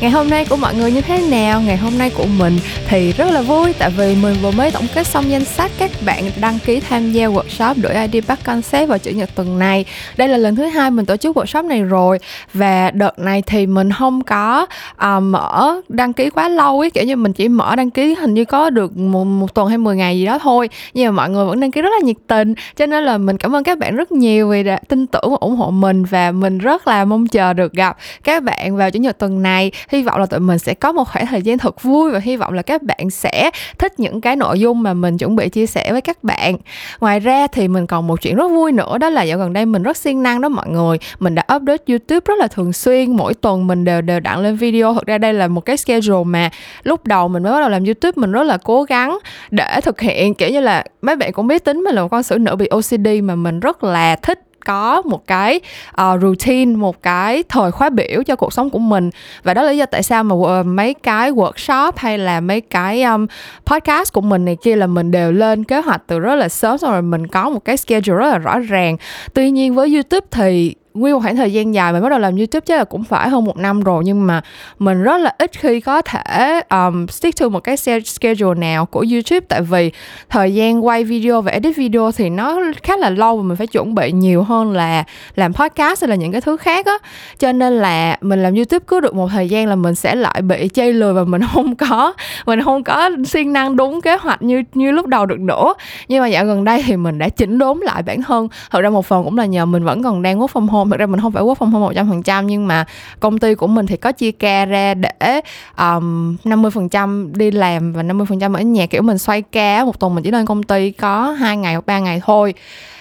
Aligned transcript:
Ngày 0.00 0.10
hôm 0.10 0.30
nay 0.30 0.46
của 0.50 0.56
mọi 0.56 0.74
người 0.74 0.92
như 0.92 1.00
thế 1.00 1.28
nào? 1.30 1.60
Ngày 1.60 1.76
hôm 1.76 1.98
nay 1.98 2.10
của 2.16 2.26
mình 2.38 2.58
thì 2.88 3.12
rất 3.12 3.30
là 3.30 3.42
vui 3.42 3.72
Tại 3.78 3.90
vì 3.96 4.16
mình 4.22 4.34
vừa 4.42 4.50
mới 4.50 4.70
tổng 4.70 4.86
kết 4.94 5.06
xong 5.06 5.30
danh 5.30 5.44
sách 5.44 5.70
các 5.78 5.90
bạn 6.06 6.24
đăng 6.40 6.58
ký 6.64 6.80
tham 6.80 7.12
gia 7.12 7.26
workshop 7.26 7.74
đổi 7.82 7.94
ID 7.94 8.24
bắt 8.28 8.38
Concept 8.44 8.88
vào 8.88 8.98
chủ 8.98 9.10
nhật 9.10 9.30
tuần 9.34 9.58
này. 9.58 9.84
Đây 10.16 10.28
là 10.28 10.36
lần 10.36 10.56
thứ 10.56 10.64
hai 10.64 10.90
mình 10.90 11.06
tổ 11.06 11.16
chức 11.16 11.36
workshop 11.36 11.66
này 11.66 11.82
rồi. 11.82 12.18
Và 12.54 12.90
đợt 12.90 13.18
này 13.18 13.42
thì 13.46 13.66
mình 13.66 13.92
không 13.92 14.24
có 14.24 14.66
uh, 14.92 15.22
mở 15.22 15.80
đăng 15.88 16.12
ký 16.12 16.30
quá 16.30 16.48
lâu 16.48 16.80
ấy 16.80 16.90
Kiểu 16.90 17.04
như 17.04 17.16
mình 17.16 17.32
chỉ 17.32 17.48
mở 17.48 17.76
đăng 17.76 17.90
ký 17.90 18.14
hình 18.14 18.34
như 18.34 18.44
có 18.44 18.70
được 18.70 18.96
một, 18.96 19.24
một 19.24 19.54
tuần 19.54 19.68
hay 19.68 19.78
10 19.78 19.96
ngày 19.96 20.18
gì 20.18 20.26
đó 20.26 20.38
thôi. 20.38 20.68
Nhưng 20.94 21.06
mà 21.06 21.22
mọi 21.22 21.30
người 21.30 21.46
vẫn 21.46 21.60
đăng 21.60 21.70
ký 21.70 21.82
rất 21.82 21.90
là 22.00 22.06
nhiệt 22.06 22.16
tình 22.26 22.54
Cho 22.76 22.86
nên 22.86 23.04
là 23.04 23.18
mình 23.18 23.38
cảm 23.38 23.56
ơn 23.56 23.64
các 23.64 23.78
bạn 23.78 23.96
rất 23.96 24.12
nhiều 24.12 24.48
vì 24.48 24.62
đã 24.62 24.80
tin 24.88 25.06
tưởng 25.06 25.30
và 25.30 25.36
ủng 25.40 25.56
hộ 25.56 25.70
mình 25.70 26.04
và 26.04 26.32
mình 26.32 26.58
rất 26.58 26.86
là 26.88 27.04
mong 27.04 27.26
chờ 27.26 27.52
được 27.52 27.72
gặp 27.72 27.96
các 28.24 28.42
bạn 28.42 28.76
vào 28.76 28.90
chủ 28.90 28.98
nhật 28.98 29.18
tuần 29.18 29.42
này 29.42 29.72
hy 29.90 30.02
vọng 30.02 30.20
là 30.20 30.26
tụi 30.26 30.40
mình 30.40 30.58
sẽ 30.58 30.74
có 30.74 30.92
một 30.92 31.08
khoảng 31.08 31.26
thời 31.26 31.42
gian 31.42 31.58
thật 31.58 31.82
vui 31.82 32.10
và 32.10 32.18
hy 32.18 32.36
vọng 32.36 32.52
là 32.52 32.62
các 32.62 32.82
bạn 32.82 33.10
sẽ 33.10 33.50
thích 33.78 34.00
những 34.00 34.20
cái 34.20 34.36
nội 34.36 34.60
dung 34.60 34.82
mà 34.82 34.94
mình 34.94 35.18
chuẩn 35.18 35.36
bị 35.36 35.48
chia 35.48 35.66
sẻ 35.66 35.92
với 35.92 36.00
các 36.00 36.24
bạn. 36.24 36.56
Ngoài 37.00 37.20
ra 37.20 37.46
thì 37.46 37.68
mình 37.68 37.86
còn 37.86 38.06
một 38.06 38.22
chuyện 38.22 38.36
rất 38.36 38.48
vui 38.48 38.72
nữa, 38.72 38.98
đó 38.98 39.08
là 39.08 39.22
dạo 39.22 39.38
gần 39.38 39.52
đây 39.52 39.66
mình 39.66 39.82
rất 39.82 39.96
siêng 39.96 40.22
năng 40.22 40.40
đó 40.40 40.48
mọi 40.48 40.68
người. 40.68 40.98
Mình 41.18 41.34
đã 41.34 41.42
update 41.56 41.84
youtube 41.88 42.24
rất 42.24 42.38
là 42.38 42.46
thường 42.46 42.72
xuyên, 42.72 43.16
mỗi 43.16 43.34
tuần 43.34 43.66
mình 43.66 43.84
đều 43.84 44.00
đều 44.00 44.20
đặn 44.20 44.42
lên 44.42 44.56
video. 44.56 44.94
Thực 44.94 45.06
ra 45.06 45.18
đây 45.18 45.32
là 45.32 45.48
một 45.48 45.60
cái 45.60 45.76
schedule 45.76 46.24
mà 46.24 46.50
lúc 46.82 47.06
đầu 47.06 47.28
mình 47.28 47.42
mới 47.42 47.52
bắt 47.52 47.60
đầu 47.60 47.68
làm 47.68 47.84
youtube, 47.84 48.12
mình 48.16 48.32
rất 48.32 48.42
là 48.42 48.58
cố 48.64 48.82
gắng 48.82 49.18
để 49.50 49.80
thực 49.80 50.00
hiện. 50.00 50.34
Kiểu 50.34 50.48
như 50.48 50.60
là 50.60 50.84
mấy 51.02 51.16
bạn 51.16 51.32
cũng 51.32 51.46
biết 51.46 51.64
tính 51.64 51.84
mình 51.84 51.94
là 51.94 52.02
một 52.02 52.08
con 52.08 52.22
xử 52.22 52.38
nữ 52.38 52.56
bị 52.56 52.66
OCD 52.66 53.08
mà 53.22 53.34
mình 53.34 53.60
rất 53.60 53.84
là 53.84 54.16
thích 54.16 54.40
có 54.64 55.02
một 55.02 55.26
cái 55.26 55.60
uh, 56.02 56.22
routine 56.22 56.76
một 56.76 57.02
cái 57.02 57.42
thời 57.48 57.70
khóa 57.70 57.90
biểu 57.90 58.22
cho 58.26 58.36
cuộc 58.36 58.52
sống 58.52 58.70
của 58.70 58.78
mình. 58.78 59.10
Và 59.42 59.54
đó 59.54 59.62
là 59.62 59.70
lý 59.70 59.78
do 59.78 59.86
tại 59.86 60.02
sao 60.02 60.24
mà 60.24 60.34
uh, 60.34 60.66
mấy 60.66 60.94
cái 60.94 61.32
workshop 61.32 61.92
hay 61.96 62.18
là 62.18 62.40
mấy 62.40 62.60
cái 62.60 63.02
um, 63.02 63.26
podcast 63.66 64.12
của 64.12 64.20
mình 64.20 64.44
này 64.44 64.56
kia 64.62 64.76
là 64.76 64.86
mình 64.86 65.10
đều 65.10 65.32
lên 65.32 65.64
kế 65.64 65.80
hoạch 65.80 66.02
từ 66.06 66.18
rất 66.18 66.34
là 66.34 66.48
sớm 66.48 66.78
rồi 66.78 67.02
mình 67.02 67.26
có 67.26 67.50
một 67.50 67.64
cái 67.64 67.76
schedule 67.76 68.18
rất 68.18 68.30
là 68.30 68.38
rõ 68.38 68.58
ràng. 68.58 68.96
Tuy 69.34 69.50
nhiên 69.50 69.74
với 69.74 69.94
youtube 69.94 70.26
thì 70.30 70.74
nguyên 70.94 71.14
một 71.14 71.20
khoảng 71.20 71.36
thời 71.36 71.52
gian 71.52 71.74
dài 71.74 71.92
mình 71.92 72.02
bắt 72.02 72.08
đầu 72.08 72.18
làm 72.18 72.36
youtube 72.36 72.64
chắc 72.66 72.78
là 72.78 72.84
cũng 72.84 73.04
phải 73.04 73.28
hơn 73.28 73.44
một 73.44 73.56
năm 73.56 73.80
rồi 73.80 74.02
nhưng 74.06 74.26
mà 74.26 74.42
mình 74.78 75.02
rất 75.02 75.18
là 75.18 75.34
ít 75.38 75.50
khi 75.58 75.80
có 75.80 76.02
thể 76.02 76.60
um, 76.70 77.06
stick 77.06 77.40
to 77.40 77.48
một 77.48 77.60
cái 77.60 77.76
schedule 78.04 78.60
nào 78.60 78.86
của 78.86 79.04
youtube. 79.12 79.40
Tại 79.48 79.62
vì 79.62 79.90
thời 80.28 80.54
gian 80.54 80.86
quay 80.86 81.04
video 81.04 81.42
và 81.42 81.52
edit 81.52 81.76
video 81.76 82.12
thì 82.12 82.30
nó 82.30 82.60
khá 82.82 82.96
là 82.96 83.10
lâu 83.10 83.36
và 83.36 83.42
mình 83.42 83.56
phải 83.56 83.66
chuẩn 83.66 83.94
bị 83.94 84.12
nhiều 84.12 84.42
hơn 84.42 84.72
là 84.72 85.04
làm 85.34 85.54
podcast 85.54 86.02
hay 86.02 86.08
là 86.08 86.14
những 86.14 86.32
cái 86.32 86.40
thứ 86.40 86.56
khác 86.56 86.86
á. 86.86 86.98
Cho 87.38 87.52
nên 87.52 87.72
là 87.72 88.18
mình 88.20 88.42
làm 88.42 88.54
youtube 88.54 88.84
cứ 88.86 89.00
được 89.00 89.14
một 89.14 89.28
thời 89.32 89.48
gian 89.48 89.66
là 89.66 89.74
mình 89.74 89.94
sẽ 89.94 90.14
lại 90.14 90.42
bị 90.42 90.68
chây 90.68 90.92
lười 90.92 91.12
và 91.12 91.24
mình 91.24 91.42
không 91.52 91.76
có 91.76 92.12
mình 92.46 92.62
không 92.62 92.84
có 92.84 93.10
siêng 93.26 93.52
năng 93.52 93.76
đúng 93.76 94.00
kế 94.00 94.16
hoạch 94.16 94.42
như 94.42 94.62
như 94.74 94.90
lúc 94.90 95.06
đầu 95.06 95.26
được 95.26 95.40
nữa. 95.40 95.74
Nhưng 96.08 96.20
mà 96.20 96.28
dạo 96.28 96.44
gần 96.44 96.64
đây 96.64 96.82
thì 96.86 96.96
mình 96.96 97.18
đã 97.18 97.28
chỉnh 97.28 97.58
đốn 97.58 97.78
lại 97.78 98.02
bản 98.02 98.22
thân. 98.22 98.48
Thật 98.70 98.80
ra 98.80 98.90
một 98.90 99.06
phần 99.06 99.24
cũng 99.24 99.38
là 99.38 99.46
nhờ 99.46 99.66
mình 99.66 99.84
vẫn 99.84 100.02
còn 100.02 100.22
đang 100.22 100.40
work 100.40 100.46
from 100.46 100.66
home 100.66 100.79
home 100.80 100.90
thực 100.90 101.00
ra 101.00 101.06
mình 101.06 101.20
không 101.20 101.32
phải 101.32 101.42
work 101.42 101.54
from 101.54 101.70
home 101.70 101.80
một 101.80 101.92
trăm 101.94 102.08
phần 102.08 102.22
trăm 102.22 102.46
nhưng 102.46 102.66
mà 102.66 102.84
công 103.20 103.38
ty 103.38 103.54
của 103.54 103.66
mình 103.66 103.86
thì 103.86 103.96
có 103.96 104.12
chia 104.12 104.30
ca 104.30 104.64
ra 104.64 104.94
để 104.94 105.40
um, 105.78 106.36
50% 106.44 107.32
đi 107.32 107.50
làm 107.50 107.92
và 107.92 108.02
50% 108.02 108.54
ở 108.54 108.60
nhà. 108.60 108.86
Kiểu 108.86 109.02
mình 109.02 109.18
xoay 109.18 109.42
ca 109.42 109.84
một 109.84 110.00
tuần 110.00 110.14
mình 110.14 110.24
chỉ 110.24 110.30
lên 110.30 110.46
công 110.46 110.62
ty 110.62 110.90
có 110.90 111.30
hai 111.30 111.56
ngày 111.56 111.74
hoặc 111.74 111.86
ba 111.86 111.98
ngày 111.98 112.20
thôi. 112.24 112.54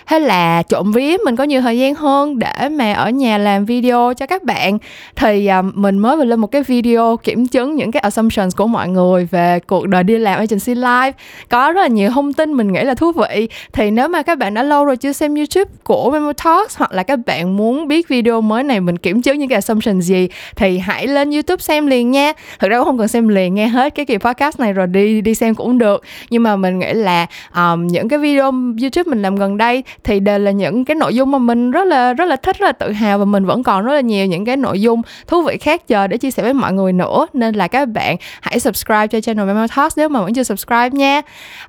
Thế 0.10 0.20
là 0.20 0.64
trộm 0.64 0.92
vía 0.92 1.18
mình 1.26 1.36
có 1.36 1.44
nhiều 1.44 1.62
thời 1.62 1.78
gian 1.78 1.96
hơn 1.96 2.40
để 2.40 2.70
mà 2.70 2.94
ở 2.94 3.10
nhà 3.10 3.38
làm 3.38 3.66
video 3.66 4.14
cho 4.18 4.26
các 4.26 4.44
bạn. 4.44 4.78
Thì 5.16 5.48
um, 5.48 5.72
mình 5.76 5.98
mới 5.98 6.18
vừa 6.18 6.24
lên 6.24 6.40
một 6.40 6.48
cái 6.48 6.64
video 6.64 7.18
kiểm 7.18 7.48
chứng 7.48 7.76
những 7.76 7.92
cái 7.92 8.00
assumptions 8.00 8.56
của 8.56 8.68
mọi 8.68 8.90
người 8.90 9.28
về 9.32 9.60
cuộc 9.68 9.88
đời 9.88 10.04
đi 10.04 10.18
làm 10.18 10.40
agency 10.40 10.76
live 10.76 11.12
có 11.50 11.72
rất 11.72 11.82
là 11.82 11.88
nhiều 11.88 12.10
thông 12.10 12.34
tin 12.34 12.54
mình 12.54 12.74
nghĩ 12.74 12.84
là 12.84 12.94
thú 12.94 13.12
vị. 13.12 13.50
Thì 13.74 13.92
nếu 13.92 14.08
mà 14.08 14.22
các 14.22 14.38
bạn 14.38 14.54
đã 14.54 14.64
lâu 14.64 14.86
rồi 14.86 14.98
chưa 14.98 15.12
xem 15.12 15.36
youtube 15.36 15.72
của 15.84 16.12
Memo 16.12 16.34
Talks 16.34 16.78
hoặc 16.78 16.92
là 16.92 17.04
các 17.04 17.20
bạn 17.26 17.58
muốn 17.58 17.69
muốn 17.70 17.88
biết 17.88 18.08
video 18.08 18.42
mới 18.42 18.64
này 18.64 18.80
mình 18.80 18.98
kiểm 18.98 19.22
chứng 19.22 19.40
những 19.40 19.50
cái 19.50 19.56
assumption 19.56 20.02
gì 20.02 20.28
thì 20.56 20.80
hãy 20.80 21.08
lên 21.08 21.32
youtube 21.32 21.62
xem 21.62 21.88
liền 21.88 22.12
nha. 22.12 22.34
Thực 22.60 22.68
ra 22.68 22.78
cũng 22.78 22.86
không 22.86 22.98
cần 22.98 23.08
xem 23.08 23.28
liền 23.28 23.56
nghe 23.56 23.68
hết 23.68 23.96
cái 23.96 24.06
kỳ 24.06 24.18
podcast 24.18 24.60
này 24.60 24.74
rồi 24.74 24.88
đi 24.88 25.22
đi 25.22 25.36
xem 25.36 25.56
cũng 25.56 25.78
được. 25.78 26.04
Nhưng 26.30 26.44
mà 26.44 26.56
mình 26.56 26.80
nghĩ 26.80 26.94
là 26.94 27.26
um, 27.56 27.88
những 27.88 28.10
cái 28.10 28.20
video 28.20 28.52
youtube 28.82 29.10
mình 29.10 29.22
làm 29.22 29.36
gần 29.36 29.58
đây 29.58 29.84
thì 30.04 30.20
đều 30.20 30.40
là 30.40 30.52
những 30.52 30.86
cái 30.86 30.96
nội 30.96 31.16
dung 31.16 31.32
mà 31.32 31.38
mình 31.38 31.72
rất 31.72 31.84
là 31.88 32.14
rất 32.14 32.26
là 32.26 32.36
thích 32.36 32.60
rất 32.60 32.66
là 32.66 32.72
tự 32.72 32.92
hào 32.92 33.20
và 33.20 33.26
mình 33.26 33.46
vẫn 33.46 33.64
còn 33.64 33.86
rất 33.86 33.94
là 33.94 34.02
nhiều 34.02 34.26
những 34.26 34.46
cái 34.46 34.58
nội 34.58 34.82
dung 34.82 35.02
thú 35.28 35.42
vị 35.42 35.58
khác 35.58 35.88
chờ 35.88 36.08
để 36.08 36.18
chia 36.18 36.32
sẻ 36.32 36.44
với 36.44 36.54
mọi 36.54 36.74
người 36.74 36.94
nữa. 36.94 37.28
Nên 37.34 37.56
là 37.56 37.68
các 37.68 37.86
bạn 37.86 38.16
hãy 38.42 38.60
subscribe 38.60 39.08
cho 39.08 39.22
channel 39.22 39.48
Memo 39.48 39.68
Talks 39.76 39.98
nếu 39.98 40.10
mà 40.10 40.22
vẫn 40.22 40.34
chưa 40.34 40.44
subscribe 40.44 40.90
nha. 40.90 41.22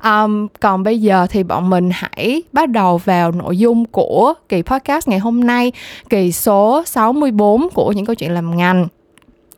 Um, 0.04 0.46
còn 0.60 0.82
bây 0.82 1.00
giờ 1.00 1.26
thì 1.30 1.42
bọn 1.42 1.70
mình 1.70 1.90
hãy 1.92 2.42
bắt 2.52 2.68
đầu 2.68 2.98
vào 3.04 3.32
nội 3.32 3.58
dung 3.58 3.84
của 3.84 4.34
kỳ 4.48 4.62
podcast 4.62 5.08
ngày 5.08 5.18
hôm 5.18 5.44
nay 5.44 5.72
kỳ 6.10 6.32
số 6.32 6.82
64 6.86 7.68
của 7.74 7.92
những 7.92 8.06
câu 8.06 8.14
chuyện 8.14 8.34
làm 8.34 8.56
ngành 8.56 8.88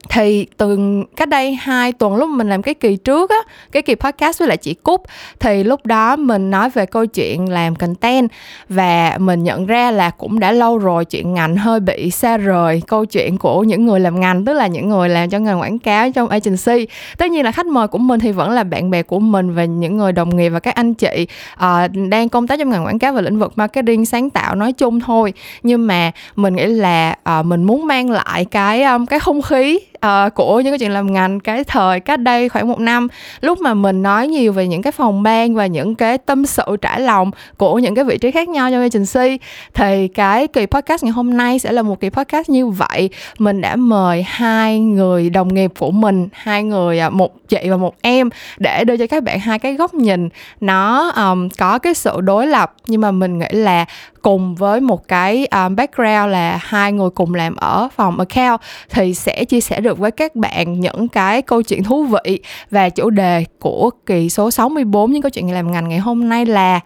thì 0.08 0.46
từ 0.56 0.78
cách 1.16 1.28
đây 1.28 1.54
hai 1.54 1.92
tuần 1.92 2.16
lúc 2.16 2.28
mình 2.28 2.48
làm 2.48 2.62
cái 2.62 2.74
kỳ 2.74 2.96
trước 2.96 3.30
á 3.30 3.36
cái 3.72 3.82
kỳ 3.82 3.94
podcast 3.94 4.38
với 4.38 4.48
lại 4.48 4.56
chị 4.56 4.74
cúc 4.74 5.02
thì 5.40 5.64
lúc 5.64 5.86
đó 5.86 6.16
mình 6.16 6.50
nói 6.50 6.70
về 6.70 6.86
câu 6.86 7.06
chuyện 7.06 7.48
làm 7.48 7.74
content 7.74 8.30
và 8.68 9.16
mình 9.18 9.42
nhận 9.42 9.66
ra 9.66 9.90
là 9.90 10.10
cũng 10.10 10.40
đã 10.40 10.52
lâu 10.52 10.78
rồi 10.78 11.04
chuyện 11.04 11.34
ngành 11.34 11.56
hơi 11.56 11.80
bị 11.80 12.10
xa 12.10 12.36
rời 12.36 12.82
câu 12.86 13.04
chuyện 13.04 13.38
của 13.38 13.64
những 13.64 13.86
người 13.86 14.00
làm 14.00 14.20
ngành 14.20 14.44
tức 14.44 14.52
là 14.52 14.66
những 14.66 14.88
người 14.88 15.08
làm 15.08 15.30
cho 15.30 15.38
ngành 15.38 15.60
quảng 15.60 15.78
cáo 15.78 16.10
trong 16.10 16.28
agency. 16.28 16.86
Tất 17.18 17.30
nhiên 17.30 17.44
là 17.44 17.52
khách 17.52 17.66
mời 17.66 17.88
của 17.88 17.98
mình 17.98 18.20
thì 18.20 18.32
vẫn 18.32 18.50
là 18.50 18.64
bạn 18.64 18.90
bè 18.90 19.02
của 19.02 19.18
mình 19.18 19.54
và 19.54 19.64
những 19.64 19.96
người 19.96 20.12
đồng 20.12 20.36
nghiệp 20.36 20.48
và 20.48 20.60
các 20.60 20.74
anh 20.74 20.94
chị 20.94 21.26
uh, 21.54 21.90
đang 22.08 22.28
công 22.28 22.46
tác 22.46 22.58
trong 22.58 22.70
ngành 22.70 22.84
quảng 22.84 22.98
cáo 22.98 23.12
và 23.12 23.20
lĩnh 23.20 23.38
vực 23.38 23.52
marketing 23.56 24.06
sáng 24.06 24.30
tạo 24.30 24.54
nói 24.54 24.72
chung 24.72 25.00
thôi. 25.00 25.32
Nhưng 25.62 25.86
mà 25.86 26.10
mình 26.36 26.56
nghĩ 26.56 26.66
là 26.66 27.16
uh, 27.40 27.46
mình 27.46 27.64
muốn 27.64 27.86
mang 27.86 28.10
lại 28.10 28.44
cái 28.44 28.82
um, 28.82 29.06
cái 29.06 29.20
không 29.20 29.42
khí 29.42 29.78
uh, 30.06 30.34
của 30.34 30.60
những 30.60 30.72
cái 30.72 30.78
chuyện 30.78 30.90
làm 30.90 31.12
ngành 31.12 31.40
cái 31.40 31.64
thời 31.64 32.00
cách 32.00 32.20
đây 32.20 32.48
khoảng 32.48 32.68
một 32.68 32.80
năm 32.80 33.08
lúc 33.40 33.60
mà 33.60 33.74
mình 33.74 34.02
nói 34.02 34.28
nhiều 34.28 34.52
về 34.52 34.66
những 34.66 34.82
cái 34.82 34.92
phòng 34.92 35.22
ban 35.22 35.54
và 35.54 35.66
những 35.66 35.94
cái 35.94 36.18
tâm 36.18 36.46
sự 36.46 36.76
trải 36.82 37.00
lòng 37.00 37.30
của 37.56 37.78
những 37.78 37.94
cái 37.94 38.04
vị 38.04 38.18
trí 38.18 38.30
khác 38.30 38.48
nhau 38.48 38.70
trong 38.70 38.80
agency 38.80 39.44
thì 39.74 40.08
cái 40.08 40.48
kỳ 40.48 40.66
podcast 40.66 41.04
ngày 41.04 41.12
hôm 41.12 41.36
nay 41.36 41.58
sẽ 41.58 41.72
là 41.72 41.82
một 41.82 42.00
kỳ 42.00 42.10
podcast 42.10 42.50
như 42.50 42.66
vậy. 42.66 43.10
Mình 43.38 43.60
đã 43.60 43.76
mời 43.76 44.22
hai 44.22 44.80
người 44.80 45.30
đồng 45.30 45.54
nghiệp 45.54 45.72
của 45.78 45.90
mình 45.90 46.28
hai 46.32 46.62
người 46.62 46.98
à, 46.98 47.10
một 47.10 47.41
chị 47.52 47.68
và 47.68 47.76
một 47.76 47.94
em 48.02 48.30
để 48.58 48.84
đưa 48.84 48.96
cho 48.96 49.06
các 49.06 49.22
bạn 49.22 49.40
hai 49.40 49.58
cái 49.58 49.74
góc 49.74 49.94
nhìn. 49.94 50.28
Nó 50.60 51.12
um, 51.16 51.48
có 51.58 51.78
cái 51.78 51.94
sự 51.94 52.20
đối 52.20 52.46
lập 52.46 52.74
nhưng 52.86 53.00
mà 53.00 53.10
mình 53.10 53.38
nghĩ 53.38 53.46
là 53.50 53.84
cùng 54.22 54.54
với 54.54 54.80
một 54.80 55.08
cái 55.08 55.46
um, 55.46 55.76
background 55.76 56.32
là 56.32 56.58
hai 56.62 56.92
người 56.92 57.10
cùng 57.10 57.34
làm 57.34 57.56
ở 57.56 57.88
phòng 57.96 58.18
account 58.18 58.60
thì 58.90 59.14
sẽ 59.14 59.44
chia 59.44 59.60
sẻ 59.60 59.80
được 59.80 59.98
với 59.98 60.10
các 60.10 60.36
bạn 60.36 60.80
những 60.80 61.08
cái 61.08 61.42
câu 61.42 61.62
chuyện 61.62 61.82
thú 61.82 62.04
vị. 62.04 62.40
Và 62.70 62.88
chủ 62.88 63.10
đề 63.10 63.44
của 63.60 63.90
kỳ 64.06 64.28
số 64.28 64.50
64 64.50 65.12
những 65.12 65.22
câu 65.22 65.30
chuyện 65.30 65.52
làm 65.52 65.72
ngành 65.72 65.88
ngày 65.88 65.98
hôm 65.98 66.28
nay 66.28 66.46
là 66.46 66.80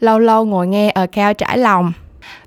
lâu 0.00 0.18
lâu 0.18 0.44
ngồi 0.44 0.66
nghe 0.66 0.90
account 0.90 1.38
trải 1.38 1.58
lòng 1.58 1.92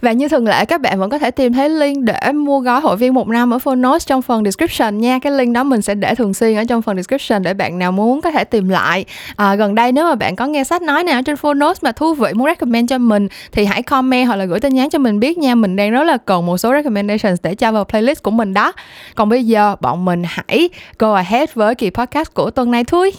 và 0.01 0.11
như 0.11 0.27
thường 0.27 0.47
lệ 0.47 0.65
các 0.65 0.81
bạn 0.81 0.99
vẫn 0.99 1.09
có 1.09 1.19
thể 1.19 1.31
tìm 1.31 1.53
thấy 1.53 1.69
link 1.69 2.03
để 2.03 2.31
mua 2.31 2.59
gói 2.59 2.81
hội 2.81 2.97
viên 2.97 3.13
một 3.13 3.27
năm 3.27 3.53
ở 3.53 3.59
Phonos 3.59 4.07
trong 4.07 4.21
phần 4.21 4.43
description 4.43 4.97
nha. 4.97 5.19
Cái 5.19 5.31
link 5.31 5.53
đó 5.53 5.63
mình 5.63 5.81
sẽ 5.81 5.95
để 5.95 6.15
thường 6.15 6.33
xuyên 6.33 6.55
ở 6.55 6.63
trong 6.69 6.81
phần 6.81 6.95
description 6.95 7.43
để 7.43 7.53
bạn 7.53 7.79
nào 7.79 7.91
muốn 7.91 8.21
có 8.21 8.31
thể 8.31 8.43
tìm 8.43 8.69
lại. 8.69 9.05
À, 9.35 9.55
gần 9.55 9.75
đây 9.75 9.91
nếu 9.91 10.05
mà 10.05 10.15
bạn 10.15 10.35
có 10.35 10.45
nghe 10.45 10.63
sách 10.63 10.81
nói 10.81 11.03
nào 11.03 11.21
trên 11.23 11.35
Phonos 11.35 11.83
mà 11.83 11.91
thú 11.91 12.13
vị 12.13 12.33
muốn 12.33 12.47
recommend 12.47 12.89
cho 12.89 12.97
mình 12.97 13.27
thì 13.51 13.66
hãy 13.66 13.83
comment 13.83 14.27
hoặc 14.27 14.35
là 14.35 14.45
gửi 14.45 14.59
tin 14.59 14.73
nhắn 14.73 14.89
cho 14.89 14.99
mình 14.99 15.19
biết 15.19 15.37
nha. 15.37 15.55
Mình 15.55 15.75
đang 15.75 15.91
rất 15.91 16.03
là 16.03 16.17
cần 16.17 16.45
một 16.45 16.57
số 16.57 16.73
recommendations 16.73 17.39
để 17.43 17.55
cho 17.55 17.71
vào 17.71 17.85
playlist 17.85 18.23
của 18.23 18.31
mình 18.31 18.53
đó. 18.53 18.71
Còn 19.16 19.29
bây 19.29 19.43
giờ 19.43 19.75
bọn 19.81 20.05
mình 20.05 20.23
hãy 20.25 20.69
go 20.99 21.13
ahead 21.13 21.49
với 21.53 21.75
kỳ 21.75 21.89
podcast 21.89 22.33
của 22.33 22.51
tuần 22.51 22.71
này 22.71 22.83
thôi. 22.83 23.11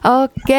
Ok, 0.00 0.56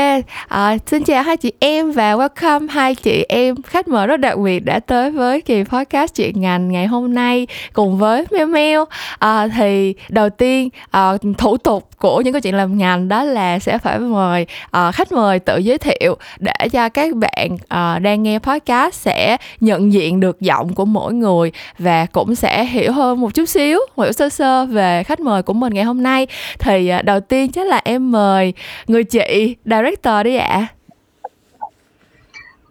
à, 0.48 0.78
xin 0.86 1.04
chào 1.04 1.24
hai 1.24 1.38
chị 1.38 1.52
em 1.60 1.92
và 1.92 2.16
welcome 2.16 2.68
hai 2.70 2.96
chị 2.96 3.26
em 3.30 3.56
khách 3.62 3.88
mời 3.88 4.08
rất 4.08 4.20
đặc 4.20 4.38
biệt 4.38 4.60
đã 4.60 4.80
tới 4.80 5.12
với 5.12 5.42
kỳ 5.42 5.64
podcast 5.64 6.16
chuyện 6.16 6.42
ngành 6.42 6.72
ngày 6.72 6.88
hôm 6.88 7.14
nay 7.14 7.48
cùng 7.74 7.98
với 7.98 8.26
Meo 8.32 8.46
Meo. 8.48 8.86
À, 9.20 9.48
thì 9.48 9.94
đầu 10.10 10.30
tiên 10.30 10.70
à, 10.92 11.12
thủ 11.38 11.58
tục 11.58 11.90
của 11.98 12.22
những 12.22 12.34
câu 12.34 12.40
chuyện 12.40 12.56
làm 12.56 12.78
ngành 12.78 13.08
đó 13.08 13.24
là 13.24 13.60
sẽ 13.60 13.78
phải 13.78 14.00
mời 14.00 14.46
à, 14.72 14.92
khách 14.92 15.12
mời 15.12 15.40
tự 15.40 15.58
giới 15.58 15.78
thiệu 15.78 16.18
để 16.40 16.68
cho 16.72 16.90
các 16.90 17.16
bạn 17.16 17.58
à, 17.68 18.00
đang 18.00 18.24
nghe 18.24 18.40
podcast 18.40 18.96
sẽ 18.96 19.38
nhận 19.60 19.94
diện 19.94 20.20
được 20.20 20.42
giọng 20.42 20.74
của 20.74 20.86
mỗi 20.86 21.14
người 21.14 21.52
và 21.80 22.06
cũng 22.06 22.36
sẽ 22.36 22.66
hiểu 22.66 22.92
hơn 22.92 23.22
một 23.22 23.34
chút 23.34 23.46
xíu, 23.46 23.80
hiểu 23.98 24.12
sơ 24.12 24.30
sơ 24.30 24.66
về 24.66 25.04
khách 25.04 25.20
mời 25.20 25.44
của 25.44 25.54
mình 25.54 25.74
ngày 25.74 25.84
hôm 25.84 26.04
nay. 26.04 26.28
Thì 26.60 26.88
à, 26.88 27.02
đầu 27.02 27.20
tiên 27.20 27.52
chắc 27.52 27.68
là 27.68 27.82
em 27.84 28.12
mời 28.12 28.54
người 28.88 29.04
chị 29.04 29.23
director 29.66 30.26
đi 30.26 30.36
ạ 30.36 30.46
à. 30.46 30.68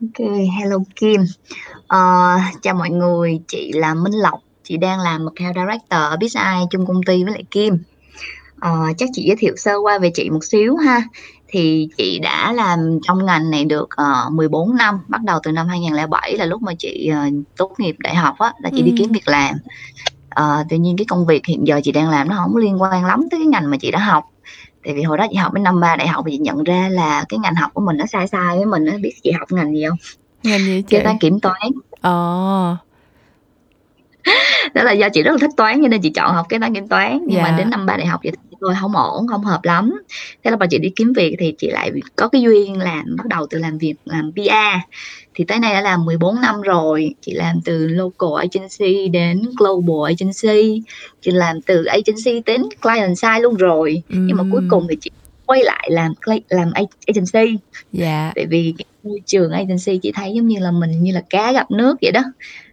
ok 0.00 0.28
hello 0.60 0.76
Kim 0.96 1.20
uh, 1.80 2.62
chào 2.62 2.74
mọi 2.74 2.90
người 2.90 3.40
chị 3.48 3.72
là 3.74 3.94
Minh 3.94 4.14
Lộc 4.14 4.40
chị 4.64 4.76
đang 4.76 5.00
làm 5.00 5.26
account 5.26 5.54
director 5.54 6.00
ở 6.00 6.16
BizEye 6.16 6.66
chung 6.70 6.86
công 6.86 7.02
ty 7.02 7.24
với 7.24 7.32
lại 7.32 7.44
Kim. 7.50 7.78
Ờ, 8.60 8.70
chắc 8.98 9.08
chị 9.12 9.22
giới 9.22 9.36
thiệu 9.36 9.56
sơ 9.56 9.76
qua 9.82 9.98
về 9.98 10.10
chị 10.14 10.30
một 10.30 10.44
xíu 10.44 10.76
ha. 10.76 11.02
Thì 11.48 11.88
chị 11.96 12.18
đã 12.18 12.52
làm 12.52 12.98
trong 13.02 13.26
ngành 13.26 13.50
này 13.50 13.64
được 13.64 13.88
uh, 14.02 14.32
14 14.32 14.76
năm, 14.76 15.00
bắt 15.08 15.22
đầu 15.22 15.38
từ 15.42 15.52
năm 15.52 15.68
2007 15.68 16.36
là 16.36 16.44
lúc 16.44 16.62
mà 16.62 16.72
chị 16.78 17.10
uh, 17.10 17.34
tốt 17.56 17.72
nghiệp 17.78 17.96
đại 17.98 18.14
học 18.14 18.38
á, 18.38 18.52
là 18.62 18.70
chị 18.70 18.80
ừ. 18.80 18.84
đi 18.84 18.92
kiếm 18.98 19.12
việc 19.12 19.28
làm. 19.28 19.54
Uh, 20.40 20.66
tuy 20.70 20.78
nhiên 20.78 20.96
cái 20.96 21.04
công 21.08 21.26
việc 21.26 21.46
hiện 21.46 21.66
giờ 21.66 21.80
chị 21.84 21.92
đang 21.92 22.10
làm 22.10 22.28
nó 22.28 22.36
không 22.36 22.56
liên 22.56 22.82
quan 22.82 23.04
lắm 23.04 23.20
tới 23.30 23.40
cái 23.40 23.46
ngành 23.46 23.70
mà 23.70 23.76
chị 23.76 23.90
đã 23.90 23.98
học 23.98 24.24
tại 24.84 24.94
vì 24.94 25.02
hồi 25.02 25.18
đó 25.18 25.26
chị 25.30 25.36
học 25.36 25.52
đến 25.52 25.62
năm 25.62 25.80
ba 25.80 25.96
đại 25.96 26.08
học 26.08 26.24
thì 26.26 26.32
chị 26.32 26.38
nhận 26.38 26.64
ra 26.64 26.88
là 26.90 27.24
cái 27.28 27.38
ngành 27.38 27.54
học 27.54 27.70
của 27.74 27.80
mình 27.80 27.96
nó 27.96 28.06
sai 28.06 28.28
sai 28.28 28.56
với 28.56 28.66
mình 28.66 28.86
á. 28.86 28.96
Biết 29.00 29.14
chị 29.22 29.30
học 29.30 29.52
ngành 29.52 29.74
gì 29.74 29.84
không? 29.88 29.98
Ngành 30.42 30.60
gì 30.60 30.82
chị? 30.82 30.96
Kế 30.96 31.04
toán 31.04 31.18
kiểm 31.18 31.40
toán. 31.40 31.62
Ờ. 32.00 32.76
Đó 34.74 34.82
là 34.82 34.92
do 34.92 35.08
chị 35.08 35.22
rất 35.22 35.32
là 35.32 35.38
thích 35.40 35.50
toán 35.56 35.82
cho 35.82 35.88
nên 35.88 36.00
chị 36.00 36.10
chọn 36.10 36.34
học 36.34 36.46
kế 36.48 36.58
toán 36.58 36.74
kiểm 36.74 36.88
toán. 36.88 37.20
Nhưng 37.26 37.38
yeah. 37.38 37.50
mà 37.50 37.50
dạ. 37.50 37.58
đến 37.58 37.70
năm 37.70 37.86
ba 37.86 37.96
đại 37.96 38.06
học 38.06 38.20
thì 38.22 38.30
thôi 38.60 38.74
không 38.80 38.96
ổn 38.96 39.26
không 39.26 39.44
hợp 39.44 39.64
lắm. 39.64 40.02
Thế 40.44 40.50
là 40.50 40.56
bà 40.56 40.66
chị 40.66 40.78
đi 40.78 40.90
kiếm 40.96 41.12
việc 41.16 41.36
thì 41.38 41.54
chị 41.58 41.70
lại 41.70 41.90
có 42.16 42.28
cái 42.28 42.42
duyên 42.42 42.78
làm 42.78 43.16
bắt 43.16 43.26
đầu 43.26 43.46
từ 43.50 43.58
làm 43.58 43.78
việc 43.78 43.94
làm 44.04 44.32
PR 44.32 44.92
thì 45.34 45.44
tới 45.44 45.58
nay 45.58 45.72
đã 45.74 45.80
làm 45.80 46.04
14 46.04 46.40
năm 46.40 46.60
rồi 46.60 47.14
chị 47.20 47.32
làm 47.32 47.60
từ 47.64 47.88
local 47.88 48.30
agency 48.38 49.08
đến 49.08 49.42
global 49.56 50.12
agency 50.12 50.82
chị 51.20 51.30
làm 51.30 51.60
từ 51.60 51.84
agency 51.84 52.42
đến 52.46 52.62
client 52.82 53.18
side 53.18 53.40
luôn 53.40 53.54
rồi 53.54 54.02
mm. 54.08 54.26
nhưng 54.26 54.36
mà 54.36 54.44
cuối 54.52 54.62
cùng 54.70 54.86
thì 54.90 54.96
chị 55.00 55.10
quay 55.46 55.64
lại 55.64 55.88
làm 55.90 56.12
làm 56.48 56.72
agency 57.06 57.32
yeah. 57.32 57.58
Dạ. 57.92 58.32
tại 58.34 58.46
vì 58.46 58.74
môi 59.04 59.20
trường 59.26 59.50
agency 59.50 59.98
chị 60.02 60.12
thấy 60.14 60.32
giống 60.34 60.46
như 60.46 60.58
là 60.60 60.70
mình 60.70 61.02
như 61.02 61.12
là 61.12 61.22
cá 61.30 61.52
gặp 61.52 61.70
nước 61.70 61.96
vậy 62.02 62.12
đó 62.12 62.22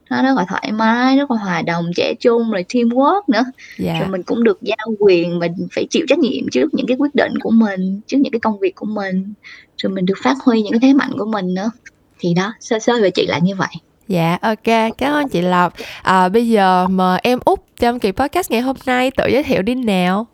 nó 0.10 0.24
rất 0.24 0.34
là 0.38 0.46
thoải 0.50 0.72
mái 0.72 1.18
rất 1.18 1.32
là 1.32 1.38
hòa 1.38 1.62
đồng 1.62 1.92
trẻ 1.96 2.14
trung 2.20 2.52
rồi 2.52 2.66
teamwork 2.70 3.22
nữa 3.28 3.44
dạ. 3.78 4.00
rồi 4.00 4.10
mình 4.10 4.24
cũng 4.24 4.44
được 4.44 4.62
giao 4.62 4.96
quyền 5.00 5.40
mình 5.40 5.54
phải 5.72 5.88
chịu 5.90 6.06
trách 6.10 6.20
nhiệm 6.20 6.50
trước 6.52 6.74
những 6.74 6.88
cái 6.88 6.98
quyết 6.98 7.16
định 7.16 7.34
của 7.40 7.52
mình 7.52 8.02
trước 8.08 8.18
những 8.18 8.32
cái 8.32 8.40
công 8.40 8.60
việc 8.60 8.76
của 8.76 8.86
mình 8.86 9.34
rồi 9.78 9.94
mình 9.94 10.06
được 10.06 10.18
phát 10.24 10.36
huy 10.46 10.62
những 10.62 10.72
cái 10.72 10.80
thế 10.80 10.94
mạnh 10.94 11.12
của 11.18 11.26
mình 11.26 11.54
nữa 11.54 11.72
thì 12.20 12.34
đó 12.34 12.54
sơ 12.60 12.80
sơ 12.80 12.94
về 13.02 13.12
chị 13.12 13.28
là 13.28 13.40
như 13.40 13.56
vậy. 13.56 13.68
Dạ 14.08 14.38
ok, 14.42 14.98
cảm 14.98 15.14
ơn 15.14 15.30
chị 15.30 15.42
Lộc. 15.42 15.74
À, 16.04 16.30
Bây 16.30 16.50
giờ 16.50 16.88
mời 16.88 17.20
em 17.24 17.40
Út 17.46 17.60
trong 17.80 18.00
kỳ 18.00 18.12
podcast 18.12 18.52
ngày 18.52 18.62
hôm 18.62 18.76
nay 18.86 19.12
tự 19.18 19.28
giới 19.28 19.44
thiệu 19.44 19.62
đi 19.62 19.76
nào. 19.76 20.28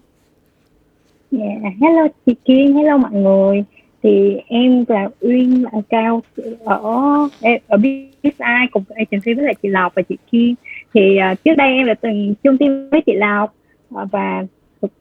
Dạ, 1.31 1.45
yeah. 1.45 1.73
hello 1.81 2.07
chị 2.25 2.35
Kiên, 2.45 2.73
hello 2.73 2.97
mọi 2.97 3.11
người. 3.11 3.63
Thì 4.03 4.37
em 4.47 4.85
là 4.87 5.09
Uyên 5.21 5.63
là 5.63 5.81
cao 5.89 6.21
ở 6.65 6.81
ở 7.67 7.77
BSI 7.77 8.67
cùng 8.71 8.83
agency 8.89 9.33
với 9.33 9.45
lại 9.45 9.55
chị 9.63 9.69
Lộc 9.69 9.95
và 9.95 10.01
chị 10.01 10.15
Kiên. 10.31 10.55
Thì 10.93 11.17
uh, 11.31 11.43
trước 11.43 11.53
đây 11.57 11.73
em 11.73 11.87
đã 11.87 11.93
từng 11.93 12.33
chung 12.43 12.57
team 12.57 12.89
với 12.89 13.01
chị 13.05 13.13
Lộc. 13.15 13.55
Uh, 13.95 14.11
và 14.11 14.43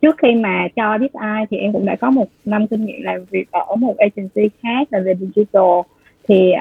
trước 0.02 0.16
khi 0.19 0.34
mà 0.34 0.69
cho 0.76 0.98
BSI 0.98 1.44
thì 1.50 1.56
em 1.56 1.72
cũng 1.72 1.86
đã 1.86 1.96
có 1.96 2.10
một 2.10 2.26
năm 2.44 2.66
kinh 2.66 2.84
nghiệm 2.84 3.02
làm 3.02 3.25
việc 3.31 3.50
ở 3.50 3.76
một 3.76 3.96
agency 3.96 4.48
khác 4.62 4.88
là 4.90 4.98
về 4.98 5.14
digital. 5.20 5.81
Thì 6.28 6.52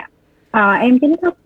à, 0.54 0.74
em 0.74 1.00
chính 1.00 1.16
thức 1.22 1.38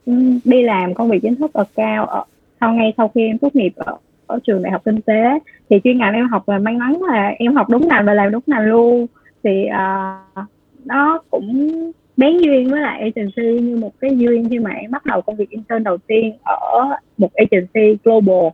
đi 0.45 0.63
làm 0.63 0.94
công 0.94 1.09
việc 1.09 1.19
chính 1.21 1.36
thức 1.36 1.54
ở 1.54 1.63
cao 1.75 2.06
ở 2.06 2.24
sau 2.59 2.74
ngay 2.74 2.94
sau 2.98 3.12
khi 3.15 3.27
em 3.27 3.38
tốt 3.38 3.56
nghiệp 3.56 3.74
ở, 3.75 3.98
ở 4.27 4.39
trường 4.44 4.63
đại 4.63 4.71
học 4.71 4.81
kinh 4.86 5.01
tế. 5.01 5.39
Thì 5.69 5.80
chuyên 5.83 5.98
ngành 5.98 6.13
em 6.13 6.27
học 6.27 6.50
là 6.50 6.59
may 6.59 6.75
mắn 6.75 7.01
là 7.01 7.33
em 7.39 7.56
học 7.56 7.69
đúng 7.69 7.88
ngành 7.88 8.06
và 8.06 8.13
làm 8.13 8.31
đúng 8.31 8.44
ngành 8.48 8.65
luôn. 8.65 9.07
Thì 9.44 9.65
uh, 9.65 10.45
nó 10.86 11.19
cũng 11.30 11.71
bén 12.18 12.38
duyên 12.38 12.69
với 12.71 12.81
lại 12.81 13.00
agency 13.01 13.62
như 13.62 13.77
một 13.77 13.92
cái 14.00 14.18
duyên 14.18 14.50
khi 14.50 14.59
mà 14.59 14.71
em 14.71 14.92
bắt 14.92 15.06
đầu 15.06 15.21
công 15.21 15.36
việc 15.36 15.50
intern 15.50 15.83
đầu 15.83 15.98
tiên 15.98 16.33
ở 16.44 16.89
một 17.18 17.30
agency 17.33 17.98
global. 18.03 18.50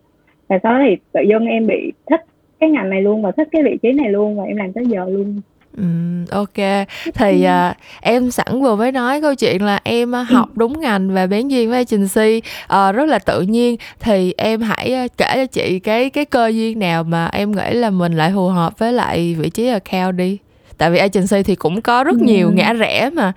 Và 0.48 0.60
sau 0.64 0.74
đó 0.74 0.80
thì 0.88 0.98
tự 1.12 1.22
dưng 1.30 1.46
em 1.46 1.68
bị 1.68 1.92
thích 2.10 2.22
cái 2.60 2.70
ngành 2.70 2.90
này 2.90 3.02
luôn 3.02 3.22
và 3.22 3.32
thích 3.32 3.48
cái 3.52 3.64
vị 3.64 3.78
trí 3.82 3.92
này 3.92 4.10
luôn 4.10 4.38
và 4.38 4.44
em 4.44 4.58
làm 4.58 4.74
tới 4.74 4.86
giờ 4.86 5.06
luôn. 5.10 5.42
Ừ, 5.78 5.84
ok. 6.32 6.88
Thì 7.14 7.46
uh, 7.46 7.76
em 8.02 8.32
sẵn 8.32 8.62
vừa 8.62 8.76
mới 8.76 8.92
nói 8.92 9.22
câu 9.22 9.36
chuyện 9.36 9.66
là 9.66 9.80
em 9.84 10.12
uh, 10.22 10.28
học 10.28 10.50
đúng 10.56 10.80
ngành 10.80 11.14
và 11.14 11.28
bén 11.28 11.48
duyên 11.48 11.70
với 11.70 11.78
agency 11.78 12.42
uh, 12.64 12.96
rất 12.96 13.06
là 13.06 13.20
tự 13.20 13.42
nhiên. 13.42 13.76
Thì 14.00 14.34
em 14.38 14.62
hãy 14.62 15.06
uh, 15.06 15.12
kể 15.18 15.34
cho 15.36 15.46
chị 15.46 15.80
cái 15.80 16.10
cái 16.10 16.26
cơ 16.26 16.48
duyên 16.48 16.80
nào 16.80 17.04
mà 17.04 17.28
em 17.28 17.52
nghĩ 17.52 17.74
là 17.74 17.90
mình 17.90 18.14
lại 18.14 18.32
phù 18.36 18.48
hợp 18.48 18.80
với 18.80 18.94
lại 18.94 19.36
vị 19.40 19.50
trí 19.50 19.68
account 19.68 20.18
đi. 20.18 20.38
Tại 20.78 20.92
vì 20.92 20.98
agency 20.98 21.44
thì 21.44 21.56
cũng 21.56 21.82
có 21.82 22.04
rất 22.04 22.16
nhiều 22.16 22.52
ngã 22.52 22.74
rẽ 22.74 23.10
mà. 23.14 23.34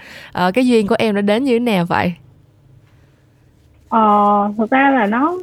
Uh, 0.46 0.54
cái 0.54 0.66
duyên 0.66 0.86
của 0.86 0.96
em 0.98 1.14
nó 1.14 1.20
đến 1.20 1.44
như 1.44 1.52
thế 1.52 1.58
nào 1.58 1.84
vậy? 1.84 2.14
Ờ 3.88 4.52
thực 4.58 4.70
ra 4.70 4.90
là 4.90 5.06
nó 5.06 5.38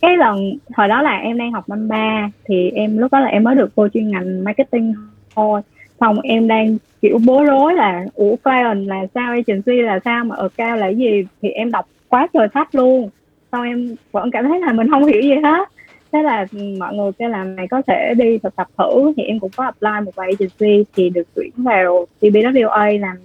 cái 0.00 0.16
lần 0.16 0.58
hồi 0.76 0.88
đó 0.88 1.02
là 1.02 1.16
em 1.16 1.38
đang 1.38 1.52
học 1.52 1.68
năm 1.68 1.88
ba 1.88 2.30
thì 2.44 2.70
em 2.70 2.98
lúc 2.98 3.12
đó 3.12 3.20
là 3.20 3.26
em 3.26 3.44
mới 3.44 3.54
được 3.54 3.74
vô 3.74 3.88
chuyên 3.88 4.10
ngành 4.10 4.44
marketing 4.44 4.94
thôi 5.34 5.60
xong 6.00 6.20
em 6.20 6.48
đang 6.48 6.76
kiểu 7.02 7.18
bối 7.26 7.44
rối 7.44 7.74
là 7.74 8.04
ủa 8.14 8.36
client 8.36 8.88
là 8.88 9.06
sao? 9.14 9.32
Agency 9.32 9.82
là 9.82 10.00
sao? 10.04 10.24
Mà 10.24 10.36
ở 10.36 10.48
cao 10.56 10.76
là 10.76 10.88
gì? 10.88 11.26
Thì 11.42 11.48
em 11.48 11.70
đọc 11.70 11.84
quá 12.08 12.28
trời 12.32 12.48
sách 12.54 12.74
luôn. 12.74 13.10
Xong 13.52 13.62
em 13.62 13.96
vẫn 14.12 14.30
cảm 14.30 14.44
thấy 14.48 14.60
là 14.60 14.72
mình 14.72 14.90
không 14.90 15.04
hiểu 15.04 15.22
gì 15.22 15.34
hết. 15.44 15.68
Thế 16.12 16.22
là 16.22 16.46
mọi 16.78 16.94
người 16.94 17.10
kêu 17.18 17.28
là 17.28 17.44
mày 17.44 17.68
có 17.68 17.82
thể 17.86 18.14
đi 18.16 18.38
thực 18.38 18.56
tập 18.56 18.66
thử. 18.78 19.12
Thì 19.16 19.22
em 19.22 19.40
cũng 19.40 19.50
có 19.56 19.64
apply 19.64 20.04
một 20.04 20.12
vài 20.16 20.28
agency 20.28 20.84
thì 20.96 21.10
được 21.10 21.26
tuyển 21.34 21.50
vào 21.56 22.06
CBWA 22.20 23.00
làm 23.00 23.16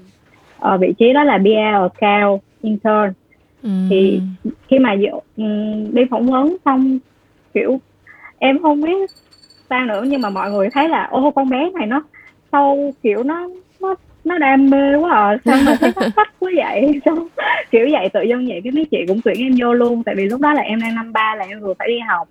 ở 0.59 0.71
ờ, 0.71 0.77
vị 0.77 0.93
trí 0.99 1.13
đó 1.13 1.23
là 1.23 1.37
BL 1.37 1.85
cao 1.97 2.41
intern. 2.61 3.13
Ừ. 3.63 3.69
thì 3.89 4.21
khi 4.69 4.79
mà 4.79 4.95
um, 5.35 5.93
đi 5.93 6.01
phỏng 6.11 6.25
vấn 6.25 6.57
xong 6.65 6.99
kiểu 7.53 7.79
em 8.39 8.61
không 8.61 8.81
biết 8.81 9.11
sao 9.69 9.85
nữa 9.85 10.03
nhưng 10.07 10.21
mà 10.21 10.29
mọi 10.29 10.51
người 10.51 10.69
thấy 10.73 10.89
là 10.89 11.07
ô 11.11 11.31
con 11.31 11.49
bé 11.49 11.69
này 11.71 11.87
nó 11.87 12.03
sâu 12.51 12.93
kiểu 13.03 13.23
nó 13.23 13.49
nó 13.81 13.95
nó 14.25 14.37
đam 14.37 14.69
mê 14.69 14.95
quá 14.95 15.11
à. 15.11 15.37
Sao 15.45 15.57
mà 15.65 15.75
thấy 15.79 15.91
nó 15.95 16.01
thích 16.15 16.27
quá 16.39 16.51
vậy. 16.55 17.01
Xong 17.05 17.27
kiểu 17.71 17.87
vậy 17.91 18.09
tự 18.13 18.21
dưng 18.21 18.47
vậy 18.47 18.61
cái 18.63 18.71
mấy 18.71 18.85
chị 18.85 18.97
cũng 19.07 19.21
tuyển 19.23 19.39
em 19.39 19.51
vô 19.59 19.73
luôn. 19.73 20.03
Tại 20.03 20.15
vì 20.15 20.25
lúc 20.25 20.41
đó 20.41 20.53
là 20.53 20.61
em 20.61 20.81
đang 20.81 20.95
năm 20.95 21.13
ba 21.13 21.35
là 21.35 21.45
em 21.45 21.59
vừa 21.59 21.73
phải 21.79 21.87
đi 21.87 21.99
học. 21.99 22.27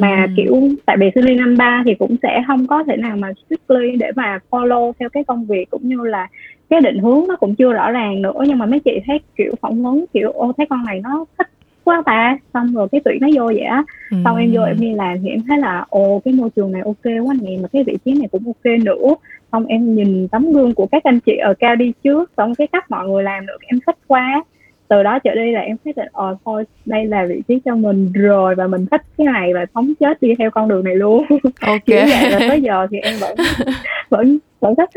Mà 0.00 0.26
kiểu 0.36 0.68
tại 0.86 0.96
vì 1.00 1.10
sinh 1.14 1.24
viên 1.24 1.36
năm 1.36 1.56
ba 1.56 1.82
thì 1.86 1.94
cũng 1.94 2.16
sẽ 2.22 2.42
không 2.46 2.66
có 2.66 2.84
thể 2.84 2.96
nào 2.96 3.16
mà 3.16 3.32
strictly 3.46 3.96
để 3.96 4.10
mà 4.16 4.38
follow 4.50 4.92
theo 4.98 5.08
cái 5.08 5.24
công 5.24 5.44
việc 5.44 5.70
cũng 5.70 5.88
như 5.88 6.04
là 6.04 6.28
cái 6.70 6.80
định 6.80 6.98
hướng 6.98 7.24
nó 7.28 7.36
cũng 7.36 7.54
chưa 7.54 7.72
rõ 7.72 7.90
ràng 7.90 8.22
nữa. 8.22 8.40
Nhưng 8.46 8.58
mà 8.58 8.66
mấy 8.66 8.80
chị 8.80 9.00
thấy 9.06 9.20
kiểu 9.36 9.52
phỏng 9.60 9.82
vấn 9.82 10.04
kiểu 10.12 10.30
ô 10.30 10.52
thấy 10.56 10.66
con 10.70 10.84
này 10.84 11.00
nó 11.04 11.24
thích 11.38 11.48
quá 11.84 12.02
ta. 12.06 12.38
Xong 12.54 12.74
rồi 12.74 12.88
cái 12.92 13.00
tuyển 13.04 13.18
nó 13.20 13.28
vô 13.36 13.46
vậy 13.46 13.60
á. 13.60 13.84
Ừ. 14.10 14.16
xong 14.24 14.36
em 14.36 14.52
vô 14.54 14.62
em 14.62 14.80
đi 14.80 14.94
làm 14.94 15.16
thì 15.22 15.28
em 15.28 15.40
thấy 15.48 15.58
là 15.58 15.84
ồ 15.88 16.22
cái 16.24 16.34
môi 16.34 16.50
trường 16.56 16.72
này 16.72 16.82
ok 16.84 17.26
quá 17.26 17.34
nè 17.42 17.50
mà 17.62 17.68
cái 17.72 17.84
vị 17.84 17.96
trí 18.04 18.14
này 18.14 18.28
cũng 18.32 18.42
ok 18.46 18.78
nữa. 18.84 19.14
Xong 19.52 19.66
em 19.66 19.94
nhìn 19.94 20.28
tấm 20.28 20.52
gương 20.52 20.74
của 20.74 20.86
các 20.86 21.04
anh 21.04 21.20
chị 21.20 21.36
ở 21.36 21.54
cao 21.58 21.76
đi 21.76 21.92
trước 22.04 22.30
xong 22.36 22.54
cái 22.54 22.66
cách 22.66 22.90
mọi 22.90 23.08
người 23.08 23.22
làm 23.22 23.46
được 23.46 23.58
em 23.60 23.80
thích 23.86 23.96
quá. 24.06 24.44
Từ 24.88 25.02
đó 25.02 25.18
trở 25.18 25.34
đi 25.34 25.52
là 25.52 25.60
em 25.60 25.76
xác 25.84 25.96
định 25.96 26.08
ờ 26.12 26.36
thôi 26.44 26.64
đây 26.86 27.06
là 27.06 27.26
vị 27.28 27.42
trí 27.48 27.60
cho 27.64 27.76
mình 27.76 28.12
rồi 28.12 28.54
và 28.54 28.66
mình 28.66 28.86
thích 28.90 29.02
cái 29.18 29.26
này 29.26 29.54
và 29.54 29.66
sống 29.74 29.92
chết 30.00 30.22
đi 30.22 30.34
theo 30.38 30.50
con 30.50 30.68
đường 30.68 30.84
này 30.84 30.94
luôn. 30.94 31.24
Ok. 31.60 31.80
Vậy. 31.86 32.30
Là 32.30 32.38
tới 32.48 32.60
giờ 32.60 32.86
thì 32.90 32.98
em 32.98 33.14
vẫn 33.20 33.36
vẫn 34.08 34.38
vẫn 34.64 34.74
thích 34.78 34.90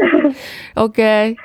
ok 0.73 0.95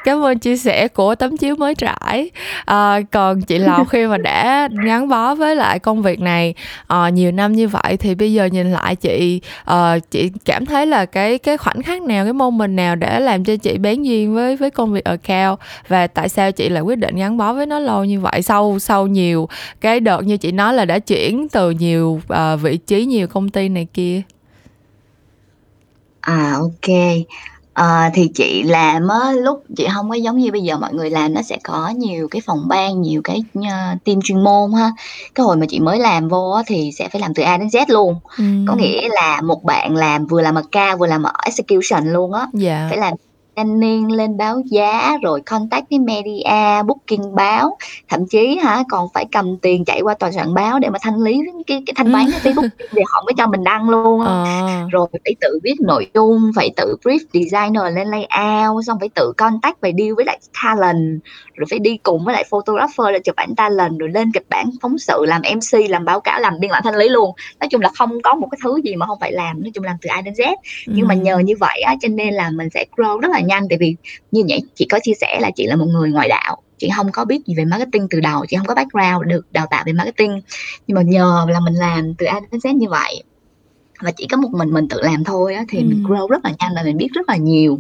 cảm 0.05 0.25
ơn 0.25 0.39
chia 0.39 0.57
sẻ 0.57 0.89
của 0.89 1.15
tấm 1.15 1.37
chiếu 1.37 1.57
mới 1.57 1.75
trải. 1.75 2.31
À, 2.65 3.01
còn 3.13 3.43
chị 3.43 3.59
lào 3.59 3.85
khi 3.85 4.07
mà 4.07 4.19
đã 4.19 4.69
gắn 4.85 5.09
bó 5.09 5.35
với 5.35 5.57
lại 5.57 5.79
công 5.79 6.03
việc 6.03 6.21
này 6.21 6.55
à, 6.87 7.09
nhiều 7.09 7.33
năm 7.33 7.53
như 7.53 7.69
vậy 7.69 7.97
thì 7.97 8.15
bây 8.15 8.33
giờ 8.33 8.45
nhìn 8.45 8.73
lại 8.73 8.97
chị 8.97 9.41
à, 9.65 9.99
chị 10.11 10.31
cảm 10.45 10.67
thấy 10.67 10.87
là 10.87 11.07
cái 11.07 11.39
cái 11.39 11.57
khoảnh 11.57 11.83
khắc 11.83 12.03
nào 12.03 12.25
cái 12.25 12.33
môn 12.33 12.59
mình 12.59 12.77
nào 12.77 12.97
để 12.97 13.21
làm 13.21 13.45
cho 13.45 13.57
chị 13.57 13.79
bén 13.79 14.03
duyên 14.03 14.35
với 14.35 14.57
với 14.57 14.71
công 14.71 14.93
việc 14.93 15.05
ở 15.05 15.17
cao 15.17 15.59
và 15.89 16.07
tại 16.07 16.29
sao 16.29 16.53
chị 16.53 16.69
lại 16.69 16.83
quyết 16.83 16.99
định 16.99 17.17
gắn 17.17 17.37
bó 17.37 17.53
với 17.53 17.67
nó 17.67 17.79
lâu 17.79 18.05
như 18.05 18.21
vậy 18.21 18.43
sau 18.43 18.79
sau 18.79 19.07
nhiều 19.07 19.49
cái 19.81 20.01
đợt 20.01 20.25
như 20.25 20.37
chị 20.37 20.53
nói 20.53 20.75
là 20.75 20.85
đã 20.85 20.99
chuyển 20.99 21.49
từ 21.49 21.71
nhiều 21.71 22.21
uh, 22.33 22.61
vị 22.63 22.77
trí 22.77 23.05
nhiều 23.05 23.27
công 23.27 23.49
ty 23.49 23.69
này 23.69 23.87
kia? 23.95 24.23
À, 26.21 26.55
ok. 26.61 26.89
Ờ, 27.75 28.01
thì 28.15 28.29
chị 28.35 28.63
làm 28.63 29.09
á, 29.09 29.33
lúc 29.33 29.65
chị 29.77 29.87
không 29.95 30.09
có 30.11 30.15
giống 30.15 30.39
như 30.39 30.53
bây 30.53 30.61
giờ 30.63 30.79
mọi 30.79 30.95
người 30.95 31.11
làm 31.11 31.35
nó 31.35 31.43
sẽ 31.43 31.59
có 31.65 31.89
nhiều 31.97 32.29
cái 32.31 32.43
phòng 32.47 32.69
ban, 32.69 33.03
nhiều 33.03 33.21
cái, 33.25 33.43
ơ, 33.55 33.95
team 34.05 34.21
chuyên 34.25 34.45
môn 34.45 34.73
ha. 34.73 34.91
Cái 35.35 35.45
hồi 35.45 35.57
mà 35.57 35.67
chị 35.69 35.81
mới 35.81 35.99
làm 35.99 36.29
vô 36.29 36.51
á 36.51 36.63
thì 36.67 36.91
sẽ 36.99 37.09
phải 37.09 37.21
làm 37.21 37.35
từ 37.35 37.43
A 37.43 37.57
đến 37.57 37.69
Z 37.69 37.85
luôn, 37.89 38.15
có 38.69 38.75
nghĩa 38.75 39.09
là 39.09 39.41
một 39.41 39.65
bạn 39.65 39.97
làm 39.97 40.27
vừa 40.27 40.41
làm 40.43 40.55
ca 40.73 40.97
vừa 40.97 41.07
làm 41.07 41.23
ở 41.23 41.33
execution 41.45 42.13
luôn 42.13 42.33
á, 42.33 42.47
Dạ. 42.53 42.87
phải 42.91 42.99
làm 42.99 43.15
planning 43.55 44.13
lên 44.13 44.37
báo 44.37 44.63
giá 44.71 45.17
rồi 45.23 45.41
contact 45.41 45.85
với 45.91 45.99
media 45.99 46.83
booking 46.87 47.35
báo. 47.35 47.77
Thậm 48.09 48.27
chí 48.27 48.59
hả 48.59 48.83
còn 48.91 49.09
phải 49.15 49.25
cầm 49.33 49.57
tiền 49.63 49.85
chạy 49.85 50.01
qua 50.01 50.15
tòa 50.15 50.33
soạn 50.33 50.55
báo 50.55 50.79
để 50.79 50.89
mà 50.89 50.99
thanh 51.03 51.23
lý 51.23 51.41
cái 51.67 51.83
cái 51.87 51.95
thanh 51.97 52.13
toán 52.13 52.27
cái 52.31 52.53
Facebook 52.53 52.69
để 52.93 53.03
họ 53.07 53.23
mới 53.27 53.33
cho 53.37 53.47
mình 53.47 53.65
đăng 53.65 53.91
luôn 53.91 54.21
à. 54.21 54.85
rồi 54.91 55.07
phải 55.25 55.35
tự 55.41 55.59
viết 55.63 55.75
nội 55.81 56.11
dung 56.15 56.51
phải 56.57 56.71
tự 56.77 56.97
brief 57.05 57.19
designer 57.33 57.97
lên 57.97 58.09
layout 58.09 58.85
xong 58.87 58.99
phải 59.01 59.09
tự 59.15 59.33
contact 59.37 59.81
và 59.81 59.89
deal 59.99 60.13
với 60.17 60.25
lại 60.25 60.39
talent. 60.63 61.21
Rồi 61.55 61.67
phải 61.71 61.79
đi 61.79 61.97
cùng 61.97 62.25
với 62.25 62.35
lại 62.35 62.45
photographer 62.51 63.07
là 63.13 63.19
chụp 63.19 63.37
ảnh 63.37 63.55
talent 63.57 63.99
rồi 63.99 64.09
lên 64.09 64.33
kịch 64.33 64.47
bản 64.49 64.71
phóng 64.83 64.99
sự 64.99 65.25
làm 65.27 65.43
mc 65.55 65.91
làm 65.91 66.05
báo 66.05 66.21
cáo 66.21 66.41
làm 66.41 66.61
biên 66.61 66.71
bản 66.71 66.83
thanh 66.85 66.97
lý 66.97 67.09
luôn. 67.09 67.35
Nói 67.61 67.69
chung 67.71 67.81
là 67.81 67.91
không 67.99 68.23
có 68.23 68.35
một 68.35 68.49
cái 68.51 68.59
thứ 68.65 68.81
gì 68.85 68.97
mà 68.97 69.07
không 69.07 69.19
phải 69.21 69.33
làm 69.33 69.63
nói 69.63 69.71
chung 69.75 69.85
làm 69.85 69.97
từ 70.03 70.09
a 70.09 70.21
đến 70.21 70.35
z. 70.35 70.57
Nhưng 70.87 71.09
mà 71.09 71.15
nhờ 71.15 71.39
như 71.39 71.55
vậy 71.61 71.81
á 71.87 71.95
cho 72.01 72.09
nên 72.09 72.35
là 72.35 72.51
mình 72.51 72.71
sẽ 72.71 72.85
grow 72.97 73.19
rất 73.19 73.31
là 73.31 73.42
nhanh. 73.43 73.69
Tại 73.69 73.79
vì 73.79 73.97
như 74.31 74.43
vậy 74.49 74.63
chị 74.75 74.87
có 74.91 74.99
chia 75.03 75.15
sẻ 75.21 75.39
là 75.41 75.51
chị 75.57 75.67
là 75.67 75.77
một 75.77 75.87
người 75.87 76.11
ngoại 76.11 76.29
đạo. 76.29 76.63
Chị 76.79 76.91
không 76.97 77.13
có 77.13 77.25
biết 77.25 77.47
gì 77.47 77.55
về 77.55 77.65
marketing 77.65 78.07
từ 78.11 78.21
đầu. 78.21 78.47
Chị 78.49 78.57
không 78.57 78.67
có 78.67 78.75
background 78.75 79.27
được 79.27 79.53
đào 79.53 79.67
tạo 79.71 79.83
về 79.87 79.93
marketing. 79.93 80.41
Nhưng 80.87 80.95
mà 80.95 81.03
nhờ 81.03 81.47
là 81.49 81.61
mình 81.61 81.75
làm 81.75 82.15
từ 82.15 82.27
A 82.27 82.41
đến 82.41 82.61
Z 82.61 82.77
như 82.77 82.89
vậy 82.89 83.23
và 84.03 84.11
chỉ 84.17 84.27
có 84.31 84.37
một 84.37 84.49
mình 84.53 84.71
mình 84.71 84.89
tự 84.89 85.01
làm 85.03 85.25
thôi 85.25 85.55
á, 85.55 85.65
thì 85.69 85.79
ừ. 85.79 85.85
mình 85.85 86.05
grow 86.05 86.29
rất 86.29 86.45
là 86.45 86.51
nhanh 86.59 86.73
và 86.77 86.83
mình 86.85 86.97
biết 86.97 87.09
rất 87.15 87.29
là 87.29 87.37
nhiều. 87.37 87.79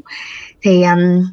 Thì 0.62 0.83
um, 0.83 1.26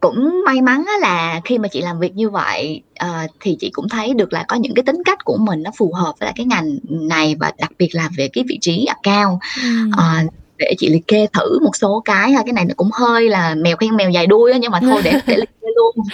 cũng 0.00 0.42
may 0.46 0.62
mắn 0.62 0.84
là 1.00 1.40
khi 1.44 1.58
mà 1.58 1.68
chị 1.68 1.80
làm 1.80 1.98
việc 1.98 2.14
như 2.14 2.30
vậy 2.30 2.82
uh, 3.04 3.30
thì 3.40 3.56
chị 3.60 3.70
cũng 3.72 3.88
thấy 3.88 4.14
được 4.14 4.32
là 4.32 4.44
có 4.48 4.56
những 4.56 4.74
cái 4.74 4.82
tính 4.82 5.02
cách 5.04 5.24
của 5.24 5.36
mình 5.36 5.62
nó 5.62 5.70
phù 5.76 5.92
hợp 5.92 6.12
với 6.20 6.26
lại 6.26 6.32
cái 6.36 6.46
ngành 6.46 6.78
này 6.88 7.34
và 7.40 7.52
đặc 7.58 7.72
biệt 7.78 7.94
là 7.94 8.08
về 8.16 8.28
cái 8.32 8.44
vị 8.48 8.58
trí 8.60 8.86
account. 8.86 9.38
Ừ. 9.62 9.88
uh, 9.88 10.34
để 10.58 10.74
chị 10.78 10.88
liệt 10.88 11.06
kê 11.06 11.26
thử 11.32 11.58
một 11.58 11.76
số 11.76 12.02
cái 12.04 12.32
ha 12.32 12.42
cái 12.44 12.52
này 12.52 12.64
nó 12.64 12.74
cũng 12.76 12.88
hơi 12.92 13.28
là 13.28 13.54
mèo 13.54 13.76
khen 13.76 13.96
mèo 13.96 14.10
dài 14.10 14.26
đuôi 14.26 14.52
đó, 14.52 14.58
nhưng 14.60 14.70
mà 14.70 14.80
thôi 14.80 15.00
để 15.04 15.12
để 15.26 15.36
liệt 15.36 15.50
kê 15.60 15.68
luôn. 15.76 16.06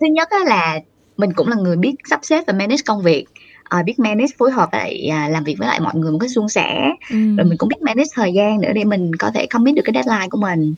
Thứ 0.00 0.06
nhất 0.06 0.28
là 0.46 0.78
mình 1.16 1.32
cũng 1.32 1.48
là 1.48 1.56
người 1.56 1.76
biết 1.76 1.94
sắp 2.10 2.20
xếp 2.22 2.44
và 2.46 2.52
manage 2.52 2.82
công 2.86 3.02
việc. 3.02 3.24
Uh, 3.78 3.84
biết 3.84 3.98
manage 3.98 4.32
phối 4.38 4.50
hợp 4.50 4.68
lại 4.72 5.08
uh, 5.08 5.32
làm 5.32 5.44
việc 5.44 5.56
với 5.58 5.68
lại 5.68 5.80
mọi 5.80 5.94
người 5.94 6.12
một 6.12 6.18
cái 6.18 6.28
suôn 6.28 6.48
sẻ. 6.48 6.90
Ừ. 7.10 7.16
rồi 7.36 7.44
mình 7.44 7.58
cũng 7.58 7.68
biết 7.68 7.82
manage 7.82 8.08
thời 8.14 8.32
gian 8.32 8.60
nữa 8.60 8.72
để 8.74 8.84
mình 8.84 9.16
có 9.18 9.30
thể 9.34 9.46
không 9.50 9.64
biết 9.64 9.72
được 9.76 9.82
cái 9.84 9.92
deadline 9.94 10.28
của 10.28 10.38
mình 10.38 10.74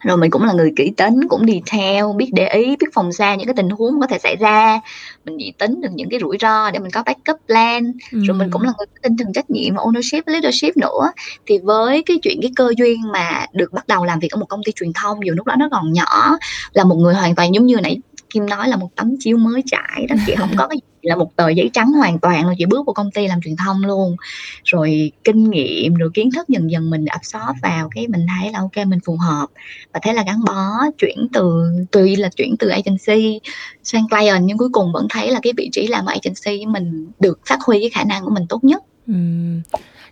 rồi 0.00 0.16
mình 0.16 0.30
cũng 0.30 0.44
là 0.44 0.52
người 0.52 0.72
kỹ 0.76 0.92
tính 0.96 1.28
cũng 1.28 1.46
đi 1.46 1.62
theo 1.66 2.12
biết 2.12 2.30
để 2.32 2.48
ý 2.48 2.76
biết 2.76 2.86
phòng 2.92 3.12
xa 3.12 3.34
những 3.34 3.46
cái 3.46 3.54
tình 3.54 3.70
huống 3.70 4.00
có 4.00 4.06
thể 4.06 4.18
xảy 4.18 4.36
ra. 4.36 4.80
Mình 5.24 5.36
chỉ 5.38 5.52
tính 5.58 5.80
được 5.80 5.88
những 5.94 6.08
cái 6.10 6.20
rủi 6.20 6.36
ro 6.40 6.70
để 6.70 6.78
mình 6.78 6.90
có 6.90 7.02
backup 7.02 7.36
plan. 7.46 7.92
Ừ. 8.12 8.18
rồi 8.24 8.36
mình 8.36 8.50
cũng 8.50 8.62
là 8.62 8.72
người 8.78 8.86
có 8.86 9.00
tinh 9.02 9.16
thần 9.16 9.32
trách 9.32 9.50
nhiệm 9.50 9.74
và 9.74 9.82
ownership 9.82 10.22
leadership 10.26 10.76
nữa. 10.76 11.12
Thì 11.46 11.58
với 11.58 12.02
cái 12.06 12.18
chuyện 12.22 12.38
cái 12.42 12.50
cơ 12.56 12.72
duyên 12.76 13.12
mà 13.12 13.46
được 13.52 13.72
bắt 13.72 13.88
đầu 13.88 14.04
làm 14.04 14.18
việc 14.18 14.30
ở 14.30 14.36
một 14.36 14.46
công 14.46 14.60
ty 14.64 14.72
truyền 14.72 14.92
thông 14.92 15.26
dù 15.26 15.32
lúc 15.36 15.46
đó 15.46 15.54
nó 15.58 15.68
còn 15.72 15.92
nhỏ 15.92 16.36
là 16.72 16.84
một 16.84 16.96
người 16.96 17.14
hoàn 17.14 17.34
toàn 17.34 17.54
giống 17.54 17.66
như 17.66 17.76
nãy 17.82 17.98
Kim 18.30 18.46
nói 18.46 18.68
là 18.68 18.76
một 18.76 18.96
tấm 18.96 19.16
chiếu 19.20 19.36
mới 19.36 19.62
trải 19.66 20.06
đó. 20.08 20.16
Chị 20.26 20.34
không 20.38 20.50
có 20.56 20.66
cái 20.68 20.76
gì 20.76 21.08
là 21.08 21.16
một 21.16 21.36
tờ 21.36 21.48
giấy 21.48 21.70
trắng 21.72 21.92
hoàn 21.92 22.18
toàn 22.18 22.44
rồi 22.44 22.54
chị 22.58 22.66
bước 22.66 22.86
vào 22.86 22.94
công 22.94 23.10
ty 23.10 23.28
làm 23.28 23.40
truyền 23.42 23.56
thông 23.56 23.84
luôn. 23.84 24.16
Rồi 24.64 25.12
kinh 25.24 25.50
nghiệm 25.50 25.94
rồi 25.94 26.10
kiến 26.14 26.30
thức 26.30 26.48
dần 26.48 26.70
dần 26.70 26.90
mình 26.90 27.04
absorb 27.04 27.62
vào 27.62 27.88
cái 27.94 28.08
mình 28.08 28.26
thấy 28.40 28.52
là 28.52 28.58
ok 28.58 28.86
mình 28.86 29.00
phù 29.04 29.16
hợp. 29.16 29.46
Và 29.92 30.00
thế 30.02 30.12
là 30.12 30.24
gắn 30.26 30.44
bó 30.44 30.70
chuyển 30.98 31.28
từ 31.32 31.72
tuy 31.90 32.16
là 32.16 32.28
chuyển 32.36 32.56
từ 32.58 32.68
agency 32.68 33.40
sang 33.82 34.08
client 34.08 34.42
nhưng 34.44 34.58
cuối 34.58 34.68
cùng 34.72 34.92
vẫn 34.92 35.06
thấy 35.10 35.30
là 35.30 35.40
cái 35.42 35.52
vị 35.56 35.68
trí 35.72 35.86
làm 35.86 36.06
ở 36.06 36.14
agency 36.14 36.66
mình 36.66 37.10
được 37.20 37.40
phát 37.46 37.58
huy 37.66 37.80
cái 37.80 37.90
khả 37.90 38.04
năng 38.04 38.24
của 38.24 38.30
mình 38.30 38.46
tốt 38.48 38.64
nhất. 38.64 38.82
Ừ. 39.06 39.14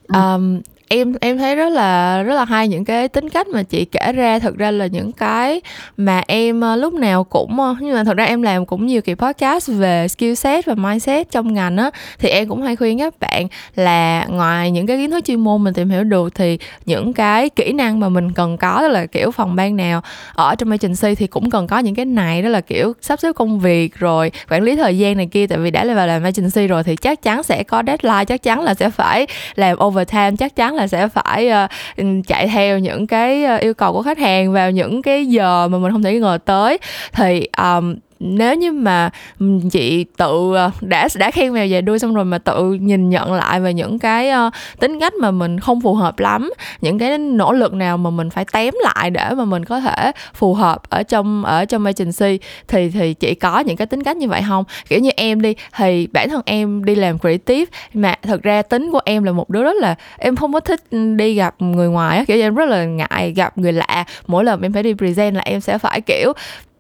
Um, 0.08 0.60
em 0.88 1.14
em 1.20 1.38
thấy 1.38 1.56
rất 1.56 1.68
là 1.72 2.22
rất 2.22 2.34
là 2.34 2.44
hay 2.44 2.68
những 2.68 2.84
cái 2.84 3.08
tính 3.08 3.28
cách 3.28 3.48
mà 3.48 3.62
chị 3.62 3.84
kể 3.84 4.12
ra. 4.12 4.38
Thực 4.38 4.58
ra 4.58 4.70
là 4.70 4.86
những 4.86 5.12
cái 5.12 5.60
mà 5.96 6.22
em 6.26 6.60
ờ, 6.60 6.76
lúc 6.76 6.94
nào 6.94 7.24
cũng 7.24 7.60
ờ, 7.60 7.76
nhưng 7.80 7.94
mà 7.94 8.04
thật 8.04 8.16
ra 8.16 8.24
em 8.24 8.42
làm 8.42 8.66
cũng 8.66 8.86
nhiều 8.86 9.02
kỳ 9.02 9.14
podcast 9.14 9.68
về 9.72 10.08
skill 10.08 10.34
set 10.34 10.66
và 10.66 10.74
mindset 10.74 11.30
trong 11.30 11.54
ngành 11.54 11.76
á, 11.76 11.90
thì 12.18 12.28
em 12.28 12.48
cũng 12.48 12.62
hay 12.62 12.76
khuyên 12.76 12.98
các 12.98 13.14
bạn 13.20 13.48
là 13.76 14.26
ngoài 14.28 14.70
những 14.70 14.86
cái 14.86 14.96
kiến 14.96 15.10
thức 15.10 15.24
chuyên 15.24 15.40
môn 15.40 15.64
mình 15.64 15.74
tìm 15.74 15.90
hiểu 15.90 16.04
được 16.04 16.34
thì 16.34 16.58
những 16.86 17.12
cái 17.12 17.48
kỹ 17.48 17.72
năng 17.72 18.00
mà 18.00 18.08
mình 18.08 18.32
cần 18.32 18.56
có, 18.56 18.78
đó 18.82 18.88
là 18.88 19.06
kiểu 19.06 19.30
phòng 19.30 19.56
ban 19.56 19.76
nào 19.76 20.00
ở 20.34 20.54
trong 20.54 20.70
agency 20.70 21.14
thì 21.14 21.26
cũng 21.26 21.50
cần 21.50 21.66
có 21.66 21.78
những 21.78 21.94
cái 21.94 22.04
này, 22.04 22.42
đó 22.42 22.48
là 22.48 22.60
kiểu 22.60 22.92
sắp 23.00 23.20
xếp 23.20 23.32
công 23.32 23.60
việc 23.60 23.94
rồi 23.94 24.30
quản 24.50 24.62
lý 24.62 24.76
thời 24.76 24.98
gian 24.98 25.16
này 25.16 25.26
kia. 25.26 25.46
Tại 25.46 25.58
vì 25.58 25.70
đã 25.70 25.84
là 25.84 25.94
vào 25.94 26.06
làm 26.06 26.22
agency 26.22 26.66
rồi 26.66 26.82
thì 26.82 26.96
chắc 26.96 27.22
chắn 27.22 27.42
sẽ 27.42 27.62
có 27.62 27.82
deadline, 27.86 28.24
chắc 28.24 28.42
chắn 28.42 28.60
là 28.60 28.74
sẽ 28.74 28.90
phải 28.90 29.26
làm 29.54 29.76
overtime, 29.84 30.36
chắc 30.38 30.56
chắn 30.56 30.75
là 30.76 30.86
sẽ 30.86 31.08
phải 31.08 31.50
uh, 31.98 32.26
chạy 32.26 32.46
theo 32.46 32.78
những 32.78 33.06
cái 33.06 33.44
uh, 33.54 33.60
yêu 33.60 33.74
cầu 33.74 33.92
của 33.92 34.02
khách 34.02 34.18
hàng 34.18 34.52
vào 34.52 34.70
những 34.70 35.02
cái 35.02 35.26
giờ 35.26 35.68
mà 35.68 35.78
mình 35.78 35.92
không 35.92 36.02
thể 36.02 36.18
ngờ 36.18 36.38
tới. 36.44 36.78
Thì 37.12 37.48
um, 37.58 37.94
nếu 38.20 38.54
như 38.54 38.72
mà 38.72 39.10
chị 39.70 40.04
tự 40.16 40.54
ờ, 40.54 40.70
đã 40.80 41.08
đã 41.14 41.30
khen 41.30 41.52
mèo 41.52 41.66
về 41.70 41.80
đuôi 41.80 41.98
xong 41.98 42.14
rồi 42.14 42.24
mà 42.24 42.38
tự 42.38 42.72
nhìn 42.72 43.10
nhận 43.10 43.32
lại 43.32 43.60
về 43.60 43.74
những 43.74 43.98
cái 43.98 44.30
uh, 44.46 44.52
tính 44.80 45.00
cách 45.00 45.14
mà 45.14 45.30
mình 45.30 45.60
không 45.60 45.80
phù 45.80 45.94
hợp 45.94 46.18
lắm 46.18 46.50
những 46.80 46.98
cái 46.98 47.18
nỗ 47.18 47.52
lực 47.52 47.74
nào 47.74 47.96
mà 47.96 48.10
mình 48.10 48.30
phải 48.30 48.44
tém 48.52 48.74
lại 48.82 49.10
để 49.10 49.30
mà 49.36 49.44
mình 49.44 49.64
có 49.64 49.80
thể 49.80 50.12
phù 50.34 50.54
hợp 50.54 50.90
ở 50.90 51.02
trong 51.02 51.44
ở 51.44 51.64
trong 51.64 51.84
agency 51.84 52.38
thì 52.68 52.90
thì 52.90 53.14
chị 53.14 53.34
có 53.34 53.60
những 53.60 53.76
cái 53.76 53.86
tính 53.86 54.02
cách 54.02 54.16
như 54.16 54.28
vậy 54.28 54.42
không? 54.48 54.64
Kiểu 54.88 55.00
như 55.00 55.10
em 55.16 55.42
đi 55.42 55.54
thì 55.76 56.06
bản 56.12 56.28
thân 56.28 56.42
em 56.46 56.84
đi 56.84 56.94
làm 56.94 57.18
creative 57.18 57.64
mà 57.94 58.14
thật 58.22 58.42
ra 58.42 58.62
tính 58.62 58.90
của 58.92 59.00
em 59.04 59.24
là 59.24 59.32
một 59.32 59.50
đứa 59.50 59.62
rất 59.62 59.76
là 59.76 59.94
em 60.18 60.36
không 60.36 60.52
có 60.52 60.60
thích 60.60 60.80
đi 61.16 61.34
gặp 61.34 61.54
người 61.58 61.88
ngoài 61.88 62.24
kiểu 62.26 62.36
như 62.36 62.42
em 62.42 62.54
rất 62.54 62.68
là 62.68 62.84
ngại 62.84 63.32
gặp 63.36 63.58
người 63.58 63.72
lạ. 63.72 64.04
Mỗi 64.26 64.44
lần 64.44 64.62
em 64.62 64.72
phải 64.72 64.82
đi 64.82 64.94
present 64.94 65.34
là 65.34 65.42
em 65.44 65.60
sẽ 65.60 65.78
phải 65.78 66.00
kiểu 66.00 66.32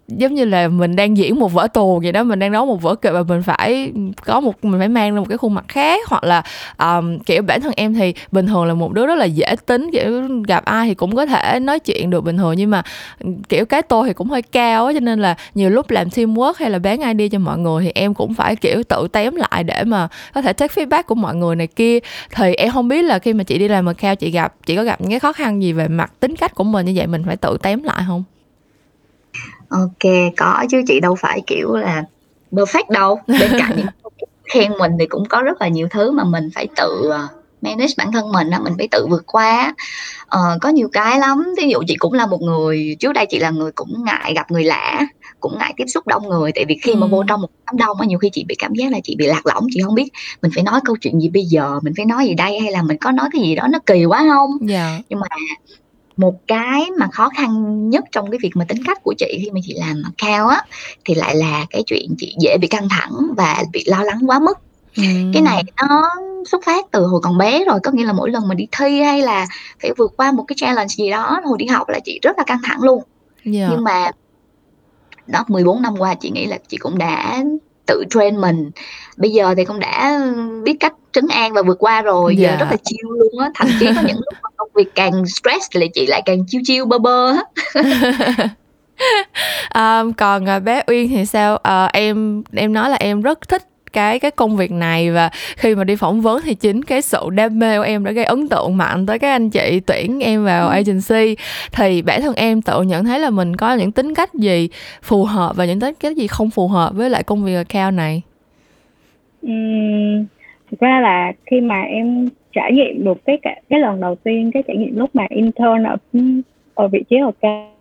giống 0.08 0.34
như 0.34 0.44
là 0.44 0.68
mình 0.68 0.96
đang 0.96 1.16
diễn 1.16 1.38
một 1.38 1.52
vở 1.52 1.68
tuồng 1.74 2.00
vậy 2.00 2.12
đó 2.12 2.22
mình 2.22 2.38
đang 2.38 2.52
nói 2.52 2.66
một 2.66 2.82
vở 2.82 2.94
kịch 2.94 3.12
và 3.12 3.22
mình 3.22 3.42
phải 3.42 3.92
có 4.24 4.40
một 4.40 4.64
mình 4.64 4.80
phải 4.80 4.88
mang 4.88 5.14
ra 5.14 5.20
một 5.20 5.26
cái 5.28 5.38
khuôn 5.38 5.54
mặt 5.54 5.64
khác 5.68 6.08
hoặc 6.08 6.24
là 6.24 6.42
um, 6.78 7.18
kiểu 7.18 7.42
bản 7.42 7.60
thân 7.60 7.72
em 7.76 7.94
thì 7.94 8.14
bình 8.32 8.46
thường 8.46 8.64
là 8.64 8.74
một 8.74 8.92
đứa 8.92 9.06
rất 9.06 9.14
là 9.14 9.24
dễ 9.24 9.56
tính 9.66 9.90
kiểu 9.92 10.28
gặp 10.48 10.64
ai 10.64 10.88
thì 10.88 10.94
cũng 10.94 11.16
có 11.16 11.26
thể 11.26 11.60
nói 11.60 11.78
chuyện 11.78 12.10
được 12.10 12.24
bình 12.24 12.36
thường 12.36 12.54
nhưng 12.56 12.70
mà 12.70 12.82
kiểu 13.48 13.66
cái 13.66 13.82
tôi 13.82 14.08
thì 14.08 14.14
cũng 14.14 14.30
hơi 14.30 14.42
cao 14.42 14.86
á 14.86 14.92
cho 14.92 15.00
nên 15.00 15.20
là 15.20 15.36
nhiều 15.54 15.70
lúc 15.70 15.90
làm 15.90 16.08
teamwork 16.08 16.52
hay 16.56 16.70
là 16.70 16.78
bán 16.78 17.18
ID 17.18 17.32
cho 17.32 17.38
mọi 17.38 17.58
người 17.58 17.84
thì 17.84 17.92
em 17.94 18.14
cũng 18.14 18.34
phải 18.34 18.56
kiểu 18.56 18.82
tự 18.82 19.08
tém 19.12 19.34
lại 19.36 19.64
để 19.64 19.84
mà 19.84 20.08
có 20.34 20.42
thể 20.42 20.52
take 20.52 20.74
feedback 20.74 21.02
của 21.02 21.14
mọi 21.14 21.34
người 21.34 21.56
này 21.56 21.66
kia. 21.66 21.98
Thì 22.34 22.54
em 22.54 22.72
không 22.72 22.88
biết 22.88 23.02
là 23.02 23.18
khi 23.18 23.32
mà 23.32 23.44
chị 23.44 23.58
đi 23.58 23.68
làm 23.68 23.94
cao 23.94 24.16
chị 24.16 24.30
gặp 24.30 24.54
chị 24.66 24.76
có 24.76 24.84
gặp 24.84 25.00
những 25.00 25.10
cái 25.10 25.20
khó 25.20 25.32
khăn 25.32 25.62
gì 25.62 25.72
về 25.72 25.88
mặt 25.88 26.12
tính 26.20 26.36
cách 26.36 26.54
của 26.54 26.64
mình 26.64 26.86
như 26.86 26.92
vậy 26.96 27.06
mình 27.06 27.22
phải 27.26 27.36
tự 27.36 27.58
tém 27.62 27.82
lại 27.82 28.04
không? 28.06 28.24
OK, 29.68 30.12
có 30.36 30.64
chứ 30.70 30.82
chị 30.86 31.00
đâu 31.00 31.14
phải, 31.14 31.42
kiểu 31.46 31.72
là, 31.72 32.04
perfect 32.52 32.90
đâu. 32.90 33.20
Bên 33.26 33.50
cạnh 33.58 33.76
những 33.76 33.86
khen 34.52 34.72
mình 34.78 34.92
thì 35.00 35.06
cũng 35.06 35.24
có 35.28 35.42
rất 35.42 35.60
là 35.60 35.68
nhiều 35.68 35.88
thứ 35.90 36.10
mà 36.10 36.24
mình 36.24 36.48
phải 36.54 36.68
tự, 36.76 37.08
ờ, 37.10 37.28
manage 37.62 37.94
bản 37.96 38.12
thân 38.12 38.32
mình 38.32 38.50
á, 38.50 38.58
mình 38.58 38.74
phải 38.78 38.88
tự 38.90 39.06
vượt 39.10 39.22
qua 39.26 39.74
Ờ, 40.26 40.58
có 40.60 40.68
nhiều 40.68 40.88
cái 40.92 41.18
lắm, 41.18 41.44
thí 41.58 41.68
dụ 41.68 41.78
chị 41.88 41.96
cũng 41.98 42.12
là 42.12 42.26
một 42.26 42.42
người 42.42 42.96
trước 43.00 43.12
đây 43.12 43.26
chị 43.30 43.38
là 43.38 43.50
người 43.50 43.72
cũng 43.72 44.04
ngại 44.04 44.32
gặp 44.34 44.50
người 44.50 44.64
lạ, 44.64 45.06
cũng 45.40 45.58
ngại 45.58 45.74
tiếp 45.76 45.84
xúc 45.88 46.06
đông 46.06 46.28
người, 46.28 46.52
tại 46.54 46.64
vì 46.68 46.78
khi 46.82 46.94
mà 46.94 47.06
vô 47.06 47.24
trong 47.28 47.40
một 47.40 47.48
đám 47.66 47.76
đông 47.76 48.00
á, 48.00 48.06
nhiều 48.06 48.18
khi 48.18 48.30
chị 48.32 48.44
bị 48.48 48.54
cảm 48.58 48.74
giác 48.74 48.92
là 48.92 48.98
chị 49.04 49.16
bị 49.18 49.26
lạc 49.26 49.46
lõng, 49.46 49.66
chị 49.70 49.80
không 49.84 49.94
biết 49.94 50.08
mình 50.42 50.50
phải 50.54 50.64
nói 50.64 50.80
câu 50.84 50.96
chuyện 51.00 51.20
gì 51.20 51.28
bây 51.28 51.44
giờ, 51.44 51.80
mình 51.82 51.92
phải 51.96 52.06
nói 52.06 52.26
gì 52.26 52.34
đây 52.34 52.60
hay 52.60 52.72
là 52.72 52.82
mình 52.82 52.96
có 53.00 53.10
nói 53.12 53.28
cái 53.32 53.42
gì 53.42 53.54
đó 53.54 53.66
nó 53.70 53.78
kỳ 53.86 54.04
quá 54.04 54.22
hông? 54.22 54.50
Dạ. 54.68 55.00
Nhưng 55.08 55.20
mà 55.20 55.26
một 56.16 56.34
cái 56.46 56.90
mà 56.98 57.08
khó 57.12 57.28
khăn 57.28 57.50
nhất 57.90 58.04
trong 58.12 58.30
cái 58.30 58.38
việc 58.42 58.50
mà 58.54 58.64
tính 58.68 58.84
cách 58.86 58.98
của 59.02 59.14
chị 59.18 59.38
khi 59.44 59.50
mà 59.50 59.60
chị 59.64 59.74
làm 59.78 60.02
cao 60.18 60.48
á 60.48 60.62
thì 61.04 61.14
lại 61.14 61.34
là 61.34 61.66
cái 61.70 61.82
chuyện 61.86 62.14
chị 62.18 62.34
dễ 62.40 62.58
bị 62.60 62.68
căng 62.68 62.88
thẳng 62.88 63.12
và 63.36 63.64
bị 63.72 63.84
lo 63.86 64.02
lắng 64.02 64.18
quá 64.26 64.38
mức 64.38 64.58
Ừm. 64.96 65.32
cái 65.32 65.42
này 65.42 65.64
nó 65.76 66.10
xuất 66.50 66.64
phát 66.64 66.86
từ 66.90 67.06
hồi 67.06 67.20
còn 67.22 67.38
bé 67.38 67.64
rồi 67.64 67.80
có 67.82 67.90
nghĩa 67.90 68.04
là 68.04 68.12
mỗi 68.12 68.30
lần 68.30 68.48
mình 68.48 68.56
đi 68.56 68.66
thi 68.78 69.00
hay 69.00 69.22
là 69.22 69.46
phải 69.82 69.90
vượt 69.98 70.12
qua 70.16 70.32
một 70.32 70.44
cái 70.48 70.56
challenge 70.58 70.88
gì 70.88 71.10
đó 71.10 71.40
hồi 71.44 71.58
đi 71.58 71.66
học 71.66 71.88
là 71.88 72.00
chị 72.04 72.18
rất 72.22 72.38
là 72.38 72.44
căng 72.44 72.60
thẳng 72.64 72.82
luôn 72.82 73.02
Yeah. 73.54 73.68
nhưng 73.70 73.84
mà 73.84 74.10
đó 75.26 75.44
14 75.48 75.82
năm 75.82 75.94
qua 75.98 76.14
chị 76.14 76.30
nghĩ 76.30 76.46
là 76.46 76.58
chị 76.68 76.76
cũng 76.76 76.98
đã 76.98 77.44
tự 77.86 78.04
train 78.10 78.40
mình. 78.40 78.70
Bây 79.16 79.30
giờ 79.30 79.54
thì 79.56 79.64
cũng 79.64 79.80
đã 79.80 80.20
biết 80.64 80.76
cách 80.80 80.94
trấn 81.12 81.26
an 81.28 81.52
và 81.52 81.62
vượt 81.62 81.76
qua 81.78 82.02
rồi 82.02 82.36
giờ 82.36 82.56
rất 82.60 82.66
là 82.70 82.76
chill 82.84 83.18
luôn 83.18 83.38
á. 83.38 83.50
Thậm 83.54 83.68
chí 83.80 83.86
có 83.86 84.02
những 84.06 84.16
lúc 84.16 84.34
mà 84.42 84.48
công 84.56 84.68
việc 84.74 84.94
càng 84.94 85.26
stress 85.26 85.66
thì 85.72 85.80
lại 85.80 85.88
chị 85.94 86.06
lại 86.06 86.22
càng 86.24 86.46
chill 86.46 86.62
chill 86.66 86.84
bơ 86.84 86.98
bơ 86.98 87.32
á. 87.32 87.42
Um, 89.74 90.12
còn 90.12 90.44
uh, 90.56 90.62
bé 90.62 90.82
Uyên 90.86 91.08
thì 91.08 91.26
sao? 91.26 91.54
Uh, 91.54 91.92
em 91.92 92.42
em 92.52 92.72
nói 92.72 92.90
là 92.90 92.96
em 92.96 93.22
rất 93.22 93.48
thích 93.48 93.62
cái 93.96 94.18
cái 94.18 94.30
công 94.30 94.56
việc 94.56 94.72
này 94.72 95.10
và 95.10 95.30
khi 95.56 95.74
mà 95.74 95.84
đi 95.84 95.96
phỏng 95.96 96.20
vấn 96.20 96.40
thì 96.44 96.54
chính 96.54 96.82
cái 96.82 97.02
sự 97.02 97.18
đam 97.30 97.58
mê 97.58 97.78
của 97.78 97.84
em 97.84 98.04
đã 98.04 98.12
gây 98.12 98.24
ấn 98.24 98.48
tượng 98.48 98.76
mạnh 98.76 99.06
tới 99.06 99.18
các 99.18 99.30
anh 99.30 99.50
chị 99.50 99.80
tuyển 99.86 100.20
em 100.20 100.44
vào 100.44 100.68
ừ. 100.68 100.72
agency 100.72 101.36
thì 101.72 102.02
bản 102.02 102.22
thân 102.22 102.34
em 102.34 102.62
tự 102.62 102.82
nhận 102.82 103.04
thấy 103.04 103.20
là 103.20 103.30
mình 103.30 103.56
có 103.56 103.74
những 103.74 103.92
tính 103.92 104.14
cách 104.14 104.34
gì 104.34 104.68
phù 105.02 105.24
hợp 105.24 105.56
và 105.56 105.64
những 105.64 105.80
tính 105.80 105.94
cách 106.00 106.16
gì 106.16 106.26
không 106.26 106.50
phù 106.50 106.68
hợp 106.68 106.92
với 106.94 107.10
lại 107.10 107.22
công 107.22 107.44
việc 107.44 107.54
account 107.54 107.96
này 107.96 108.22
Ừm, 109.42 110.26
thực 110.70 110.80
ra 110.80 111.00
là 111.00 111.32
khi 111.50 111.60
mà 111.60 111.82
em 111.82 112.28
trải 112.52 112.72
nghiệm 112.72 113.04
được 113.04 113.24
cái 113.24 113.38
cái 113.68 113.80
lần 113.80 114.00
đầu 114.00 114.14
tiên 114.14 114.50
cái 114.54 114.62
trải 114.66 114.76
nghiệm 114.76 114.98
lúc 114.98 115.10
mà 115.14 115.26
intern 115.30 115.82
ở 115.86 115.96
ở 116.74 116.88
vị 116.88 117.02
trí 117.10 117.16
ở 117.16 117.30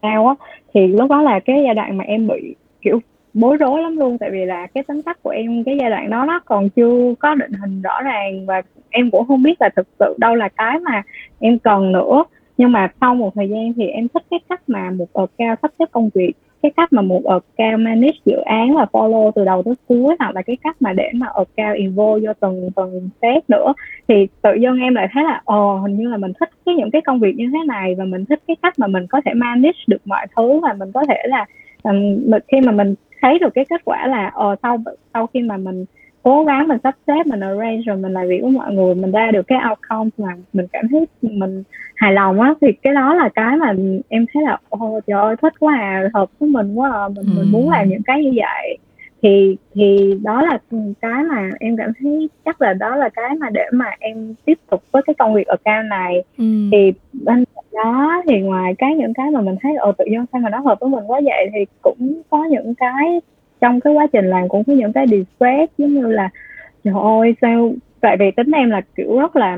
cao 0.01 0.27
á 0.27 0.35
thì 0.73 0.87
lúc 0.87 1.09
đó 1.09 1.21
là 1.21 1.39
cái 1.39 1.61
giai 1.65 1.73
đoạn 1.75 1.97
mà 1.97 2.03
em 2.03 2.27
bị 2.27 2.55
kiểu 2.81 2.99
bối 3.35 3.57
rối 3.57 3.81
lắm 3.81 3.97
luôn, 3.97 4.17
tại 4.17 4.31
vì 4.31 4.45
là 4.45 4.67
cái 4.67 4.83
tính 4.83 5.01
cách 5.01 5.17
của 5.23 5.29
em 5.29 5.63
cái 5.63 5.77
giai 5.79 5.89
đoạn 5.89 6.09
đó 6.09 6.25
nó 6.25 6.39
còn 6.45 6.69
chưa 6.69 7.13
có 7.19 7.35
định 7.35 7.51
hình 7.51 7.81
rõ 7.81 8.01
ràng 8.01 8.45
và 8.45 8.61
em 8.89 9.11
cũng 9.11 9.27
không 9.27 9.43
biết 9.43 9.61
là 9.61 9.69
thực 9.75 9.87
sự 9.99 10.15
đâu 10.17 10.35
là 10.35 10.49
cái 10.49 10.79
mà 10.79 11.03
em 11.39 11.59
cần 11.59 11.91
nữa. 11.91 12.23
Nhưng 12.57 12.71
mà 12.71 12.87
sau 13.01 13.15
một 13.15 13.33
thời 13.35 13.49
gian 13.49 13.73
thì 13.73 13.87
em 13.87 14.07
thích 14.07 14.23
cái 14.31 14.39
cách 14.49 14.61
mà 14.67 14.91
một 14.91 15.07
ở 15.13 15.25
cao 15.37 15.55
sắp 15.61 15.71
xếp 15.79 15.85
công 15.91 16.09
việc, 16.13 16.33
cái 16.61 16.71
cách 16.77 16.93
mà 16.93 17.01
một 17.01 17.23
ở 17.23 17.39
cao 17.57 17.77
manage 17.77 18.17
dự 18.25 18.37
án 18.45 18.75
và 18.75 18.85
follow 18.91 19.31
từ 19.31 19.45
đầu 19.45 19.63
tới 19.63 19.73
cuối, 19.87 20.15
hoặc 20.19 20.35
là 20.35 20.41
cái 20.41 20.57
cách 20.63 20.75
mà 20.79 20.93
để 20.93 21.11
mà 21.13 21.27
ở 21.27 21.43
cao 21.57 21.73
involve 21.73 22.27
vô 22.27 22.33
từng 22.39 22.69
từng 22.75 23.09
step 23.17 23.49
nữa. 23.49 23.73
Thì 24.07 24.27
tự 24.41 24.53
dưng 24.61 24.79
em 24.79 24.95
lại 24.95 25.07
thấy 25.13 25.23
là 25.23 25.41
ồ 25.45 25.77
hình 25.77 25.97
như 25.97 26.09
là 26.09 26.17
mình 26.17 26.31
thích 26.39 26.49
cái 26.65 26.75
những 26.75 26.91
cái 26.91 27.01
công 27.01 27.19
việc 27.19 27.35
như 27.35 27.49
thế 27.53 27.59
này 27.67 27.95
và 27.97 28.05
mình 28.05 28.25
thích 28.25 28.39
cái 28.47 28.55
cách 28.61 28.79
mà 28.79 28.87
mình 28.87 29.07
có 29.07 29.21
thể 29.25 29.33
manage 29.33 29.79
được 29.87 30.01
mọi 30.05 30.27
thứ 30.35 30.59
và 30.59 30.73
mình 30.73 30.91
có 30.91 31.03
thể 31.09 31.23
là 31.27 31.45
um, 31.85 32.31
khi 32.47 32.61
mà 32.61 32.71
mình 32.71 32.95
thấy 33.21 33.39
được 33.39 33.53
cái 33.53 33.65
kết 33.69 33.81
quả 33.85 34.07
là 34.07 34.31
ờ 34.33 34.55
sau 34.63 34.77
sau 35.13 35.27
khi 35.27 35.41
mà 35.41 35.57
mình 35.57 35.85
cố 36.23 36.43
gắng 36.43 36.67
mình 36.67 36.77
sắp 36.83 36.95
xếp 37.07 37.27
mình 37.27 37.39
arrange 37.39 37.81
rồi 37.85 37.97
mình 37.97 38.13
làm 38.13 38.27
việc 38.27 38.39
với 38.41 38.51
mọi 38.51 38.73
người 38.73 38.95
mình 38.95 39.11
ra 39.11 39.31
được 39.31 39.47
cái 39.47 39.59
outcome 39.69 40.09
mà 40.17 40.35
mình 40.53 40.65
cảm 40.73 40.87
thấy 40.91 41.07
mình 41.21 41.63
hài 41.95 42.13
lòng 42.13 42.41
á 42.41 42.53
thì 42.61 42.67
cái 42.71 42.93
đó 42.93 43.13
là 43.13 43.29
cái 43.35 43.57
mà 43.57 43.73
em 44.09 44.25
thấy 44.33 44.43
là 44.43 44.57
ô 44.69 44.99
trời 45.07 45.21
ơi 45.21 45.35
thích 45.41 45.53
quá 45.59 45.75
à 45.75 46.09
hợp 46.13 46.29
với 46.39 46.49
mình 46.49 46.75
quá 46.75 46.91
à 46.91 47.07
mình, 47.07 47.25
ừ. 47.25 47.31
mình 47.37 47.51
muốn 47.51 47.69
làm 47.69 47.89
những 47.89 48.03
cái 48.03 48.23
như 48.23 48.31
vậy 48.35 48.77
thì 49.25 49.57
thì 49.73 50.17
đó 50.23 50.41
là 50.41 50.57
cái 51.01 51.23
mà 51.23 51.49
em 51.59 51.77
cảm 51.77 51.91
thấy 51.99 52.29
chắc 52.45 52.61
là 52.61 52.73
đó 52.73 52.95
là 52.95 53.09
cái 53.09 53.35
mà 53.35 53.49
để 53.49 53.65
mà 53.71 53.85
em 53.99 54.35
tiếp 54.45 54.59
tục 54.69 54.83
với 54.91 55.01
cái 55.05 55.13
công 55.13 55.33
việc 55.33 55.47
ở 55.47 55.55
cao 55.65 55.83
này 55.83 56.23
ừ. 56.37 56.43
thì 56.71 56.93
bên 57.13 57.43
đó 57.73 58.21
thì 58.27 58.39
ngoài 58.39 58.75
cái 58.77 58.95
những 58.95 59.13
cái 59.13 59.31
mà 59.31 59.41
mình 59.41 59.55
thấy 59.61 59.75
ở 59.75 59.91
tự 59.97 60.05
nhiên 60.05 60.25
sao 60.31 60.41
mà 60.41 60.49
nó 60.49 60.59
hợp 60.59 60.79
với 60.79 60.89
mình 60.89 61.03
quá 61.07 61.21
vậy 61.25 61.49
thì 61.53 61.65
cũng 61.81 62.21
có 62.29 62.45
những 62.45 62.75
cái 62.75 63.21
trong 63.61 63.79
cái 63.79 63.93
quá 63.93 64.07
trình 64.13 64.25
làm 64.25 64.49
cũng 64.49 64.63
có 64.63 64.73
những 64.73 64.93
cái 64.93 65.07
distress 65.07 65.73
giống 65.77 65.93
như 65.93 66.07
là 66.07 66.29
trời 66.83 66.93
ơi 67.01 67.35
sao 67.41 67.71
tại 68.01 68.17
vì 68.19 68.31
tính 68.31 68.51
em 68.51 68.69
là 68.69 68.81
kiểu 68.95 69.19
rất 69.19 69.35
là 69.35 69.57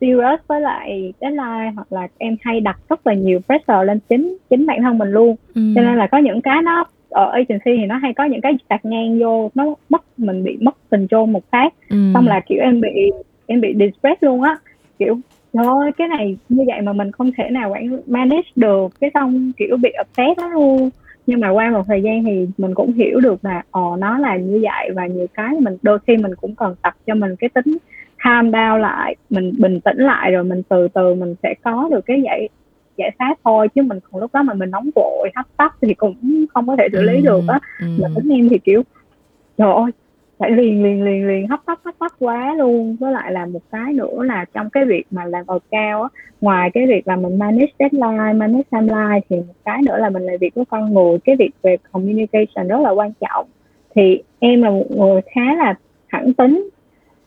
serious 0.00 0.40
với 0.46 0.60
lại 0.60 1.12
deadline 1.20 1.72
hoặc 1.74 1.92
là 1.92 2.08
em 2.18 2.36
hay 2.42 2.60
đặt 2.60 2.78
rất 2.88 3.06
là 3.06 3.14
nhiều 3.14 3.40
pressure 3.46 3.84
lên 3.84 3.98
chính 4.08 4.36
chính 4.50 4.66
bản 4.66 4.82
thân 4.82 4.98
mình 4.98 5.10
luôn 5.10 5.36
ừ. 5.54 5.60
cho 5.74 5.82
nên 5.82 5.96
là 5.96 6.06
có 6.06 6.18
những 6.18 6.40
cái 6.40 6.62
nó 6.62 6.84
ở 7.16 7.30
agency 7.30 7.76
thì 7.76 7.86
nó 7.86 7.96
hay 7.96 8.14
có 8.14 8.24
những 8.24 8.40
cái 8.40 8.52
đặt 8.68 8.84
ngang 8.84 9.18
vô 9.20 9.50
nó 9.54 9.74
mất 9.88 10.18
mình 10.18 10.44
bị 10.44 10.56
mất 10.60 10.90
control 10.90 11.30
một 11.30 11.50
phát. 11.50 11.74
Ừ. 11.88 11.96
xong 12.14 12.26
là 12.26 12.40
kiểu 12.46 12.58
em 12.60 12.80
bị 12.80 13.10
em 13.46 13.60
bị 13.60 13.74
distress 13.78 14.22
luôn 14.22 14.42
á. 14.42 14.56
Kiểu 14.98 15.18
thôi 15.52 15.90
cái 15.98 16.08
này 16.08 16.36
như 16.48 16.64
vậy 16.66 16.80
mà 16.80 16.92
mình 16.92 17.12
không 17.12 17.30
thể 17.36 17.50
nào 17.50 17.70
quản 17.70 17.98
manage 18.06 18.50
được. 18.56 18.88
Cái 19.00 19.10
xong 19.14 19.52
kiểu 19.56 19.76
bị 19.76 19.92
upset 20.00 20.36
đó 20.36 20.48
luôn. 20.48 20.90
Nhưng 21.26 21.40
mà 21.40 21.50
qua 21.50 21.70
một 21.70 21.82
thời 21.86 22.02
gian 22.02 22.24
thì 22.24 22.46
mình 22.58 22.74
cũng 22.74 22.92
hiểu 22.92 23.20
được 23.20 23.44
là 23.44 23.62
ồ 23.70 23.90
ờ, 23.90 23.96
nó 23.96 24.18
là 24.18 24.36
như 24.36 24.60
vậy. 24.62 24.90
Và 24.94 25.06
nhiều 25.06 25.26
cái 25.34 25.54
mình 25.60 25.76
đôi 25.82 25.98
khi 26.06 26.16
mình 26.16 26.34
cũng 26.34 26.54
cần 26.54 26.74
tập 26.82 26.94
cho 27.06 27.14
mình 27.14 27.36
cái 27.36 27.48
tính 27.48 27.76
calm 28.24 28.50
down 28.50 28.76
lại 28.78 29.16
mình 29.30 29.52
bình 29.58 29.80
tĩnh 29.80 29.98
lại 29.98 30.30
rồi 30.30 30.44
mình 30.44 30.62
từ 30.68 30.88
từ 30.88 31.14
mình 31.14 31.34
sẽ 31.42 31.54
có 31.62 31.88
được 31.92 32.06
cái 32.06 32.22
giải 32.22 32.48
giải 32.96 33.10
pháp 33.18 33.34
thôi 33.44 33.68
chứ 33.68 33.82
mình 33.82 33.98
còn 34.10 34.20
lúc 34.20 34.34
đó 34.34 34.42
mà 34.42 34.54
mình 34.54 34.70
nóng 34.70 34.90
vội 34.94 35.30
hấp 35.36 35.46
tấp 35.56 35.72
thì 35.80 35.94
cũng 35.94 36.44
không 36.54 36.66
có 36.66 36.76
thể 36.76 36.88
xử 36.92 37.02
lý 37.02 37.16
ừ, 37.16 37.20
được 37.24 37.42
á. 37.48 37.58
ừ. 37.80 37.86
mà 38.02 38.08
tính 38.16 38.28
em 38.28 38.48
thì 38.48 38.58
kiểu 38.58 38.82
trời 39.58 39.72
ơi 39.72 39.92
phải 40.38 40.50
liền 40.50 40.82
liền 40.82 41.04
liền 41.04 41.26
liền 41.26 41.48
hấp 41.48 41.60
tấp 41.66 41.78
hấp 41.84 41.94
tấp 41.98 42.12
quá 42.18 42.54
luôn. 42.54 42.96
Với 43.00 43.12
lại 43.12 43.32
là 43.32 43.46
một 43.46 43.60
cái 43.70 43.92
nữa 43.92 44.22
là 44.22 44.44
trong 44.54 44.70
cái 44.70 44.84
việc 44.84 45.04
mà 45.10 45.24
làm 45.24 45.46
ở 45.46 45.58
cao 45.70 46.02
á 46.02 46.08
ngoài 46.40 46.70
cái 46.74 46.86
việc 46.86 47.08
là 47.08 47.16
mình 47.16 47.38
manage 47.38 47.72
deadline 47.78 48.32
manage 48.32 48.62
timeline 48.70 49.20
thì 49.28 49.36
một 49.36 49.54
cái 49.64 49.82
nữa 49.86 49.96
là 49.98 50.10
mình 50.10 50.22
làm 50.22 50.36
việc 50.40 50.54
với 50.54 50.64
con 50.64 50.94
người. 50.94 51.18
Cái 51.24 51.36
việc 51.36 51.50
về 51.62 51.76
communication 51.92 52.68
rất 52.68 52.80
là 52.80 52.90
quan 52.90 53.12
trọng. 53.20 53.46
Thì 53.94 54.22
em 54.38 54.62
là 54.62 54.70
một 54.70 54.90
người 54.90 55.20
khá 55.34 55.54
là 55.54 55.74
thẳng 56.12 56.34
tính 56.34 56.68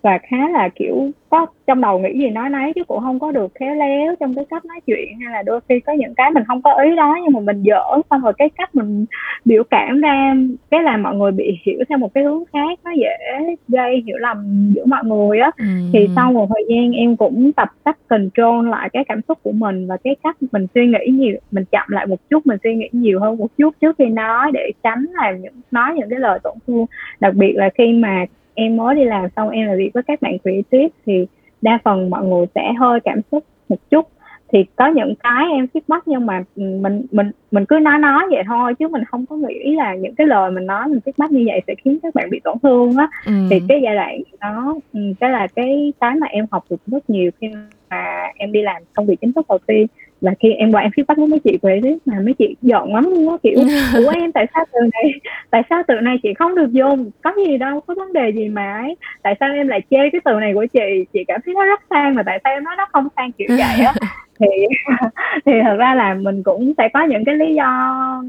và 0.02 0.20
khá 0.30 0.50
là 0.50 0.70
kiểu 0.76 1.12
có 1.30 1.46
trong 1.68 1.82
đầu 1.82 2.00
nghĩ 2.00 2.20
gì 2.20 2.30
nói 2.30 2.50
nấy 2.50 2.74
chứ 2.76 2.84
cũng 2.84 3.00
không 3.00 3.20
có 3.20 3.32
được 3.32 3.52
khéo 3.60 3.76
léo 3.76 4.16
trong 4.20 4.34
cái 4.34 4.46
cách 4.50 4.66
nói 4.66 4.80
chuyện 4.88 5.20
hay 5.20 5.34
là 5.34 5.44
đôi 5.44 5.60
khi 5.70 5.80
có 5.80 5.94
những 5.94 6.16
cái 6.16 6.32
mình 6.32 6.44
không 6.48 6.62
có 6.62 6.74
ý 6.84 6.96
đó 6.96 7.18
nhưng 7.24 7.34
mà 7.34 7.40
mình 7.40 7.64
giỡn 7.64 8.02
xong 8.10 8.22
rồi 8.22 8.34
cái 8.38 8.50
cách 8.50 8.76
mình 8.76 9.06
biểu 9.46 9.64
cảm 9.64 10.02
ra 10.02 10.36
cái 10.72 10.84
làm 10.84 11.04
mọi 11.04 11.16
người 11.16 11.32
bị 11.32 11.60
hiểu 11.66 11.80
theo 11.90 11.98
một 11.98 12.14
cái 12.14 12.24
hướng 12.24 12.44
khác 12.54 12.80
nó 12.84 12.92
dễ 12.92 13.56
gây 13.68 14.04
hiểu 14.06 14.18
lầm 14.18 14.72
giữa 14.76 14.86
mọi 14.86 15.04
người 15.04 15.40
á 15.40 15.52
ừ. 15.58 15.66
thì 15.94 16.08
sau 16.16 16.32
một 16.32 16.48
thời 16.50 16.66
gian 16.70 16.92
em 16.92 17.16
cũng 17.16 17.52
tập 17.52 17.70
cách 17.86 17.98
control 18.08 18.70
lại 18.70 18.90
cái 18.94 19.04
cảm 19.08 19.22
xúc 19.28 19.38
của 19.44 19.52
mình 19.52 19.88
và 19.88 19.98
cái 20.04 20.16
cách 20.24 20.38
mình 20.52 20.68
suy 20.76 20.88
nghĩ 20.88 21.12
nhiều 21.12 21.38
mình 21.52 21.64
chậm 21.72 21.88
lại 21.88 22.06
một 22.06 22.30
chút 22.30 22.48
mình 22.48 22.58
suy 22.64 22.76
nghĩ 22.76 22.90
nhiều 22.92 23.20
hơn 23.20 23.38
một 23.38 23.48
chút 23.58 23.76
trước 23.82 23.96
khi 23.98 24.06
nói 24.06 24.52
để 24.54 24.72
tránh 24.84 25.06
làm 25.14 25.42
những 25.42 25.54
nói 25.72 25.94
những 25.96 26.10
cái 26.10 26.20
lời 26.20 26.40
tổn 26.44 26.54
thương 26.68 26.86
đặc 27.20 27.34
biệt 27.36 27.54
là 27.56 27.70
khi 27.78 27.94
mà 27.94 28.26
em 28.60 28.78
mới 28.78 28.96
đi 28.96 29.04
làm 29.04 29.30
xong 29.36 29.50
em 29.50 29.68
làm 29.68 29.78
việc 29.78 29.92
với 29.94 30.04
các 30.04 30.22
bạn 30.22 30.38
creative 30.40 30.88
thì 31.06 31.28
đa 31.62 31.80
phần 31.84 32.10
mọi 32.10 32.26
người 32.26 32.46
sẽ 32.56 32.74
hơi 32.80 33.00
cảm 33.00 33.22
xúc 33.32 33.44
một 33.70 33.78
chút. 33.90 34.08
Thì 34.52 34.66
có 34.76 34.88
những 34.88 35.14
cái 35.24 35.46
em 35.52 35.68
feedback 35.74 36.02
nhưng 36.06 36.26
mà 36.26 36.44
mình 36.56 37.06
mình 37.12 37.32
mình 37.52 37.66
cứ 37.66 37.80
nói 37.80 38.00
nói 38.00 38.24
vậy 38.32 38.44
thôi 38.48 38.74
chứ 38.80 38.88
mình 38.88 39.04
không 39.06 39.26
có 39.26 39.36
nghĩ 39.36 39.76
là 39.76 39.96
những 39.96 40.16
cái 40.16 40.28
lời 40.28 40.52
mình 40.52 40.66
nói 40.66 40.88
mình 40.88 41.00
feedback 41.06 41.32
như 41.32 41.44
vậy 41.48 41.62
sẽ 41.68 41.76
khiến 41.84 42.00
các 42.04 42.16
bạn 42.16 42.30
bị 42.30 42.40
tổn 42.44 42.58
thương 42.64 42.98
á. 42.98 43.08
Ừ. 43.26 43.32
thì 43.50 43.60
cái 43.70 43.82
giai 43.84 43.96
đoạn 43.96 44.22
đó 44.42 44.76
ừ, 44.94 45.00
cái 45.20 45.30
là 45.30 45.48
cái 45.56 45.94
cái 46.00 46.16
mà 46.16 46.28
em 46.28 46.46
học 46.52 46.64
được 46.70 46.82
rất 46.88 47.10
nhiều 47.10 47.32
khi 47.42 47.48
mà 47.90 48.28
em 48.36 48.52
đi 48.52 48.62
làm 48.62 48.82
công 48.94 49.06
việc 49.06 49.22
chính 49.22 49.34
thức 49.34 49.46
đầu 49.50 49.60
tiên 49.68 49.88
là 50.22 50.34
khi 50.40 50.54
em 50.54 50.72
qua 50.72 50.82
em 50.82 50.92
feedback 50.92 51.16
với 51.16 51.28
mấy 51.28 51.40
chị 51.40 51.58
về 51.62 51.80
đấy 51.84 52.00
mà 52.06 52.20
mấy 52.24 52.34
chị 52.34 52.56
giận 52.62 52.94
lắm 52.94 53.04
luôn 53.04 53.30
á 53.30 53.36
kiểu 53.44 53.60
của 53.94 54.12
em 54.16 54.32
tại 54.32 54.46
sao 54.54 54.66
từ 54.74 54.80
này 54.94 55.12
tại 55.50 55.62
sao 55.70 55.84
từ 55.88 55.94
này 55.94 56.20
chị 56.24 56.34
không 56.34 56.56
được 56.56 56.70
vô 56.74 56.98
có 57.24 57.34
gì 57.38 57.58
đâu 57.58 57.80
có 57.80 57.94
vấn 57.98 58.14
đề 58.14 58.32
gì 58.32 58.50
mà 58.50 58.74
ấy. 58.74 58.96
Tại 59.24 59.36
sao 59.40 59.50
em 59.54 59.68
lại 59.68 59.82
chê 59.90 60.10
cái 60.12 60.22
từ 60.26 60.34
này 60.34 60.54
của 60.54 60.66
chị? 60.74 61.06
Chị 61.14 61.24
cảm 61.28 61.42
thấy 61.46 61.54
nó 61.54 61.66
rất 61.66 61.82
sang 61.90 62.16
mà 62.16 62.24
tại 62.24 62.40
sao 62.44 62.54
em 62.54 62.64
nói 62.64 62.76
nó 62.78 62.86
không 62.92 63.08
sang 63.16 63.32
kiểu 63.32 63.48
vậy 63.50 63.86
á? 63.86 63.94
Thì 64.40 64.46
thì 65.46 65.52
thật 65.64 65.76
ra 65.80 65.96
là 65.96 66.14
mình 66.14 66.44
cũng 66.44 66.74
sẽ 66.78 66.90
có 66.94 67.04
những 67.04 67.26
cái 67.26 67.36
lý 67.36 67.56
do 67.56 68.24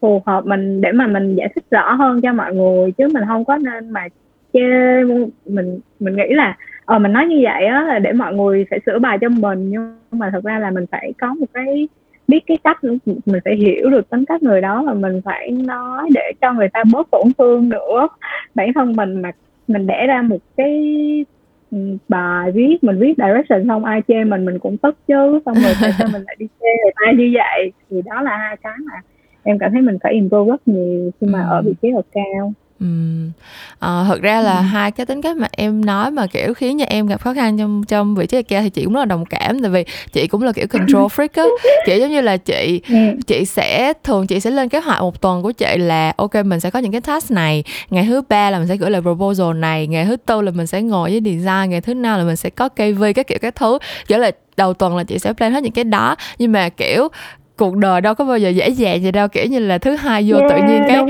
phù 0.00 0.22
hợp 0.26 0.46
mình 0.46 0.80
để 0.80 0.92
mà 0.92 1.06
mình 1.06 1.34
giải 1.34 1.48
thích 1.54 1.64
rõ 1.70 1.92
hơn 1.92 2.20
cho 2.20 2.32
mọi 2.32 2.54
người 2.54 2.92
chứ 2.92 3.08
mình 3.14 3.22
không 3.28 3.44
có 3.44 3.56
nên 3.56 3.90
mà 3.90 4.08
chê. 4.52 4.60
Mình 5.46 5.80
mình 6.00 6.16
nghĩ 6.16 6.34
là 6.34 6.56
ờ 6.88 6.98
mình 6.98 7.12
nói 7.12 7.26
như 7.26 7.40
vậy 7.42 7.66
á 7.66 7.82
là 7.82 7.98
để 7.98 8.12
mọi 8.12 8.34
người 8.34 8.66
sẽ 8.70 8.78
sửa 8.86 8.98
bài 8.98 9.18
cho 9.20 9.28
mình 9.28 9.70
nhưng 9.70 9.96
mà 10.10 10.30
thật 10.32 10.44
ra 10.44 10.58
là 10.58 10.70
mình 10.70 10.84
phải 10.90 11.12
có 11.20 11.34
một 11.34 11.46
cái 11.54 11.88
biết 12.28 12.40
cái 12.46 12.58
cách 12.64 12.84
mình 13.04 13.40
phải 13.44 13.56
hiểu 13.56 13.90
được 13.90 14.10
tính 14.10 14.24
cách 14.24 14.42
người 14.42 14.60
đó 14.60 14.82
và 14.86 14.94
mình 14.94 15.20
phải 15.24 15.50
nói 15.50 16.08
để 16.14 16.32
cho 16.40 16.52
người 16.52 16.68
ta 16.68 16.82
bớt 16.92 17.10
tổn 17.10 17.26
thương 17.38 17.68
nữa. 17.68 18.08
Bản 18.54 18.72
thân 18.74 18.96
mình 18.96 19.22
mà 19.22 19.30
mình 19.68 19.86
để 19.86 20.06
ra 20.06 20.22
một 20.22 20.38
cái 20.56 20.74
ừ, 21.70 21.78
bài 22.08 22.52
viết 22.52 22.84
mình 22.84 22.98
viết 22.98 23.14
direction 23.16 23.68
xong 23.68 23.84
ai 23.84 24.02
chê 24.08 24.24
mình 24.24 24.44
mình 24.44 24.58
cũng 24.58 24.76
tức 24.76 24.96
chứ 25.08 25.40
xong 25.46 25.54
rồi 25.54 25.72
tại 25.80 25.90
sao 25.98 26.08
mình 26.12 26.22
lại 26.26 26.36
đi 26.38 26.46
chê 26.60 26.66
người 26.82 26.92
ta 26.94 27.12
như 27.12 27.32
vậy? 27.34 27.72
Thì 27.90 28.02
đó 28.06 28.22
là 28.22 28.36
hai 28.36 28.56
cái 28.56 28.74
mà 28.78 29.00
em 29.42 29.58
cảm 29.58 29.72
thấy 29.72 29.82
mình 29.82 29.98
phải 30.02 30.12
improve 30.12 30.50
rất 30.50 30.68
nhiều 30.68 31.10
khi 31.20 31.26
mà 31.26 31.42
ở 31.42 31.62
vị 31.62 31.74
trí 31.82 31.90
ở 31.90 32.02
cao 32.12 32.52
Ừm. 32.80 33.30
Ờ, 33.78 34.04
thực 34.08 34.22
ra 34.22 34.40
là 34.40 34.56
Ừm. 34.58 34.66
hai 34.66 34.90
cái 34.90 35.06
tính 35.06 35.22
cách 35.22 35.36
mà 35.36 35.46
em 35.50 35.84
nói 35.84 36.10
mà, 36.10 36.26
kiểu, 36.26 36.54
khiến 36.54 36.78
cho 36.78 36.84
em 36.88 37.06
gặp 37.06 37.20
khó 37.20 37.34
khăn 37.34 37.58
trong 37.58 37.84
trong 37.88 38.14
vị 38.14 38.26
trí 38.26 38.36
IKEA 38.36 38.62
thì 38.62 38.70
chị 38.70 38.84
cũng 38.84 38.92
rất 38.92 38.98
là 39.00 39.04
đồng 39.06 39.24
cảm, 39.26 39.60
tại 39.62 39.70
vì 39.70 39.84
chị 40.12 40.26
cũng 40.26 40.42
là, 40.42 40.52
kiểu, 40.52 40.66
control 40.66 41.06
freak 41.16 41.28
á. 41.34 41.44
Kiểu, 41.86 41.98
giống 41.98 42.10
như 42.10 42.20
là, 42.20 42.36
chị 42.36 42.80
chị 43.26 43.44
sẽ 43.44 43.92
thường 44.04 44.26
chị 44.26 44.40
sẽ 44.40 44.50
lên 44.50 44.68
kế 44.68 44.80
hoạch 44.80 45.00
một 45.00 45.20
tuần 45.20 45.42
của 45.42 45.52
chị 45.52 45.76
là 45.76 46.12
ok 46.16 46.34
mình 46.44 46.60
sẽ 46.60 46.70
có 46.70 46.78
những 46.78 46.92
cái 46.92 47.00
task 47.00 47.30
này, 47.30 47.64
ngày 47.90 48.04
thứ 48.08 48.22
Ba 48.28 48.50
là 48.50 48.58
mình 48.58 48.68
sẽ 48.68 48.76
gửi 48.76 48.90
lại 48.90 49.00
proposal 49.02 49.54
này, 49.56 49.86
ngày 49.86 50.04
thứ 50.06 50.16
Tư 50.16 50.40
là 50.42 50.50
mình 50.50 50.66
sẽ 50.66 50.82
ngồi 50.82 51.10
với 51.10 51.20
design, 51.24 51.70
ngày 51.70 51.80
thứ 51.80 51.94
Năm 51.94 52.18
là 52.18 52.24
mình 52.24 52.36
sẽ 52.36 52.50
có 52.50 52.68
KV, 52.68 53.04
các 53.14 53.26
kiểu 53.26 53.38
các 53.42 53.54
thứ. 53.56 53.78
Kiểu 54.08 54.18
là, 54.18 54.30
đầu 54.56 54.74
tuần 54.74 54.96
là 54.96 55.04
chị 55.04 55.18
sẽ 55.18 55.32
plan 55.32 55.52
hết 55.52 55.62
những 55.62 55.72
cái 55.72 55.84
đó, 55.84 56.16
nhưng 56.38 56.52
mà, 56.52 56.68
kiểu, 56.68 57.08
cuộc 57.58 57.76
đời 57.76 58.00
đâu 58.00 58.14
có 58.14 58.24
bao 58.24 58.38
giờ 58.38 58.48
dễ 58.48 58.68
dàng 58.68 58.98
vậy 59.02 59.12
đâu 59.12 59.28
kiểu 59.28 59.44
như 59.46 59.58
là 59.58 59.78
thứ 59.78 59.96
hai 59.96 60.24
vô 60.30 60.38
yeah, 60.38 60.50
tự 60.50 60.56
nhiên 60.68 60.82
cái 60.88 61.04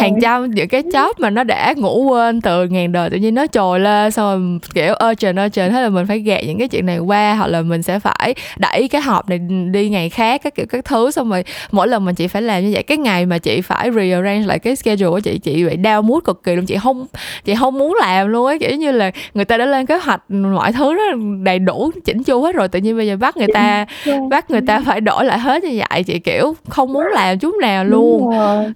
hàng 0.00 0.14
trăm 0.22 0.50
những 0.50 0.68
cái 0.68 0.82
chóp 0.92 1.20
mà 1.20 1.30
nó 1.30 1.44
đã 1.44 1.74
ngủ 1.76 2.02
quên 2.10 2.40
từ 2.40 2.66
ngàn 2.66 2.92
đời 2.92 3.10
tự 3.10 3.16
nhiên 3.16 3.34
nó 3.34 3.46
trồi 3.46 3.80
lên 3.80 4.10
xong 4.10 4.50
rồi 4.50 4.60
kiểu 4.74 4.94
ơ 4.94 5.14
trời 5.14 5.32
ơ 5.36 5.48
trời 5.48 5.70
thế 5.70 5.82
là 5.82 5.88
mình 5.88 6.06
phải 6.06 6.18
gạt 6.18 6.40
những 6.46 6.58
cái 6.58 6.68
chuyện 6.68 6.86
này 6.86 6.98
qua 6.98 7.34
hoặc 7.34 7.46
là 7.46 7.62
mình 7.62 7.82
sẽ 7.82 7.98
phải 7.98 8.34
đẩy 8.58 8.88
cái 8.88 9.00
họp 9.00 9.28
này 9.28 9.38
đi 9.72 9.88
ngày 9.88 10.08
khác 10.10 10.40
các 10.44 10.54
kiểu 10.54 10.66
các 10.68 10.84
thứ. 10.84 11.10
Xong 11.10 11.30
rồi 11.30 11.44
mỗi 11.70 11.88
lần 11.88 12.04
mình 12.04 12.14
chị 12.14 12.26
phải 12.26 12.42
làm 12.42 12.62
như 12.64 12.70
vậy 12.72 12.82
cái 12.82 12.98
ngày 12.98 13.26
mà 13.26 13.38
chị 13.38 13.60
phải 13.60 13.90
rearrange 13.90 14.46
lại 14.46 14.58
cái 14.58 14.76
schedule 14.76 15.10
của 15.10 15.20
chị 15.20 15.38
chị 15.38 15.64
bị 15.64 15.76
đau 15.76 16.02
mút 16.02 16.24
cực 16.24 16.42
kỳ 16.42 16.56
luôn 16.56 16.66
chị 16.66 16.76
không 16.82 17.06
chị 17.44 17.54
không 17.54 17.78
muốn 17.78 17.96
làm 18.00 18.28
luôn 18.28 18.46
ấy. 18.46 18.58
Kiểu 18.58 18.76
như 18.76 18.92
là 18.92 19.10
người 19.34 19.44
ta 19.44 19.56
đã 19.56 19.66
lên 19.66 19.86
kế 19.86 19.98
hoạch 19.98 20.30
mọi 20.30 20.72
thứ 20.72 20.94
nó 20.94 21.16
đầy 21.42 21.58
đủ 21.58 21.90
chỉnh 22.04 22.22
chu 22.22 22.42
hết 22.42 22.54
rồi 22.54 22.68
tự 22.68 22.78
nhiên 22.78 22.96
bây 22.96 23.06
giờ 23.06 23.16
bắt 23.16 23.36
người 23.36 23.48
ta 23.54 23.86
bắt 24.30 24.50
người 24.50 24.60
ta 24.66 24.80
phải 24.86 25.00
đổi 25.00 25.24
lại 25.24 25.38
hết 25.38 25.64
như 25.64 25.70
vậy 25.78 25.91
ngại 25.92 26.02
chị 26.02 26.18
kiểu 26.18 26.54
không 26.68 26.92
muốn 26.92 27.06
làm 27.06 27.38
chút 27.38 27.54
nào 27.60 27.84
luôn. 27.84 28.30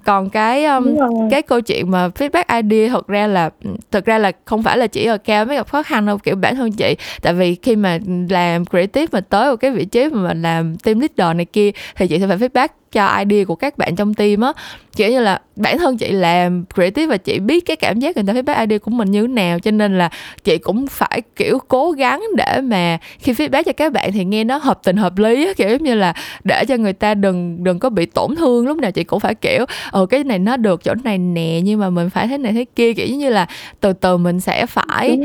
còn 0.05 0.31
cái 0.31 0.65
um, 0.65 0.97
cái 1.31 1.43
câu 1.43 1.61
chuyện 1.61 1.91
mà 1.91 2.09
feedback 2.09 2.63
idea 2.63 2.89
thật 2.89 3.07
ra 3.07 3.27
là 3.27 3.51
thực 3.91 4.05
ra 4.05 4.19
là 4.19 4.33
không 4.45 4.63
phải 4.63 4.79
là 4.79 4.87
chỉ 4.87 5.05
ở 5.05 5.19
cao 5.19 5.45
mới 5.45 5.57
gặp 5.57 5.69
khó 5.69 5.83
khăn 5.83 6.07
đâu 6.07 6.19
kiểu 6.19 6.37
bản 6.37 6.57
thân 6.57 6.73
chị. 6.73 6.97
Tại 7.23 7.33
vì 7.33 7.55
khi 7.55 7.77
mà 7.77 7.99
làm 8.29 8.65
creative 8.65 9.07
mà 9.13 9.21
tới 9.21 9.51
một 9.51 9.57
cái 9.57 9.71
vị 9.71 9.85
trí 9.85 10.09
mà 10.09 10.29
mình 10.29 10.43
làm 10.43 10.77
team 10.77 11.01
leader 11.01 11.37
này 11.37 11.45
kia 11.45 11.71
thì 11.97 12.09
chị 12.09 12.19
sẽ 12.19 12.27
phải 12.27 12.37
feedback 12.37 12.69
cho 12.97 13.19
idea 13.19 13.45
của 13.45 13.55
các 13.55 13.79
bạn 13.79 13.97
trong 13.97 14.15
team 14.15 14.41
á. 14.41 14.53
Kiểu 14.97 15.11
như 15.11 15.21
là 15.21 15.41
bản 15.57 15.79
thân 15.79 15.97
chị 15.97 16.13
làm 16.13 16.65
creative 16.75 17.07
và 17.07 17.17
chị 17.17 17.39
biết 17.39 17.67
cái 17.67 17.77
cảm 17.77 17.99
giác 17.99 18.17
người 18.17 18.25
ta 18.27 18.33
feedback 18.33 18.61
idea 18.61 18.79
của 18.79 18.91
mình 18.91 19.11
như 19.11 19.23
thế 19.23 19.29
nào 19.29 19.59
cho 19.59 19.71
nên 19.71 19.99
là 19.99 20.11
chị 20.45 20.59
cũng 20.59 20.87
phải 20.87 21.23
kiểu 21.37 21.59
cố 21.69 21.91
gắng 21.91 22.23
để 22.37 22.61
mà 22.61 22.99
khi 23.19 23.33
feedback 23.33 23.63
cho 23.63 23.73
các 23.73 23.93
bạn 23.93 24.13
thì 24.13 24.25
nghe 24.25 24.45
nó 24.45 24.57
hợp 24.57 24.81
tình 24.85 24.97
hợp 24.97 25.19
lý 25.19 25.47
á. 25.47 25.53
Kiểu 25.57 25.77
như 25.77 25.95
là 25.95 26.15
để 26.45 26.65
cho 26.65 26.77
người 26.77 26.93
ta 26.93 27.15
đừng 27.15 27.65
đừng 27.65 27.79
có 27.79 27.91
bị 27.91 28.07
tổn 28.07 28.37
thương 28.37 28.67
lúc 28.67 28.79
nào 28.79 28.91
chị 28.91 29.05
cũng 29.05 29.21
phải 29.21 29.35
kiểu 29.35 29.65
ờ 29.91 30.07
cái 30.07 30.25
này 30.25 30.39
nó 30.39 30.57
được 30.57 30.85
chỗ 30.85 30.95
này 31.05 31.19
nè 31.19 31.61
nhưng 31.65 31.81
mà 31.81 31.91
mình 31.91 32.11
phải 32.11 32.29
thế 32.29 32.39
này 32.39 32.53
thế 32.53 32.65
kia. 32.77 32.93
Kiểu 32.93 33.17
như 33.17 33.31
là 33.31 33.47
từ 33.81 33.93
từ 33.93 34.17
mình 34.17 34.41
sẽ 34.41 34.67
phải 34.67 35.19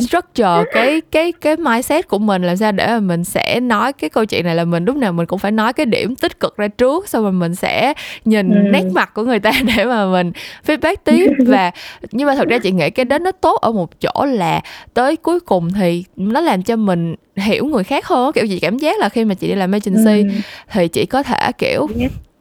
structure 0.00 0.64
cái 0.72 1.00
cái 1.10 1.32
cái 1.32 1.56
mindset 1.56 2.08
của 2.08 2.18
mình 2.18 2.42
làm 2.42 2.56
sao 2.56 2.72
để 2.72 2.86
mà 2.86 3.00
mình 3.00 3.24
sẽ 3.24 3.60
nói 3.60 3.92
cái 3.92 4.10
câu 4.10 4.24
chuyện 4.24 4.44
này 4.44 4.54
là 4.54 4.64
mình 4.64 4.84
lúc 4.84 4.96
nào 4.96 5.12
mình 5.12 5.26
cũng 5.26 5.38
phải 5.38 5.52
nói 5.52 5.72
cái 5.72 5.86
điểm 5.86 6.16
tích 6.16 6.40
cực 6.40 6.56
ra 6.56 6.68
trước 6.68 6.99
xong 7.08 7.22
rồi 7.22 7.32
mình 7.32 7.54
sẽ 7.54 7.92
nhìn 8.24 8.50
ừ. 8.50 8.70
nét 8.72 8.84
mặt 8.92 9.14
của 9.14 9.22
người 9.22 9.40
ta 9.40 9.52
để 9.76 9.84
mà 9.84 10.06
mình 10.06 10.32
feedback 10.66 10.96
tiếp 11.04 11.30
và 11.46 11.70
nhưng 12.10 12.26
mà 12.26 12.34
thật 12.34 12.48
ra 12.48 12.58
chị 12.58 12.72
nghĩ 12.72 12.90
cái 12.90 13.04
đó 13.04 13.18
nó 13.18 13.32
tốt 13.32 13.60
ở 13.60 13.72
một 13.72 14.00
chỗ 14.00 14.24
là 14.24 14.60
tới 14.94 15.16
cuối 15.16 15.40
cùng 15.40 15.72
thì 15.72 16.04
nó 16.16 16.40
làm 16.40 16.62
cho 16.62 16.76
mình 16.76 17.14
hiểu 17.36 17.66
người 17.66 17.84
khác 17.84 18.06
hơn 18.06 18.32
kiểu 18.32 18.44
gì 18.44 18.58
cảm 18.58 18.78
giác 18.78 18.98
là 18.98 19.08
khi 19.08 19.24
mà 19.24 19.34
chị 19.34 19.48
đi 19.48 19.54
làm 19.54 19.72
agency 19.72 20.34
ừ. 20.34 20.40
thì 20.72 20.88
chị 20.88 21.06
có 21.06 21.22
thể 21.22 21.52
kiểu 21.58 21.88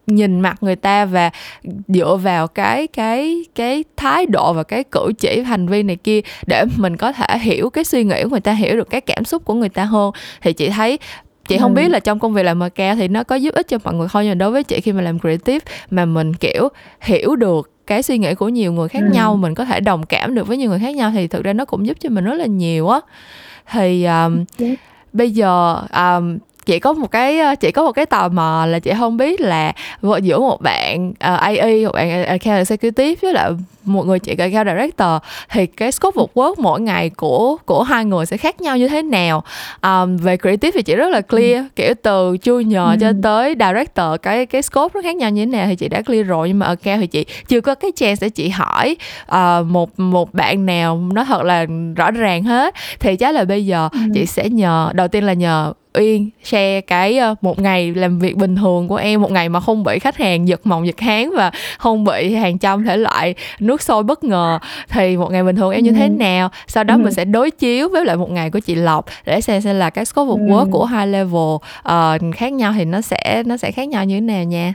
nhìn 0.10 0.40
mặt 0.40 0.58
người 0.62 0.76
ta 0.76 1.06
và 1.06 1.30
dựa 1.88 2.16
vào 2.16 2.48
cái 2.48 2.88
cái 2.88 3.46
cái 3.56 3.84
thái 3.98 4.26
độ 4.26 4.54
và 4.54 4.64
cái 4.64 4.84
cử 4.84 5.12
chỉ 5.20 5.42
hành 5.42 5.68
vi 5.68 5.84
này 5.84 5.96
kia 5.96 6.22
để 6.48 6.66
mình 6.78 6.98
có 6.98 7.12
thể 7.12 7.40
hiểu 7.40 7.70
cái 7.70 7.84
suy 7.84 8.04
nghĩ 8.04 8.24
của 8.24 8.30
người 8.30 8.40
ta 8.40 8.54
hiểu 8.54 8.76
được 8.76 8.90
cái 8.90 9.02
cảm 9.02 9.26
xúc 9.26 9.46
của 9.46 9.54
người 9.54 9.70
ta 9.70 9.84
hơn 9.84 10.12
thì 10.42 10.54
chị 10.54 10.70
thấy 10.70 11.00
chị 11.50 11.58
không 11.58 11.74
biết 11.74 11.90
là 11.90 12.00
trong 12.00 12.20
công 12.20 12.34
việc 12.34 12.44
làm 12.44 12.60
MK 12.60 12.78
thì 12.78 13.08
nó 13.08 13.24
có 13.24 13.36
giúp 13.36 13.56
ích 13.56 13.68
cho 13.68 13.78
mọi 13.84 13.94
người 13.94 14.08
không 14.08 14.24
nhưng 14.24 14.38
đối 14.38 14.52
với 14.52 14.64
chị 14.64 14.82
khi 14.82 14.92
mà 14.92 15.02
làm 15.02 15.20
creative 15.20 15.60
mà 15.90 16.06
mình 16.06 16.34
kiểu 16.34 16.70
hiểu 17.02 17.36
được 17.36 17.72
cái 17.88 18.04
suy 18.04 18.18
nghĩ 18.18 18.36
của 18.36 18.50
nhiều 18.50 18.74
người 18.74 18.88
khác 18.88 19.00
ừ. 19.04 19.14
nhau 19.14 19.36
mình 19.36 19.56
có 19.56 19.66
thể 19.66 19.80
đồng 19.80 20.06
cảm 20.06 20.36
được 20.36 20.48
với 20.48 20.58
nhiều 20.58 20.70
người 20.70 20.80
khác 20.80 20.96
nhau 20.96 21.12
thì 21.14 21.28
thực 21.28 21.44
ra 21.44 21.54
nó 21.54 21.66
cũng 21.66 21.86
giúp 21.86 21.98
cho 22.00 22.10
mình 22.10 22.24
rất 22.24 22.34
là 22.34 22.46
nhiều 22.46 22.90
á 22.90 23.00
thì 23.72 24.06
um, 24.06 24.46
yeah. 24.60 24.80
Bây 25.14 25.32
giờ 25.32 25.82
um, 25.96 26.38
chị 26.70 26.80
có 26.80 26.94
một 26.94 27.12
cái 27.12 27.40
ờ, 27.40 27.56
chị 27.56 27.72
có 27.72 27.84
một 27.84 27.92
cái 27.92 28.06
tò 28.06 28.30
mò 28.30 28.66
là 28.66 28.80
chị 28.80 28.92
không 29.00 29.18
biết 29.18 29.42
là 29.42 29.74
giữa 30.22 30.40
một 30.40 30.62
bạn 30.62 31.10
uh, 31.10 31.16
ờ, 31.20 31.36
AE 31.36 31.86
một 31.86 31.92
bạn 31.94 32.26
account 32.26 32.58
executive 32.58 33.16
với 33.22 33.34
lại 33.34 33.52
một 33.84 34.06
người 34.06 34.20
chị 34.20 34.36
account 34.38 34.68
director 34.68 35.10
thì 35.50 35.66
cái 35.66 35.92
scope 35.92 36.22
of 36.22 36.28
work 36.34 36.54
mỗi 36.58 36.82
ngày 36.82 37.10
của 37.10 37.58
của 37.66 37.84
hai 37.84 38.06
người 38.06 38.26
sẽ 38.26 38.38
khác 38.38 38.62
nhau 38.62 38.78
như 38.78 38.88
thế 38.88 39.02
nào 39.02 39.44
um, 39.82 40.18
về 40.18 40.38
creative 40.38 40.72
thì 40.72 40.82
chị 40.82 40.96
rất 40.96 41.10
là 41.10 41.22
clear 41.22 41.58
ừ. 41.58 41.64
kiểu 41.76 41.94
từ 42.02 42.34
junior 42.34 42.90
ừ. 42.90 42.98
cho 43.02 43.12
tới 43.24 43.56
director 43.60 44.22
cái 44.22 44.46
cái 44.46 44.62
scope 44.62 44.92
nó 44.94 45.02
khác 45.02 45.16
nhau 45.16 45.30
như 45.30 45.42
thế 45.42 45.52
nào 45.52 45.68
thì 45.68 45.76
chị 45.76 45.88
đã 45.88 46.02
clear 46.02 46.28
rồi 46.28 46.48
nhưng 46.48 46.60
mà 46.60 46.66
account 46.66 47.02
thì 47.02 47.08
chị 47.08 47.26
chưa 47.48 47.62
có 47.62 47.76
cái 47.76 47.92
chance 47.96 48.20
để 48.22 48.30
chị 48.30 48.50
hỏi 48.50 48.96
uh, 49.32 49.66
một 49.66 50.00
một 50.00 50.34
bạn 50.34 50.66
nào 50.66 51.02
nó 51.14 51.24
thật 51.24 51.44
là 51.44 51.66
rõ 51.96 52.12
ràng 52.12 52.44
hết 52.44 52.76
thì 53.00 53.16
chắc 53.16 53.36
là 53.36 53.46
bây 53.46 53.66
giờ 53.66 53.90
ừ. 53.92 54.00
chị 54.14 54.26
sẽ 54.26 54.50
nhờ 54.50 54.92
đầu 54.94 55.08
tiên 55.08 55.24
là 55.24 55.34
nhờ 55.34 55.74
Uyên 55.94 56.30
share 56.44 56.82
cái 56.82 57.18
ờ, 57.18 57.36
một 57.42 57.60
ngày 57.60 57.94
làm 57.94 58.20
việc 58.20 58.38
bình 58.38 58.56
thường 58.56 58.88
của 58.88 58.96
em 58.96 59.22
một 59.22 59.32
ngày 59.32 59.50
mà 59.50 59.60
không 59.60 59.84
bị 59.84 60.00
khách 60.00 60.18
hàng 60.18 60.48
giật 60.48 60.62
mộng 60.64 60.88
giật 60.88 61.00
háng 61.00 61.32
và 61.36 61.52
không 61.78 62.04
bị 62.04 62.34
hàng 62.34 62.58
trăm 62.58 62.84
thể 62.84 62.98
loại 62.98 63.36
nước 63.60 63.82
sôi 63.82 64.04
bất 64.04 64.24
ngờ 64.24 64.60
thì 64.90 65.18
một 65.18 65.32
ngày 65.32 65.44
bình 65.44 65.56
thường 65.56 65.72
em 65.72 65.84
như 65.84 65.92
thế 65.92 66.08
ừ. 66.08 66.10
nào 66.10 66.50
sau 66.68 66.84
đó 66.84 66.98
mình 66.98 67.06
ừ. 67.06 67.12
sẽ 67.12 67.26
đối 67.26 67.52
chiếu 67.52 67.90
với 67.90 68.06
lại 68.06 68.16
một 68.16 68.32
ngày 68.32 68.52
của 68.52 68.60
chị 68.60 68.76
Lộc 68.76 69.06
để 69.26 69.42
xem 69.42 69.62
xem 69.62 69.76
là 69.76 69.90
cái 69.90 70.06
scope 70.06 70.32
of 70.32 70.48
work 70.48 70.66
ừ. 70.66 70.70
của 70.72 70.86
hai 70.86 71.08
level 71.08 71.56
uh, 71.90 72.36
khác 72.36 72.54
nhau 72.54 72.74
thì 72.76 72.86
nó 72.86 73.02
sẽ 73.02 73.44
nó 73.46 73.58
sẽ 73.58 73.72
khác 73.72 73.88
nhau 73.88 74.06
như 74.06 74.16
thế 74.16 74.22
nào 74.22 74.44
nha 74.44 74.74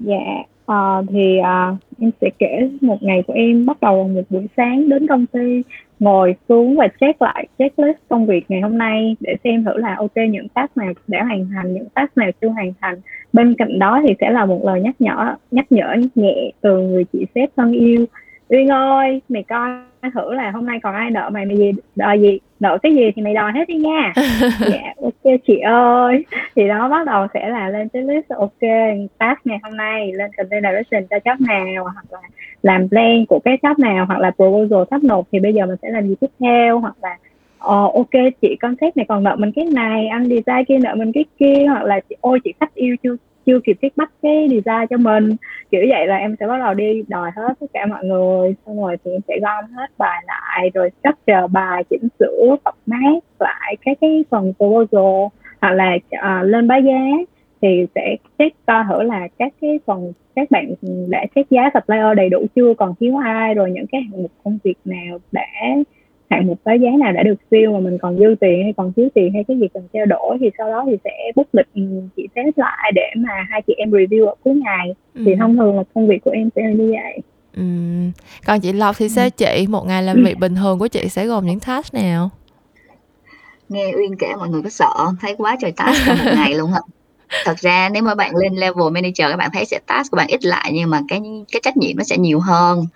dạ 0.00 0.42
uh, 0.72 1.04
thì 1.10 1.38
uh, 1.40 1.78
em 2.00 2.10
sẽ 2.20 2.30
kể 2.38 2.70
một 2.80 3.02
ngày 3.02 3.22
của 3.26 3.32
em 3.32 3.66
bắt 3.66 3.80
đầu 3.80 4.08
một 4.08 4.22
buổi 4.30 4.46
sáng 4.56 4.88
đến 4.88 5.06
công 5.06 5.26
ty 5.26 5.62
ngồi 5.98 6.34
xuống 6.48 6.76
và 6.76 6.88
check 7.00 7.22
lại 7.22 7.46
checklist 7.58 7.98
công 8.08 8.26
việc 8.26 8.44
ngày 8.48 8.60
hôm 8.60 8.78
nay 8.78 9.16
để 9.20 9.34
xem 9.44 9.64
thử 9.64 9.76
là 9.76 9.94
ok 9.98 10.16
những 10.30 10.48
task 10.48 10.76
nào 10.76 10.92
đã 11.06 11.24
hoàn 11.24 11.48
thành 11.54 11.74
những 11.74 11.88
task 11.94 12.16
nào 12.16 12.30
chưa 12.40 12.48
hoàn 12.48 12.72
thành. 12.80 13.00
Bên 13.32 13.54
cạnh 13.54 13.78
đó 13.78 14.00
thì 14.08 14.14
sẽ 14.20 14.30
là 14.30 14.46
một 14.46 14.64
lời 14.64 14.80
nhắc 14.80 14.94
nhở 14.98 15.34
nhắc 15.50 15.72
nhở 15.72 15.94
nhẹ 16.14 16.50
từ 16.60 16.80
người 16.80 17.04
chị 17.12 17.26
sếp 17.34 17.50
thân 17.56 17.72
yêu. 17.72 18.06
Uyên 18.48 18.68
ơi 18.68 19.20
mày 19.28 19.42
coi 19.42 19.70
thử 20.14 20.32
là 20.32 20.50
hôm 20.50 20.66
nay 20.66 20.78
còn 20.82 20.94
ai 20.94 21.10
nợ 21.10 21.30
mày 21.32 21.46
mày 21.46 21.56
gì 21.56 21.72
đòi 21.96 22.20
gì? 22.20 22.38
Nợ 22.60 22.78
cái 22.82 22.94
gì 22.94 23.10
thì 23.16 23.22
mày 23.22 23.34
đòi 23.34 23.52
hết 23.52 23.68
đi 23.68 23.74
nha. 23.74 24.12
Dạ 24.60 24.94
ok 25.02 25.40
chị 25.46 25.58
ơi. 25.58 26.24
Thì 26.56 26.68
đó 26.68 26.88
bắt 26.88 27.06
đầu 27.06 27.26
sẽ 27.34 27.48
là 27.48 27.68
lên 27.68 27.88
cái 27.88 28.02
list 28.02 28.28
ok 28.28 28.60
task 29.18 29.40
ngày 29.44 29.58
hôm 29.62 29.76
nay 29.76 30.12
lên 30.12 30.30
content 30.36 30.64
direction 30.64 31.06
cho 31.10 31.16
job 31.16 31.36
nào 31.46 31.84
hoặc 31.84 32.04
là 32.10 32.20
làm 32.62 32.88
plan 32.88 33.26
của 33.26 33.38
cái 33.44 33.58
job 33.62 33.74
nào 33.78 34.06
hoặc 34.06 34.18
là 34.18 34.30
proposal 34.30 34.82
sắp 34.90 35.04
nộp 35.04 35.24
thì 35.32 35.40
bây 35.40 35.54
giờ 35.54 35.66
mình 35.66 35.76
sẽ 35.82 35.90
làm 35.90 36.08
gì 36.08 36.14
tiếp 36.20 36.30
theo 36.40 36.78
hoặc 36.78 36.94
là 37.02 37.16
ờ 37.58 37.82
ok 37.94 38.32
chị 38.42 38.56
concept 38.56 38.96
này 38.96 39.06
còn 39.08 39.24
nợ 39.24 39.36
mình 39.36 39.52
cái 39.52 39.64
này 39.64 40.06
anh 40.06 40.24
design 40.24 40.64
kia 40.68 40.78
nợ 40.78 40.94
mình 40.94 41.12
cái 41.12 41.24
kia 41.38 41.66
hoặc 41.68 41.82
là 41.82 42.00
chị 42.08 42.16
ôi 42.20 42.40
chị 42.44 42.52
khách 42.60 42.74
yêu 42.74 42.96
chưa 43.02 43.16
chưa 43.48 43.60
kịp 43.64 43.76
thiết 43.82 43.96
bắt 43.96 44.10
cái 44.22 44.48
design 44.50 44.86
cho 44.90 44.96
mình. 44.96 45.36
Kiểu 45.70 45.84
vậy 45.88 46.06
là 46.06 46.16
em 46.16 46.36
sẽ 46.40 46.46
bắt 46.46 46.58
đầu 46.58 46.74
đi 46.74 47.02
đòi 47.08 47.30
hết 47.36 47.54
tất 47.60 47.66
cả 47.72 47.86
mọi 47.86 48.04
người 48.04 48.54
xong 48.66 48.80
rồi 48.82 48.96
thì 49.04 49.10
em 49.10 49.20
sẽ 49.28 49.38
gom 49.42 49.64
hết 49.76 49.90
bài 49.98 50.24
lại 50.26 50.70
rồi 50.74 50.90
structure 51.00 51.46
bài 51.52 51.84
chỉnh 51.90 52.08
sửa 52.18 52.56
tập 52.64 52.74
mát 52.86 53.18
lại 53.40 53.76
các 53.84 53.98
cái 54.00 54.24
phần 54.30 54.52
proposal 54.56 55.38
hoặc 55.60 55.70
là 55.70 55.94
uh, 55.94 56.46
lên 56.46 56.68
báo 56.68 56.80
giá. 56.80 57.00
Thì 57.62 57.86
sẽ 57.94 58.16
check 58.38 58.66
coi 58.66 58.84
thử 58.88 59.02
là 59.02 59.28
các 59.38 59.52
cái 59.60 59.78
phần 59.86 60.12
các 60.36 60.50
bạn 60.50 60.74
đã 61.08 61.26
check 61.34 61.50
giá 61.50 61.70
supplier 61.74 62.16
đầy 62.16 62.28
đủ 62.28 62.46
chưa 62.56 62.74
còn 62.74 62.94
thiếu 63.00 63.16
ai 63.16 63.54
rồi 63.54 63.70
những 63.70 63.86
cái 63.86 64.00
hạng 64.00 64.22
mục 64.22 64.30
công 64.44 64.58
việc 64.64 64.78
nào 64.84 65.18
đã 65.32 65.46
hạng 66.30 66.46
mục 66.46 66.58
báo 66.64 66.76
giá 66.76 66.90
nào 66.98 67.12
đã 67.12 67.22
được 67.22 67.34
siêu 67.50 67.72
mà 67.72 67.80
mình 67.80 67.98
còn 67.98 68.18
dư 68.18 68.34
tiền 68.40 68.62
hay 68.62 68.72
còn 68.76 68.92
thiếu 68.92 69.08
tiền 69.14 69.32
hay 69.34 69.44
cái 69.48 69.58
gì 69.58 69.68
cần 69.74 69.82
trao 69.92 70.06
đổi 70.06 70.38
thì 70.40 70.50
sau 70.58 70.70
đó 70.70 70.84
thì 70.86 70.96
sẽ 71.04 71.10
book 71.36 71.46
lịch 71.52 71.66
ừ, 71.74 71.82
chị 72.16 72.28
xếp 72.34 72.50
lại 72.56 72.92
để 72.94 73.10
mà 73.16 73.32
hai 73.50 73.62
chị 73.66 73.74
em 73.76 73.90
review 73.90 74.26
ở 74.26 74.34
cuối 74.44 74.54
ngày 74.54 74.94
ừ. 75.14 75.22
thì 75.26 75.34
thông 75.38 75.56
thường 75.56 75.76
là 75.76 75.82
công 75.94 76.08
việc 76.08 76.24
của 76.24 76.30
em 76.30 76.48
sẽ 76.56 76.62
là 76.62 76.70
như 76.70 76.92
vậy 76.92 77.18
ừ. 77.56 77.62
còn 78.46 78.60
chị 78.60 78.72
Lộc 78.72 78.96
thì 78.98 79.08
sao 79.08 79.24
ừ. 79.24 79.30
chị 79.30 79.66
một 79.68 79.86
ngày 79.86 80.02
làm 80.02 80.24
việc 80.24 80.38
bình 80.38 80.54
thường 80.54 80.78
của 80.78 80.88
chị 80.88 81.08
sẽ 81.08 81.26
gồm 81.26 81.46
những 81.46 81.60
task 81.60 81.94
nào 81.94 82.30
nghe 83.68 83.92
Uyên 83.96 84.16
kể 84.18 84.28
mọi 84.38 84.48
người 84.48 84.62
có 84.62 84.70
sợ 84.70 84.94
thấy 85.20 85.34
quá 85.38 85.56
trời 85.60 85.72
task 85.72 85.98
trong 86.06 86.18
một 86.18 86.32
ngày 86.34 86.54
luôn 86.54 86.70
hả 86.70 86.80
thật 87.44 87.58
ra 87.58 87.88
nếu 87.92 88.02
mà 88.02 88.14
bạn 88.14 88.36
lên 88.36 88.54
level 88.56 88.92
manager 88.92 89.30
các 89.30 89.36
bạn 89.36 89.50
thấy 89.52 89.64
sẽ 89.64 89.78
task 89.86 90.10
của 90.10 90.16
bạn 90.16 90.28
ít 90.28 90.44
lại 90.44 90.70
nhưng 90.74 90.90
mà 90.90 91.00
cái 91.08 91.20
cái 91.52 91.60
trách 91.64 91.76
nhiệm 91.76 91.96
nó 91.96 92.04
sẽ 92.04 92.16
nhiều 92.18 92.40
hơn. 92.40 92.86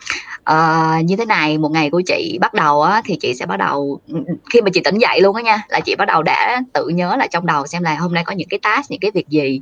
À, 0.45 1.01
như 1.05 1.16
thế 1.16 1.25
này 1.25 1.59
một 1.59 1.68
ngày 1.73 1.90
của 1.90 2.03
chị 2.07 2.38
bắt 2.40 2.55
đầu 2.55 2.83
á 2.83 3.03
thì 3.05 3.16
chị 3.21 3.35
sẽ 3.35 3.47
bắt 3.47 3.57
đầu 3.57 4.01
ừ, 4.09 4.14
ừ, 4.27 4.35
khi 4.53 4.61
mà 4.62 4.71
chị 4.75 4.81
tỉnh 4.85 4.99
dậy 4.99 5.21
luôn 5.21 5.37
á 5.37 5.42
nha 5.42 5.62
là 5.68 5.81
chị 5.81 5.95
bắt 5.99 6.05
đầu 6.09 6.23
đã 6.23 6.62
tự 6.75 6.88
nhớ 6.88 7.16
lại 7.16 7.29
trong 7.33 7.47
đầu 7.47 7.66
xem 7.66 7.83
là 7.83 7.95
hôm 7.95 8.14
nay 8.14 8.25
có 8.25 8.33
những 8.35 8.49
cái 8.51 8.61
task 8.62 8.90
những 8.90 9.01
cái 9.01 9.11
việc 9.14 9.29
gì 9.29 9.61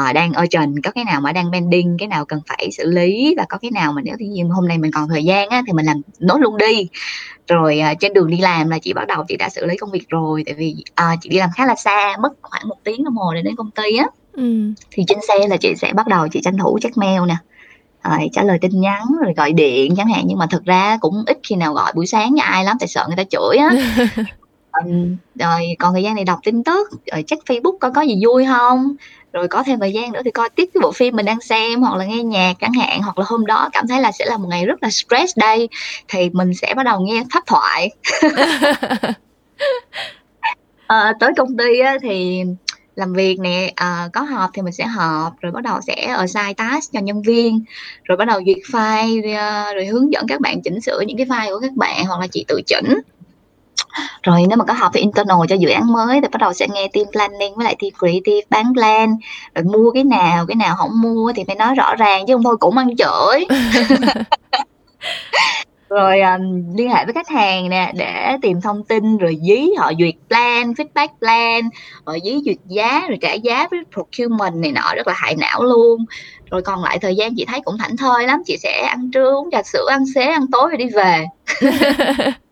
uh, 0.00 0.14
đang 0.14 0.32
urgent 0.42 0.76
có 0.84 0.90
cái 0.90 1.04
nào 1.04 1.20
mà 1.20 1.32
đang 1.32 1.52
pending 1.52 1.96
cái 1.98 2.08
nào 2.08 2.24
cần 2.24 2.40
phải 2.48 2.68
xử 2.72 2.90
lý 2.90 3.34
và 3.36 3.44
có 3.48 3.58
cái 3.58 3.70
nào 3.70 3.92
mà 3.92 4.02
nếu 4.04 4.14
thì 4.18 4.40
hôm 4.50 4.68
nay 4.68 4.78
mình 4.78 4.90
còn 4.94 5.08
thời 5.08 5.24
gian 5.24 5.48
á 5.48 5.62
thì 5.66 5.72
mình 5.72 5.86
làm 5.86 6.00
nốt 6.18 6.38
luôn 6.38 6.56
đi. 6.56 6.88
Rồi 7.48 7.80
uh, 7.92 7.98
trên 8.00 8.12
đường 8.12 8.30
đi 8.30 8.38
làm 8.38 8.68
là 8.68 8.78
chị 8.78 8.92
bắt 8.92 9.06
đầu 9.06 9.24
chị 9.28 9.36
đã 9.36 9.48
xử 9.48 9.66
lý 9.66 9.76
công 9.76 9.90
việc 9.90 10.08
rồi 10.08 10.42
tại 10.46 10.54
vì 10.54 10.74
uh, 10.90 11.18
chị 11.20 11.28
đi 11.28 11.38
làm 11.38 11.50
khá 11.56 11.66
là 11.66 11.74
xa 11.74 12.16
mất 12.22 12.32
khoảng 12.42 12.68
một 12.68 12.76
tiếng 12.84 13.04
đồng 13.04 13.16
hồ 13.16 13.34
để 13.34 13.42
đến 13.42 13.56
công 13.56 13.70
ty 13.70 13.96
á. 13.96 14.06
Ừ. 14.32 14.72
thì 14.90 15.04
trên 15.08 15.18
xe 15.28 15.48
là 15.48 15.56
chị 15.56 15.74
sẽ 15.76 15.92
bắt 15.92 16.06
đầu 16.06 16.28
chị 16.28 16.40
tranh 16.44 16.58
thủ 16.58 16.78
check 16.82 16.96
mail 16.96 17.20
nè 17.28 17.36
rồi 18.04 18.28
trả 18.32 18.42
lời 18.42 18.58
tin 18.60 18.80
nhắn 18.80 19.02
rồi 19.24 19.34
gọi 19.36 19.52
điện 19.52 19.94
chẳng 19.96 20.08
hạn. 20.08 20.24
Nhưng 20.26 20.38
mà 20.38 20.46
thực 20.50 20.64
ra 20.64 20.98
cũng 21.00 21.24
ít 21.26 21.38
khi 21.42 21.56
nào 21.56 21.74
gọi 21.74 21.92
buổi 21.96 22.06
sáng 22.06 22.32
với 22.32 22.40
ai 22.40 22.64
lắm 22.64 22.76
tại 22.80 22.88
sợ 22.88 23.04
người 23.08 23.16
ta 23.16 23.24
chửi 23.24 23.56
á. 23.56 23.70
Rồi 25.34 25.62
còn 25.78 25.92
thời 25.92 26.02
gian 26.02 26.14
này 26.14 26.24
đọc 26.24 26.38
tin 26.44 26.64
tức 26.64 26.88
rồi 27.12 27.24
check 27.26 27.44
facebook 27.44 27.78
có 27.80 27.90
có 27.90 28.02
gì 28.02 28.20
vui 28.24 28.46
không 28.46 28.94
rồi 29.36 29.48
có 29.48 29.62
thêm 29.62 29.80
thời 29.80 29.92
gian 29.92 30.12
nữa 30.12 30.20
thì 30.24 30.30
coi 30.30 30.50
tiếp 30.50 30.64
cái 30.74 30.80
bộ 30.82 30.92
phim 30.92 31.16
mình 31.16 31.26
đang 31.26 31.40
xem 31.40 31.82
hoặc 31.82 31.96
là 31.96 32.04
nghe 32.04 32.22
nhạc 32.22 32.54
chẳng 32.60 32.72
hạn 32.72 33.02
hoặc 33.02 33.18
là 33.18 33.24
hôm 33.28 33.46
đó 33.46 33.68
cảm 33.72 33.86
thấy 33.88 34.00
là 34.00 34.12
sẽ 34.12 34.26
là 34.26 34.36
một 34.36 34.48
ngày 34.50 34.66
rất 34.66 34.82
là 34.82 34.90
stress 34.90 35.38
đây 35.38 35.68
thì 36.08 36.30
mình 36.32 36.54
sẽ 36.54 36.74
bắt 36.76 36.82
đầu 36.82 37.00
nghe 37.00 37.24
pháp 37.32 37.46
thoại. 37.46 37.90
À, 40.86 41.12
tới 41.20 41.32
công 41.36 41.56
ty 41.56 41.78
á, 41.78 41.96
thì 42.02 42.42
làm 42.94 43.12
việc 43.12 43.40
nè 43.40 43.72
à, 43.76 44.08
có 44.12 44.20
họp 44.20 44.50
thì 44.54 44.62
mình 44.62 44.72
sẽ 44.72 44.86
họp 44.86 45.40
rồi 45.40 45.52
bắt 45.52 45.62
đầu 45.62 45.80
sẽ 45.86 45.94
assign 45.94 46.54
task 46.56 46.92
cho 46.92 47.00
nhân 47.00 47.22
viên 47.22 47.64
rồi 48.04 48.16
bắt 48.16 48.24
đầu 48.24 48.40
duyệt 48.46 48.58
file 48.72 49.74
rồi 49.74 49.86
hướng 49.86 50.12
dẫn 50.12 50.26
các 50.28 50.40
bạn 50.40 50.62
chỉnh 50.62 50.80
sửa 50.80 51.00
những 51.06 51.16
cái 51.16 51.26
file 51.26 51.54
của 51.54 51.60
các 51.60 51.72
bạn 51.72 52.06
hoặc 52.06 52.20
là 52.20 52.26
chị 52.26 52.44
tự 52.48 52.60
chỉnh 52.66 53.00
rồi 54.22 54.44
nếu 54.48 54.56
mà 54.56 54.64
có 54.64 54.72
học 54.72 54.92
về 54.94 55.00
internal 55.00 55.38
cho 55.48 55.56
dự 55.56 55.68
án 55.68 55.92
mới 55.92 56.20
thì 56.20 56.28
bắt 56.32 56.40
đầu 56.40 56.52
sẽ 56.52 56.66
nghe 56.74 56.88
team 56.92 57.06
planning 57.12 57.54
với 57.56 57.64
lại 57.64 57.76
team 57.78 57.92
creative 57.98 58.46
bán 58.50 58.72
plan. 58.74 59.16
Rồi 59.54 59.64
mua 59.64 59.90
cái 59.90 60.04
nào 60.04 60.46
cái 60.46 60.54
nào 60.54 60.74
không 60.76 61.00
mua 61.00 61.32
thì 61.36 61.44
phải 61.46 61.56
nói 61.56 61.74
rõ 61.74 61.94
ràng 61.94 62.26
chứ 62.26 62.34
không 62.34 62.42
thôi 62.42 62.56
cũng 62.60 62.78
ăn 62.78 62.88
chửi. 62.96 63.46
Rồi 65.88 66.20
um, 66.20 66.76
liên 66.76 66.90
hệ 66.90 67.04
với 67.04 67.14
khách 67.14 67.28
hàng 67.28 67.68
nè 67.68 67.92
để 67.94 68.36
tìm 68.42 68.60
thông 68.60 68.84
tin 68.84 69.16
rồi 69.16 69.38
dí 69.42 69.68
họ 69.78 69.92
duyệt 69.98 70.14
plan 70.28 70.72
feedback 70.72 71.08
plan 71.18 71.68
rồi 72.06 72.20
dí 72.24 72.40
duyệt 72.44 72.56
giá 72.66 73.04
rồi 73.08 73.18
trả 73.20 73.32
giá 73.32 73.68
với 73.70 73.80
procurement 73.94 74.54
này 74.54 74.72
nọ 74.72 74.94
rất 74.96 75.06
là 75.06 75.14
hại 75.16 75.36
não 75.36 75.62
luôn. 75.62 76.04
Rồi 76.50 76.62
còn 76.62 76.84
lại 76.84 76.98
thời 76.98 77.16
gian 77.16 77.34
chị 77.36 77.44
thấy 77.44 77.60
cũng 77.64 77.78
thảnh 77.78 77.96
thơi 77.96 78.26
lắm 78.26 78.42
chị 78.46 78.56
sẽ 78.56 78.82
ăn 78.82 79.10
trưa 79.10 79.34
uống 79.34 79.50
trà 79.52 79.62
sữa 79.62 79.86
ăn 79.90 80.04
xế 80.14 80.22
ăn 80.22 80.46
tối 80.52 80.68
rồi 80.68 80.76
đi 80.76 80.86
về 80.94 81.24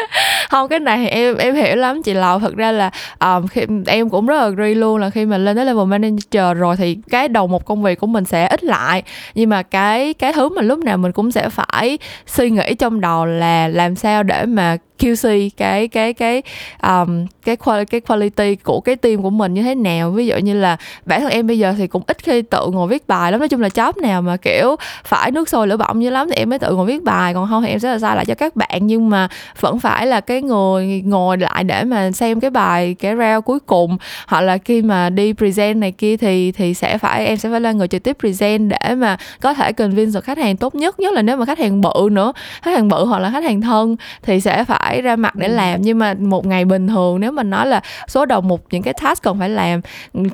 không 0.50 0.68
cái 0.68 0.78
này 0.78 1.08
em 1.08 1.36
em 1.36 1.54
hiểu 1.54 1.76
lắm. 1.76 2.02
Chị 2.02 2.14
lầu 2.14 2.38
thật 2.38 2.56
ra 2.56 2.72
là 2.72 2.90
um, 3.20 3.46
khi 3.46 3.60
em 3.86 4.10
cũng 4.10 4.26
rất 4.26 4.36
là 4.36 4.44
agree 4.44 4.74
luôn 4.74 4.98
là 4.98 5.10
khi 5.10 5.26
mà 5.26 5.38
lên 5.38 5.56
tới 5.56 5.64
level 5.64 5.86
manager 5.86 6.58
rồi 6.58 6.76
thì 6.76 6.98
cái 7.10 7.28
đầu 7.28 7.46
một 7.46 7.64
công 7.64 7.82
việc 7.82 8.00
của 8.00 8.06
mình 8.06 8.24
sẽ 8.24 8.46
ít 8.46 8.64
lại. 8.64 9.02
Nhưng 9.34 9.50
mà 9.50 9.62
cái 9.62 10.14
cái 10.14 10.32
thứ 10.32 10.48
mà 10.48 10.62
lúc 10.62 10.78
nào 10.78 10.96
mình 10.96 11.12
cũng 11.12 11.30
sẽ 11.30 11.48
phải 11.48 11.98
suy 12.26 12.50
nghĩ 12.50 12.74
trong 12.74 13.00
đầu 13.00 13.26
là 13.26 13.68
làm 13.68 13.94
sao 13.96 14.22
để 14.22 14.46
mà 14.46 14.76
QC 15.02 15.50
cái 15.56 15.88
cái 15.88 16.12
cái 16.12 16.42
um, 16.82 17.26
cái 17.44 17.56
quality, 17.56 17.90
cái 17.90 18.00
quality 18.00 18.56
của 18.56 18.80
cái 18.80 18.96
team 18.96 19.22
của 19.22 19.30
mình 19.30 19.54
như 19.54 19.62
thế 19.62 19.74
nào? 19.74 20.10
Ví 20.10 20.26
dụ 20.26 20.36
như 20.36 20.54
là 20.54 20.76
bản 21.04 21.20
thân 21.20 21.30
em 21.30 21.46
bây 21.46 21.58
giờ 21.58 21.74
thì 21.78 21.86
cũng 21.86 22.02
ít 22.06 22.16
khi 22.22 22.42
tự 22.42 22.66
ngồi 22.72 22.88
viết 22.88 23.08
bài 23.08 23.32
lắm 23.32 23.40
nói 23.40 23.48
chung 23.48 23.60
là 23.60 23.68
job 23.68 23.92
nào 24.02 24.22
mà 24.22 24.36
kiểu 24.36 24.76
phải 25.04 25.30
nước 25.30 25.48
sôi 25.48 25.66
lửa 25.68 25.76
bỏng 25.76 25.98
như 25.98 26.10
lắm 26.10 26.28
thì 26.28 26.34
em 26.36 26.50
mới 26.50 26.58
tự 26.58 26.74
ngồi 26.74 26.86
viết 26.86 27.02
bài 27.02 27.34
còn 27.34 27.48
không 27.48 27.62
thì 27.62 27.68
em 27.68 27.78
sẽ 27.78 27.90
là 27.92 27.98
sai 27.98 28.16
lại 28.16 28.24
cho 28.26 28.34
các 28.34 28.56
bạn? 28.56 28.86
Nhưng 28.86 29.10
mà 29.10 29.28
vẫn 29.60 29.80
phải 29.80 30.06
là 30.06 30.20
cái 30.20 30.42
người 30.42 31.02
ngồi 31.04 31.38
lại 31.38 31.64
để 31.64 31.84
mà 31.84 32.10
xem 32.12 32.40
cái 32.40 32.50
bài 32.50 32.96
cái 32.98 33.16
rao 33.16 33.42
cuối 33.42 33.60
cùng 33.60 33.96
hoặc 34.26 34.40
là 34.40 34.58
khi 34.58 34.82
mà 34.82 35.10
đi 35.10 35.32
present 35.32 35.76
này 35.78 35.92
kia 35.92 36.16
thì 36.16 36.52
thì 36.52 36.74
sẽ 36.74 36.98
phải 36.98 37.26
em 37.26 37.36
sẽ 37.36 37.50
phải 37.50 37.60
là 37.60 37.72
người 37.72 37.88
trực 37.88 38.02
tiếp 38.02 38.16
present 38.20 38.70
để 38.70 38.94
mà 38.94 39.16
có 39.40 39.54
thể 39.54 39.72
convince 39.72 40.14
được 40.14 40.24
khách 40.24 40.38
hàng 40.38 40.56
tốt 40.56 40.74
nhất 40.74 41.00
nhất 41.00 41.12
là 41.12 41.22
nếu 41.22 41.36
mà 41.36 41.44
khách 41.44 41.58
hàng 41.58 41.80
bự 41.80 42.08
nữa 42.10 42.32
khách 42.62 42.70
hàng 42.74 42.88
bự 42.88 43.04
hoặc 43.04 43.18
là 43.18 43.30
khách 43.30 43.44
hàng 43.44 43.60
thân 43.60 43.96
thì 44.22 44.40
sẽ 44.40 44.64
phải 44.64 44.91
phải 44.92 45.02
ra 45.02 45.16
mặt 45.16 45.36
để 45.36 45.48
làm. 45.48 45.82
nhưng 45.82 45.98
mà 45.98 46.14
một 46.18 46.46
ngày 46.46 46.64
bình 46.64 46.88
thường 46.88 47.20
nếu 47.20 47.32
mình 47.32 47.50
nói 47.50 47.66
là 47.66 47.80
số 48.08 48.26
đầu 48.26 48.40
một 48.40 48.60
những 48.70 48.82
cái 48.82 48.94
task 48.94 49.22
cần 49.22 49.38
phải 49.38 49.48
làm 49.48 49.80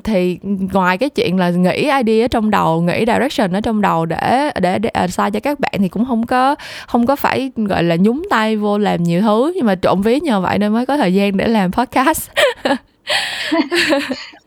thì 0.03 0.39
ngoài 0.73 0.97
cái 0.97 1.09
chuyện 1.09 1.37
là 1.37 1.49
nghĩ 1.49 1.89
idea 2.03 2.25
ở 2.25 2.27
trong 2.27 2.49
đầu 2.49 2.81
nghĩ 2.81 3.05
direction 3.07 3.51
ở 3.51 3.61
trong 3.61 3.81
đầu 3.81 4.05
để 4.05 4.51
để, 4.61 4.79
để 4.79 4.89
assign 4.89 5.31
cho 5.31 5.39
các 5.39 5.59
bạn 5.59 5.73
thì 5.77 5.89
cũng 5.89 6.05
không 6.05 6.25
có 6.25 6.55
không 6.87 7.05
có 7.05 7.15
phải 7.15 7.51
gọi 7.55 7.83
là 7.83 7.95
nhúng 7.95 8.23
tay 8.29 8.55
vô 8.55 8.77
làm 8.77 9.03
nhiều 9.03 9.21
thứ. 9.21 9.53
Nhưng 9.55 9.65
mà 9.65 9.75
trộm 9.75 10.01
ví 10.01 10.19
nhờ 10.19 10.41
vậy 10.41 10.57
nên 10.57 10.73
mới 10.73 10.85
có 10.85 10.97
thời 10.97 11.13
gian 11.13 11.37
để 11.37 11.47
làm 11.47 11.71
podcast 11.71 12.29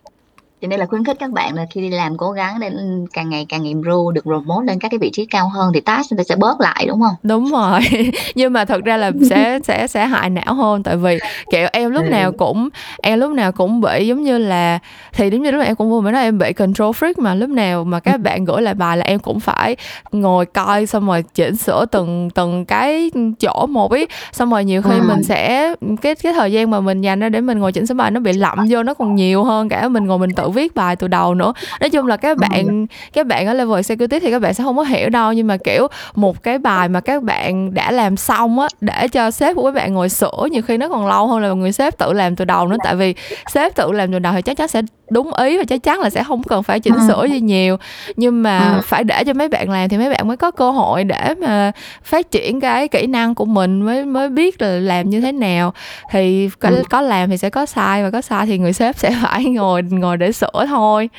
cho 0.62 0.68
nên 0.68 0.80
là 0.80 0.86
khuyến 0.86 1.04
khích 1.04 1.16
các 1.20 1.30
bạn 1.30 1.54
là 1.54 1.66
khi 1.70 1.80
đi 1.80 1.90
làm 1.90 2.16
cố 2.16 2.30
gắng 2.30 2.60
để 2.60 2.70
càng 3.12 3.30
ngày 3.30 3.46
càng 3.48 3.64
improve 3.64 4.14
được 4.14 4.22
promote 4.22 4.66
lên 4.66 4.78
các 4.78 4.88
cái 4.90 4.98
vị 4.98 5.10
trí 5.12 5.26
cao 5.26 5.48
hơn 5.48 5.70
thì 5.74 5.80
task 5.80 6.12
nó 6.12 6.22
sẽ 6.22 6.36
bớt 6.36 6.60
lại 6.60 6.84
đúng 6.88 7.00
không? 7.00 7.14
Đúng 7.22 7.50
rồi. 7.50 7.80
Nhưng 8.34 8.52
mà 8.52 8.64
thật 8.64 8.84
ra 8.84 8.96
là 8.96 9.10
sẽ 9.30 9.58
sẽ 9.64 9.86
sẽ 9.86 10.06
hại 10.06 10.30
não 10.30 10.54
hơn. 10.54 10.82
Tại 10.82 10.96
vì 10.96 11.18
kiểu 11.50 11.68
em 11.72 11.90
lúc 11.90 12.04
ừ. 12.04 12.08
nào 12.08 12.32
cũng 12.32 12.68
em 13.02 13.20
lúc 13.20 13.30
nào 13.30 13.52
cũng 13.52 13.80
bị 13.80 14.06
giống 14.06 14.22
như 14.22 14.38
là 14.38 14.78
thì 15.12 15.30
giống 15.30 15.42
như 15.42 15.50
lúc 15.50 15.58
nào 15.58 15.66
em 15.66 15.76
cũng 15.76 15.90
vừa 15.90 16.00
mới 16.00 16.12
nói 16.12 16.22
em 16.22 16.38
bị 16.38 16.52
control 16.52 16.90
freak 16.90 17.14
mà. 17.16 17.34
Lúc 17.34 17.50
nào 17.50 17.84
mà 17.84 18.00
các 18.00 18.16
bạn 18.20 18.44
gửi 18.44 18.62
lại 18.62 18.74
bài 18.74 18.96
là 18.96 19.04
em 19.04 19.18
cũng 19.18 19.40
phải 19.40 19.76
ngồi 20.12 20.46
coi 20.46 20.86
xong 20.86 21.06
rồi 21.06 21.24
chỉnh 21.34 21.56
sửa 21.56 21.86
từng 21.86 22.30
từng 22.30 22.64
cái 22.64 23.10
chỗ 23.40 23.66
một 23.66 23.92
ý. 23.92 24.06
Xong 24.32 24.50
rồi 24.50 24.64
nhiều 24.64 24.82
khi 24.82 24.94
ừ. 24.98 25.04
mình 25.08 25.22
sẽ 25.22 25.74
cái 26.02 26.14
cái 26.14 26.32
thời 26.32 26.52
gian 26.52 26.70
mà 26.70 26.80
mình 26.80 27.00
dành 27.00 27.20
ra 27.20 27.28
để 27.28 27.40
mình 27.40 27.58
ngồi 27.58 27.72
chỉnh 27.72 27.86
sửa 27.86 27.94
bài 27.94 28.10
nó 28.10 28.20
bị 28.20 28.32
lậm 28.32 28.58
vô 28.68 28.82
nó 28.82 28.94
còn 28.94 29.14
nhiều 29.14 29.44
hơn 29.44 29.68
cả 29.68 29.88
mình 29.88 30.06
ngồi 30.06 30.18
mình 30.18 30.30
tự 30.34 30.51
viết 30.52 30.74
bài 30.74 30.96
từ 30.96 31.08
đầu 31.08 31.34
nữa. 31.34 31.52
Nói 31.80 31.90
chung 31.90 32.06
là 32.06 32.16
các 32.16 32.38
bạn 32.38 32.86
các 33.12 33.26
bạn 33.26 33.46
ở 33.46 33.54
level 33.54 33.76
executive 33.76 34.20
thì 34.20 34.30
các 34.30 34.42
bạn 34.42 34.54
sẽ 34.54 34.64
không 34.64 34.76
có 34.76 34.82
hiểu 34.82 35.08
đâu 35.08 35.32
nhưng 35.32 35.46
mà 35.46 35.56
kiểu 35.64 35.86
một 36.14 36.42
cái 36.42 36.58
bài 36.58 36.88
mà 36.88 37.00
các 37.00 37.22
bạn 37.22 37.74
đã 37.74 37.90
làm 37.90 38.16
xong 38.16 38.58
á 38.58 38.68
để 38.80 39.08
cho 39.08 39.30
sếp 39.30 39.56
của 39.56 39.64
các 39.64 39.74
bạn 39.74 39.94
ngồi 39.94 40.08
sửa 40.08 40.48
nhiều 40.50 40.62
khi 40.62 40.76
nó 40.76 40.88
còn 40.88 41.06
lâu 41.06 41.26
hơn 41.26 41.40
là 41.40 41.48
người 41.48 41.72
sếp 41.72 41.98
tự 41.98 42.12
làm 42.12 42.36
từ 42.36 42.44
đầu 42.44 42.68
nữa. 42.68 42.76
Tại 42.84 42.96
vì 42.96 43.14
sếp 43.54 43.74
tự 43.74 43.92
làm 43.92 44.12
từ 44.12 44.18
đầu 44.18 44.32
thì 44.32 44.42
chắc 44.42 44.56
chắn 44.56 44.68
sẽ 44.68 44.82
đúng 45.12 45.34
ý 45.34 45.58
và 45.58 45.64
chắc 45.64 45.82
chắn 45.82 46.00
là 46.00 46.10
sẽ 46.10 46.24
không 46.24 46.42
cần 46.42 46.62
phải 46.62 46.80
chỉnh 46.80 46.94
sửa 47.08 47.24
gì 47.24 47.40
nhiều. 47.40 47.76
Nhưng 48.16 48.42
mà 48.42 48.80
phải 48.84 49.04
để 49.04 49.24
cho 49.24 49.32
mấy 49.32 49.48
bạn 49.48 49.70
làm 49.70 49.88
thì 49.88 49.98
mấy 49.98 50.10
bạn 50.10 50.28
mới 50.28 50.36
có 50.36 50.50
cơ 50.50 50.70
hội 50.70 51.04
để 51.04 51.34
mà 51.40 51.72
phát 52.04 52.30
triển 52.30 52.60
cái 52.60 52.88
kỹ 52.88 53.06
năng 53.06 53.34
của 53.34 53.44
mình 53.44 53.82
mới 53.82 54.04
mới 54.04 54.28
biết 54.28 54.62
là 54.62 54.68
làm 54.68 55.10
như 55.10 55.20
thế 55.20 55.32
nào. 55.32 55.72
Thì 56.10 56.50
có, 56.60 56.70
có 56.90 57.00
làm 57.00 57.30
thì 57.30 57.36
sẽ 57.36 57.50
có 57.50 57.66
sai 57.66 58.02
và 58.02 58.10
có 58.10 58.20
sai 58.20 58.46
thì 58.46 58.58
người 58.58 58.72
sếp 58.72 58.98
sẽ 59.02 59.16
phải 59.22 59.44
ngồi 59.44 59.82
ngồi 59.82 60.16
để 60.16 60.32
sửa 60.32 60.66
thôi. 60.68 61.10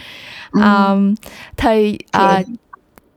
Um, 0.51 1.15
thì 1.57 1.97
uh, 2.17 2.45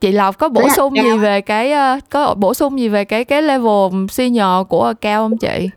chị 0.01 0.11
Lộc 0.11 0.37
có 0.37 0.49
bổ 0.49 0.69
sung 0.75 0.95
gì 0.95 1.17
về 1.17 1.41
cái 1.41 1.73
uh, 1.97 2.03
có 2.09 2.33
bổ 2.33 2.53
sung 2.53 2.79
gì 2.79 2.87
về 2.87 3.05
cái 3.05 3.25
cái 3.25 3.41
level 3.41 4.05
senior 4.09 4.67
của 4.69 4.93
cao 5.01 5.23
không 5.23 5.37
chị? 5.37 5.69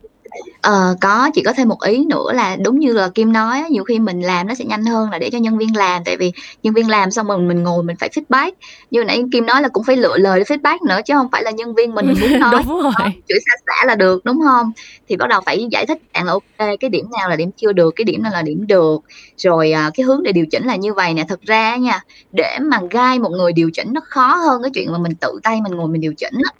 Ờ, 0.62 0.96
có, 1.00 1.30
chỉ 1.34 1.42
có 1.42 1.52
thêm 1.52 1.68
một 1.68 1.82
ý 1.82 2.04
nữa 2.04 2.32
là 2.34 2.56
đúng 2.64 2.78
như 2.78 2.92
là 2.92 3.08
Kim 3.14 3.32
nói 3.32 3.64
nhiều 3.70 3.84
khi 3.84 3.98
mình 3.98 4.20
làm 4.20 4.46
nó 4.46 4.54
sẽ 4.54 4.64
nhanh 4.64 4.84
hơn 4.84 5.10
là 5.10 5.18
để 5.18 5.30
cho 5.30 5.38
nhân 5.38 5.58
viên 5.58 5.76
làm, 5.76 6.04
tại 6.04 6.16
vì 6.16 6.32
nhân 6.62 6.74
viên 6.74 6.88
làm 6.88 7.10
xong 7.10 7.26
rồi 7.26 7.38
mình 7.38 7.62
ngồi 7.62 7.82
mình 7.82 7.96
phải 8.00 8.08
feedback. 8.08 8.52
Như 8.90 9.04
nãy 9.04 9.22
Kim 9.32 9.46
nói 9.46 9.62
là 9.62 9.68
cũng 9.68 9.84
phải 9.84 9.96
lựa 9.96 10.16
lời 10.18 10.38
để 10.38 10.44
feedback 10.56 10.78
nữa 10.88 11.00
chứ 11.06 11.14
không 11.14 11.28
phải 11.32 11.42
là 11.42 11.50
nhân 11.50 11.74
viên 11.74 11.94
mình 11.94 12.06
mình 12.06 12.16
muốn 12.20 12.30
nói 12.40 12.62
Đúng 12.66 12.82
rồi. 12.82 12.92
chửi 13.28 13.38
xa 13.46 13.52
xả 13.66 13.86
là 13.86 13.94
được, 13.94 14.24
đúng 14.24 14.40
không 14.46 14.72
Thì 15.08 15.16
bắt 15.16 15.28
đầu 15.28 15.40
phải 15.46 15.66
giải 15.70 15.86
thích 15.86 15.98
bạn 16.14 16.24
là 16.26 16.32
ok 16.32 16.42
cái 16.80 16.90
điểm 16.90 17.06
nào 17.18 17.28
là 17.28 17.36
điểm 17.36 17.50
chưa 17.56 17.72
được, 17.72 17.90
cái 17.96 18.04
điểm 18.04 18.22
nào 18.22 18.32
là 18.32 18.42
điểm 18.42 18.66
được, 18.66 18.98
rồi, 19.36 19.72
à, 19.72 19.90
cái 19.94 20.04
hướng 20.04 20.22
để 20.22 20.32
điều 20.32 20.46
chỉnh 20.50 20.64
là 20.66 20.76
như 20.76 20.94
vậy 20.94 21.14
nè. 21.14 21.24
Thực 21.28 21.40
ra 21.40 21.76
nha, 21.76 22.00
để 22.32 22.58
mà 22.62 22.80
gai 22.90 23.18
một 23.18 23.30
người 23.30 23.52
điều 23.52 23.70
chỉnh 23.74 23.88
nó 23.92 24.00
khó 24.04 24.34
hơn 24.36 24.62
cái 24.62 24.70
chuyện 24.74 24.92
mà 24.92 24.98
mình 24.98 25.12
tự 25.20 25.40
tay 25.42 25.60
mình 25.60 25.72
ngồi 25.72 25.88
mình 25.88 26.00
điều 26.00 26.14
chỉnh 26.18 26.34
á. 26.44 26.50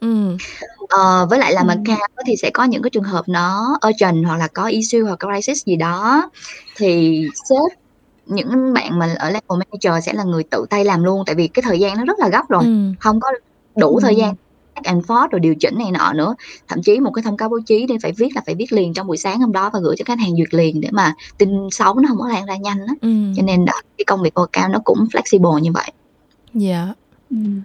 Ừm. 0.00 0.36
Ờ, 0.88 1.26
với 1.30 1.38
lại 1.38 1.52
là 1.52 1.64
mà 1.64 1.76
cao 1.84 1.98
thì 2.26 2.36
sẽ 2.36 2.50
có 2.54 2.64
những 2.64 2.82
cái 2.82 2.90
trường 2.90 3.02
hợp 3.04 3.24
nó 3.28 3.78
urgent 3.88 4.26
hoặc 4.26 4.36
là 4.36 4.48
có 4.54 4.66
issue 4.66 5.00
hoặc 5.00 5.18
crisis 5.20 5.66
gì 5.66 5.76
đó 5.76 6.30
thì 6.76 7.22
sếp 7.50 7.78
những 8.26 8.74
bạn 8.74 9.00
mà 9.00 9.14
ở 9.18 9.26
level 9.30 9.58
manager 9.60 10.06
sẽ 10.06 10.12
là 10.12 10.24
người 10.24 10.44
tự 10.50 10.66
tay 10.70 10.84
làm 10.84 11.04
luôn, 11.04 11.24
tại 11.26 11.34
vì 11.36 11.48
cái 11.48 11.62
thời 11.62 11.80
gian 11.80 11.98
nó 11.98 12.04
rất 12.06 12.18
là 12.20 12.28
gấp 12.28 12.42
rồi, 12.50 12.64
Ừm. 12.64 12.94
không 13.00 13.20
có 13.20 13.28
đủ 13.80 14.00
thời 14.02 14.16
gian 14.16 14.34
back 14.76 14.86
and 14.86 15.04
forth 15.06 15.28
rồi 15.30 15.40
điều 15.40 15.54
chỉnh 15.60 15.78
này 15.78 15.90
nọ 15.92 16.12
nữa. 16.14 16.34
Thậm 16.68 16.82
chí 16.82 17.00
một 17.00 17.10
cái 17.14 17.22
thông 17.22 17.36
cáo 17.36 17.48
báo 17.48 17.60
chí 17.66 17.86
để 17.86 17.96
phải 18.02 18.12
viết 18.18 18.28
là 18.34 18.42
phải 18.46 18.54
viết 18.54 18.72
liền 18.72 18.94
trong 18.94 19.06
buổi 19.06 19.16
sáng 19.18 19.40
hôm 19.40 19.52
đó 19.52 19.70
và 19.74 19.80
gửi 19.84 19.96
cho 19.98 20.04
khách 20.06 20.20
hàng 20.20 20.36
duyệt 20.36 20.54
liền 20.54 20.80
để 20.82 20.88
mà 20.92 21.14
tin 21.38 21.50
xấu 21.72 21.94
nó 21.94 22.08
không 22.08 22.18
có 22.18 22.28
lan 22.28 22.46
ra 22.46 22.56
nhanh 22.56 22.78
á. 22.88 22.94
Cho 23.36 23.42
nên 23.42 23.64
đó, 23.64 23.74
cái 23.98 24.04
công 24.06 24.22
việc 24.22 24.34
cao 24.52 24.68
nó 24.68 24.80
cũng 24.84 24.98
flexible 25.12 25.58
như 25.58 25.72
vậy. 25.72 25.92
Dạ. 26.54 26.88
Ừm. 27.30 27.62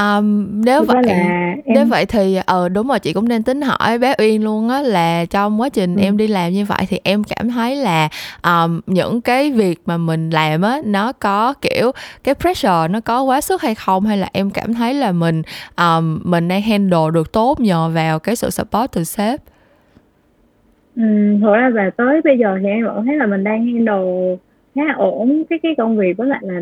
Um, 0.00 0.46
nếu 0.64 0.84
vậy 0.84 1.02
là 1.02 1.12
em... 1.12 1.60
nếu 1.66 1.84
vậy 1.84 2.06
thì 2.06 2.38
ờ 2.46 2.68
đúng 2.68 2.88
rồi 2.88 2.98
chị 3.00 3.12
cũng 3.12 3.28
nên 3.28 3.42
tính 3.42 3.60
hỏi 3.60 3.98
bé 3.98 4.14
Uyên 4.18 4.44
luôn 4.44 4.68
á 4.68 4.82
là 4.82 5.24
trong 5.24 5.60
quá 5.60 5.68
trình 5.68 5.96
ừ. 5.96 6.02
em 6.02 6.16
đi 6.16 6.26
làm 6.26 6.52
như 6.52 6.64
vậy 6.64 6.78
thì 6.88 6.98
em 7.04 7.24
cảm 7.24 7.50
thấy 7.50 7.76
là 7.76 8.08
um, 8.44 8.80
những 8.86 9.20
cái 9.20 9.50
việc 9.50 9.80
mà 9.86 9.96
mình 9.96 10.30
làm 10.30 10.62
á 10.62 10.80
nó 10.84 11.12
có 11.12 11.54
kiểu 11.60 11.92
cái 12.24 12.34
pressure 12.34 12.88
nó 12.90 13.00
có 13.00 13.22
quá 13.22 13.40
sức 13.40 13.62
hay 13.62 13.74
không 13.74 14.06
hay 14.06 14.18
là 14.18 14.28
em 14.32 14.50
cảm 14.50 14.74
thấy 14.74 14.94
là 14.94 15.12
mình 15.12 15.42
um, 15.76 16.20
mình 16.24 16.48
đang 16.48 16.62
handle 16.62 17.10
được 17.12 17.32
tốt 17.32 17.60
nhờ 17.60 17.90
vào 17.94 18.18
cái 18.18 18.36
sự 18.36 18.50
support 18.50 18.92
từ 18.92 19.04
sếp 19.04 19.40
Ừ, 20.96 21.02
thật 21.40 21.52
ra 21.52 21.68
là 21.68 21.90
tới 21.96 22.20
bây 22.24 22.38
giờ 22.38 22.58
thì 22.62 22.68
em 22.68 22.84
vẫn 22.86 23.06
thấy 23.06 23.16
là 23.16 23.26
mình 23.26 23.44
đang 23.44 23.66
handle 23.66 24.36
khá 24.74 24.82
ổn 24.96 25.42
cái 25.50 25.58
cái 25.62 25.74
công 25.78 25.96
việc 25.96 26.16
với 26.16 26.28
lại 26.28 26.40
là 26.42 26.60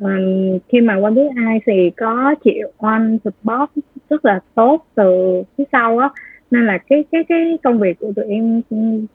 um, 0.00 0.58
khi 0.68 0.80
mà 0.80 0.96
quen 0.96 1.14
biết 1.14 1.28
ai 1.36 1.60
thì 1.66 1.90
có 1.96 2.34
chịu 2.44 2.68
on 2.78 3.18
support 3.24 3.70
rất 4.10 4.24
là 4.24 4.40
tốt 4.54 4.86
từ 4.94 5.42
phía 5.58 5.64
sau 5.72 5.98
á. 5.98 6.08
Nên 6.50 6.66
là 6.66 6.78
cái 6.78 7.04
cái 7.12 7.24
cái 7.28 7.58
công 7.62 7.78
việc 7.78 7.98
của 7.98 8.12
tụi 8.16 8.24
em 8.24 8.62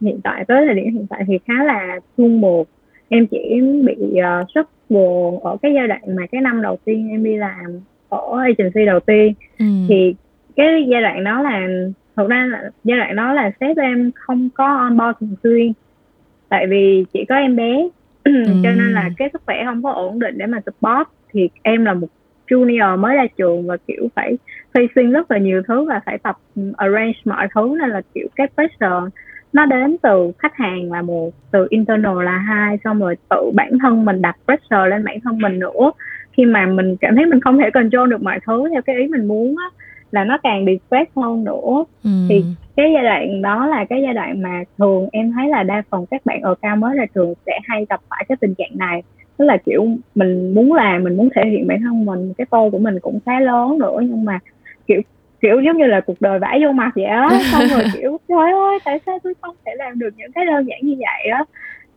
hiện 0.01 0.19
tại 0.23 0.45
tới 0.47 0.65
thời 0.65 0.75
điểm 0.75 0.93
hiện 0.93 1.07
tại 1.09 1.23
thì 1.27 1.39
khá 1.45 1.63
là 1.63 1.99
suôn 2.17 2.41
buộc. 2.41 2.67
Em 3.09 3.27
chỉ 3.27 3.61
bị 3.85 3.95
uh, 4.01 4.47
rất 4.53 4.69
buồn 4.89 5.43
ở 5.43 5.57
cái 5.61 5.73
giai 5.73 5.87
đoạn 5.87 6.01
mà 6.15 6.23
cái 6.31 6.41
năm 6.41 6.61
đầu 6.61 6.77
tiên 6.85 7.09
em 7.09 7.23
đi 7.23 7.35
làm 7.35 7.81
ở 8.09 8.19
agency 8.43 8.85
đầu 8.85 8.99
tiên. 8.99 9.33
Ừ. 9.59 9.65
thì 9.89 10.15
cái 10.55 10.85
giai 10.91 11.01
đoạn 11.01 11.23
đó 11.23 11.41
là 11.41 11.67
thực 12.15 12.29
ra 12.29 12.47
là 12.51 12.69
giai 12.83 12.97
đoạn 12.97 13.15
đó 13.15 13.33
là 13.33 13.51
sếp 13.59 13.77
em 13.77 14.11
không 14.15 14.49
có 14.53 14.65
on 14.65 14.97
board 14.97 15.19
thường 15.19 15.35
xuyên. 15.43 15.73
Tại 16.49 16.67
vì 16.67 17.05
chỉ 17.13 17.25
có 17.25 17.35
em 17.35 17.55
bé 17.55 17.89
cho 18.63 18.71
nên 18.71 18.93
là 18.93 19.09
cái 19.17 19.29
sức 19.33 19.41
khỏe 19.45 19.63
không 19.65 19.83
có 19.83 19.91
ổn 19.91 20.19
định 20.19 20.37
để 20.37 20.45
mà 20.45 20.59
support. 20.65 21.07
Thì 21.31 21.49
em 21.63 21.85
là 21.85 21.93
một 21.93 22.07
junior 22.47 22.99
mới 22.99 23.15
ra 23.15 23.25
trường 23.37 23.67
và 23.67 23.77
kiểu 23.87 24.07
phải 24.15 24.37
facing 24.73 25.11
rất 25.11 25.31
là 25.31 25.37
nhiều 25.37 25.61
thứ 25.67 25.85
và 25.85 26.01
phải 26.05 26.17
tập 26.17 26.37
arrange 26.77 27.19
mọi 27.25 27.47
thứ. 27.55 27.77
Nên 27.79 27.89
là 27.89 28.01
kiểu 28.13 28.27
cái 28.35 28.47
pressure 28.55 29.17
nó 29.53 29.65
đến 29.65 29.97
từ 30.01 30.31
khách 30.39 30.55
hàng 30.55 30.91
là 30.91 31.01
một 31.01 31.31
từ 31.51 31.67
internal 31.69 32.23
là 32.23 32.37
hai 32.37 32.77
xong 32.83 32.99
rồi 32.99 33.15
tự 33.29 33.51
bản 33.53 33.79
thân 33.81 34.05
mình 34.05 34.21
đặt 34.21 34.37
pressure 34.45 34.87
lên 34.89 35.03
bản 35.03 35.19
thân 35.23 35.37
mình 35.37 35.59
nữa. 35.59 35.91
Khi 36.31 36.45
mà 36.45 36.65
mình 36.65 36.95
cảm 37.01 37.15
thấy 37.15 37.25
mình 37.25 37.39
không 37.41 37.57
thể 37.57 37.69
control 37.69 38.09
được 38.09 38.23
mọi 38.23 38.39
thứ 38.45 38.69
theo 38.71 38.81
cái 38.81 38.95
ý 38.95 39.07
mình 39.07 39.27
muốn 39.27 39.55
á 39.57 39.84
là 40.11 40.23
nó 40.23 40.37
càng 40.43 40.65
stress 40.87 41.11
hơn 41.15 41.43
nữa. 41.43 41.83
Ừ. 42.03 42.09
thì 42.29 42.43
cái 42.75 42.91
giai 42.93 43.03
đoạn 43.03 43.41
đó 43.41 43.67
là 43.67 43.85
cái 43.85 44.01
giai 44.03 44.13
đoạn 44.13 44.41
mà 44.41 44.63
thường 44.77 45.07
em 45.11 45.31
thấy 45.31 45.49
là 45.49 45.63
đa 45.63 45.83
phần 45.89 46.05
các 46.11 46.25
bạn 46.25 46.41
ở 46.41 46.55
cao 46.61 46.75
mới 46.75 46.97
ra 46.97 47.05
trường 47.15 47.33
sẽ 47.45 47.59
hay 47.63 47.85
gặp 47.89 48.01
phải 48.09 48.25
cái 48.29 48.35
tình 48.41 48.55
trạng 48.55 48.71
này. 48.73 49.03
Tức 49.37 49.45
là 49.45 49.57
kiểu 49.57 49.87
mình 50.15 50.53
muốn 50.53 50.73
làm 50.73 51.03
mình 51.03 51.17
muốn 51.17 51.29
thể 51.35 51.41
hiện 51.49 51.67
bản 51.67 51.81
thân 51.81 52.05
mình 52.05 52.33
cái 52.37 52.45
tôi 52.49 52.71
của 52.71 52.79
mình 52.79 52.99
cũng 52.99 53.19
khá 53.25 53.39
lớn 53.39 53.79
nữa 53.79 53.99
nhưng 54.01 54.25
mà 54.25 54.39
kiểu 54.87 55.01
kiểu 55.41 55.61
giống 55.61 55.77
như 55.77 55.85
là 55.85 56.01
cuộc 56.01 56.21
đời 56.21 56.39
vãi 56.39 56.59
vô 56.63 56.71
mặt 56.71 56.91
vậy 56.95 57.05
á. 57.05 57.29
Xong 57.51 57.67
rồi 57.71 57.83
kiểu 57.93 58.17
trời 58.27 58.51
ơi 58.51 58.79
tại 58.85 58.99
sao 59.05 59.19
tôi 59.23 59.33
không 59.41 59.55
thể 59.65 59.71
làm 59.75 59.99
được 59.99 60.09
những 60.17 60.31
cái 60.31 60.45
đơn 60.45 60.67
giản 60.67 60.79
như 60.81 60.95
vậy 60.99 61.31
á? 61.31 61.43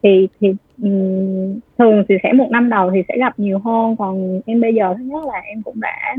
Thì 0.03 0.29
thì 0.41 0.49
um, 0.83 1.59
thường 1.79 2.05
thì 2.09 2.15
sẽ 2.23 2.33
một 2.33 2.51
năm 2.51 2.71
đầu 2.71 2.91
thì 2.95 3.03
sẽ 3.09 3.15
gặp 3.19 3.39
nhiều 3.39 3.59
hơn. 3.59 3.97
Còn 3.97 4.41
em 4.47 4.61
bây 4.61 4.75
giờ 4.75 4.95
thứ 4.99 5.05
nhất 5.05 5.25
là 5.25 5.39
em 5.45 5.63
cũng 5.63 5.81
đã 5.81 6.15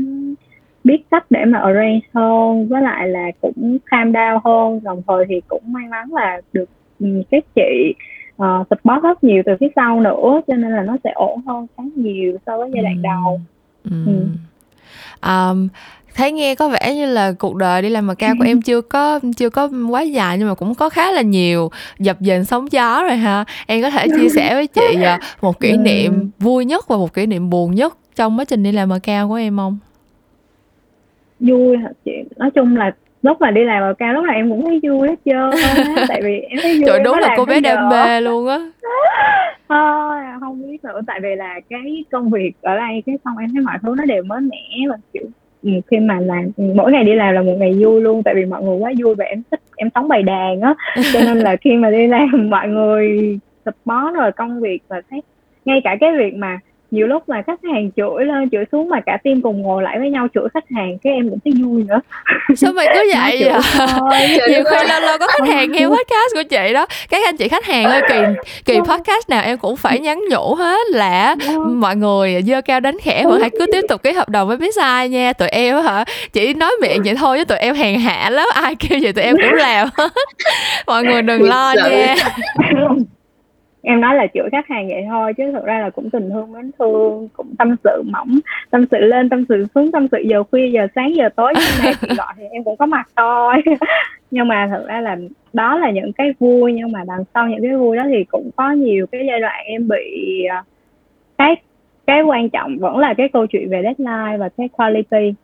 biết 0.84 1.10
cách 1.10 1.24
để 1.30 1.44
mà 1.44 1.58
arrange 1.58 2.00
hơn 2.14 2.68
với 2.68 2.82
lại 2.82 3.08
là 3.08 3.26
cũng 3.40 3.78
calm 3.90 4.12
down 4.12 4.40
hơn 4.44 4.80
đồng 4.82 5.02
thời 5.06 5.24
thì 5.28 5.40
cũng 5.48 5.62
may 5.66 5.84
mắn 5.90 6.14
là 6.14 6.40
được 6.52 6.68
um, 7.00 7.22
các 7.30 7.44
chị 7.54 7.94
uh, 8.42 8.66
support 8.70 9.02
rất 9.02 9.24
nhiều 9.24 9.42
từ 9.46 9.52
phía 9.60 9.68
sau 9.76 10.00
nữa 10.00 10.40
cho 10.46 10.54
nên 10.54 10.72
là 10.72 10.82
nó 10.82 10.96
sẽ 11.04 11.10
ổn 11.14 11.40
hơn 11.46 11.66
khá 11.76 11.82
nhiều 11.96 12.36
so 12.46 12.58
với 12.58 12.70
giai 12.74 12.82
đoạn 12.82 12.96
ừ. 12.96 13.02
đầu 13.02 13.40
ừ. 13.84 14.06
Ừ. 14.06 14.26
Um, 15.30 15.68
thấy 16.14 16.32
nghe 16.32 16.54
có 16.54 16.68
vẻ 16.68 16.94
như 16.94 17.06
là 17.06 17.32
cuộc 17.38 17.56
đời 17.56 17.82
đi 17.82 17.88
làm 17.88 18.06
mà 18.06 18.14
cao 18.14 18.34
của 18.38 18.44
em 18.44 18.62
chưa 18.66 18.80
có 18.80 19.20
chưa 19.36 19.50
có 19.50 19.68
quá 19.90 20.02
dài 20.02 20.38
nhưng 20.38 20.48
mà 20.48 20.54
cũng 20.54 20.74
có 20.74 20.88
khá 20.88 21.12
là 21.12 21.22
nhiều 21.22 21.70
dập 21.98 22.16
dềnh 22.20 22.44
sóng 22.44 22.72
gió 22.72 23.02
rồi 23.02 23.16
ha 23.16 23.44
em 23.66 23.82
có 23.82 23.90
thể 23.90 24.06
chia 24.08 24.28
sẻ 24.28 24.54
với 24.54 24.66
chị 24.66 25.02
ờ, 25.02 25.18
một 25.40 25.60
kỷ 25.60 25.76
niệm 25.76 26.30
vui 26.38 26.64
nhất 26.64 26.88
và 26.88 26.96
một 26.96 27.14
kỷ 27.14 27.26
niệm 27.26 27.50
buồn 27.50 27.74
nhất 27.74 27.96
trong 28.16 28.38
quá 28.38 28.44
trình 28.44 28.62
đi 28.62 28.72
làm 28.72 28.88
mà 28.88 28.98
cao 29.02 29.28
của 29.28 29.34
em 29.34 29.56
không 29.56 29.78
vui. 31.40 31.76
Hả 31.76 31.88
chị 32.04 32.12
nói 32.36 32.50
chung 32.50 32.76
là 32.76 32.92
lúc 33.22 33.40
mà 33.40 33.50
đi 33.50 33.64
làm 33.64 33.82
ở 33.82 33.94
cao 33.94 34.12
lúc 34.12 34.24
nào 34.24 34.36
em 34.36 34.50
cũng 34.50 34.64
thấy 34.64 34.80
vui 34.82 35.08
hết 35.08 35.16
trơn 35.24 35.50
tại 36.08 36.20
vì 36.24 36.40
em 36.40 36.58
thấy 36.62 36.74
vui 36.74 36.84
trời 36.86 37.00
đúng 37.04 37.18
là 37.18 37.34
cô 37.36 37.44
bé 37.44 37.60
đam 37.60 37.88
mê 37.88 38.20
luôn 38.20 38.48
á. 38.48 38.58
Thôi 39.68 40.18
không 40.40 40.62
biết 40.62 40.84
nữa. 40.84 41.00
Tại 41.06 41.20
vì 41.22 41.34
là 41.36 41.60
cái 41.70 42.04
công 42.10 42.30
việc 42.30 42.52
ở 42.62 42.76
đây 42.76 43.02
cái 43.06 43.18
xong 43.24 43.36
em 43.38 43.50
thấy 43.54 43.64
mọi 43.64 43.78
thứ 43.82 43.94
nó 43.98 44.04
đều 44.04 44.22
mới 44.22 44.40
mẻ 44.40 44.88
và 44.88 44.96
kiểu 45.12 45.22
ừ, 45.62 45.70
khi 45.90 45.98
mà 45.98 46.20
làm 46.20 46.50
mỗi 46.74 46.92
ngày 46.92 47.04
đi 47.04 47.14
làm 47.14 47.34
là 47.34 47.42
một 47.42 47.56
ngày 47.58 47.72
vui 47.80 48.00
luôn. 48.00 48.22
Tại 48.22 48.34
vì 48.34 48.44
mọi 48.44 48.62
người 48.62 48.76
quá 48.76 48.92
vui 49.02 49.14
và 49.14 49.24
em 49.24 49.42
thích 49.50 49.60
em 49.76 49.88
sống 49.94 50.08
bày 50.08 50.22
đàn 50.22 50.60
á. 50.60 50.74
Cho 51.12 51.20
nên 51.20 51.38
là 51.38 51.56
khi 51.56 51.76
mà 51.76 51.90
đi 51.90 52.06
làm 52.06 52.28
mọi 52.50 52.68
người 52.68 53.38
support 53.64 54.14
rồi 54.14 54.32
công 54.32 54.60
việc 54.60 54.82
và 54.88 55.02
thấy 55.10 55.22
ngay 55.64 55.80
cả 55.84 55.96
cái 56.00 56.16
việc 56.18 56.34
mà 56.34 56.58
nhiều 56.90 57.06
lúc 57.06 57.28
mà 57.28 57.42
khách 57.46 57.60
hàng 57.72 57.90
chửi 57.96 58.24
lên 58.24 58.50
chửi 58.50 58.64
xuống 58.72 58.88
mà 58.88 59.00
cả 59.06 59.18
team 59.24 59.42
cùng 59.42 59.62
ngồi 59.62 59.82
lại 59.82 59.98
với 59.98 60.10
nhau 60.10 60.26
chửi 60.34 60.48
khách 60.54 60.64
hàng 60.76 60.98
cái 61.02 61.12
em 61.12 61.30
cũng 61.30 61.38
thấy 61.44 61.52
vui 61.62 61.84
nữa. 61.88 62.00
Sao 62.56 62.72
mày 62.72 62.86
cứ 62.94 63.12
vậy 63.14 63.44
vậy? 63.44 63.60
nhiều 64.48 64.64
khi 64.70 64.88
lâu 64.88 65.00
lâu 65.00 65.18
có 65.18 65.26
khách 65.26 65.48
hàng 65.48 65.72
nghe 65.72 65.86
podcast 65.86 66.34
của 66.34 66.42
chị 66.50 66.72
đó. 66.72 66.86
Các 67.10 67.24
anh 67.24 67.36
chị 67.36 67.48
khách 67.48 67.64
hàng 67.64 67.84
ơi 67.84 68.02
kỳ 68.08 68.16
kỳ 68.64 68.78
podcast 68.78 69.28
nào 69.28 69.42
em 69.44 69.58
cũng 69.58 69.76
phải 69.76 69.98
nhắn 69.98 70.20
nhủ 70.30 70.54
hết 70.54 70.80
là 70.90 71.34
mọi 71.66 71.96
người 71.96 72.42
dơ 72.46 72.60
cao 72.60 72.80
đánh 72.80 72.96
khẽ 73.02 73.24
vẫn 73.24 73.40
hãy 73.40 73.50
cứ 73.50 73.66
tiếp 73.72 73.82
tục 73.88 74.02
ký 74.02 74.12
hợp 74.12 74.28
đồng 74.28 74.48
với 74.48 74.56
biết 74.56 74.74
sai 74.74 75.08
nha. 75.08 75.32
Tụi 75.32 75.48
em 75.48 75.82
hả 75.82 76.04
chỉ 76.32 76.54
nói 76.54 76.72
miệng 76.82 77.02
vậy 77.04 77.14
thôi 77.14 77.38
chứ 77.38 77.44
tụi 77.44 77.58
em 77.58 77.74
hèn 77.74 78.00
hạ 78.00 78.30
lắm. 78.30 78.48
Ai 78.54 78.74
kêu 78.74 78.98
vậy 79.02 79.12
tụi 79.12 79.24
em 79.24 79.36
cũng 79.36 79.54
làm 79.54 79.88
hết. 79.98 80.12
Mọi 80.86 81.04
người 81.04 81.22
đừng 81.22 81.48
lo 81.48 81.74
nha 81.88 82.16
em 83.82 84.00
nói 84.00 84.14
là 84.14 84.26
chữa 84.26 84.48
khách 84.52 84.68
hàng 84.68 84.88
vậy 84.88 85.04
thôi, 85.08 85.34
chứ 85.34 85.52
thực 85.52 85.64
ra 85.64 85.80
là 85.80 85.90
cũng 85.90 86.10
tình 86.10 86.30
thương 86.30 86.52
mến 86.52 86.70
thương, 86.78 87.28
cũng 87.32 87.54
tâm 87.58 87.76
sự 87.84 88.02
mỏng, 88.06 88.38
tâm 88.70 88.84
sự 88.90 88.98
lên, 88.98 89.28
tâm 89.28 89.44
sự 89.48 89.66
xuống, 89.74 89.92
tâm 89.92 90.06
sự 90.12 90.18
giờ 90.18 90.42
khuya, 90.50 90.70
giờ 90.70 90.86
sáng, 90.94 91.14
giờ 91.14 91.28
tối. 91.36 91.52
Như 91.56 91.84
này 91.84 91.94
chị 92.00 92.08
gọi 92.16 92.34
thì 92.36 92.44
em 92.50 92.64
cũng 92.64 92.76
có 92.76 92.86
mặt 92.86 93.08
thôi. 93.16 93.54
Nhưng 94.30 94.48
mà 94.48 94.68
thực 94.70 94.86
ra 94.86 95.00
là 95.00 95.16
đó 95.52 95.78
là 95.78 95.90
những 95.90 96.12
cái 96.12 96.32
vui, 96.38 96.72
nhưng 96.72 96.92
mà 96.92 97.04
đằng 97.06 97.24
sau 97.34 97.48
những 97.48 97.62
cái 97.62 97.76
vui 97.76 97.96
đó 97.96 98.02
thì 98.08 98.24
cũng 98.24 98.50
có 98.56 98.70
nhiều 98.70 99.06
cái 99.12 99.26
giai 99.28 99.40
đoạn 99.40 99.64
em 99.66 99.88
bị 99.88 100.44
à, 100.50 100.64
cái 101.38 101.56
cái 102.06 102.22
quan 102.22 102.50
trọng 102.50 102.78
vẫn 102.78 102.98
là 102.98 103.14
cái 103.14 103.28
câu 103.28 103.46
chuyện 103.46 103.68
về 103.68 103.82
deadline 103.82 104.36
và 104.38 104.48
cái 104.56 104.68
quality. 104.68 105.34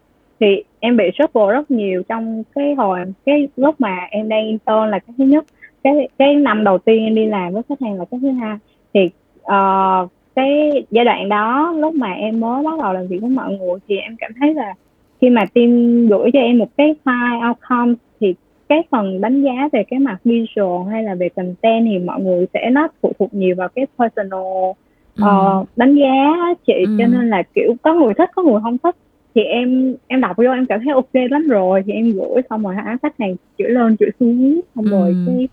Thì 0.40 0.62
em 0.80 0.96
bị 0.96 1.04
struggle 1.14 1.52
rất 1.52 1.70
nhiều 1.70 2.02
trong 2.08 2.42
cái 2.54 2.74
hồi, 2.74 3.00
cái 3.26 3.48
lúc 3.56 3.74
mà 3.80 3.98
em 4.10 4.28
đang 4.28 4.46
intern 4.46 4.90
là 4.90 4.98
cái 4.98 5.14
thứ 5.18 5.24
nhất 5.24 5.44
cái 5.86 6.08
cái 6.18 6.34
năm 6.36 6.64
đầu 6.64 6.78
tiên 6.78 7.04
em 7.04 7.14
đi 7.14 7.26
làm 7.26 7.52
với 7.52 7.62
khách 7.68 7.80
hàng 7.80 7.98
là 7.98 8.04
cái 8.10 8.20
thứ 8.22 8.30
hai 8.30 8.56
thì 8.94 9.10
uh, 9.40 10.10
cái 10.34 10.84
giai 10.90 11.04
đoạn 11.04 11.28
đó 11.28 11.74
lúc 11.76 11.94
mà 11.94 12.12
em 12.12 12.40
mới 12.40 12.64
bắt 12.64 12.78
đầu 12.82 12.92
làm 12.92 13.06
việc 13.06 13.18
với 13.20 13.30
mọi 13.30 13.52
người 13.52 13.78
thì 13.88 13.96
em 13.96 14.16
cảm 14.18 14.32
thấy 14.40 14.54
là 14.54 14.74
khi 15.20 15.30
mà 15.30 15.44
team 15.54 16.06
gửi 16.08 16.30
cho 16.32 16.38
em 16.38 16.58
một 16.58 16.68
cái 16.76 16.94
file 17.04 17.48
outcome 17.48 17.94
thì 18.20 18.34
cái 18.68 18.82
phần 18.90 19.20
đánh 19.20 19.42
giá 19.42 19.68
về 19.72 19.84
cái 19.90 20.00
mặt 20.00 20.18
visual 20.24 20.90
hay 20.90 21.02
là 21.02 21.14
về 21.14 21.28
content 21.28 21.86
thì 21.86 21.98
mọi 21.98 22.20
người 22.20 22.46
sẽ 22.54 22.70
nó 22.70 22.88
phụ 23.02 23.12
thuộc 23.18 23.34
nhiều 23.34 23.54
vào 23.58 23.68
cái 23.68 23.86
personal 23.98 24.40
uh, 25.22 25.68
đánh 25.76 25.94
giá 25.94 26.36
chị 26.66 26.84
ừ. 26.86 26.96
cho 26.98 27.06
nên 27.06 27.30
là 27.30 27.42
kiểu 27.54 27.74
có 27.82 27.94
người 27.94 28.14
thích 28.14 28.30
có 28.34 28.42
người 28.42 28.60
không 28.62 28.78
thích 28.78 28.96
thì 29.34 29.42
em 29.42 29.94
em 30.06 30.20
đọc 30.20 30.36
vô 30.36 30.52
em 30.52 30.66
cảm 30.66 30.80
thấy 30.84 30.92
ok 30.94 31.30
lắm 31.30 31.46
rồi 31.48 31.82
thì 31.86 31.92
em 31.92 32.12
gửi 32.12 32.42
xong 32.50 32.62
rồi 32.62 32.74
hả 32.74 32.96
khách 33.02 33.14
hàng 33.18 33.36
chửi 33.58 33.68
lên 33.68 33.96
chửi 33.96 34.10
xuống 34.20 34.60
xong 34.74 34.84
ừ. 34.84 34.90
rồi 34.90 35.14
cái 35.26 35.48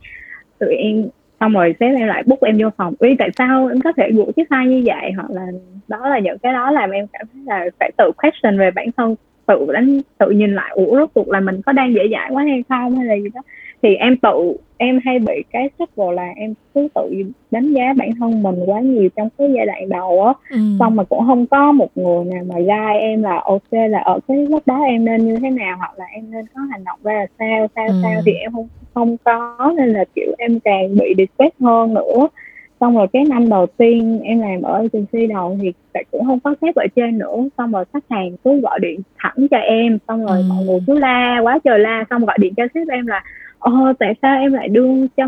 tụi 0.59 0.75
em, 0.75 1.09
xong 1.39 1.53
rồi 1.53 1.75
sếp 1.79 1.95
em 1.95 2.07
lại 2.07 2.23
book 2.25 2.41
em 2.41 2.57
vô 2.61 2.69
phòng. 2.77 2.93
Uy 2.99 3.15
tại 3.19 3.29
sao 3.37 3.67
em 3.67 3.81
có 3.81 3.91
thể 3.97 4.11
gũi 4.11 4.33
chiếc 4.35 4.49
file 4.49 4.67
như 4.67 4.83
vậy? 4.85 5.11
Hoặc 5.15 5.31
là 5.31 5.47
đó 5.87 6.09
là 6.09 6.19
những 6.19 6.37
cái 6.37 6.53
đó 6.53 6.71
làm 6.71 6.89
em 6.89 7.07
cảm 7.13 7.27
thấy 7.33 7.41
là 7.45 7.65
phải 7.79 7.91
tự 7.97 8.11
question 8.21 8.59
về 8.59 8.71
bản 8.71 8.87
thân, 8.97 9.15
tự 9.45 9.67
đánh, 9.73 10.01
tự 10.17 10.29
nhìn 10.29 10.55
lại, 10.55 10.71
ủa, 10.75 10.95
rốt 10.97 11.09
cuộc 11.13 11.29
là 11.29 11.39
mình 11.39 11.61
có 11.61 11.71
đang 11.71 11.93
dễ 11.93 12.01
dãi 12.11 12.29
quá 12.31 12.43
hay 12.43 12.63
không, 12.69 12.95
hay 12.97 13.05
là 13.05 13.15
gì 13.15 13.29
đó 13.33 13.41
thì 13.83 13.95
em 13.95 14.17
tự 14.17 14.57
em 14.77 14.99
hay 15.05 15.19
bị 15.19 15.43
cái 15.51 15.69
struggle 15.75 16.15
là 16.15 16.29
em 16.35 16.53
cứ 16.73 16.87
tự 16.95 17.13
đánh 17.51 17.73
giá 17.73 17.93
bản 17.97 18.09
thân 18.19 18.43
mình 18.43 18.55
quá 18.65 18.79
nhiều 18.79 19.09
trong 19.15 19.29
cái 19.37 19.47
giai 19.55 19.65
đoạn 19.65 19.89
đầu 19.89 20.23
á 20.25 20.33
ừ. 20.49 20.57
xong 20.79 20.95
mà 20.95 21.03
cũng 21.03 21.25
không 21.25 21.47
có 21.47 21.71
một 21.71 21.97
người 21.97 22.25
nào 22.25 22.43
mà 22.47 22.55
guide 22.59 22.99
em 22.99 23.23
là 23.23 23.41
ok 23.45 23.71
là 23.89 23.99
ở 23.99 24.19
cái 24.27 24.37
lúc 24.37 24.63
đó 24.65 24.83
em 24.83 25.05
nên 25.05 25.25
như 25.25 25.37
thế 25.37 25.49
nào 25.49 25.77
hoặc 25.77 25.91
là 25.97 26.05
em 26.05 26.31
nên 26.31 26.45
có 26.55 26.61
hành 26.71 26.83
động 26.83 26.99
ra 27.03 27.13
là 27.13 27.25
sao 27.39 27.67
sao 27.75 27.87
ừ. 27.87 27.93
sao 28.03 28.21
thì 28.25 28.31
em 28.31 28.51
không 28.51 28.67
không 28.93 29.17
có 29.23 29.73
nên 29.77 29.89
là 29.89 30.05
kiểu 30.15 30.35
em 30.37 30.59
càng 30.59 30.95
bị 30.95 31.13
distress 31.17 31.61
hơn 31.61 31.93
nữa 31.93 32.27
xong 32.79 32.97
rồi 32.97 33.07
cái 33.13 33.23
năm 33.25 33.49
đầu 33.49 33.65
tiên 33.77 34.19
em 34.23 34.39
làm 34.41 34.61
ở 34.61 34.73
agency 34.73 35.27
đầu 35.27 35.57
thì 35.61 35.73
cũng 36.11 36.25
không 36.25 36.39
có 36.39 36.55
sếp 36.61 36.75
ở 36.75 36.85
trên 36.95 37.17
nữa 37.17 37.35
xong 37.57 37.71
rồi 37.71 37.85
khách 37.93 38.03
hàng 38.09 38.31
cứ 38.43 38.59
gọi 38.59 38.79
điện 38.79 38.99
thẳng 39.17 39.47
cho 39.51 39.57
em 39.57 39.97
xong 40.07 40.25
rồi 40.25 40.37
ừ. 40.37 40.43
mọi 40.49 40.65
người 40.65 40.79
cứ 40.87 40.99
la 40.99 41.39
quá 41.43 41.59
trời 41.63 41.79
la 41.79 42.03
xong 42.09 42.25
gọi 42.25 42.37
điện 42.39 42.53
cho 42.57 42.63
sếp 42.73 42.87
em 42.87 43.07
là 43.07 43.23
ồ 43.63 43.93
tại 43.99 44.13
sao 44.21 44.39
em 44.39 44.53
lại 44.53 44.67
đưa 44.67 45.07
cho 45.17 45.25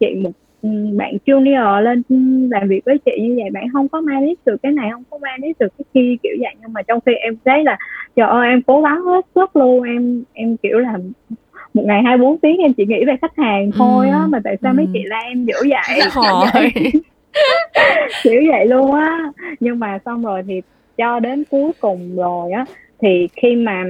chị 0.00 0.14
một 0.22 0.30
ừ, 0.62 0.68
bạn 0.96 1.16
junior 1.26 1.80
lên 1.80 2.02
làm 2.50 2.68
việc 2.68 2.80
với 2.84 2.98
chị 2.98 3.12
như 3.20 3.34
vậy? 3.42 3.50
Bạn 3.52 3.64
không 3.72 3.88
có 3.88 4.00
manage 4.00 4.34
được 4.46 4.56
cái 4.62 4.72
này 4.72 4.90
không 4.92 5.02
có 5.10 5.18
manage 5.18 5.52
được 5.58 5.68
cái 5.78 5.84
kia 5.94 6.14
kiểu 6.22 6.32
vậy. 6.40 6.54
Nhưng 6.60 6.72
mà 6.72 6.82
trong 6.82 7.00
khi 7.06 7.12
em 7.14 7.36
thấy 7.44 7.64
là 7.64 7.78
trời 8.16 8.28
ơi 8.28 8.48
em 8.48 8.62
cố 8.62 8.82
gắng 8.82 9.00
hết 9.00 9.26
sức 9.34 9.56
luôn. 9.56 9.82
Em 9.82 10.24
em 10.32 10.56
kiểu 10.56 10.78
là 10.78 10.98
một 11.74 11.82
ngày 11.86 12.02
hai 12.02 12.18
bốn 12.18 12.38
tiếng 12.38 12.58
em 12.58 12.72
chỉ 12.72 12.86
nghĩ 12.86 13.04
về 13.04 13.16
khách 13.20 13.36
hàng 13.36 13.70
thôi 13.78 14.08
á 14.08 14.22
ừ. 14.22 14.28
mà 14.28 14.40
tại 14.44 14.56
sao 14.62 14.72
ừ. 14.72 14.76
mấy 14.76 14.86
chị 14.92 15.00
la 15.04 15.18
em 15.18 15.44
dữ 15.44 15.54
vậy? 15.60 16.00
Kiểu 18.24 18.42
vậy 18.52 18.66
luôn 18.66 18.94
á. 18.94 19.32
Nhưng 19.60 19.78
mà 19.78 19.98
xong 20.04 20.22
rồi 20.22 20.42
thì 20.48 20.60
cho 20.96 21.20
đến 21.20 21.44
cuối 21.50 21.72
cùng 21.80 22.16
rồi 22.16 22.52
á 22.52 22.64
thì 23.02 23.28
khi 23.42 23.56
mà 23.56 23.84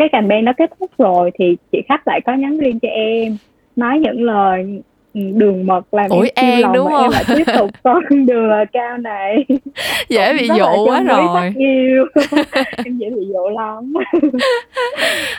cái 0.00 0.08
campaign 0.08 0.44
nó 0.44 0.52
kết 0.52 0.70
thúc 0.80 0.90
rồi 0.98 1.30
thì 1.38 1.56
chị 1.72 1.82
khách 1.88 2.08
lại 2.08 2.20
có 2.26 2.34
nhắn 2.34 2.58
riêng 2.58 2.78
cho 2.80 2.88
em, 2.88 3.36
nói 3.76 3.98
những 3.98 4.22
lời 4.22 4.82
đường 5.14 5.66
mật 5.66 5.94
làm 5.94 6.10
Ủi 6.10 6.30
em 6.34 6.62
An 6.64 6.72
đúng 6.72 6.90
không? 6.90 7.02
em 7.02 7.10
lại 7.10 7.24
tiếp 7.26 7.44
tục 7.58 7.70
con 7.82 8.26
đường 8.26 8.50
cao 8.72 8.98
này. 8.98 9.44
Dễ 10.08 10.32
bị 10.34 10.48
dụ 10.58 10.86
quá 10.86 11.02
rồi. 11.02 11.52
yêu. 11.56 12.04
Em 12.84 12.98
dễ 12.98 13.10
bị 13.10 13.26
dụ 13.32 13.48
lắm. 13.48 13.92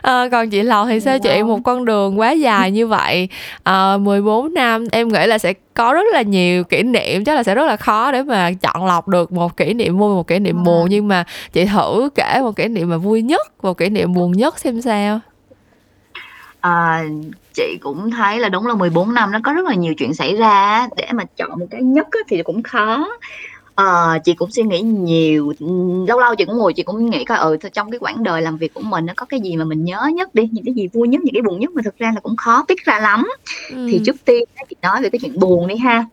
À, 0.02 0.28
còn 0.32 0.50
chị 0.50 0.64
lò 0.64 0.86
thì 0.86 1.00
sao? 1.00 1.20
Chị 1.20 1.44
một 1.44 1.60
con 1.64 1.86
đường 1.86 2.20
quá 2.20 2.32
dài 2.32 2.72
như 2.72 2.88
vậy 2.88 3.30
à, 3.64 3.92
ờ, 3.92 3.98
14 3.98 4.54
năm 4.54 4.86
em 4.92 5.08
nghĩ 5.08 5.28
là 5.28 5.38
sẽ 5.38 5.54
có 5.74 5.94
rất 5.94 6.06
là 6.14 6.22
nhiều 6.22 6.64
kỷ 6.64 6.84
niệm 6.84 7.24
chắc 7.24 7.36
là 7.36 7.44
sẽ 7.44 7.56
rất 7.56 7.66
là 7.66 7.78
khó 7.78 8.12
để 8.12 8.24
mà 8.24 8.52
chọn 8.62 8.86
lọc 8.86 9.08
được 9.08 9.32
một 9.32 9.58
kỷ 9.58 9.74
niệm 9.74 9.98
vui 9.98 10.16
một 10.16 10.28
kỷ 10.28 10.40
niệm 10.40 10.60
à. 10.60 10.64
buồn. 10.66 10.86
Nhưng 10.90 11.08
mà 11.08 11.24
chị 11.54 11.66
thử 11.66 12.10
kể 12.16 12.40
một 12.42 12.56
kỷ 12.56 12.68
niệm 12.68 12.90
mà 12.90 12.98
vui 12.98 13.22
nhất 13.22 13.64
một 13.64 13.78
kỷ 13.78 13.90
niệm 13.90 14.14
buồn 14.14 14.32
nhất 14.32 14.60
xem 14.60 14.82
sao 14.82 15.20
à, 16.62 17.04
chị 17.54 17.78
cũng 17.82 18.12
thấy 18.12 18.40
là 18.40 18.50
đúng 18.50 18.68
là 18.68 18.76
14 18.76 19.14
năm 19.14 19.32
nó 19.32 19.40
có 19.44 19.54
rất 19.54 19.66
là 19.66 19.76
nhiều 19.76 19.94
chuyện 19.98 20.14
xảy 20.14 20.36
ra 20.36 20.88
để 20.98 21.08
mà 21.14 21.24
chọn 21.38 21.60
một 21.60 21.66
cái 21.72 21.82
nhất 21.82 22.08
thì 22.30 22.44
cũng 22.44 22.64
khó. 22.64 23.08
Ờ, 23.76 24.18
chị 24.24 24.34
cũng 24.34 24.52
suy 24.52 24.64
nghĩ 24.64 24.82
nhiều 24.82 25.54
lâu 26.08 26.20
lâu 26.20 26.36
chị 26.36 26.46
cũng 26.46 26.58
ngồi 26.58 26.74
chị 26.74 26.84
cũng 26.84 27.10
nghĩ 27.10 27.26
coi 27.26 27.38
ừ 27.38 27.58
trong 27.74 27.92
cái 27.92 28.00
quãng 28.00 28.24
đời 28.24 28.42
làm 28.42 28.58
việc 28.58 28.74
của 28.74 28.82
mình 28.82 29.06
nó 29.06 29.14
có 29.18 29.26
cái 29.26 29.40
gì 29.40 29.56
mà 29.58 29.66
mình 29.66 29.84
nhớ 29.84 30.10
nhất 30.16 30.36
đi 30.36 30.50
những 30.52 30.66
cái 30.66 30.74
gì 30.74 30.88
vui 30.94 31.08
nhất 31.08 31.22
những 31.24 31.34
cái 31.34 31.42
buồn 31.42 31.60
nhất 31.60 31.72
mà 31.76 31.82
thực 31.86 31.98
ra 31.98 32.12
là 32.16 32.20
cũng 32.22 32.36
khó 32.36 32.66
biết 32.68 32.86
ra 32.86 33.00
lắm. 33.00 33.28
Ừ. 33.70 33.88
thì 33.92 34.00
trước 34.06 34.16
tiên 34.26 34.44
chị 34.70 34.76
nói 34.82 35.02
về 35.02 35.10
cái 35.10 35.20
chuyện 35.22 35.40
buồn 35.40 35.68
đi 35.68 35.76
ha. 35.76 36.06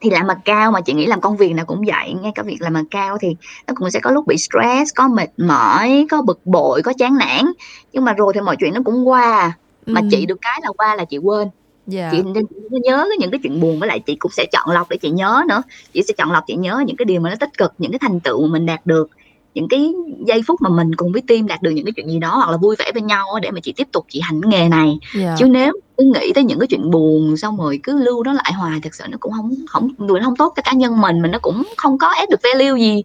Thì 0.00 0.10
làm 0.10 0.26
mà 0.26 0.34
cao 0.44 0.70
mà 0.72 0.80
chị 0.80 0.92
nghĩ 0.92 1.06
làm 1.06 1.20
công 1.20 1.36
việc 1.36 1.52
nào 1.52 1.66
cũng 1.66 1.82
vậy 1.86 2.14
ngay 2.22 2.32
cả 2.34 2.42
việc 2.42 2.56
làm 2.60 2.72
mà 2.72 2.82
cao 2.90 3.18
thì 3.20 3.28
nó 3.66 3.74
cũng 3.76 3.90
sẽ 3.90 4.00
có 4.00 4.10
lúc 4.10 4.26
bị 4.26 4.36
stress 4.36 4.90
có 4.94 5.08
mệt 5.08 5.28
mỏi 5.36 6.06
có 6.10 6.22
bực 6.22 6.40
bội 6.44 6.82
có 6.82 6.92
chán 6.98 7.18
nản. 7.18 7.44
Nhưng 7.92 8.04
mà 8.04 8.12
rồi 8.12 8.32
thì 8.34 8.40
mọi 8.40 8.56
chuyện 8.60 8.74
nó 8.74 8.80
cũng 8.84 9.08
qua 9.08 9.52
mà 9.86 10.00
ừ. 10.00 10.06
chị 10.10 10.26
được 10.26 10.38
cái 10.42 10.60
là 10.62 10.72
qua 10.76 10.96
là 10.96 11.04
chị 11.04 11.18
quên 11.18 11.48
yeah. 11.92 12.12
chị 12.12 12.22
nên 12.22 12.44
nhớ 12.70 13.08
những 13.18 13.30
cái 13.30 13.40
chuyện 13.42 13.60
buồn 13.60 13.80
với 13.80 13.88
lại 13.88 14.00
chị 14.00 14.16
cũng 14.16 14.32
sẽ 14.32 14.46
chọn 14.52 14.70
lọc 14.70 14.90
để 14.90 14.96
chị 14.96 15.10
nhớ 15.10 15.42
nữa 15.48 15.62
chị 15.92 16.02
sẽ 16.02 16.14
chọn 16.18 16.32
lọc 16.32 16.44
chị 16.46 16.54
nhớ 16.56 16.82
những 16.86 16.96
cái 16.96 17.04
điều 17.04 17.20
mà 17.20 17.30
nó 17.30 17.36
tích 17.36 17.58
cực 17.58 17.72
những 17.78 17.92
cái 17.92 17.98
thành 17.98 18.20
tựu 18.20 18.46
mà 18.46 18.52
mình 18.52 18.66
đạt 18.66 18.86
được 18.86 19.10
những 19.54 19.68
cái 19.68 19.92
giây 20.26 20.42
phút 20.46 20.62
mà 20.62 20.70
mình 20.70 20.94
cùng 20.94 21.12
với 21.12 21.22
team 21.26 21.46
đạt 21.46 21.62
được 21.62 21.70
những 21.70 21.84
cái 21.84 21.92
chuyện 21.96 22.08
gì 22.08 22.18
đó 22.18 22.36
hoặc 22.36 22.50
là 22.50 22.56
vui 22.56 22.76
vẻ 22.78 22.92
bên 22.94 23.06
nhau 23.06 23.26
để 23.42 23.50
mà 23.50 23.60
chị 23.60 23.72
tiếp 23.76 23.88
tục 23.92 24.06
chị 24.08 24.20
hành 24.20 24.40
nghề 24.44 24.68
này 24.68 24.98
yeah. 25.18 25.38
chứ 25.38 25.46
nếu 25.46 25.72
cứ 25.98 26.04
nghĩ 26.04 26.32
tới 26.34 26.44
những 26.44 26.58
cái 26.58 26.66
chuyện 26.66 26.90
buồn 26.90 27.36
xong 27.36 27.56
rồi 27.56 27.80
cứ 27.82 28.04
lưu 28.04 28.24
nó 28.24 28.32
lại 28.32 28.52
hoài 28.52 28.80
thật 28.82 28.94
sự 28.94 29.04
nó 29.08 29.16
cũng 29.20 29.32
không 29.32 29.54
không 29.66 29.88
người 29.98 30.20
nó 30.20 30.26
không 30.26 30.36
tốt 30.36 30.52
cho 30.56 30.62
cá 30.62 30.72
nhân 30.72 31.00
mình 31.00 31.22
mình 31.22 31.30
nó 31.30 31.38
cũng 31.38 31.62
không 31.76 31.98
có 31.98 32.10
ép 32.10 32.30
được 32.30 32.40
value 32.42 32.78
gì 32.78 33.02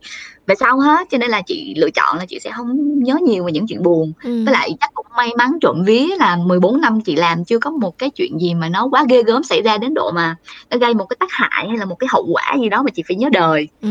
về 0.50 0.56
sau 0.60 0.80
hết. 0.80 1.08
Cho 1.12 1.18
nên 1.18 1.30
là 1.30 1.42
chị 1.42 1.74
lựa 1.78 1.90
chọn 1.90 2.18
là 2.18 2.26
chị 2.26 2.40
sẽ 2.40 2.52
không 2.52 3.00
nhớ 3.04 3.16
nhiều 3.22 3.44
về 3.44 3.52
những 3.52 3.68
chuyện 3.68 3.84
buồn. 3.84 4.14
Ừ. 4.24 4.44
với 4.46 4.54
lại 4.54 4.70
chắc 4.80 4.94
cũng 4.94 5.06
may 5.18 5.30
mắn 5.38 5.52
trộm 5.62 5.84
vía 5.86 6.08
là 6.18 6.36
14 6.36 6.82
năm 6.82 7.02
chị 7.02 7.16
làm 7.16 7.46
chưa 7.46 7.60
có 7.60 7.70
một 7.70 7.98
cái 7.98 8.10
chuyện 8.10 8.40
gì 8.40 8.54
mà 8.54 8.70
nó 8.70 8.88
quá 8.92 9.06
ghê 9.10 9.24
gớm 9.24 9.44
xảy 9.44 9.62
ra 9.62 9.78
đến 9.78 9.94
độ 9.94 10.12
mà 10.12 10.36
nó 10.70 10.78
gây 10.78 10.94
một 10.94 11.06
cái 11.06 11.18
tác 11.20 11.32
hại 11.32 11.68
hay 11.68 11.78
là 11.78 11.86
một 11.86 11.96
cái 12.00 12.08
hậu 12.12 12.28
quả 12.32 12.56
gì 12.62 12.70
đó 12.70 12.84
mà 12.84 12.92
chị 12.94 13.04
phải 13.08 13.18
nhớ 13.18 13.30
đời. 13.32 13.68
Ừ. 13.82 13.90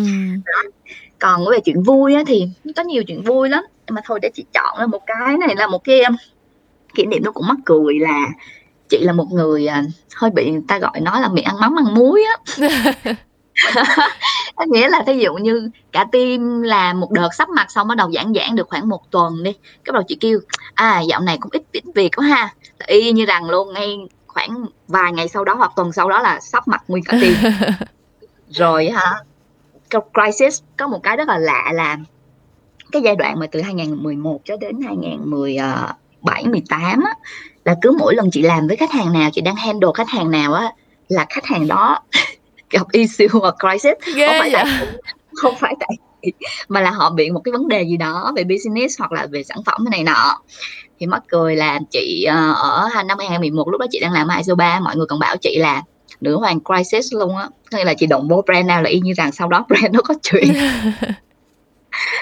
còn 1.19 1.45
về 1.51 1.61
chuyện 1.65 1.83
vui 1.83 2.15
á, 2.15 2.23
thì 2.27 2.49
có 2.77 2.83
nhiều 2.83 3.03
chuyện 3.05 3.23
vui 3.23 3.49
lắm. 3.49 3.65
Mà 3.91 4.01
thôi 4.05 4.19
để 4.23 4.31
chị 4.35 4.45
chọn 4.55 4.79
ra 4.79 4.87
một 4.87 5.01
cái 5.07 5.37
này 5.37 5.57
là 5.57 5.67
một 5.67 5.85
cái 5.85 6.03
um, 6.03 6.17
kỷ 6.95 7.05
niệm 7.07 7.23
nó 7.25 7.33
cũng 7.33 7.47
mắc 7.47 7.57
cười 7.65 7.99
là 7.99 8.27
chị 8.89 8.99
là 8.99 9.13
một 9.13 9.33
người 9.33 9.67
à, 9.67 9.85
hơi 10.15 10.31
bị 10.31 10.51
người 10.51 10.63
ta 10.69 10.79
gọi 10.79 11.01
nó 11.01 11.21
là 11.21 11.29
miệng 11.29 11.45
ăn 11.45 11.61
mắm 11.61 11.79
ăn 11.79 11.95
muối 11.95 12.25
á. 12.25 12.67
Nghĩa 14.67 14.89
là 14.89 15.03
thí 15.07 15.19
dụ 15.19 15.35
như 15.35 15.71
cả 15.93 16.05
team 16.13 16.63
làm 16.63 17.01
một 17.01 17.11
đợt 17.11 17.29
sắp 17.35 17.49
mặt 17.49 17.71
xong 17.71 17.89
bắt 17.89 17.95
đầu 17.95 18.13
giảng 18.13 18.35
giảng 18.35 18.57
được 18.57 18.69
khoảng 18.69 18.89
một 18.89 19.11
tuần 19.11 19.43
đi 19.43 19.53
cái 19.85 19.93
đầu 19.93 20.03
chị 20.09 20.17
kêu 20.21 20.41
à 20.75 21.01
dạo 21.01 21.21
này 21.21 21.39
cũng 21.41 21.53
ít 21.53 21.63
ít 21.73 21.85
việc 21.95 22.17
quá 22.17 22.27
ha. 22.27 22.55
Y 22.87 23.13
như 23.13 23.27
rằng 23.27 23.51
luôn 23.51 23.73
ngay 23.73 23.97
khoảng 24.27 24.67
vài 24.89 25.13
ngày 25.13 25.29
sau 25.29 25.45
đó 25.45 25.55
hoặc 25.55 25.73
tuần 25.77 25.93
sau 25.93 26.09
đó 26.09 26.23
là 26.23 26.41
sắp 26.41 26.69
mặt 26.69 26.83
nguyên 26.89 27.05
cả 27.05 27.19
team. 27.23 27.53
Rồi 28.51 28.91
hả 28.91 29.15
crisis 29.91 30.63
có 30.77 30.89
một 30.89 31.03
cái 31.03 31.17
rất 31.17 31.29
là 31.29 31.39
lạ 31.39 31.73
là 31.75 31.99
cái 32.93 33.03
giai 33.03 33.17
đoạn 33.17 33.39
mà 33.39 33.47
từ 33.53 33.61
2011 33.61 34.41
cho 34.45 34.57
đến 34.57 34.81
2017 36.35 36.45
18 36.45 37.05
á 37.05 37.15
là 37.65 37.75
cứ 37.83 37.91
mỗi 37.99 38.15
lần 38.15 38.31
chị 38.31 38.43
làm 38.43 38.67
với 38.67 38.77
khách 38.77 38.93
hàng 38.93 39.13
nào 39.13 39.31
chị 39.33 39.41
đang 39.41 39.57
handle 39.57 39.91
khách 39.95 40.09
hàng 40.09 40.31
nào 40.31 40.55
á 40.55 40.73
là 41.09 41.27
khách 41.31 41.45
hàng 41.45 41.69
đó 41.69 41.99
gặp 42.71 42.87
issue 42.93 43.27
hoặc 43.33 43.55
crisis. 43.61 44.17
Ghê 44.17 44.27
không 44.27 44.39
phải 44.39 44.51
vậy? 44.51 44.65
tại 44.65 44.87
không 45.35 45.55
phải 45.57 45.75
tại 45.81 45.97
mà 46.69 46.81
là 46.81 46.91
họ 46.91 47.11
bị 47.11 47.31
một 47.31 47.41
cái 47.45 47.53
vấn 47.53 47.69
đề 47.69 47.83
gì 47.83 47.97
đó 47.97 48.33
về 48.37 48.45
business 48.45 48.99
hoặc 48.99 49.13
là 49.13 49.27
về 49.27 49.43
sản 49.43 49.59
phẩm 49.67 49.85
này 49.91 50.05
nọ. 50.05 50.43
Thì 51.01 51.07
mắc 51.07 51.23
cười 51.29 51.57
là 51.57 51.81
chị 51.91 52.27
uh, 52.29 52.57
ở 52.57 52.89
năm 53.07 53.19
2011 53.19 53.69
lúc 53.69 53.81
đó 53.81 53.87
chị 53.91 53.99
đang 54.01 54.13
làm 54.13 54.29
ISO 54.39 54.55
3 54.55 54.81
mọi 54.81 54.97
người 54.97 55.07
còn 55.07 55.19
bảo 55.19 55.37
chị 55.37 55.59
là 55.59 55.83
nữ 56.21 56.39
hoàng 56.39 56.59
crisis 56.65 57.15
luôn 57.15 57.37
á. 57.37 57.49
Nghĩa 57.73 57.85
là 57.85 57.95
chị 57.95 58.07
động 58.07 58.29
vô 58.29 58.43
brand 58.47 58.67
nào 58.67 58.83
là 58.83 58.91
y 58.91 59.01
như 59.01 59.13
rằng 59.17 59.33
sau 59.33 59.49
đó 59.49 59.65
brand 59.69 59.95
nó 59.95 60.01
có 60.03 60.15
chuyện. 60.23 60.49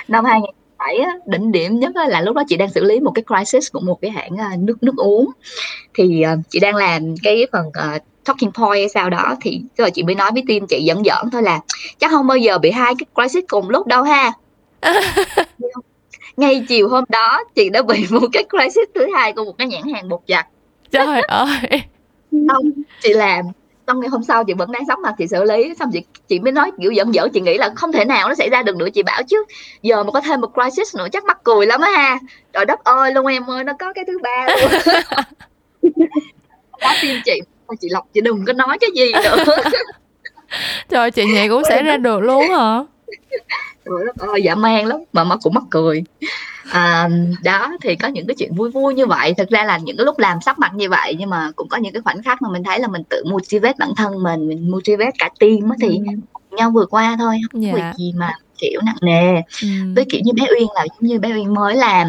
Năm 0.08 0.24
2007 0.24 0.65
á, 0.94 1.12
đỉnh 1.26 1.52
điểm 1.52 1.80
nhất 1.80 1.92
là 2.08 2.20
lúc 2.20 2.36
đó 2.36 2.42
chị 2.48 2.56
đang 2.56 2.72
xử 2.72 2.84
lý 2.84 3.00
một 3.00 3.12
cái 3.14 3.24
crisis 3.26 3.72
của 3.72 3.80
một 3.80 4.00
cái 4.00 4.10
hãng 4.10 4.32
uh, 4.32 4.58
nước 4.58 4.82
nước 4.82 4.96
uống. 4.96 5.30
Thì 5.94 6.24
uh, 6.32 6.38
chị 6.48 6.60
đang 6.60 6.76
làm 6.76 7.14
cái 7.22 7.46
phần 7.52 7.66
uh, 7.66 8.02
talking 8.24 8.50
point 8.50 8.78
hay 8.78 8.88
sao 8.88 9.10
đó 9.10 9.36
thì 9.40 9.60
rồi 9.76 9.90
chị 9.90 10.02
mới 10.02 10.14
nói 10.14 10.30
với 10.32 10.42
team 10.48 10.66
chị 10.66 10.82
dẫn 10.82 11.04
dẫn 11.04 11.30
thôi 11.30 11.42
là 11.42 11.60
chắc 11.98 12.10
không 12.10 12.26
bao 12.26 12.36
giờ 12.36 12.58
bị 12.58 12.70
hai 12.70 12.94
cái 12.98 13.06
crisis 13.14 13.44
cùng 13.48 13.70
lúc 13.70 13.86
đâu 13.86 14.02
ha. 14.02 14.32
Ngay 16.36 16.64
chiều 16.68 16.88
hôm 16.88 17.04
đó 17.08 17.44
chị 17.54 17.68
đã 17.68 17.82
bị 17.82 18.06
một 18.10 18.28
cái 18.32 18.44
crisis 18.50 18.88
thứ 18.94 19.06
hai 19.14 19.32
của 19.32 19.44
một 19.44 19.58
cái 19.58 19.66
nhãn 19.66 19.82
hàng 19.94 20.08
bột 20.08 20.20
giặt. 20.28 20.46
Trời 20.90 21.20
ơi. 21.20 21.82
Xong 22.30 22.70
chị 23.02 23.12
làm 23.12 23.44
xong 23.86 24.00
ngày 24.00 24.08
hôm 24.08 24.22
sau 24.22 24.44
chị 24.44 24.52
vẫn 24.52 24.72
đang 24.72 24.82
sống 24.88 25.02
mặt 25.02 25.14
chị 25.18 25.26
xử 25.26 25.44
lý. 25.44 25.74
Xong 25.78 25.90
chị 25.92 26.02
chị 26.28 26.38
mới 26.40 26.52
nói 26.52 26.70
kiểu 26.80 26.92
dẫn 26.92 27.14
dở 27.14 27.28
chị 27.34 27.40
nghĩ 27.40 27.58
là 27.58 27.70
không 27.76 27.92
thể 27.92 28.04
nào 28.04 28.28
nó 28.28 28.34
xảy 28.34 28.50
ra 28.50 28.62
được 28.62 28.76
nữa 28.76 28.88
chị 28.94 29.02
bảo 29.02 29.22
chứ 29.22 29.44
giờ 29.82 30.04
mà 30.04 30.12
có 30.12 30.20
thêm 30.20 30.40
một 30.40 30.50
crisis 30.54 30.96
nữa 30.96 31.06
chắc 31.12 31.24
mắc 31.24 31.38
cười 31.44 31.66
lắm 31.66 31.80
á 31.80 31.90
ha. 31.90 32.18
Trời 32.52 32.64
đất 32.64 32.84
ơi 32.84 33.12
luôn 33.12 33.26
em 33.26 33.50
ơi 33.50 33.64
nó 33.64 33.72
có 33.78 33.92
cái 33.92 34.04
thứ 34.06 34.18
ba 34.22 34.46
luôn. 34.48 34.70
Đó 36.80 36.94
tim 37.02 37.20
chị 37.24 37.40
chị 37.80 37.88
lộc 37.90 38.06
chị 38.14 38.20
đừng 38.20 38.44
có 38.46 38.52
nói 38.52 38.78
cái 38.80 38.90
gì 38.94 39.12
nữa. 39.12 39.44
Trời 40.88 41.10
chị 41.10 41.24
nhẹ 41.24 41.48
cũng 41.48 41.64
xảy 41.64 41.82
ra 41.82 41.96
được 41.96 42.20
luôn 42.20 42.50
hả? 42.50 42.84
Trời 43.84 44.04
đất 44.06 44.16
ơi 44.28 44.42
dạ 44.42 44.54
man 44.54 44.86
lắm 44.86 45.00
mà 45.12 45.24
mà 45.24 45.36
cũng 45.42 45.54
mắc 45.54 45.64
cười 45.70 46.04
à, 46.70 47.08
đó 47.44 47.76
thì 47.82 47.96
có 47.96 48.08
những 48.08 48.26
cái 48.26 48.34
chuyện 48.38 48.54
vui 48.54 48.70
vui 48.70 48.94
như 48.94 49.06
vậy 49.06 49.34
thực 49.38 49.48
ra 49.48 49.64
là 49.64 49.78
những 49.78 49.96
cái 49.96 50.06
lúc 50.06 50.18
làm 50.18 50.40
sắp 50.40 50.58
mặt 50.58 50.74
như 50.74 50.90
vậy 50.90 51.14
nhưng 51.18 51.30
mà 51.30 51.50
cũng 51.56 51.68
có 51.68 51.76
những 51.76 51.92
cái 51.92 52.02
khoảnh 52.02 52.22
khắc 52.22 52.42
mà 52.42 52.48
mình 52.52 52.64
thấy 52.64 52.80
là 52.80 52.88
mình 52.88 53.02
tự 53.08 53.24
motivate 53.30 53.74
bản 53.78 53.94
thân 53.96 54.22
mình 54.22 54.48
mình 54.48 54.70
motivate 54.70 55.10
cả 55.18 55.30
team 55.40 55.70
thì 55.80 55.88
ừ. 55.88 56.56
nhau 56.56 56.70
vừa 56.70 56.86
qua 56.86 57.16
thôi 57.18 57.36
không 57.52 57.62
có 57.62 57.66
yeah. 57.66 57.76
việc 57.76 57.98
gì 57.98 58.12
mà 58.16 58.32
kiểu 58.58 58.80
nặng 58.84 58.96
nề 59.02 59.34
ừ. 59.62 59.68
với 59.96 60.04
kiểu 60.10 60.20
như 60.24 60.32
bé 60.32 60.46
uyên 60.58 60.68
là 60.74 60.86
giống 60.88 61.08
như 61.08 61.18
bé 61.18 61.34
uyên 61.34 61.54
mới 61.54 61.76
làm 61.76 62.08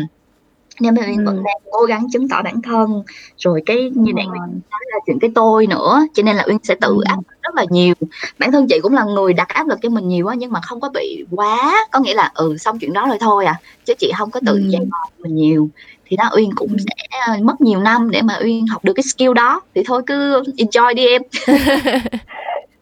nhưng 0.80 0.96
mà 0.96 1.02
mình 1.08 1.18
ừ. 1.18 1.24
vẫn 1.26 1.44
đang 1.44 1.58
cố 1.72 1.82
gắng 1.82 2.08
chứng 2.14 2.30
tỏ 2.30 2.42
bản 2.42 2.62
thân 2.62 3.04
rồi 3.38 3.62
cái 3.66 3.92
như 3.96 4.14
nãy 4.14 4.26
nói 4.26 4.82
là 4.92 4.98
chuyện 5.06 5.20
cái 5.20 5.32
tôi 5.36 5.68
nữa 5.68 6.08
cho 6.14 6.24
nên 6.24 6.36
là 6.36 6.46
uyên 6.48 6.58
sẽ 6.64 6.76
tự 6.82 6.88
ừ. 6.88 7.02
áp 7.06 7.18
rất 7.42 7.56
là 7.56 7.66
nhiều 7.70 7.94
bản 8.40 8.52
thân 8.52 8.68
chị 8.70 8.80
cũng 8.84 8.94
là 8.94 9.04
người 9.04 9.34
đặt 9.34 9.50
áp 9.50 9.68
lực 9.68 9.80
cho 9.82 9.90
mình 9.90 10.08
nhiều 10.08 10.26
quá 10.26 10.36
nhưng 10.36 10.52
mà 10.52 10.62
không 10.62 10.80
có 10.80 10.90
bị 10.90 11.26
quá 11.32 11.88
có 11.92 12.00
nghĩa 12.00 12.14
là 12.14 12.32
ừ 12.36 12.58
xong 12.58 12.80
chuyện 12.80 12.94
đó 12.94 13.08
rồi 13.08 13.18
thôi 13.20 13.46
à 13.46 13.56
chứ 13.86 13.94
chị 14.00 14.12
không 14.18 14.32
có 14.32 14.40
tự 14.46 14.54
ừ. 14.54 14.64
dạy 14.68 14.86
mình 15.20 15.36
nhiều 15.36 15.70
thì 16.06 16.18
đó 16.18 16.30
uyên 16.36 16.50
cũng 16.56 16.70
ừ. 16.72 16.78
sẽ 16.78 17.20
ờ, 17.28 17.34
mất 17.42 17.62
nhiều 17.62 17.80
năm 17.80 18.12
để 18.12 18.22
mà 18.22 18.40
uyên 18.44 18.68
học 18.68 18.84
được 18.84 18.94
cái 18.94 19.04
skill 19.04 19.34
đó 19.34 19.62
thì 19.76 19.84
thôi 19.86 20.02
cứ 20.06 20.44
enjoy 20.58 20.94
đi 20.94 21.08
em 21.08 21.22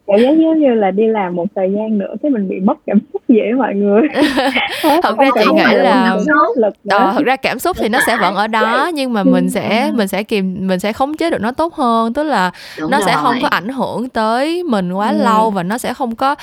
cảm 0.06 0.20
giác 0.20 0.30
giống 0.30 0.60
như 0.60 0.74
là 0.74 0.90
đi 0.90 1.06
làm 1.06 1.36
một 1.36 1.46
thời 1.56 1.72
gian 1.76 1.98
nữa 1.98 2.14
cái 2.22 2.30
mình 2.30 2.48
bị 2.48 2.60
mất 2.60 2.74
cảm 2.86 2.98
xúc 3.12 3.22
dễ 3.28 3.52
mọi 3.58 3.74
người 3.74 4.02
thật 5.02 5.18
ra 5.18 5.28
chị 5.34 5.52
nghĩ 5.54 5.76
là 5.76 6.16
ờ, 6.88 7.12
thật 7.14 7.24
ra 7.24 7.36
cảm 7.36 7.58
xúc 7.58 7.76
thì 7.80 7.88
nó 7.88 8.00
sẽ 8.06 8.16
vẫn 8.20 8.34
ở 8.34 8.46
đó 8.46 8.90
nhưng 8.94 9.12
mà 9.12 9.24
mình 9.24 9.50
sẽ 9.50 9.90
mình 9.94 10.08
sẽ 10.08 10.22
kìm 10.22 10.56
mình 10.60 10.78
sẽ 10.78 10.92
khống 10.92 11.16
chế 11.16 11.30
được 11.30 11.40
nó 11.40 11.52
tốt 11.52 11.74
hơn 11.74 12.12
tức 12.12 12.22
là 12.22 12.50
Đúng 12.78 12.90
nó 12.90 12.98
rồi. 12.98 13.06
sẽ 13.06 13.14
không 13.22 13.34
có 13.42 13.48
ảnh 13.48 13.68
hưởng 13.68 14.08
tới 14.08 14.62
mình 14.62 14.92
quá 14.92 15.10
ừ. 15.10 15.22
lâu 15.22 15.50
và 15.50 15.62
nó 15.62 15.78
sẽ 15.78 15.94
không 15.94 16.14
có 16.14 16.34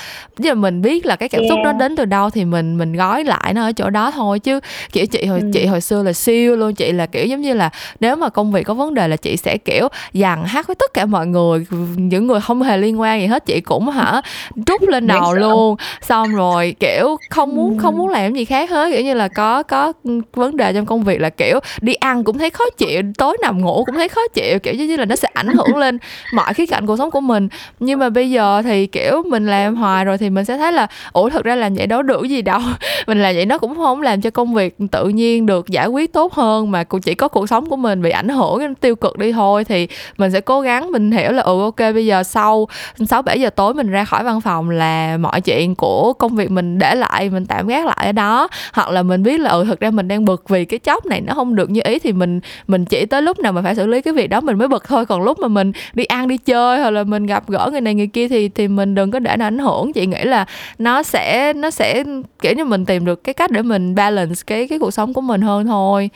chứ 0.41 0.53
mình 0.53 0.81
biết 0.81 1.05
là 1.05 1.15
cái 1.15 1.29
cảm 1.29 1.41
yeah. 1.41 1.49
xúc 1.49 1.59
đó 1.63 1.71
đến 1.71 1.95
từ 1.95 2.05
đâu 2.05 2.29
thì 2.29 2.45
mình 2.45 2.77
mình 2.77 2.93
gói 2.93 3.23
lại 3.23 3.53
nó 3.53 3.63
ở 3.63 3.71
chỗ 3.71 3.89
đó 3.89 4.11
thôi 4.11 4.39
chứ 4.39 4.59
kiểu 4.91 5.05
chị 5.05 5.25
hồi 5.25 5.39
ừ. 5.39 5.49
chị 5.53 5.65
hồi 5.65 5.81
xưa 5.81 6.03
là 6.03 6.13
siêu 6.13 6.55
luôn 6.55 6.73
chị 6.73 6.91
là 6.91 7.05
kiểu 7.05 7.25
giống 7.25 7.41
như 7.41 7.53
là 7.53 7.69
nếu 7.99 8.15
mà 8.15 8.29
công 8.29 8.51
việc 8.51 8.63
có 8.63 8.73
vấn 8.73 8.93
đề 8.93 9.07
là 9.07 9.15
chị 9.15 9.37
sẽ 9.37 9.57
kiểu 9.57 9.87
dằn 10.13 10.45
hát 10.45 10.67
với 10.67 10.75
tất 10.75 10.93
cả 10.93 11.05
mọi 11.05 11.27
người 11.27 11.65
những 11.95 12.27
người 12.27 12.41
không 12.41 12.61
hề 12.61 12.77
liên 12.77 13.01
quan 13.01 13.21
gì 13.21 13.27
hết 13.27 13.45
chị 13.45 13.52
chị 13.53 13.61
cũng 13.61 13.89
hả 13.89 14.21
trút 14.65 14.81
lên 14.83 15.07
đầu 15.07 15.33
luôn. 15.33 15.75
Xong 16.01 16.35
rồi 16.35 16.75
kiểu 16.79 17.17
không 17.29 17.55
muốn 17.55 17.77
không 17.77 17.97
muốn 17.97 18.09
làm 18.09 18.33
gì 18.33 18.45
khác 18.45 18.69
hết. 18.69 18.91
Kiểu 18.91 19.01
như 19.01 19.13
là 19.13 19.27
có 19.27 19.63
có 19.63 19.93
vấn 20.33 20.57
đề 20.57 20.73
trong 20.73 20.85
công 20.85 21.03
việc 21.03 21.21
là 21.21 21.29
kiểu 21.29 21.59
đi 21.81 21.93
ăn 21.93 22.23
cũng 22.23 22.37
thấy 22.37 22.49
khó 22.49 22.65
chịu 22.77 23.01
tối 23.17 23.37
nằm 23.41 23.61
ngủ 23.61 23.83
cũng 23.85 23.95
thấy 23.95 24.09
khó 24.09 24.21
chịu. 24.33 24.59
Kiểu 24.59 24.73
như 24.73 24.97
là 24.97 25.05
nó 25.05 25.15
sẽ 25.15 25.27
ảnh 25.33 25.47
hưởng 25.47 25.77
lên 25.77 25.97
mọi 26.33 26.53
khía 26.53 26.65
cạnh 26.65 26.87
cuộc 26.87 26.97
sống 26.97 27.11
của 27.11 27.21
mình. 27.21 27.47
Nhưng 27.79 27.99
mà 27.99 28.09
bây 28.09 28.31
giờ 28.31 28.61
thì 28.61 28.87
kiểu 28.87 29.23
mình 29.27 29.47
làm 29.47 29.75
hoài 29.75 30.05
rồi 30.05 30.17
thì 30.17 30.29
mình 30.29 30.45
sẽ 30.45 30.57
thấy 30.57 30.71
là 30.71 30.87
ủa 31.13 31.29
thật 31.29 31.43
ra 31.43 31.55
làm 31.55 31.73
vậy 31.75 31.87
đâu 31.87 32.01
được 32.01 32.23
gì 32.23 32.41
đâu. 32.41 32.59
Mình 33.07 33.21
làm 33.21 33.35
vậy 33.35 33.45
nó 33.45 33.57
cũng 33.57 33.75
không 33.75 34.01
làm 34.01 34.21
cho 34.21 34.29
công 34.29 34.53
việc 34.53 34.77
tự 34.91 35.07
nhiên 35.07 35.45
được 35.45 35.67
giải 35.69 35.87
quyết 35.87 36.13
tốt 36.13 36.33
hơn 36.33 36.71
mà 36.71 36.83
cũng 36.83 37.01
chỉ 37.01 37.15
có 37.15 37.27
cuộc 37.27 37.49
sống 37.49 37.69
của 37.69 37.75
mình 37.75 38.01
bị 38.01 38.09
ảnh 38.09 38.29
hưởng 38.29 38.75
tiêu 38.75 38.95
cực 38.95 39.17
đi 39.17 39.31
thôi. 39.31 39.63
Thì 39.63 39.87
mình 40.17 40.31
sẽ 40.31 40.41
cố 40.41 40.61
gắng 40.61 40.91
mình 40.91 41.11
hiểu 41.11 41.31
là 41.31 41.41
ừ 41.41 41.61
ok 41.61 41.77
bây 41.77 42.05
giờ 42.05 42.23
sau 42.23 42.67
sáu 43.09 43.21
bảy 43.21 43.39
giờ 43.43 43.49
tối 43.49 43.73
mình 43.73 43.89
ra 43.89 44.05
khỏi 44.05 44.23
văn 44.23 44.41
phòng 44.41 44.69
là 44.69 45.17
mọi 45.17 45.41
chuyện 45.41 45.75
của 45.75 46.13
công 46.13 46.35
việc 46.35 46.51
mình 46.51 46.79
để 46.79 46.95
lại 46.95 47.29
mình 47.29 47.45
tạm 47.45 47.67
gác 47.67 47.85
lại 47.85 48.03
ở 48.05 48.11
đó. 48.11 48.47
Hoặc 48.73 48.89
là 48.89 49.03
mình 49.03 49.23
biết 49.23 49.39
là 49.39 49.49
ừ 49.49 49.65
thực 49.67 49.79
ra 49.79 49.91
mình 49.91 50.07
đang 50.07 50.25
bực 50.25 50.49
vì 50.49 50.65
cái 50.65 50.79
job 50.83 50.99
này 51.05 51.21
nó 51.21 51.33
không 51.33 51.55
được 51.55 51.69
như 51.69 51.81
ý 51.83 51.99
thì 51.99 52.13
mình 52.13 52.39
mình 52.67 52.85
chỉ 52.85 53.05
tới 53.05 53.21
lúc 53.21 53.39
nào 53.39 53.51
mà 53.53 53.61
phải 53.61 53.75
xử 53.75 53.87
lý 53.87 54.01
cái 54.01 54.13
việc 54.13 54.27
đó 54.27 54.41
mình 54.41 54.57
mới 54.57 54.67
bực 54.67 54.87
thôi. 54.87 55.05
Còn 55.05 55.21
lúc 55.21 55.39
mà 55.39 55.47
mình 55.47 55.71
đi 55.93 56.03
ăn 56.03 56.27
đi 56.27 56.37
chơi 56.37 56.79
hoặc 56.79 56.89
là 56.89 57.03
mình 57.03 57.25
gặp 57.25 57.49
gỡ 57.49 57.69
người 57.71 57.81
này 57.81 57.95
người 57.95 58.07
kia 58.07 58.27
thì 58.27 58.49
thì 58.49 58.67
mình 58.67 58.95
đừng 58.95 59.11
có 59.11 59.19
để 59.19 59.37
nó 59.37 59.47
ảnh 59.47 59.59
hưởng. 59.59 59.93
Chị 59.93 60.05
nghĩ 60.05 60.23
là 60.23 60.45
nó 60.77 61.03
sẽ 61.03 61.53
nó 61.53 61.69
sẽ 61.69 62.03
kiểu 62.41 62.53
như 62.53 62.65
mình 62.65 62.85
tìm 62.85 63.05
được 63.05 63.23
cái 63.23 63.33
cách 63.33 63.51
để 63.51 63.61
mình 63.61 63.95
balance 63.95 64.41
cái 64.47 64.67
cái 64.67 64.79
cuộc 64.79 64.91
sống 64.91 65.13
của 65.13 65.21
mình 65.21 65.41
hơn 65.41 65.65
thôi. 65.65 66.09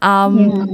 Um, 0.00 0.38
yeah 0.38 0.68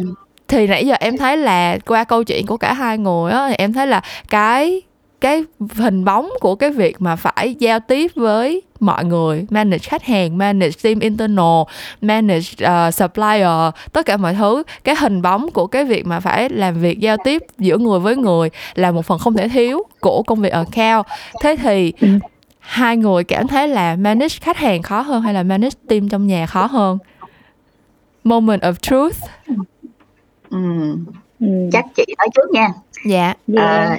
thì 0.49 0.67
nãy 0.67 0.87
giờ 0.87 0.95
em 1.01 1.17
thấy 1.17 1.37
là 1.37 1.79
qua 1.87 2.05
câu 2.05 2.25
chuyện 2.25 2.47
của 2.47 2.57
cả 2.57 2.73
hai 2.73 2.99
người 2.99 3.33
á 3.33 3.51
em 3.59 3.73
thấy 3.73 3.87
là 3.87 4.01
cái 4.31 4.83
cái 5.23 5.45
hình 5.75 6.05
bóng 6.05 6.31
của 6.41 6.55
cái 6.55 6.71
việc 6.71 7.03
mà 7.03 7.17
phải 7.17 7.55
giao 7.59 7.81
tiếp 7.81 8.11
với 8.15 8.63
mọi 8.81 9.05
người 9.05 9.47
manage 9.51 9.79
khách 9.79 10.03
hàng 10.03 10.39
manage 10.39 10.73
team 10.83 10.99
internal 10.99 11.63
manage 12.01 12.47
uh, 12.65 12.95
supplier 12.95 13.75
tất 13.93 14.07
cả 14.07 14.17
mọi 14.17 14.35
thứ 14.35 14.63
cái 14.85 14.95
hình 14.99 15.23
bóng 15.23 15.51
của 15.51 15.67
cái 15.67 15.85
việc 15.85 16.07
mà 16.07 16.21
phải 16.21 16.49
làm 16.49 16.81
việc 16.81 17.01
giao 17.01 17.17
tiếp 17.25 17.43
giữa 17.59 17.79
người 17.79 18.01
với 18.01 18.17
người 18.17 18.51
là 18.75 18.91
một 18.91 19.07
phần 19.07 19.19
không 19.19 19.37
thể 19.37 19.49
thiếu 19.49 19.83
của 20.01 20.23
công 20.23 20.41
việc 20.41 20.53
ở 20.53 20.65
cao 20.73 21.03
thế 21.43 21.57
thì 21.57 21.93
hai 22.59 22.97
người 22.97 23.25
cảm 23.25 23.49
thấy 23.49 23.69
là 23.69 23.97
manage 23.97 24.37
khách 24.41 24.57
hàng 24.57 24.83
khó 24.83 25.01
hơn 25.01 25.23
hay 25.23 25.35
là 25.35 25.43
manage 25.43 25.77
team 25.89 26.09
trong 26.09 26.27
nhà 26.27 26.47
khó 26.47 26.67
hơn 26.67 26.99
moment 28.25 28.63
of 28.63 28.75
truth 28.75 29.17
ừ. 30.51 30.97
Ừ. 31.41 31.47
chắc 31.73 31.85
chị 31.97 32.05
nói 32.19 32.29
trước 32.35 32.51
nha 32.53 32.69
dạ 33.05 33.23
yeah. 33.25 33.37
Dạ. 33.47 33.63
à, 33.63 33.99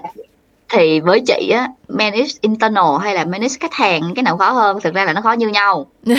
thì 0.73 0.99
với 0.99 1.21
chị 1.27 1.49
á 1.49 1.67
manage 1.87 2.31
internal 2.41 3.01
hay 3.01 3.15
là 3.15 3.25
manage 3.25 3.55
khách 3.59 3.73
hàng 3.73 4.13
cái 4.15 4.23
nào 4.23 4.37
khó 4.37 4.51
hơn? 4.51 4.79
Thực 4.81 4.93
ra 4.93 5.05
là 5.05 5.13
nó 5.13 5.21
khó 5.21 5.31
như 5.31 5.47
nhau. 5.47 5.87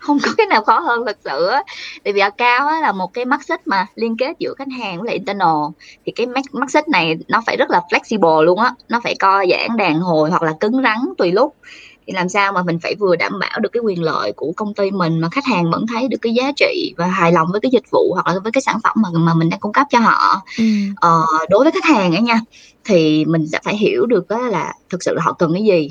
Không 0.00 0.18
có 0.22 0.30
cái 0.36 0.46
nào 0.46 0.64
khó 0.64 0.78
hơn 0.78 1.06
thật 1.06 1.16
sự 1.24 1.46
á. 1.46 1.62
Tại 2.04 2.12
vì 2.12 2.20
cao 2.38 2.66
á 2.68 2.80
là 2.80 2.92
một 2.92 3.14
cái 3.14 3.24
mắt 3.24 3.44
xích 3.44 3.66
mà 3.66 3.86
liên 3.94 4.16
kết 4.16 4.38
giữa 4.38 4.54
khách 4.58 4.68
hàng 4.78 4.98
với 4.98 5.06
lại 5.06 5.14
internal. 5.14 5.70
Thì 6.06 6.12
cái 6.12 6.26
mắt 6.52 6.70
xích 6.70 6.88
này 6.88 7.16
nó 7.28 7.42
phải 7.46 7.56
rất 7.56 7.70
là 7.70 7.80
flexible 7.90 8.42
luôn 8.42 8.58
á. 8.58 8.72
Nó 8.88 9.00
phải 9.04 9.14
co 9.14 9.44
giãn 9.50 9.76
đàn 9.76 10.00
hồi 10.00 10.30
hoặc 10.30 10.42
là 10.42 10.52
cứng 10.60 10.82
rắn 10.82 10.98
tùy 11.18 11.32
lúc. 11.32 11.54
Thì 12.06 12.12
làm 12.12 12.28
sao 12.28 12.52
mà 12.52 12.62
mình 12.62 12.78
phải 12.82 12.94
vừa 12.94 13.16
đảm 13.16 13.38
bảo 13.38 13.60
được 13.60 13.68
cái 13.72 13.80
quyền 13.80 14.02
lợi 14.02 14.32
của 14.32 14.52
công 14.56 14.74
ty 14.74 14.90
mình 14.90 15.18
mà 15.18 15.28
khách 15.32 15.44
hàng 15.44 15.70
vẫn 15.70 15.86
thấy 15.86 16.08
được 16.08 16.18
cái 16.22 16.34
giá 16.34 16.52
trị 16.56 16.94
và 16.96 17.06
hài 17.06 17.32
lòng 17.32 17.48
với 17.52 17.60
cái 17.60 17.70
dịch 17.70 17.90
vụ 17.90 18.14
hoặc 18.14 18.26
là 18.26 18.34
với 18.42 18.52
cái 18.52 18.62
sản 18.62 18.76
phẩm 18.82 18.92
mà 18.96 19.08
mà 19.12 19.34
mình 19.34 19.50
đang 19.50 19.60
cung 19.60 19.72
cấp 19.72 19.86
cho 19.90 19.98
họ. 19.98 20.42
Ừ. 20.58 20.64
ờ, 20.96 21.22
đối 21.48 21.64
với 21.64 21.72
khách 21.72 21.84
hàng 21.84 22.14
ấy 22.14 22.22
nha 22.22 22.40
thì 22.84 23.24
mình 23.24 23.46
sẽ 23.46 23.58
phải 23.64 23.76
hiểu 23.76 24.06
được 24.06 24.28
đó 24.28 24.38
là 24.38 24.74
thực 24.90 25.02
sự 25.02 25.14
là 25.14 25.22
họ 25.22 25.32
cần 25.32 25.52
cái 25.54 25.64
gì. 25.64 25.90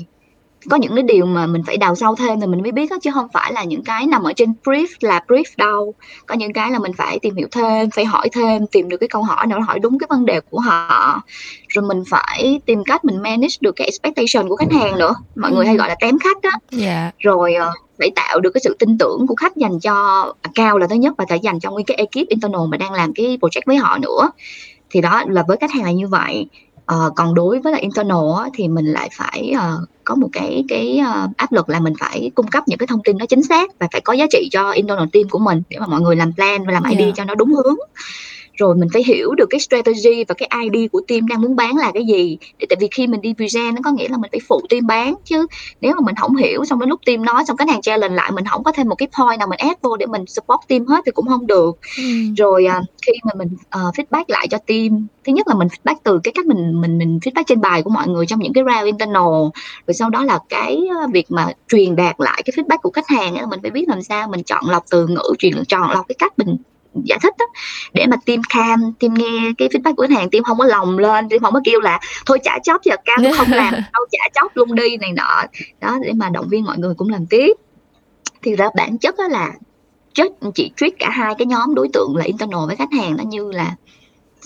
Có 0.70 0.76
những 0.76 0.94
cái 0.94 1.02
điều 1.02 1.26
mà 1.26 1.46
mình 1.46 1.62
phải 1.66 1.76
đào 1.76 1.94
sâu 1.94 2.14
thêm 2.14 2.40
thì 2.40 2.46
mình 2.46 2.62
mới 2.62 2.72
biết 2.72 2.90
đó, 2.90 2.96
chứ 3.02 3.10
không 3.14 3.28
phải 3.32 3.52
là 3.52 3.64
những 3.64 3.84
cái 3.84 4.06
nằm 4.06 4.22
ở 4.22 4.32
trên 4.32 4.52
brief 4.64 4.86
là 5.00 5.20
brief 5.28 5.44
đâu. 5.56 5.94
Có 6.26 6.34
những 6.34 6.52
cái 6.52 6.70
là 6.70 6.78
mình 6.78 6.92
phải 6.92 7.18
tìm 7.18 7.36
hiểu 7.36 7.48
thêm 7.50 7.90
phải 7.90 8.04
hỏi 8.04 8.28
thêm 8.32 8.66
tìm 8.66 8.88
được 8.88 8.96
cái 8.96 9.08
câu 9.08 9.22
hỏi 9.22 9.46
nào 9.46 9.60
hỏi 9.60 9.78
đúng 9.78 9.98
cái 9.98 10.06
vấn 10.10 10.26
đề 10.26 10.40
của 10.40 10.58
họ. 10.60 11.22
Rồi 11.68 11.84
mình 11.84 12.02
phải 12.10 12.60
tìm 12.66 12.84
cách 12.84 13.04
mình 13.04 13.22
manage 13.22 13.56
được 13.60 13.72
cái 13.76 13.86
expectation 13.86 14.48
của 14.48 14.56
khách 14.56 14.72
hàng 14.72 14.98
nữa. 14.98 15.14
Mọi 15.36 15.52
người 15.52 15.66
hay 15.66 15.76
gọi 15.76 15.88
là 15.88 15.96
tém 16.00 16.18
khách 16.18 16.42
đó 16.42 16.50
yeah. 16.50 16.82
Dạ. 16.82 17.10
rồi 17.18 17.54
uh, 17.68 17.74
phải 17.98 18.10
tạo 18.16 18.40
được 18.40 18.50
cái 18.54 18.60
sự 18.64 18.76
tin 18.78 18.98
tưởng 18.98 19.26
của 19.26 19.34
khách 19.34 19.56
dành 19.56 19.80
cho 19.80 20.32
cao 20.54 20.78
là 20.78 20.86
thứ 20.86 20.94
nhất 20.94 21.14
và 21.18 21.24
phải 21.28 21.40
dành 21.40 21.60
cho 21.60 21.70
nguyên 21.70 21.86
cái 21.86 21.96
ekip 21.96 22.28
internal 22.28 22.66
mà 22.68 22.76
đang 22.76 22.92
làm 22.92 23.14
cái 23.14 23.38
project 23.40 23.62
với 23.66 23.76
họ 23.76 23.98
nữa. 23.98 24.30
Thì 24.90 25.00
đó 25.00 25.22
là 25.28 25.44
với 25.48 25.56
khách 25.60 25.72
hàng 25.72 25.84
là 25.84 25.92
như 25.92 26.08
vậy 26.08 26.46
uh, 26.92 27.12
còn 27.16 27.34
đối 27.34 27.58
với 27.58 27.72
là 27.72 27.78
internal 27.78 28.42
á, 28.42 28.48
thì 28.54 28.68
mình 28.68 28.86
lại 28.86 29.10
phải 29.12 29.54
uh, 29.54 29.88
có 30.04 30.14
một 30.14 30.28
cái 30.32 30.64
cái 30.68 31.00
uh, 31.00 31.36
áp 31.36 31.52
lực 31.52 31.68
là 31.68 31.80
mình 31.80 31.94
phải 32.00 32.30
cung 32.34 32.48
cấp 32.48 32.64
những 32.66 32.78
cái 32.78 32.86
thông 32.86 33.02
tin 33.02 33.18
nó 33.18 33.26
chính 33.26 33.42
xác 33.42 33.78
và 33.78 33.88
phải 33.92 34.00
có 34.00 34.12
giá 34.12 34.26
trị 34.30 34.48
cho 34.52 34.70
internal 34.70 35.08
team 35.12 35.28
của 35.28 35.38
mình 35.38 35.62
để 35.70 35.78
mà 35.78 35.86
mọi 35.86 36.00
người 36.00 36.16
làm 36.16 36.32
plan 36.34 36.66
và 36.66 36.72
làm 36.72 36.82
yeah. 36.82 36.98
idea 36.98 37.12
cho 37.16 37.24
nó 37.24 37.34
đúng 37.34 37.54
hướng 37.54 37.76
rồi 38.56 38.74
mình 38.74 38.88
phải 38.92 39.02
hiểu 39.04 39.34
được 39.34 39.46
cái 39.50 39.60
strategy 39.60 40.24
và 40.28 40.34
cái 40.38 40.48
ID 40.62 40.90
của 40.92 41.00
team 41.08 41.28
đang 41.28 41.40
muốn 41.40 41.56
bán 41.56 41.76
là 41.76 41.90
cái 41.94 42.04
gì. 42.06 42.38
Để 42.58 42.66
tại 42.70 42.76
vì 42.80 42.88
khi 42.90 43.06
mình 43.06 43.20
đi 43.20 43.34
present 43.34 43.74
nó 43.74 43.80
có 43.84 43.90
nghĩa 43.90 44.08
là 44.08 44.16
mình 44.16 44.30
phải 44.30 44.40
phụ 44.48 44.60
team 44.70 44.86
bán 44.86 45.14
chứ. 45.24 45.46
Nếu 45.80 45.94
mà 45.94 46.00
mình 46.06 46.14
không 46.14 46.36
hiểu 46.36 46.64
xong 46.64 46.80
đến 46.80 46.88
lúc 46.88 47.00
team 47.06 47.24
nói 47.24 47.44
xong 47.48 47.56
cái 47.56 47.68
hàng 47.70 47.82
challenge 47.82 48.14
lại 48.14 48.30
mình 48.32 48.44
không 48.44 48.64
có 48.64 48.72
thêm 48.72 48.88
một 48.88 48.94
cái 48.94 49.08
point 49.18 49.38
nào 49.38 49.48
mình 49.48 49.58
add 49.58 49.74
vô 49.82 49.96
để 49.96 50.06
mình 50.06 50.26
support 50.26 50.60
team 50.68 50.86
hết 50.86 51.00
thì 51.06 51.12
cũng 51.12 51.26
không 51.28 51.46
được. 51.46 51.78
Ừ. 51.98 52.04
rồi 52.36 52.66
uh, 52.78 52.84
khi 53.06 53.12
mà 53.24 53.32
mình 53.36 53.48
uh, 53.54 53.94
feedback 53.94 54.24
lại 54.28 54.46
cho 54.50 54.58
team 54.58 55.06
thứ 55.24 55.32
nhất 55.32 55.48
là 55.48 55.54
mình 55.54 55.68
feedback 55.68 55.96
từ 56.02 56.20
cái 56.24 56.32
cách 56.34 56.46
mình 56.46 56.80
mình 56.80 56.98
mình 56.98 57.18
feedback 57.22 57.44
trên 57.46 57.60
bài 57.60 57.82
của 57.82 57.90
mọi 57.90 58.08
người 58.08 58.26
trong 58.26 58.38
những 58.38 58.52
cái 58.52 58.64
round 58.64 58.86
internal. 58.86 59.48
Rồi 59.86 59.94
sau 59.94 60.10
đó 60.10 60.24
là 60.24 60.38
cái 60.48 60.88
việc 61.12 61.26
mà 61.28 61.46
truyền 61.68 61.96
đạt 61.96 62.14
lại 62.18 62.42
cái 62.44 62.52
feedback 62.56 62.78
của 62.82 62.90
khách 62.90 63.08
hàng 63.08 63.34
ấy, 63.34 63.46
mình 63.46 63.60
phải 63.62 63.70
biết 63.70 63.88
làm 63.88 64.02
sao 64.02 64.28
mình 64.28 64.42
chọn 64.42 64.64
lọc 64.70 64.84
từ 64.90 65.06
ngữ 65.06 65.34
truyền 65.38 65.64
chọn 65.68 65.90
lọc 65.90 66.08
cái 66.08 66.16
cách 66.18 66.38
mình 66.38 66.56
giải 67.04 67.18
thích 67.22 67.34
đó, 67.38 67.46
để 67.92 68.06
mà 68.06 68.16
team 68.26 68.40
cam 68.48 68.92
team 69.00 69.14
nghe 69.14 69.52
cái 69.58 69.68
feedback 69.68 69.94
của 69.94 70.06
khách 70.08 70.16
hàng 70.16 70.30
team 70.30 70.44
không 70.44 70.58
có 70.58 70.64
lòng 70.64 70.98
lên 70.98 71.28
team 71.28 71.42
không 71.42 71.54
có 71.54 71.60
kêu 71.64 71.80
là 71.80 72.00
thôi 72.26 72.38
trả 72.42 72.58
chóp 72.58 72.82
giờ 72.84 72.96
cam 73.04 73.32
không 73.36 73.50
làm 73.50 73.72
đâu 73.92 74.06
trả 74.10 74.28
chóp 74.34 74.56
luôn 74.56 74.74
đi 74.74 74.96
này 74.96 75.12
nọ. 75.12 75.42
Đó 75.80 75.98
để 76.02 76.12
mà 76.12 76.28
động 76.30 76.48
viên 76.48 76.64
mọi 76.64 76.78
người 76.78 76.94
cũng 76.94 77.08
làm 77.08 77.26
tiếp. 77.26 77.52
Thì 78.42 78.56
ra 78.56 78.68
bản 78.76 78.98
chất 78.98 79.14
đó 79.18 79.28
là 79.28 79.52
chất 80.14 80.32
chị 80.54 80.70
treat 80.76 80.92
cả 80.98 81.10
hai 81.10 81.34
cái 81.38 81.46
nhóm 81.46 81.74
đối 81.74 81.88
tượng 81.92 82.16
là 82.16 82.24
internal 82.24 82.66
với 82.66 82.76
khách 82.76 82.92
hàng 82.92 83.16
nó 83.16 83.24
như 83.24 83.52
là 83.52 83.76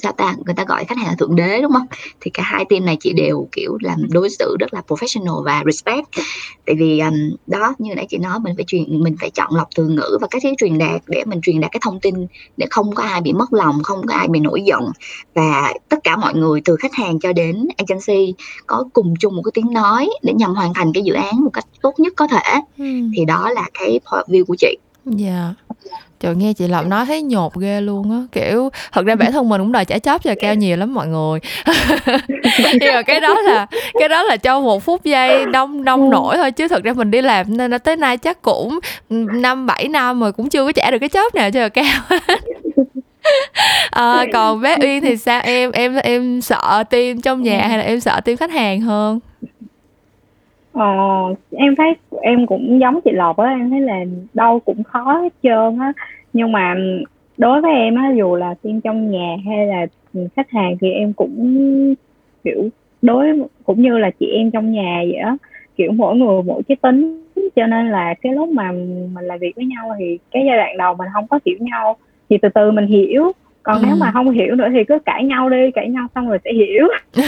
sao 0.03 0.13
ta? 0.13 0.35
Người 0.47 0.55
ta 0.55 0.65
gọi 0.65 0.85
khách 0.85 0.99
hàng 0.99 1.07
là 1.07 1.15
thượng 1.19 1.37
đế 1.37 1.63
đúng 1.63 1.73
không? 1.73 1.87
Thì 2.21 2.31
cả 2.35 2.43
hai 2.43 2.65
team 2.69 2.85
này 2.85 2.97
chị 3.01 3.13
đều 3.13 3.49
kiểu 3.53 3.79
làm 3.81 4.03
đối 4.11 4.31
xử 4.31 4.57
rất 4.61 4.75
là 4.75 4.83
professional 4.89 5.43
và 5.43 5.63
respect. 5.67 6.07
Tại 6.67 6.77
vì 6.79 7.01
um, 7.01 7.15
đó 7.47 7.75
như 7.79 7.95
nãy 7.95 8.07
chị 8.11 8.19
nói 8.19 8.41
mình 8.41 8.57
phải 8.57 8.65
truyền 8.65 9.03
mình 9.03 9.17
phải 9.21 9.31
chọn 9.31 9.57
lọc 9.57 9.69
từ 9.77 9.89
ngữ 9.89 10.19
và 10.21 10.27
cách 10.31 10.43
thức 10.43 10.55
truyền 10.59 10.79
đạt 10.79 11.01
để 11.07 11.25
mình 11.27 11.41
truyền 11.43 11.61
đạt 11.61 11.73
cái 11.73 11.81
thông 11.85 12.01
tin 12.01 12.15
để 12.57 12.67
không 12.71 12.95
có 12.95 13.03
ai 13.03 13.21
bị 13.21 13.33
mất 13.33 13.53
lòng 13.53 13.83
không 13.83 14.07
có 14.07 14.15
ai 14.15 14.29
bị 14.29 14.41
nổi 14.41 14.63
giận. 14.63 14.83
Và 15.35 15.75
tất 15.89 15.99
cả 16.05 16.17
mọi 16.17 16.35
người 16.35 16.61
từ 16.65 16.77
khách 16.77 16.95
hàng 16.95 17.21
cho 17.21 17.33
đến 17.33 17.69
agency 17.77 18.35
có 18.67 18.85
cùng 18.93 19.15
chung 19.21 19.37
một 19.37 19.43
cái 19.43 19.53
tiếng 19.55 19.73
nói 19.73 20.11
để 20.23 20.33
nhằm 20.33 20.55
hoàn 20.55 20.75
thành 20.75 20.93
cái 20.93 21.03
dự 21.03 21.13
án 21.13 21.45
một 21.45 21.51
cách 21.53 21.67
tốt 21.83 21.95
nhất 21.99 22.13
có 22.17 22.27
thể. 22.27 22.61
Ừ. 22.79 22.85
thì 23.17 23.25
đó 23.25 23.51
là 23.51 23.69
cái 23.75 24.01
point 24.11 24.27
view 24.29 24.45
của 24.45 24.57
chị. 24.59 24.77
Dạ. 25.05 25.55
yeah. 25.91 26.08
Trời 26.21 26.35
nghe 26.35 26.53
chị 26.53 26.69
Lộc 26.69 26.87
nói 26.87 27.07
thấy 27.07 27.23
nhột 27.23 27.55
ghê 27.55 27.81
luôn 27.81 28.11
á. 28.11 28.19
Kiểu 28.33 28.71
thật 28.93 29.07
ra 29.07 29.15
bản 29.15 29.33
thân 29.33 29.49
mình 29.49 29.61
cũng 29.61 29.73
đòi 29.73 29.85
trả 29.85 29.99
chóp 29.99 30.23
cho 30.23 30.35
cao 30.41 30.55
nhiều 30.55 30.77
lắm 30.77 30.95
mọi 30.95 31.07
người. 31.07 31.41
Nhưng 32.81 32.95
mà 32.95 33.03
cái 33.03 33.21
đó 33.21 33.41
là 33.41 33.67
Cái 33.99 34.09
đó 34.09 34.23
là 34.23 34.37
cho 34.37 34.61
một 34.61 34.83
phút 34.83 35.05
giây 35.05 35.47
đông 35.53 35.85
đông 35.85 36.11
nổi 36.11 36.37
thôi 36.37 36.53
Chứ 36.53 36.69
thật 36.69 36.85
ra 36.85 36.93
mình 36.93 37.11
đi 37.11 37.21
làm 37.21 37.57
nên 37.57 37.71
là 37.71 37.79
tới 37.79 37.97
nay 37.97 38.17
chắc 38.17 38.43
cũng 38.43 38.79
năm 39.33 39.67
bảy 39.67 39.89
năm 39.89 40.21
rồi 40.21 40.33
cũng 40.33 40.49
chưa 40.49 40.65
có 40.65 40.73
trả 40.73 40.91
được 40.91 40.99
cái 40.99 41.09
chóp 41.09 41.35
nào 41.35 41.51
cho 41.51 41.69
cao 41.69 42.19
à, 43.91 44.25
còn 44.33 44.61
bé 44.61 44.77
Uyên 44.81 45.03
thì 45.03 45.17
sao? 45.17 45.41
Em 45.41 45.73
em 45.73 45.97
em 45.97 46.41
sợ 46.41 46.85
tim 46.91 47.21
trong 47.21 47.43
nhà 47.43 47.67
hay 47.69 47.79
là 47.79 47.85
em 47.85 48.01
sợ 48.01 48.21
tim 48.25 48.37
khách 48.37 48.51
hàng 48.51 48.81
hơn 48.81 49.21
Ờ, 50.73 50.85
em 51.51 51.77
thấy 51.77 51.95
em 52.23 52.47
cũng 52.47 52.81
giống 52.81 53.01
chị 53.05 53.11
Lộc 53.13 53.37
á, 53.37 53.51
em 53.51 53.71
thấy 53.71 53.81
là 53.81 54.05
đâu 54.35 54.61
cũng 54.61 54.85
khó 54.85 55.13
hết 55.23 55.33
trơn 55.43 55.79
á. 55.79 55.93
Nhưng 56.33 56.53
mà 56.53 56.75
đối 57.37 57.61
với 57.61 57.73
em 57.73 57.95
á, 57.95 58.13
dù 58.17 58.37
là 58.37 58.55
team 58.63 58.81
trong 58.81 59.11
nhà 59.11 59.37
hay 59.47 59.67
là 59.67 59.87
khách 60.37 60.51
hàng 60.51 60.77
thì 60.81 60.91
em 60.91 61.13
cũng 61.13 61.95
kiểu 62.45 62.69
đối 63.03 63.27
cũng 63.65 63.83
như 63.83 63.99
là 63.99 64.11
chị 64.21 64.27
em 64.27 64.51
trong 64.51 64.73
nhà 64.73 64.99
vậy 65.13 65.19
á, 65.19 65.37
kiểu 65.77 65.93
mỗi 65.93 66.17
người 66.17 66.43
mỗi 66.43 66.63
cái 66.69 66.77
tính 66.83 67.25
cho 67.57 67.67
nên 67.67 67.91
là 67.91 68.15
cái 68.23 68.33
lúc 68.33 68.49
mà 68.49 68.73
mình 68.73 69.25
làm 69.25 69.39
việc 69.39 69.53
với 69.57 69.67
nhau 69.67 69.95
thì 69.99 70.19
cái 70.31 70.43
giai 70.47 70.57
đoạn 70.57 70.77
đầu 70.79 70.95
mình 70.95 71.09
không 71.13 71.27
có 71.29 71.39
hiểu 71.47 71.57
nhau 71.61 71.97
thì 72.31 72.39
từ 72.43 72.49
từ 72.49 72.71
mình 72.71 72.87
hiểu 72.87 73.33
còn 73.69 73.81
ừ. 73.81 73.85
nếu 73.87 73.97
mà 73.97 74.11
không 74.13 74.31
hiểu 74.31 74.55
nữa 74.55 74.69
thì 74.73 74.85
cứ 74.85 74.99
cãi 74.99 75.25
nhau 75.25 75.51
đi 75.51 75.71
cãi 75.71 75.89
nhau 75.89 76.07
xong 76.15 76.29
rồi 76.29 76.39
sẽ 76.45 76.53
hiểu. 76.53 76.89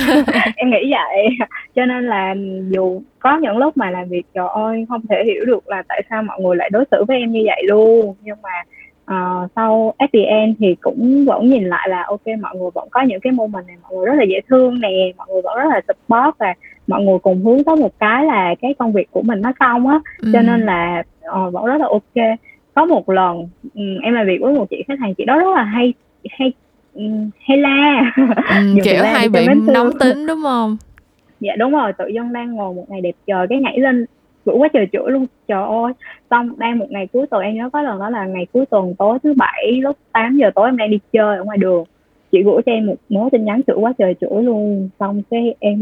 Em 0.56 0.70
nghĩ 0.70 0.92
vậy. 0.92 1.28
Cho 1.74 1.84
nên 1.84 2.06
là 2.06 2.34
dù 2.68 3.02
có 3.18 3.36
những 3.36 3.58
lúc 3.58 3.76
mà 3.76 3.90
làm 3.90 4.08
việc 4.08 4.22
trời 4.34 4.48
ơi 4.54 4.86
không 4.88 5.02
thể 5.10 5.24
hiểu 5.24 5.44
được 5.44 5.68
là 5.68 5.82
tại 5.88 6.02
sao 6.10 6.22
mọi 6.22 6.40
người 6.40 6.56
lại 6.56 6.70
đối 6.72 6.84
xử 6.90 7.04
với 7.08 7.18
em 7.18 7.32
như 7.32 7.42
vậy 7.46 7.62
luôn. 7.66 8.14
Nhưng 8.22 8.36
mà 8.42 8.50
uh, 9.14 9.50
sau 9.56 9.94
end 9.98 10.56
thì 10.58 10.76
cũng 10.80 11.24
vẫn 11.26 11.46
nhìn 11.46 11.64
lại 11.64 11.88
là 11.88 12.04
ok 12.08 12.26
mọi 12.40 12.56
người 12.56 12.70
vẫn 12.74 12.88
có 12.90 13.00
những 13.02 13.20
cái 13.20 13.32
moment 13.32 13.66
này 13.66 13.76
mọi 13.82 13.92
người 13.94 14.06
rất 14.06 14.14
là 14.16 14.24
dễ 14.24 14.40
thương 14.48 14.80
nè 14.80 15.12
mọi 15.16 15.26
người 15.30 15.42
vẫn 15.42 15.56
rất 15.56 15.68
là 15.70 15.80
support 15.88 16.38
và 16.38 16.54
mọi 16.86 17.02
người 17.02 17.18
cùng 17.18 17.44
hướng 17.44 17.64
tới 17.64 17.76
một 17.76 17.98
cái 17.98 18.24
là 18.24 18.54
cái 18.60 18.74
công 18.78 18.92
việc 18.92 19.10
của 19.10 19.22
mình 19.22 19.40
nó 19.40 19.52
xong 19.60 19.88
á. 19.88 20.00
Ừ. 20.18 20.30
cho 20.32 20.40
nên 20.40 20.60
là 20.60 21.02
uh, 21.28 21.52
vẫn 21.52 21.64
rất 21.64 21.80
là 21.80 21.86
ok. 21.86 22.38
Có 22.74 22.84
một 22.84 23.10
lần 23.10 23.48
um, 23.74 23.98
em 24.02 24.14
làm 24.14 24.26
việc 24.26 24.38
với 24.40 24.52
một 24.52 24.66
chị 24.70 24.84
khách 24.88 25.00
hàng 25.00 25.14
chị 25.14 25.24
đó 25.24 25.38
rất 25.38 25.54
là 25.54 25.62
hay 25.62 25.94
hay 26.30 26.52
hay 27.40 27.58
la. 27.58 28.12
Ừ, 28.48 28.76
kiểu 28.84 29.02
hay 29.04 29.28
bị 29.28 29.46
nóng 29.66 29.98
tính 29.98 30.26
đúng 30.26 30.42
không? 30.42 30.76
Dạ 31.40 31.56
đúng 31.58 31.72
rồi 31.72 31.92
tự 31.98 32.06
dân 32.06 32.32
đang 32.32 32.52
ngồi 32.52 32.74
một 32.74 32.84
ngày 32.88 33.00
đẹp 33.00 33.14
trời 33.26 33.46
cái 33.50 33.60
nhảy 33.60 33.78
lên 33.78 34.06
chửi 34.46 34.54
quá 34.54 34.68
trời 34.72 34.86
chửi 34.92 35.10
luôn. 35.10 35.26
Trời 35.48 35.62
ơi 35.62 35.92
xong 36.30 36.58
đang 36.58 36.78
một 36.78 36.86
ngày 36.90 37.06
cuối 37.12 37.26
tuần 37.26 37.42
em 37.42 37.54
nhớ 37.54 37.70
có 37.72 37.82
lần 37.82 37.98
đó 37.98 38.10
là 38.10 38.26
ngày 38.26 38.46
cuối 38.52 38.66
tuần 38.66 38.94
tối 38.98 39.18
thứ 39.22 39.34
bảy 39.36 39.72
lúc 39.82 39.96
8 40.12 40.36
giờ 40.36 40.50
tối 40.54 40.68
em 40.68 40.76
đang 40.76 40.90
đi 40.90 40.98
chơi 41.12 41.36
ở 41.36 41.44
ngoài 41.44 41.58
đường. 41.58 41.84
Chị 42.32 42.42
gửi 42.42 42.62
cho 42.66 42.72
em 42.72 42.86
một 42.86 42.96
mớ 43.08 43.28
tin 43.32 43.44
nhắn 43.44 43.60
chửi 43.66 43.76
quá 43.76 43.92
trời 43.98 44.14
chửi 44.20 44.42
luôn. 44.42 44.88
Xong 45.00 45.22
cái 45.30 45.54
em 45.58 45.78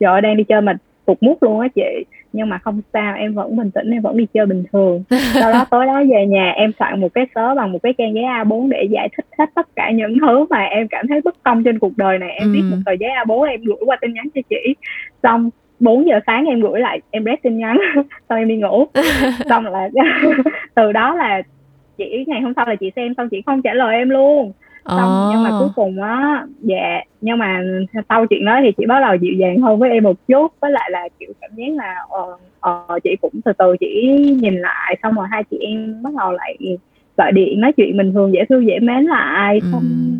trời 0.00 0.20
đang 0.20 0.36
đi 0.36 0.44
chơi 0.44 0.60
mà 0.60 0.76
tụt 1.06 1.18
mút 1.20 1.42
luôn 1.42 1.60
á 1.60 1.68
chị 1.74 2.04
nhưng 2.32 2.48
mà 2.48 2.58
không 2.58 2.80
sao 2.92 3.14
em 3.16 3.34
vẫn 3.34 3.56
bình 3.56 3.70
tĩnh 3.70 3.90
em 3.90 4.02
vẫn 4.02 4.16
đi 4.16 4.26
chơi 4.34 4.46
bình 4.46 4.64
thường. 4.72 5.04
Sau 5.34 5.52
đó 5.52 5.64
tối 5.70 5.86
đó 5.86 6.02
về 6.10 6.26
nhà 6.26 6.50
em 6.50 6.72
soạn 6.78 7.00
một 7.00 7.08
cái 7.14 7.26
sớ 7.34 7.54
bằng 7.54 7.72
một 7.72 7.78
cái 7.82 7.94
trang 7.98 8.14
giấy 8.14 8.24
A4 8.24 8.68
để 8.68 8.88
giải 8.90 9.08
thích 9.16 9.26
hết 9.38 9.46
tất 9.54 9.68
cả 9.76 9.90
những 9.90 10.18
thứ 10.20 10.46
mà 10.50 10.64
em 10.64 10.88
cảm 10.88 11.08
thấy 11.08 11.20
bất 11.24 11.42
công 11.42 11.64
trên 11.64 11.78
cuộc 11.78 11.96
đời 11.96 12.18
này. 12.18 12.30
Em 12.30 12.48
ừ. 12.48 12.52
viết 12.52 12.62
một 12.70 12.76
tờ 12.86 12.92
giấy 12.92 13.10
A4 13.24 13.42
em 13.42 13.60
gửi 13.64 13.76
qua 13.86 13.96
tin 14.00 14.14
nhắn 14.14 14.26
cho 14.34 14.40
chị. 14.50 14.74
Xong 15.22 15.50
4 15.80 16.06
giờ 16.06 16.20
sáng 16.26 16.44
em 16.44 16.60
gửi 16.60 16.80
lại 16.80 17.00
em 17.10 17.24
rep 17.24 17.42
tin 17.42 17.58
nhắn. 17.58 17.78
Xong 18.28 18.38
em 18.38 18.48
đi 18.48 18.56
ngủ. 18.56 18.86
Xong 19.48 19.66
là 19.66 19.88
từ 20.74 20.92
đó 20.92 21.14
là 21.14 21.42
chị 21.98 22.24
ngày 22.26 22.40
hôm 22.40 22.52
sau 22.56 22.66
là 22.66 22.74
chị 22.74 22.90
xem 22.96 23.14
xong 23.16 23.28
chị 23.28 23.42
không 23.46 23.62
trả 23.62 23.74
lời 23.74 23.96
em 23.96 24.10
luôn 24.10 24.52
xong 24.86 25.28
nhưng 25.30 25.42
mà 25.42 25.50
cuối 25.58 25.68
cùng 25.76 26.02
á 26.02 26.46
dạ 26.60 27.00
nhưng 27.20 27.38
mà 27.38 27.60
sau 28.08 28.26
chuyện 28.26 28.44
đó 28.44 28.60
thì 28.62 28.72
chị 28.76 28.86
bắt 28.86 29.00
đầu 29.00 29.14
dịu 29.16 29.32
dàng 29.38 29.58
hơn 29.60 29.78
với 29.78 29.90
em 29.90 30.04
một 30.04 30.16
chút 30.28 30.52
với 30.60 30.70
lại 30.70 30.90
là 30.92 31.08
kiểu 31.18 31.32
cảm 31.40 31.50
giác 31.54 31.74
là 31.76 31.94
ờ, 32.08 32.36
ờ, 32.60 32.98
chị 33.04 33.16
cũng 33.20 33.32
từ 33.44 33.52
từ 33.58 33.76
chỉ 33.80 34.12
nhìn 34.40 34.54
lại 34.54 34.98
xong 35.02 35.14
rồi 35.14 35.26
hai 35.30 35.44
chị 35.50 35.56
em 35.60 36.02
bắt 36.02 36.10
đầu 36.18 36.32
lại 36.32 36.58
gọi 37.16 37.32
điện 37.32 37.60
nói 37.60 37.72
chuyện 37.72 37.96
bình 37.96 38.12
thường 38.12 38.32
dễ 38.32 38.44
thương 38.48 38.66
dễ 38.66 38.78
mến 38.80 39.04
lại 39.04 39.60
Ừ. 39.62 39.68
xong 39.72 40.18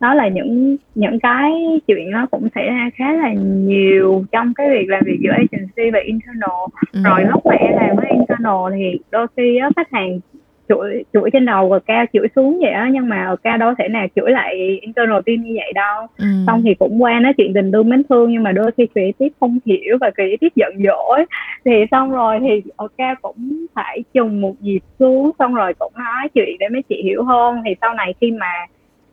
đó 0.00 0.14
là 0.14 0.28
những 0.28 0.76
những 0.94 1.18
cái 1.20 1.52
chuyện 1.86 2.10
nó 2.10 2.26
cũng 2.30 2.48
xảy 2.54 2.66
ra 2.66 2.90
khá 2.94 3.12
là 3.12 3.32
nhiều 3.34 4.24
trong 4.32 4.54
cái 4.54 4.70
việc 4.70 4.88
làm 4.88 5.02
việc 5.06 5.18
giữa 5.20 5.30
agency 5.30 5.90
và 5.92 5.98
internal 6.04 6.50
Ừ. 6.92 7.00
rồi 7.04 7.24
lúc 7.24 7.46
mà 7.46 7.54
em 7.54 7.72
làm 7.76 7.96
với 7.96 8.06
internal 8.10 8.72
thì 8.78 8.98
đôi 9.10 9.26
khi 9.36 9.56
á, 9.56 9.70
khách 9.76 9.92
hàng 9.92 10.20
chửi 10.68 11.04
chửi 11.12 11.30
trên 11.32 11.46
đầu 11.46 11.70
rồi 11.70 11.80
cao 11.86 12.04
chửi 12.12 12.28
xuống 12.36 12.58
vậy 12.62 12.70
á 12.70 12.88
nhưng 12.92 13.08
mà 13.08 13.34
cao 13.42 13.58
đâu 13.58 13.74
thể 13.78 13.88
nào 13.88 14.06
chửi 14.16 14.30
lại 14.30 14.78
internal 14.80 15.20
team 15.26 15.42
như 15.42 15.52
vậy 15.56 15.72
đâu. 15.74 16.06
Ừ. 16.18 16.26
xong 16.46 16.62
thì 16.62 16.74
cũng 16.74 17.02
qua 17.02 17.20
nói 17.20 17.32
chuyện 17.36 17.54
tình 17.54 17.72
thương 17.72 17.88
mến 17.88 18.02
thương 18.08 18.32
nhưng 18.32 18.42
mà 18.42 18.52
đôi 18.52 18.70
khi 18.76 18.86
creative 18.86 19.34
không 19.40 19.58
hiểu 19.66 19.98
và 20.00 20.10
creative 20.10 20.50
giận 20.54 20.72
dỗi. 20.84 21.24
Thì 21.64 21.72
xong 21.90 22.10
rồi 22.10 22.38
thì 22.40 22.62
ok 22.76 23.18
cũng 23.22 23.66
phải 23.74 24.04
trùng 24.14 24.40
một 24.40 24.54
dịp 24.60 24.80
xuống 24.98 25.30
xong 25.38 25.54
rồi 25.54 25.74
cũng 25.74 25.92
nói 25.94 26.28
chuyện 26.34 26.56
để 26.58 26.68
mấy 26.68 26.82
chị 26.82 27.02
hiểu 27.04 27.24
hơn. 27.24 27.62
Thì 27.64 27.74
sau 27.80 27.94
này 27.94 28.14
khi 28.20 28.30
mà 28.30 28.52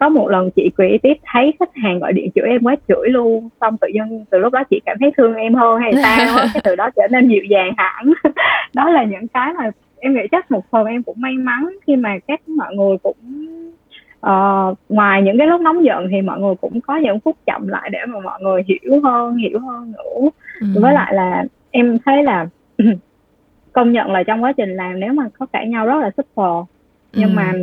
có 0.02 0.10
một 0.10 0.30
lần 0.30 0.52
chị 0.56 0.70
creative 0.76 1.20
thấy 1.26 1.54
khách 1.60 1.76
hàng 1.76 2.00
gọi 2.00 2.14
điện 2.14 2.30
chửi 2.36 2.50
em 2.50 2.64
quá 2.64 2.76
chửi 2.88 3.10
luôn 3.10 3.50
xong 3.62 3.78
tự 3.78 3.88
nhiên 3.88 4.26
từ 4.30 4.40
lúc 4.40 4.54
đó 4.54 4.64
chị 4.70 4.82
cảm 4.86 4.98
thấy 5.00 5.12
thương 5.18 5.36
em 5.36 5.54
hơn 5.54 5.82
hay 5.82 5.94
sao 6.02 6.38
cái 6.54 6.62
từ 6.64 6.76
đó 6.76 6.90
trở 6.96 7.08
nên 7.12 7.28
dịu 7.28 7.44
dàng 7.50 7.74
hẳn. 7.78 8.14
Đó 8.74 8.90
là 8.90 9.04
những 9.04 9.28
cái 9.28 9.54
mà 9.54 9.72
em 10.02 10.14
nghĩ 10.14 10.22
chắc 10.32 10.52
một 10.52 10.64
phần 10.72 10.86
em 10.86 11.04
cũng 11.04 11.22
may 11.22 11.34
mắn 11.34 11.70
khi 11.88 11.96
mà 11.96 12.18
các 12.28 12.50
mọi 12.50 12.76
người 12.76 12.98
cũng 13.04 13.16
ờ, 14.20 14.34
ngoài 14.90 15.22
những 15.22 15.38
cái 15.38 15.48
lúc 15.48 15.62
nóng 15.62 15.86
giận 15.86 16.08
thì 16.12 16.22
mọi 16.22 16.40
người 16.40 16.56
cũng 16.62 16.82
có 16.82 16.96
những 16.98 17.20
phút 17.20 17.36
chậm 17.46 17.68
lại 17.68 17.90
để 17.94 18.00
mà 18.08 18.20
mọi 18.20 18.40
người 18.44 18.62
hiểu 18.68 19.02
hơn 19.04 19.36
hiểu 19.36 19.60
hơn 19.60 19.92
nữa 19.92 20.30
Ừ. 20.62 20.82
với 20.82 20.94
lại 20.94 21.14
là 21.14 21.46
em 21.72 21.98
thấy 22.06 22.24
là 22.24 22.48
công 23.74 23.92
nhận 23.92 24.12
là 24.12 24.24
trong 24.24 24.44
quá 24.44 24.54
trình 24.58 24.70
làm 24.76 25.00
nếu 25.00 25.14
mà 25.14 25.30
có 25.40 25.46
cãi 25.54 25.68
nhau 25.68 25.86
rất 25.86 26.00
là 26.02 26.12
support 26.18 26.68
nhưng 27.14 27.30
Ừ. 27.30 27.34
mà 27.36 27.54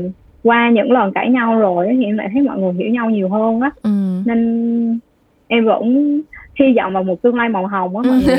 qua 0.42 0.70
những 0.70 0.92
lần 0.92 1.12
cãi 1.12 1.30
nhau 1.30 1.58
rồi 1.58 1.88
thì 1.90 2.04
em 2.04 2.18
lại 2.18 2.28
thấy 2.32 2.42
mọi 2.42 2.58
người 2.58 2.72
hiểu 2.72 2.90
nhau 2.90 3.10
nhiều 3.10 3.28
hơn 3.28 3.60
á 3.60 3.70
Ừ. 3.82 3.90
nên 4.24 5.00
em 5.48 5.64
vẫn 5.64 6.20
hy 6.60 6.66
vọng 6.76 6.92
vào 6.94 7.02
một 7.02 7.22
tương 7.22 7.34
lai 7.36 7.48
màu 7.48 7.66
hồng 7.66 7.96
á 7.96 8.02
mọi 8.10 8.18
người 8.26 8.36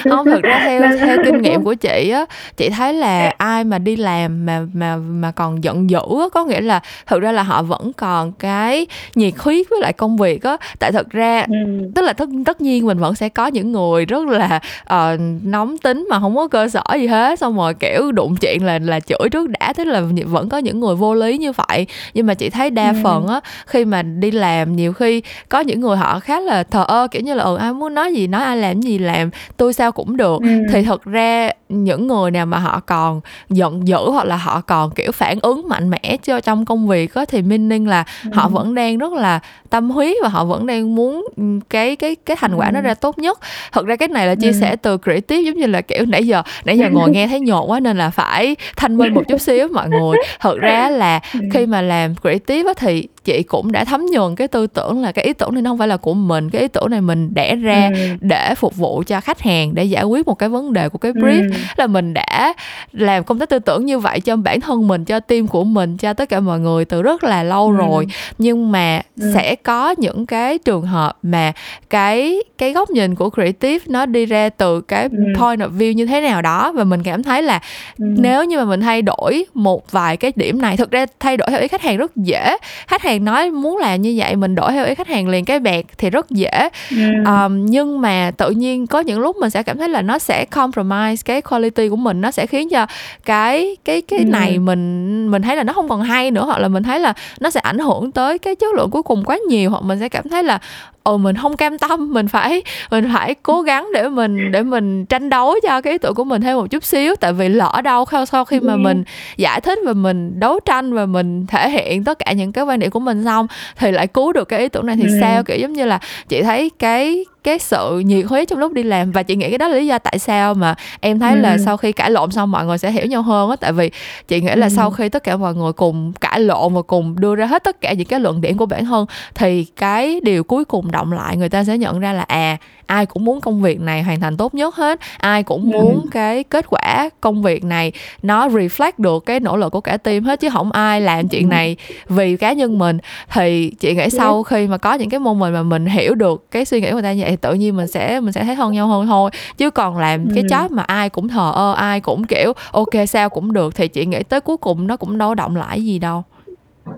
không 0.10 0.26
thực 0.26 0.42
ra 0.42 0.60
theo 0.64 0.82
theo 0.98 1.16
kinh 1.24 1.42
nghiệm 1.42 1.64
của 1.64 1.74
chị 1.74 2.10
á 2.10 2.24
chị 2.56 2.70
thấy 2.70 2.94
là 2.94 3.32
ai 3.38 3.64
mà 3.64 3.78
đi 3.78 3.96
làm 3.96 4.46
mà 4.46 4.60
mà 4.74 4.96
mà 4.96 5.30
còn 5.30 5.64
giận 5.64 5.90
dữ 5.90 5.98
á 6.20 6.24
có 6.32 6.44
nghĩa 6.44 6.60
là 6.60 6.80
thực 7.06 7.22
ra 7.22 7.32
là 7.32 7.42
họ 7.42 7.62
vẫn 7.62 7.92
còn 7.96 8.32
cái 8.32 8.86
nhiệt 9.14 9.34
huyết 9.38 9.66
với 9.70 9.80
lại 9.80 9.92
công 9.92 10.16
việc 10.16 10.42
á 10.42 10.56
tại 10.78 10.92
thực 10.92 11.10
ra 11.10 11.40
ừ. 11.48 11.90
tức 11.94 12.02
là 12.02 12.12
tất 12.12 12.28
tất 12.46 12.60
nhiên 12.60 12.86
mình 12.86 12.98
vẫn 12.98 13.14
sẽ 13.14 13.28
có 13.28 13.46
những 13.46 13.72
người 13.72 14.04
rất 14.04 14.26
là 14.26 14.60
ờ, 14.84 15.16
nóng 15.44 15.78
tính 15.78 16.06
mà 16.10 16.20
không 16.20 16.36
có 16.36 16.48
cơ 16.48 16.68
sở 16.68 16.82
gì 16.94 17.06
hết 17.06 17.38
xong 17.38 17.56
rồi 17.56 17.74
kiểu 17.74 18.12
đụng 18.12 18.36
chuyện 18.36 18.64
là 18.66 18.78
là 18.78 19.00
chửi 19.00 19.28
trước 19.30 19.50
đã 19.50 19.72
tức 19.76 19.84
là 19.84 20.02
vẫn 20.26 20.48
có 20.48 20.58
những 20.58 20.80
người 20.80 20.94
vô 20.94 21.14
lý 21.14 21.38
như 21.38 21.52
vậy 21.68 21.86
nhưng 22.14 22.26
mà 22.26 22.34
chị 22.34 22.50
thấy 22.50 22.70
đa 22.70 22.84
Ừ. 22.94 22.96
phần 23.02 23.26
á 23.26 23.40
khi 23.66 23.84
mà 23.84 24.02
đi 24.02 24.30
làm 24.30 24.76
nhiều 24.76 24.92
khi 24.92 25.22
có 25.48 25.60
những 25.60 25.80
người 25.80 25.96
họ 25.96 26.20
khá 26.20 26.40
là 26.40 26.62
thờ 26.62 26.84
ơ 26.88 27.06
kiểu 27.10 27.22
như 27.22 27.33
là 27.34 27.44
ừ 27.44 27.56
ai 27.56 27.72
muốn 27.72 27.94
nói 27.94 28.12
gì 28.14 28.26
nói 28.26 28.42
ai 28.42 28.56
làm 28.56 28.80
gì 28.80 28.98
làm 28.98 29.30
tôi 29.56 29.72
sao 29.72 29.92
cũng 29.92 30.16
được 30.16 30.42
Ừ. 30.42 30.48
thì 30.72 30.82
thật 30.82 31.04
ra 31.04 31.50
những 31.68 32.06
người 32.06 32.30
nào 32.30 32.46
mà 32.46 32.58
họ 32.58 32.80
còn 32.86 33.20
giận 33.50 33.88
dữ 33.88 34.10
hoặc 34.10 34.24
là 34.26 34.36
họ 34.36 34.60
còn 34.60 34.90
kiểu 34.90 35.12
phản 35.12 35.38
ứng 35.42 35.68
mạnh 35.68 35.90
mẽ 35.90 36.16
cho 36.22 36.40
trong 36.40 36.64
công 36.64 36.88
việc 36.88 37.14
á 37.14 37.24
thì 37.28 37.42
meaning 37.42 37.88
là 37.88 38.04
họ 38.32 38.42
Ừ. 38.42 38.48
vẫn 38.48 38.74
đang 38.74 38.98
rất 38.98 39.12
là 39.12 39.40
tâm 39.70 39.90
huyết 39.90 40.16
và 40.22 40.28
họ 40.28 40.44
vẫn 40.44 40.66
đang 40.66 40.94
muốn 40.94 41.26
ừ, 41.36 41.42
cái 41.70 41.96
cái 41.96 42.16
cái 42.26 42.36
thành 42.40 42.54
quả 42.54 42.70
nó 42.70 42.78
Ừ. 42.80 42.82
ra 42.84 42.94
tốt 42.94 43.18
nhất 43.18 43.38
thật 43.72 43.86
ra 43.86 43.96
cái 43.96 44.08
này 44.08 44.26
là 44.26 44.34
chia 44.34 44.48
Ừ. 44.48 44.52
sẻ 44.60 44.76
từ 44.76 44.98
creative 44.98 45.42
giống 45.42 45.56
như 45.56 45.66
là 45.66 45.80
kiểu 45.80 46.04
nãy 46.06 46.26
giờ 46.26 46.42
nãy 46.64 46.78
giờ 46.78 46.88
ngồi 46.90 47.10
nghe 47.14 47.26
thấy 47.28 47.40
nhột 47.40 47.64
quá 47.70 47.80
nên 47.80 47.96
là 47.98 48.10
phải 48.10 48.56
thanh 48.76 48.96
minh 48.98 49.14
một 49.14 49.22
chút 49.28 49.40
xíu 49.40 49.68
mọi 49.72 49.88
người 49.90 50.16
thật 50.40 50.58
ra 50.58 50.88
là 50.88 51.20
Ừ. 51.34 51.40
khi 51.52 51.66
mà 51.66 51.82
làm 51.82 52.14
creative 52.22 52.68
á 52.70 52.74
thì 52.76 53.08
chị 53.24 53.42
cũng 53.42 53.72
đã 53.72 53.84
thấm 53.84 54.06
nhuần 54.12 54.34
cái 54.36 54.48
tư 54.48 54.66
tưởng 54.66 55.02
là 55.02 55.12
cái 55.12 55.24
ý 55.24 55.32
tưởng 55.32 55.54
này 55.54 55.62
nó 55.62 55.70
không 55.70 55.78
phải 55.78 55.88
là 55.88 55.96
của 55.96 56.14
mình 56.14 56.50
cái 56.50 56.62
ý 56.62 56.68
tưởng 56.68 56.90
này 56.90 57.00
mình 57.00 57.34
đẻ 57.34 57.56
ra 57.56 57.90
Ừ. 57.94 57.96
để 58.20 58.54
phục 58.54 58.76
vụ 58.76 59.02
cho 59.06 59.20
khách 59.20 59.40
hàng 59.40 59.74
để 59.74 59.84
giải 59.84 60.04
quyết 60.04 60.26
một 60.26 60.34
cái 60.34 60.48
vấn 60.48 60.72
đề 60.72 60.88
của 60.88 60.98
cái 60.98 61.12
brief 61.12 61.42
Ừ. 61.52 61.56
là 61.76 61.86
mình 61.86 62.14
đã 62.14 62.52
làm 62.92 63.24
công 63.24 63.38
tác 63.38 63.48
tư 63.48 63.58
tưởng 63.58 63.86
như 63.86 63.98
vậy 63.98 64.20
cho 64.20 64.36
bản 64.36 64.60
thân 64.60 64.88
mình 64.88 65.04
cho 65.04 65.20
team 65.20 65.46
của 65.46 65.64
mình 65.64 65.96
cho 65.96 66.12
tất 66.12 66.28
cả 66.28 66.40
mọi 66.40 66.60
người 66.60 66.84
từ 66.84 67.02
rất 67.02 67.24
là 67.24 67.42
lâu 67.42 67.68
Ừ. 67.70 67.76
rồi 67.76 68.06
nhưng 68.38 68.72
mà 68.72 69.02
Ừ. 69.20 69.30
sẽ 69.34 69.54
có 69.54 69.90
những 69.98 70.26
cái 70.26 70.58
trường 70.58 70.82
hợp 70.82 71.18
mà 71.22 71.52
cái 71.90 72.42
cái 72.58 72.72
góc 72.72 72.90
nhìn 72.90 73.14
của 73.14 73.30
creative 73.30 73.84
nó 73.88 74.06
đi 74.06 74.26
ra 74.26 74.48
từ 74.48 74.80
cái 74.80 75.02
Ừ. 75.02 75.18
point 75.38 75.60
of 75.60 75.70
view 75.78 75.92
như 75.92 76.06
thế 76.06 76.20
nào 76.20 76.42
đó 76.42 76.72
và 76.72 76.84
mình 76.84 77.02
cảm 77.02 77.22
thấy 77.22 77.42
là 77.42 77.60
Ừ. 77.98 78.04
nếu 78.18 78.44
như 78.44 78.58
mà 78.58 78.64
mình 78.64 78.80
thay 78.80 79.02
đổi 79.02 79.44
một 79.54 79.90
vài 79.92 80.16
cái 80.16 80.32
điểm 80.36 80.62
này 80.62 80.76
thực 80.76 80.90
ra 80.90 81.06
thay 81.20 81.36
đổi 81.36 81.48
theo 81.50 81.60
ý 81.60 81.68
khách 81.68 81.82
hàng 81.82 81.96
rất 81.96 82.16
dễ 82.16 82.56
khách 82.86 83.02
hàng 83.02 83.13
nói 83.18 83.50
muốn 83.50 83.76
làm 83.76 84.02
như 84.02 84.14
vậy 84.16 84.36
mình 84.36 84.54
đổi 84.54 84.72
theo 84.72 84.84
ý 84.86 84.94
khách 84.94 85.08
hàng 85.08 85.28
liền 85.28 85.44
cái 85.44 85.60
bẹt 85.60 85.84
thì 85.98 86.10
rất 86.10 86.30
dễ 86.30 86.68
Ừ. 86.90 86.96
um, 87.26 87.66
nhưng 87.66 88.00
mà 88.00 88.30
tự 88.36 88.50
nhiên 88.50 88.86
có 88.86 89.00
những 89.00 89.20
lúc 89.20 89.36
mình 89.36 89.50
sẽ 89.50 89.62
cảm 89.62 89.78
thấy 89.78 89.88
là 89.88 90.02
nó 90.02 90.18
sẽ 90.18 90.44
compromise 90.44 91.22
cái 91.24 91.40
quality 91.42 91.88
của 91.88 91.96
mình 91.96 92.20
nó 92.20 92.30
sẽ 92.30 92.46
khiến 92.46 92.68
cho 92.68 92.86
cái 93.24 93.76
cái 93.84 94.00
cái 94.02 94.18
Ừ. 94.18 94.24
này 94.24 94.58
mình 94.58 95.30
mình 95.30 95.42
thấy 95.42 95.56
là 95.56 95.62
nó 95.62 95.72
không 95.72 95.88
còn 95.88 96.02
hay 96.02 96.30
nữa 96.30 96.44
hoặc 96.44 96.58
là 96.58 96.68
mình 96.68 96.82
thấy 96.82 97.00
là 97.00 97.12
nó 97.40 97.50
sẽ 97.50 97.60
ảnh 97.60 97.78
hưởng 97.78 98.12
tới 98.12 98.38
cái 98.38 98.54
chất 98.54 98.74
lượng 98.74 98.90
cuối 98.90 99.02
cùng 99.02 99.24
quá 99.24 99.38
nhiều 99.48 99.70
hoặc 99.70 99.82
mình 99.82 100.00
sẽ 100.00 100.08
cảm 100.08 100.28
thấy 100.28 100.42
là 100.42 100.58
ồ 101.04 101.16
mình 101.18 101.36
không 101.36 101.56
cam 101.56 101.78
tâm 101.78 102.12
mình 102.12 102.28
phải 102.28 102.62
mình 102.90 103.08
phải 103.14 103.34
cố 103.42 103.62
gắng 103.62 103.88
để 103.94 104.08
mình 104.08 104.52
để 104.52 104.62
mình 104.62 105.06
tranh 105.06 105.30
đấu 105.30 105.54
cho 105.62 105.80
cái 105.80 105.92
ý 105.92 105.98
tưởng 105.98 106.14
của 106.14 106.24
mình 106.24 106.42
thêm 106.42 106.56
một 106.56 106.66
chút 106.70 106.84
xíu. 106.84 107.16
Tại 107.16 107.32
vì 107.32 107.48
lỡ 107.48 107.80
đâu 107.84 108.04
sau 108.30 108.44
khi 108.44 108.60
mà 108.60 108.76
mình 108.76 109.04
giải 109.36 109.60
thích 109.60 109.78
và 109.86 109.92
mình 109.92 110.40
đấu 110.40 110.60
tranh 110.64 110.92
và 110.94 111.06
mình 111.06 111.46
thể 111.46 111.70
hiện 111.70 112.04
tất 112.04 112.18
cả 112.18 112.32
những 112.32 112.52
cái 112.52 112.64
quan 112.64 112.78
điểm 112.78 112.90
của 112.90 113.00
mình 113.00 113.24
xong 113.24 113.46
thì 113.76 113.90
lại 113.92 114.06
cứu 114.06 114.32
được 114.32 114.44
cái 114.48 114.60
ý 114.60 114.68
tưởng 114.68 114.86
này 114.86 114.96
thì 114.96 115.04
Ừ. 115.08 115.18
sao? 115.20 115.42
Kiểu 115.44 115.56
giống 115.56 115.72
như 115.72 115.84
là 115.84 115.98
chị 116.28 116.42
thấy 116.42 116.70
cái 116.78 117.24
cái 117.44 117.58
sự 117.58 117.98
nhiệt 118.06 118.26
huyết 118.26 118.48
trong 118.48 118.58
lúc 118.58 118.72
đi 118.72 118.82
làm 118.82 119.12
và 119.12 119.22
chị 119.22 119.36
nghĩ 119.36 119.48
cái 119.48 119.58
đó 119.58 119.68
là 119.68 119.76
lý 119.76 119.86
do 119.86 119.98
tại 119.98 120.18
sao 120.18 120.54
mà 120.54 120.74
em 121.00 121.18
thấy 121.18 121.36
là 121.36 121.50
Ừ. 121.52 121.58
sau 121.64 121.76
khi 121.76 121.92
cãi 121.92 122.10
lộn 122.10 122.30
xong 122.30 122.50
mọi 122.50 122.66
người 122.66 122.78
sẽ 122.78 122.90
hiểu 122.90 123.06
nhau 123.06 123.22
hơn 123.22 123.50
á 123.50 123.56
tại 123.60 123.72
vì 123.72 123.90
chị 124.28 124.40
nghĩ 124.40 124.50
là 124.54 124.66
Ừ. 124.66 124.70
sau 124.76 124.90
khi 124.90 125.08
tất 125.08 125.24
cả 125.24 125.36
mọi 125.36 125.54
người 125.54 125.72
cùng 125.72 126.12
cãi 126.20 126.40
lộn 126.40 126.74
và 126.74 126.82
cùng 126.82 127.20
đưa 127.20 127.34
ra 127.34 127.46
hết 127.46 127.64
tất 127.64 127.80
cả 127.80 127.92
những 127.92 128.06
cái 128.06 128.20
luận 128.20 128.40
điểm 128.40 128.56
của 128.56 128.66
bản 128.66 128.84
thân 128.84 129.06
thì 129.34 129.64
cái 129.76 130.20
điều 130.22 130.44
cuối 130.44 130.64
cùng 130.64 130.90
động 130.90 131.12
lại 131.12 131.36
người 131.36 131.48
ta 131.48 131.64
sẽ 131.64 131.78
nhận 131.78 132.00
ra 132.00 132.12
là 132.12 132.22
à 132.28 132.56
ai 132.86 133.06
cũng 133.06 133.24
muốn 133.24 133.40
công 133.40 133.62
việc 133.62 133.80
này 133.80 134.02
hoàn 134.02 134.20
thành 134.20 134.36
tốt 134.36 134.54
nhất 134.54 134.74
hết 134.76 135.00
ai 135.18 135.42
cũng 135.42 135.72
Ừ. 135.72 135.78
muốn 135.78 136.06
cái 136.10 136.44
kết 136.44 136.66
quả 136.68 137.08
công 137.20 137.42
việc 137.42 137.64
này 137.64 137.92
nó 138.22 138.48
reflect 138.48 138.92
được 138.98 139.26
cái 139.26 139.40
nỗ 139.40 139.56
lực 139.56 139.70
của 139.72 139.80
cả 139.80 139.96
team 139.96 140.24
hết 140.24 140.40
chứ 140.40 140.48
không 140.52 140.72
ai 140.72 141.00
làm 141.00 141.28
chuyện 141.28 141.42
Ừ. 141.42 141.48
này 141.48 141.76
vì 142.08 142.36
cá 142.36 142.52
nhân 142.52 142.78
mình 142.78 142.98
thì 143.32 143.70
chị 143.80 143.94
nghĩ 143.94 144.10
sau 144.10 144.42
khi 144.42 144.66
mà 144.66 144.76
có 144.78 144.94
những 144.94 145.10
cái 145.10 145.20
moment 145.20 145.54
mà 145.54 145.62
mình 145.62 145.86
hiểu 145.86 146.14
được 146.14 146.46
cái 146.50 146.64
suy 146.64 146.80
nghĩ 146.80 146.86
của 146.86 146.92
người 146.92 147.02
ta 147.02 147.12
như 147.12 147.22
vậy 147.26 147.33
thì 147.34 147.38
tự 147.42 147.54
nhiên 147.54 147.76
mình 147.76 147.86
sẽ 147.86 148.20
mình 148.20 148.32
sẽ 148.32 148.44
thấy 148.44 148.56
thân 148.56 148.72
nhau 148.72 148.86
hơn 148.88 149.06
thôi 149.06 149.30
chứ 149.56 149.70
còn 149.70 149.98
làm 149.98 150.26
cái 150.34 150.42
Ừ. 150.44 150.46
job 150.48 150.68
mà 150.70 150.82
ai 150.82 151.08
cũng 151.10 151.28
thờ 151.28 151.52
ơ 151.54 151.72
ai 151.76 152.00
cũng 152.00 152.24
kiểu 152.24 152.52
ok 152.72 153.08
sao 153.08 153.28
cũng 153.28 153.52
được 153.52 153.74
thì 153.76 153.88
chị 153.88 154.06
nghĩ 154.06 154.22
tới 154.22 154.40
cuối 154.40 154.56
cùng 154.56 154.86
nó 154.86 154.96
cũng 154.96 155.18
đâu 155.18 155.34
động 155.34 155.56
lại 155.56 155.84
gì 155.84 155.98
đâu 155.98 156.22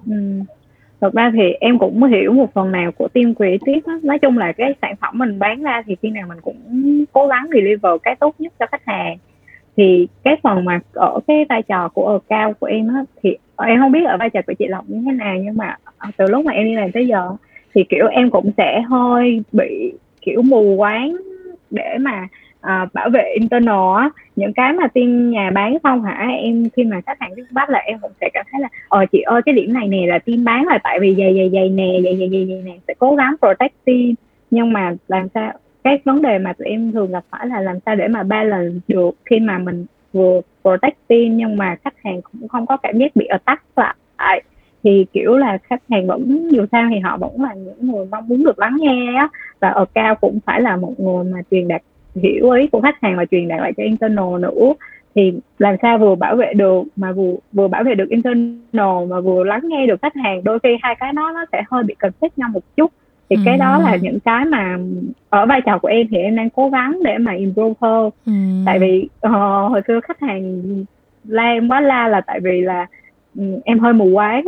Ừ. 0.07 0.12
Thật 1.01 1.12
ra 1.14 1.30
thì 1.34 1.43
em 1.61 1.78
cũng 1.78 2.03
hiểu 2.05 2.32
một 2.32 2.55
phần 2.55 2.72
nào 2.72 2.93
của 2.93 3.09
team 3.09 3.34
creative 3.34 3.80
á. 3.87 3.95
Nói 4.03 4.18
chung 4.18 4.39
là 4.39 4.53
cái 4.53 4.74
sản 4.82 4.95
phẩm 5.01 5.18
mình 5.18 5.39
bán 5.39 5.62
ra 5.62 5.82
thì 5.87 5.97
khi 6.03 6.11
nào 6.11 6.24
mình 6.28 6.39
cũng 6.43 6.57
cố 7.12 7.26
gắng 7.26 7.47
deliver 7.55 7.93
cái 8.03 8.16
tốt 8.20 8.34
nhất 8.39 8.53
cho 8.59 8.66
khách 8.72 8.82
hàng 8.87 9.16
thì 9.76 10.07
cái 10.24 10.37
phần 10.43 10.64
mà 10.64 10.80
ở 10.93 11.20
cái 11.26 11.45
vai 11.49 11.62
trò 11.62 11.89
của 11.89 12.07
ở 12.07 12.18
cao 12.28 12.53
của 12.61 12.66
em 12.66 12.89
á 12.89 13.05
thì 13.22 13.37
em 13.59 13.80
không 13.80 13.93
biết 13.93 14.05
ở 14.09 14.16
vai 14.16 14.30
trò 14.30 14.41
của 14.47 14.53
chị 14.59 14.66
Lộc 14.68 14.84
như 14.89 15.03
thế 15.07 15.12
nào 15.12 15.34
nhưng 15.45 15.57
mà 15.57 15.76
từ 16.16 16.26
lúc 16.26 16.45
mà 16.45 16.53
em 16.53 16.64
đi 16.64 16.74
làm 16.74 16.93
tới 16.93 17.07
giờ 17.07 17.30
thì 17.74 17.84
kiểu 17.89 18.07
em 18.07 18.30
cũng 18.30 18.51
sẽ 18.57 18.80
hơi 18.80 19.41
bị 19.53 19.93
kiểu 20.27 20.43
mù 20.43 20.77
quáng 20.77 21.16
để 21.70 21.99
mà 22.01 22.29
à, 22.61 22.87
bảo 22.93 23.11
vệ 23.11 23.35
internal 23.35 23.97
á. 23.97 24.11
Những 24.37 24.53
cái 24.53 24.72
mà 24.72 24.89
tiên 24.89 25.31
nhà 25.31 25.51
bán 25.51 25.77
không 25.83 26.03
hả? 26.03 26.29
Em 26.39 26.68
khi 26.77 26.85
mà 26.85 27.01
khách 27.07 27.20
hàng 27.20 27.33
feedback 27.33 27.70
là 27.70 27.79
em 27.79 27.99
cũng 28.03 28.12
sẽ 28.20 28.29
cảm 28.35 28.47
thấy 28.53 28.61
là 28.61 28.68
ờ 28.89 29.05
chị 29.12 29.20
ơi 29.20 29.43
cái 29.47 29.55
điểm 29.55 29.72
này 29.72 29.89
nè 29.89 30.07
là 30.07 30.18
tiên 30.18 30.45
bán 30.45 30.66
là 30.66 30.79
tại 30.85 31.01
vì 31.01 31.14
dày 31.18 31.35
dày 31.35 31.51
dày 31.53 31.68
nè 31.68 31.89
dày 32.05 32.16
dày 32.18 32.29
dày 32.31 32.47
dày 32.47 32.62
nè 32.64 32.72
sẽ 32.89 32.95
cố 32.99 33.14
gắng 33.14 33.35
protect 33.41 33.74
tiên 33.85 34.14
nhưng 34.51 34.72
mà 34.72 34.95
làm 35.09 35.29
sao 35.35 35.53
cái 35.85 35.99
vấn 36.05 36.22
đề 36.22 36.39
mà 36.39 36.53
tụi 36.53 36.68
em 36.68 36.93
thường 36.93 37.12
gặp 37.12 37.24
phải 37.31 37.47
là 37.47 37.61
làm 37.61 37.77
sao 37.87 37.97
để 37.97 38.09
mà 38.09 38.22
balance 38.22 38.79
được 38.89 39.11
khi 39.24 39.41
mà 39.41 39.59
mình 39.59 39.87
vừa 40.12 40.41
protect 40.62 40.97
team 41.09 41.37
nhưng 41.37 41.57
mà 41.57 41.77
khách 41.85 41.95
hàng 42.05 42.20
cũng 42.22 42.49
không 42.49 42.66
có 42.66 42.77
cảm 42.77 42.99
giác 42.99 43.16
bị 43.16 43.27
attack 43.27 43.62
lại 43.77 44.43
thì 44.87 45.07
kiểu 45.12 45.37
là 45.37 45.59
khách 45.62 45.82
hàng 45.91 46.07
vẫn 46.07 46.49
dù 46.53 46.66
sao 46.72 46.89
thì 46.91 46.99
họ 46.99 47.16
vẫn 47.16 47.41
là 47.41 47.55
những 47.55 47.91
người 47.93 48.07
mong 48.11 48.28
muốn 48.28 48.45
được 48.45 48.59
lắng 48.59 48.76
nghe 48.78 49.14
á. 49.16 49.28
Và 49.61 49.68
ở 49.68 49.84
cao 49.95 50.14
cũng 50.14 50.39
phải 50.47 50.61
là 50.61 50.76
một 50.76 51.01
người 51.01 51.24
mà 51.24 51.39
truyền 51.51 51.68
đạt 51.68 51.82
hiểu 52.14 52.51
ý 52.51 52.66
của 52.66 52.80
khách 52.80 53.03
hàng 53.03 53.16
và 53.16 53.24
truyền 53.24 53.49
đạt 53.49 53.61
lại 53.61 53.72
cho 53.76 53.82
internal 53.82 54.41
nữa. 54.41 54.72
Thì 55.14 55.32
làm 55.59 55.76
sao 55.82 55.99
vừa 55.99 56.14
bảo 56.14 56.37
vệ 56.37 56.53
được 56.55 56.82
mà 56.97 57.12
vừa 57.12 57.34
vừa 57.53 57.68
bảo 57.68 57.84
vệ 57.84 57.95
được 57.95 58.09
internal 58.09 59.07
mà 59.09 59.20
vừa 59.20 59.45
lắng 59.45 59.61
nghe 59.62 59.87
được 59.87 60.03
khách 60.03 60.16
hàng? 60.16 60.45
Đôi 60.45 60.59
khi 60.59 60.76
hai 60.82 60.95
cái 60.95 61.12
đó 61.12 61.32
nó 61.34 61.45
sẽ 61.53 61.62
hơi 61.70 61.82
bị 61.82 61.95
conflict 62.01 62.30
nhau 62.37 62.49
một 62.53 62.62
chút. 62.76 62.91
Thì 63.30 63.37
ừ. 63.37 63.43
cái 63.45 63.59
đó 63.59 63.78
là 63.78 63.97
những 63.97 64.20
cái 64.20 64.45
mà 64.45 64.78
ở 65.28 65.47
vai 65.47 65.61
trò 65.61 65.78
của 65.78 65.89
em 65.89 66.07
thì 66.11 66.16
em 66.16 66.37
đang 66.37 66.51
cố 66.51 66.68
gắng 66.68 66.99
để 67.05 67.18
mà 67.18 67.32
improve 67.32 67.74
hơn. 67.80 68.11
Ừ. 68.26 68.32
tại 68.66 68.78
vì 68.78 69.09
uh, 69.26 69.32
hồi 69.70 69.80
xưa 69.87 70.01
khách 70.01 70.20
hàng 70.20 70.62
la 71.24 71.43
em 71.43 71.68
quá 71.68 71.80
la 71.80 72.09
là 72.09 72.20
tại 72.20 72.41
vì 72.41 72.61
là 72.61 72.87
Ừ, 73.05 73.05
em 73.64 73.78
hơi 73.78 73.93
mù 73.93 74.11
quáng 74.14 74.45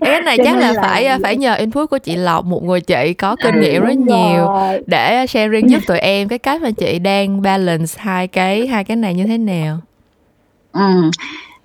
cái 0.00 0.20
này 0.24 0.38
chắc 0.44 0.58
là, 0.58 0.72
là 0.72 0.82
phải 0.82 1.08
phải 1.22 1.36
nhờ 1.36 1.54
input 1.54 1.90
của 1.90 1.98
chị 1.98 2.16
Lộc 2.16 2.44
một 2.44 2.64
người 2.64 2.80
chị 2.80 3.14
có 3.14 3.36
kinh 3.36 3.60
nghiệm 3.60 3.82
rất 3.82 3.96
nhiều 3.96 4.48
để 4.86 5.26
sharing 5.26 5.70
giúp 5.70 5.82
tụi 5.86 5.98
em 5.98 6.28
cái 6.28 6.38
cách 6.38 6.62
mà 6.62 6.70
chị 6.70 6.98
đang 6.98 7.42
balance 7.42 7.94
hai 7.96 8.28
cái 8.28 8.66
hai 8.66 8.84
cái 8.84 8.96
này 8.96 9.14
như 9.14 9.26
thế 9.26 9.38
nào. 9.38 9.78
Ừ. 10.72 11.10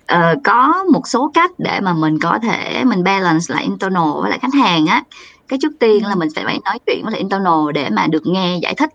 Ờ, 0.06 0.34
có 0.44 0.84
một 0.92 1.08
số 1.08 1.30
cách 1.34 1.50
để 1.58 1.80
mà 1.82 1.92
mình 1.92 2.18
có 2.22 2.38
thể 2.42 2.84
mình 2.84 3.04
balance 3.04 3.44
lại 3.48 3.62
internal 3.62 4.22
với 4.22 4.30
lại 4.30 4.38
khách 4.42 4.54
hàng 4.54 4.86
á. 4.86 5.02
Cái 5.48 5.58
trước 5.62 5.72
tiên 5.80 6.06
là 6.06 6.14
mình 6.14 6.28
phải 6.34 6.44
phải 6.44 6.58
nói 6.64 6.78
chuyện 6.86 7.04
với 7.04 7.12
lại 7.12 7.18
internal 7.18 7.72
để 7.74 7.88
mà 7.90 8.06
được 8.06 8.22
nghe 8.26 8.58
giải 8.62 8.74
thích 8.74 8.90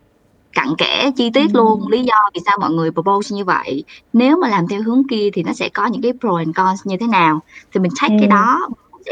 cặn 0.54 0.68
kẽ 0.78 1.12
chi 1.16 1.30
tiết 1.34 1.56
luôn. 1.56 1.88
Lý 1.88 2.04
do 2.04 2.16
vì 2.34 2.41
sao 2.45 2.58
mọi 2.60 2.72
người 2.72 2.91
propose 2.91 3.36
như 3.36 3.45
vậy. 3.45 3.84
Nếu 4.14 4.38
mà 4.38 4.47
làm 4.47 4.68
theo 4.68 4.84
hướng 4.84 5.08
kia 5.10 5.30
thì 5.34 5.43
nó 5.43 5.54
sẽ 5.54 5.70
có 5.70 5.86
những 5.86 6.01
cái 6.01 6.14
pro 6.20 6.38
and 6.38 6.56
cons 6.56 6.82
như 6.86 6.97
thế 6.99 7.08
nào. 7.08 7.39
Thì 7.74 7.80
mình 7.80 7.91
check 7.95 8.12
ừ. 8.12 8.18
cái 8.20 8.28
đó 8.28 8.60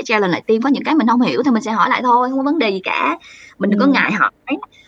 sẽ 0.08 0.20
lần 0.20 0.32
lại 0.32 0.42
tim 0.48 0.62
có 0.62 0.70
những 0.70 0.84
cái 0.84 0.96
mình 0.96 1.08
không 1.08 1.22
hiểu 1.22 1.44
thì 1.46 1.52
mình 1.52 1.64
sẽ 1.64 1.72
hỏi 1.72 1.90
lại 1.90 2.02
thôi 2.04 2.30
không 2.30 2.38
có 2.38 2.44
vấn 2.44 2.60
đề 2.60 2.70
gì 2.70 2.80
cả. 2.84 3.18
Mình 3.60 3.70
đừng 3.70 3.80
ừ. 3.80 3.86
có 3.86 3.92
ngại 3.92 4.12
hỏi. 4.12 4.32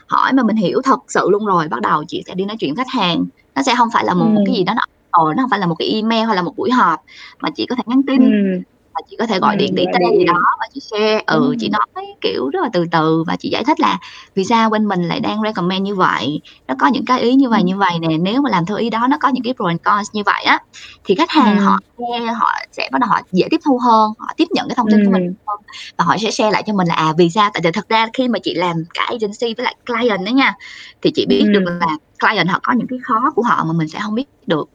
Hỏi 0.08 0.34
mà 0.34 0.44
mình 0.44 0.56
hiểu 0.56 0.82
thật 0.84 1.00
sự 1.08 1.30
luôn 1.30 1.46
rồi 1.46 1.68
bắt 1.68 1.82
đầu 1.82 2.04
chị 2.08 2.24
sẽ 2.28 2.34
đi 2.34 2.46
nói 2.46 2.58
chuyện 2.60 2.76
khách 2.76 2.90
hàng. 2.90 3.26
Nó 3.56 3.64
sẽ 3.64 3.76
không 3.78 3.90
phải 3.94 4.06
là 4.06 4.14
một, 4.14 4.28
ừ. 4.36 4.44
cái 4.46 4.56
gì 4.56 4.64
đó 4.64 4.74
nó 4.74 4.86
nó 5.14 5.44
không 5.44 5.50
phải 5.50 5.60
là 5.60 5.66
một 5.66 5.76
cái 5.80 5.88
email 5.88 6.26
hay 6.26 6.36
là 6.36 6.42
một 6.42 6.56
buổi 6.58 6.72
họp 6.72 7.00
mà 7.40 7.50
chị 7.50 7.66
có 7.70 7.76
thể 7.76 7.84
nhắn 7.86 8.02
tin. 8.08 8.22
Ừ 8.22 8.62
và 8.96 9.02
chị 9.10 9.16
có 9.20 9.28
thể 9.28 9.40
gọi 9.40 9.56
điện 9.56 9.76
để 9.76 9.86
tên 9.94 10.02
gì 10.20 10.26
đó 10.26 10.42
và 10.60 10.68
chị 10.74 10.80
share. 10.92 11.22
Ừ 11.28 11.56
chị 11.60 11.70
nói 11.70 12.06
kiểu 12.22 12.50
rất 12.50 12.60
là 12.64 12.70
từ 12.74 12.86
từ 12.92 13.24
và 13.28 13.36
chị 13.40 13.50
giải 13.50 13.64
thích 13.64 13.80
là 13.80 14.00
vì 14.36 14.46
sao 14.46 14.70
bên 14.70 14.88
mình 14.88 15.04
lại 15.04 15.20
đang 15.20 15.42
recommend 15.42 15.82
như 15.82 15.96
vậy. 15.96 16.42
Nó 16.68 16.76
có 16.80 16.88
những 16.88 17.06
cái 17.06 17.22
ý 17.22 17.36
như 17.36 17.50
vậy 17.50 17.64
như 17.64 17.78
vậy 17.78 18.00
nè 18.00 18.18
nếu 18.18 18.42
mà 18.42 18.50
làm 18.50 18.66
theo 18.66 18.78
ý 18.78 18.90
đó 18.90 19.08
nó 19.10 19.18
có 19.22 19.30
những 19.30 19.44
cái 19.44 19.54
pro 19.54 19.66
and 19.66 19.80
cons 19.84 20.08
như 20.14 20.24
vậy 20.26 20.44
á 20.44 20.60
thì 21.04 21.16
khách 21.16 21.30
hàng 21.30 21.60
họ 21.60 21.80
nghe 21.98 22.20
họ 22.20 22.52
sẽ 22.72 22.90
bắt 22.92 23.00
đầu 23.02 23.10
họ 23.10 23.20
dễ 23.32 23.48
tiếp 23.52 23.60
thu 23.66 23.78
hơn 23.78 24.12
họ 24.20 24.28
tiếp 24.38 24.48
nhận 24.52 24.68
cái 24.68 24.76
thông 24.76 24.88
tin 24.92 25.06
của 25.06 25.12
mình 25.12 25.34
hơn 25.48 25.58
và 25.98 26.06
họ 26.06 26.18
sẽ 26.18 26.32
share 26.32 26.52
lại 26.52 26.64
cho 26.66 26.74
mình 26.74 26.88
là 26.88 26.96
à 26.96 27.14
vì 27.18 27.30
sao? 27.30 27.50
Tại 27.54 27.62
vì 27.64 27.72
thật 27.72 27.90
ra 27.90 28.08
khi 28.14 28.28
mà 28.28 28.40
chị 28.44 28.54
làm 28.54 28.76
cả 28.94 29.06
agency 29.08 29.54
với 29.58 29.64
lại 29.64 29.76
client 29.86 30.26
đó 30.26 30.30
nha 30.30 30.54
thì 31.02 31.12
chị 31.16 31.26
biết 31.26 31.44
được 31.48 31.64
là 31.66 31.88
client 32.20 32.50
họ 32.50 32.60
có 32.64 32.74
những 32.74 32.88
cái 32.90 33.00
khó 33.04 33.32
của 33.36 33.44
họ 33.44 33.64
mà 33.64 33.74
mình 33.74 33.88
sẽ 33.88 34.00
không 34.04 34.16
biết 34.16 34.26
được. 34.48 34.66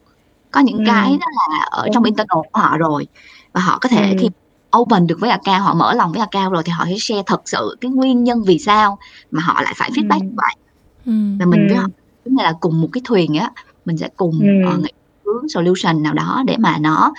Có 0.50 0.60
những 0.60 0.84
cái 0.86 1.18
đó 1.20 1.26
là 1.50 1.66
ở 1.70 1.88
trong 1.94 2.04
internal 2.04 2.38
của 2.52 2.60
họ 2.60 2.76
rồi 2.78 3.06
và 3.58 3.64
họ 3.64 3.78
có 3.78 3.88
thể 3.88 4.10
ừ. 4.10 4.16
khi 4.20 4.28
open 4.76 5.06
được 5.06 5.20
với 5.20 5.30
account 5.30 5.62
họ 5.62 5.74
mở 5.74 5.94
lòng 5.94 6.12
với 6.12 6.20
account 6.20 6.52
rồi 6.52 6.62
thì 6.62 6.72
họ 6.72 6.84
sẽ 6.88 6.96
share 6.98 7.22
thật 7.26 7.42
sự 7.44 7.76
cái 7.80 7.90
nguyên 7.90 8.24
nhân 8.24 8.42
vì 8.42 8.58
sao 8.58 8.98
mà 9.30 9.42
họ 9.42 9.62
lại 9.62 9.74
phải 9.76 9.90
feedback 9.90 10.20
ừ. 10.20 10.34
vậy 10.36 10.54
ừ. 11.06 11.12
và 11.38 11.46
mình 11.46 11.66
với 11.68 11.76
họ 11.76 11.86
chúng 12.24 12.36
là 12.36 12.52
cùng 12.60 12.80
một 12.80 12.88
cái 12.92 13.00
thuyền 13.04 13.34
á 13.34 13.50
mình 13.84 13.96
sẽ 13.96 14.08
cùng 14.16 14.40
ừ. 14.40 14.78
uh, 14.78 14.84
hướng 15.24 15.48
solution 15.48 16.02
nào 16.02 16.14
đó 16.14 16.42
để 16.46 16.56
mà 16.58 16.78
nó 16.78 17.12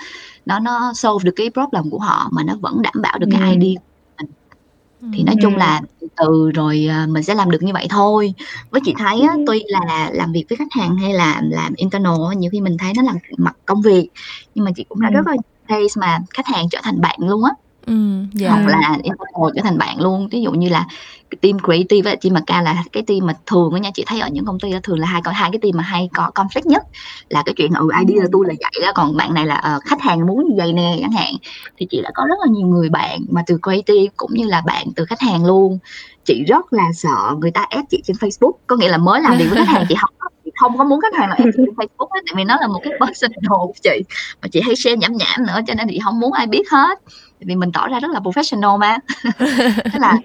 nó 0.46 0.58
nó 0.58 0.92
solve 0.94 1.24
được 1.24 1.32
cái 1.36 1.50
problem 1.50 1.90
của 1.90 1.98
họ 1.98 2.28
mà 2.32 2.42
nó 2.42 2.54
vẫn 2.60 2.82
đảm 2.82 2.94
bảo 3.02 3.18
được 3.18 3.28
ừ. 3.30 3.36
cái 3.40 3.50
idea 3.50 3.82
thì 5.14 5.22
nói 5.22 5.34
chung 5.42 5.56
là 5.56 5.80
từ 6.00 6.08
từ 6.16 6.50
rồi 6.50 6.86
à, 6.90 7.06
mình 7.06 7.22
sẽ 7.22 7.34
làm 7.34 7.50
được 7.50 7.62
như 7.62 7.72
vậy 7.72 7.86
thôi 7.90 8.34
với 8.70 8.80
chị 8.84 8.94
thấy 8.98 9.20
á, 9.20 9.36
tuy 9.46 9.62
là 9.66 10.10
làm 10.12 10.32
việc 10.32 10.44
với 10.48 10.56
khách 10.56 10.72
hàng 10.72 10.96
hay 10.96 11.12
là 11.12 11.40
làm 11.44 11.74
internal 11.74 12.36
nhiều 12.36 12.50
khi 12.52 12.60
mình 12.60 12.76
thấy 12.78 12.92
nó 12.96 13.02
là 13.02 13.12
mặt 13.38 13.56
công 13.66 13.82
việc 13.82 14.08
nhưng 14.54 14.64
mà 14.64 14.70
chị 14.76 14.84
cũng 14.88 15.00
đã 15.00 15.10
rất 15.10 15.26
là 15.26 15.36
case 15.70 16.00
mà 16.00 16.18
khách 16.34 16.46
hàng 16.46 16.68
trở 16.70 16.78
thành 16.82 17.00
bạn 17.00 17.18
luôn 17.18 17.44
á. 17.44 17.50
Ừ, 17.86 17.94
yeah. 18.40 18.52
hoặc 18.52 18.66
là 18.66 18.98
internal 19.02 19.52
trở 19.56 19.62
thành 19.62 19.78
bạn 19.78 20.00
luôn 20.00 20.28
ví 20.28 20.42
dụ 20.42 20.52
như 20.52 20.68
là 20.68 20.86
team 21.40 21.58
creative 21.64 22.02
với 22.02 22.16
team 22.16 22.44
ca 22.46 22.62
là 22.62 22.84
cái 22.92 23.02
team 23.02 23.26
mà 23.26 23.32
thường 23.46 23.82
nha 23.82 23.90
chị 23.94 24.04
thấy 24.06 24.20
ở 24.20 24.28
những 24.28 24.44
công 24.44 24.60
ty 24.60 24.72
đó 24.72 24.78
thường 24.82 24.98
là 24.98 25.06
hai 25.06 25.22
hai 25.32 25.50
cái 25.52 25.58
team 25.62 25.76
mà 25.76 25.82
hay 25.82 26.08
có 26.14 26.30
conflict 26.34 26.62
nhất 26.64 26.82
là 27.28 27.42
cái 27.46 27.54
chuyện 27.56 27.72
ừ 27.74 27.88
idea 28.06 28.22
là 28.22 28.28
tôi 28.32 28.44
là 28.48 28.54
vậy 28.60 28.86
đó 28.86 28.92
còn 28.94 29.16
bạn 29.16 29.34
này 29.34 29.46
là 29.46 29.76
uh, 29.76 29.84
khách 29.84 30.00
hàng 30.00 30.26
muốn 30.26 30.48
như 30.48 30.54
vậy 30.56 30.72
nè 30.72 30.96
chẳng 31.00 31.12
hạn. 31.12 31.34
Thì 31.76 31.86
chị 31.90 32.00
đã 32.02 32.10
có 32.14 32.26
rất 32.28 32.34
là 32.40 32.52
nhiều 32.52 32.66
người 32.66 32.88
bạn 32.88 33.20
mà 33.30 33.42
từ 33.46 33.58
creative 33.62 34.12
cũng 34.16 34.34
như 34.34 34.44
là 34.44 34.60
bạn 34.66 34.86
từ 34.96 35.04
khách 35.04 35.20
hàng 35.20 35.46
luôn. 35.46 35.78
Chị 36.24 36.44
rất 36.48 36.72
là 36.72 36.84
sợ 36.94 37.34
người 37.40 37.50
ta 37.50 37.66
ép 37.70 37.84
chị 37.90 38.02
trên 38.04 38.16
Facebook 38.16 38.52
có 38.66 38.76
nghĩa 38.76 38.88
là 38.88 38.98
mới 38.98 39.20
làm 39.20 39.38
việc 39.38 39.46
với 39.50 39.58
khách 39.58 39.72
hàng 39.72 39.84
chị 39.88 39.94
không 40.00 40.10
không 40.60 40.78
có 40.78 40.84
muốn 40.84 41.00
khách 41.00 41.14
hàng 41.14 41.28
nào 41.28 41.38
ép 41.38 41.46
trên 41.56 41.66
Facebook 41.66 42.08
ấy, 42.08 42.22
tại 42.26 42.34
vì 42.36 42.44
nó 42.44 42.56
là 42.60 42.66
một 42.66 42.80
cái 42.84 42.92
personal 43.00 43.38
của 43.48 43.72
chị. 43.82 44.02
Mà 44.42 44.48
chị 44.52 44.60
hay 44.60 44.76
share 44.76 44.96
nhảm 44.96 45.12
nhảm 45.12 45.46
nữa 45.46 45.60
cho 45.66 45.74
nên 45.74 45.88
chị 45.90 46.00
không 46.04 46.20
muốn 46.20 46.32
ai 46.32 46.46
biết 46.46 46.70
hết. 46.70 46.98
Vì 47.40 47.54
mình 47.54 47.72
tỏ 47.72 47.88
ra 47.88 48.00
rất 48.00 48.10
là 48.10 48.20
professional 48.20 48.78
mà. 48.78 48.98
Thế 49.84 49.98
là 49.98 50.16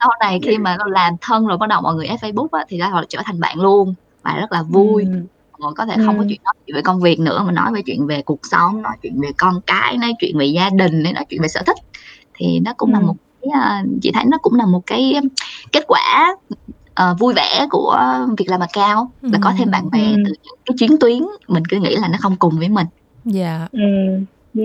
sau 0.00 0.10
này 0.20 0.40
khi 0.42 0.58
mà 0.58 0.76
làm 0.86 1.14
thân 1.20 1.46
rồi 1.46 1.58
bắt 1.58 1.68
đầu 1.68 1.80
mọi 1.80 1.94
người 1.94 2.06
ép 2.06 2.20
Facebook 2.20 2.48
á, 2.52 2.64
thì 2.68 2.78
họ 2.78 3.04
trở 3.08 3.18
thành 3.24 3.40
bạn 3.40 3.60
luôn. 3.60 3.94
Và 4.22 4.36
rất 4.40 4.52
là 4.52 4.62
vui. 4.62 5.02
Ừ. 5.02 5.20
mọi 5.58 5.74
có 5.76 5.86
thể 5.86 5.96
không 6.06 6.18
có 6.18 6.24
chuyện 6.28 6.40
nói 6.44 6.54
chuyện 6.66 6.74
về 6.76 6.82
công 6.82 7.00
việc 7.00 7.20
nữa 7.20 7.42
mà 7.46 7.52
nói 7.52 7.72
về 7.72 7.82
chuyện 7.86 8.06
về 8.06 8.22
cuộc 8.22 8.40
sống 8.42 8.82
nói 8.82 8.96
chuyện 9.02 9.20
về 9.20 9.28
con 9.36 9.60
cái 9.66 9.98
nói 9.98 10.12
chuyện 10.18 10.38
về 10.38 10.46
gia 10.46 10.70
đình 10.70 11.02
nói 11.02 11.24
chuyện 11.28 11.42
về 11.42 11.48
sở 11.48 11.62
thích. 11.66 11.76
Thì 12.34 12.60
nó 12.64 12.72
cũng 12.76 12.92
ừ. 12.92 12.94
là 12.94 13.00
một 13.00 13.14
cái 13.42 13.48
uh, 13.48 14.02
chị 14.02 14.10
thấy 14.14 14.24
nó 14.24 14.38
cũng 14.38 14.54
là 14.54 14.66
một 14.66 14.82
cái 14.86 15.14
kết 15.72 15.84
quả 15.88 16.36
uh, 17.02 17.18
vui 17.18 17.34
vẻ 17.34 17.66
của 17.70 17.98
việc 18.38 18.48
làm 18.48 18.60
cao 18.72 19.10
là 19.22 19.38
có 19.42 19.52
thêm 19.58 19.70
bạn 19.70 19.90
bè 19.90 20.10
ừ. 20.10 20.16
từ 20.26 20.32
những 20.42 20.56
cái 20.66 20.74
chuyến 20.78 20.98
tuyến 21.00 21.22
mình 21.48 21.64
cứ 21.68 21.80
nghĩ 21.80 21.96
là 21.96 22.08
nó 22.08 22.18
không 22.20 22.36
cùng 22.36 22.58
với 22.58 22.68
mình 22.68 22.86
dạ 23.24 23.58
yeah. 23.58 23.72
ừ 24.54 24.60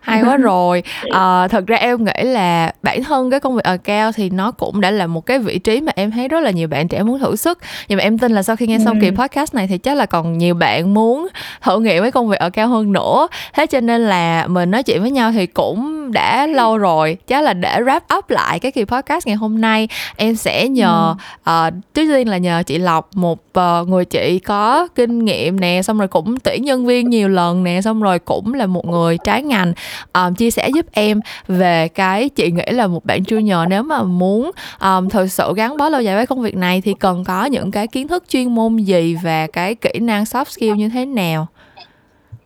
hay 0.00 0.22
quá 0.22 0.36
rồi. 0.36 0.82
À, 1.10 1.48
thật 1.48 1.66
ra 1.66 1.76
em 1.76 2.04
nghĩ 2.04 2.22
là 2.22 2.72
bản 2.82 3.04
thân 3.04 3.30
cái 3.30 3.40
công 3.40 3.56
việc 3.56 3.64
ở 3.64 3.76
cao 3.76 4.12
thì 4.12 4.30
nó 4.30 4.50
cũng 4.50 4.80
đã 4.80 4.90
là 4.90 5.06
một 5.06 5.26
cái 5.26 5.38
vị 5.38 5.58
trí 5.58 5.80
mà 5.80 5.92
em 5.96 6.10
thấy 6.10 6.28
rất 6.28 6.40
là 6.40 6.50
nhiều 6.50 6.68
bạn 6.68 6.88
trẻ 6.88 7.02
muốn 7.02 7.18
thử 7.18 7.36
sức. 7.36 7.58
Nhưng 7.88 7.96
mà 7.96 8.02
em 8.02 8.18
tin 8.18 8.32
là 8.32 8.42
sau 8.42 8.56
khi 8.56 8.66
nghe 8.66 8.78
xong 8.84 9.00
kỳ 9.00 9.10
podcast 9.10 9.54
này 9.54 9.66
thì 9.66 9.78
chắc 9.78 9.96
là 9.96 10.06
còn 10.06 10.38
nhiều 10.38 10.54
bạn 10.54 10.94
muốn 10.94 11.28
thử 11.62 11.80
nghiệm 11.80 12.02
với 12.02 12.10
công 12.10 12.28
việc 12.28 12.38
ở 12.38 12.50
cao 12.50 12.68
hơn 12.68 12.92
nữa. 12.92 13.28
Thế 13.54 13.66
cho 13.66 13.80
nên 13.80 14.06
là 14.06 14.46
mình 14.46 14.70
nói 14.70 14.82
chuyện 14.82 15.00
với 15.00 15.10
nhau 15.10 15.32
thì 15.32 15.46
cũng 15.46 16.12
đã 16.12 16.46
lâu 16.46 16.78
rồi. 16.78 17.16
Chắc 17.26 17.44
là 17.44 17.52
để 17.52 17.80
wrap 17.80 18.00
up 18.18 18.30
lại 18.30 18.60
cái 18.60 18.72
kỳ 18.72 18.84
podcast 18.84 19.26
ngày 19.26 19.36
hôm 19.36 19.60
nay 19.60 19.88
em 20.16 20.34
sẽ 20.34 20.68
nhờ 20.68 21.14
ừ. 21.44 21.68
uh, 21.68 21.74
trước 21.94 22.12
tiên 22.12 22.28
là 22.28 22.38
nhờ 22.38 22.62
chị 22.66 22.78
lộc 22.78 23.08
một 23.14 23.38
uh, 23.58 23.88
người 23.88 24.04
chị 24.04 24.38
có 24.38 24.88
kinh 24.94 25.24
nghiệm 25.24 25.60
nè 25.60 25.82
xong 25.82 25.98
rồi 25.98 26.08
cũng 26.08 26.40
tuyển 26.40 26.64
nhân 26.64 26.86
viên 26.86 27.10
nhiều 27.10 27.28
lần 27.28 27.64
nè 27.64 27.80
xong 27.80 28.02
rồi 28.02 28.18
cũng 28.18 28.54
là 28.54 28.66
một 28.66 28.86
người 28.86 28.93
người 28.94 29.18
trái 29.24 29.42
ngành 29.42 29.72
um, 30.12 30.34
chia 30.34 30.50
sẻ 30.50 30.68
giúp 30.74 30.86
em 30.92 31.20
về 31.48 31.88
cái 31.88 32.28
chị 32.28 32.50
nghĩ 32.50 32.64
là 32.66 32.86
một 32.86 33.04
bạn 33.04 33.22
junior 33.22 33.68
nếu 33.68 33.82
mà 33.82 34.02
muốn 34.02 34.50
um, 34.80 35.08
thực 35.08 35.26
sự 35.26 35.52
gắn 35.56 35.76
bó 35.76 35.88
lâu 35.88 36.00
dài 36.00 36.16
với 36.16 36.26
công 36.26 36.42
việc 36.42 36.56
này 36.56 36.80
thì 36.80 36.94
cần 37.00 37.24
có 37.24 37.44
những 37.44 37.70
cái 37.70 37.86
kiến 37.86 38.08
thức 38.08 38.24
chuyên 38.28 38.54
môn 38.54 38.76
gì 38.76 39.16
và 39.22 39.46
cái 39.46 39.74
kỹ 39.74 39.98
năng 40.00 40.24
soft 40.24 40.44
skill 40.44 40.72
như 40.72 40.88
thế 40.88 41.06
nào? 41.06 41.46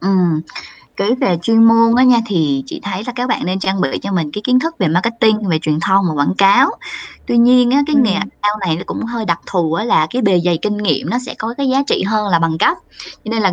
Ừ 0.00 0.08
cái 0.98 1.14
về 1.14 1.38
chuyên 1.42 1.64
môn 1.64 1.94
á 1.96 2.04
nha 2.04 2.18
thì 2.26 2.62
chị 2.66 2.80
thấy 2.82 3.02
là 3.06 3.12
các 3.12 3.28
bạn 3.28 3.46
nên 3.46 3.58
trang 3.58 3.80
bị 3.80 3.98
cho 4.02 4.12
mình 4.12 4.30
cái 4.32 4.42
kiến 4.44 4.58
thức 4.58 4.78
về 4.78 4.88
marketing 4.88 5.48
về 5.48 5.58
truyền 5.62 5.80
thông 5.80 6.04
và 6.08 6.14
quảng 6.14 6.34
cáo 6.38 6.70
tuy 7.28 7.38
nhiên 7.38 7.70
á 7.70 7.82
cái 7.86 7.96
nghề 7.96 8.14
ừ. 8.14 8.20
cao 8.42 8.56
này 8.66 8.76
nó 8.76 8.82
cũng 8.86 9.04
hơi 9.04 9.24
đặc 9.24 9.40
thù 9.46 9.72
á 9.72 9.84
là 9.84 10.06
cái 10.10 10.22
bề 10.22 10.40
dày 10.44 10.58
kinh 10.62 10.76
nghiệm 10.76 11.10
nó 11.10 11.18
sẽ 11.26 11.34
có 11.38 11.54
cái 11.58 11.68
giá 11.68 11.82
trị 11.86 12.02
hơn 12.02 12.28
là 12.28 12.38
bằng 12.38 12.58
cấp. 12.58 12.76
Cho 13.24 13.30
nên 13.30 13.42
là 13.42 13.50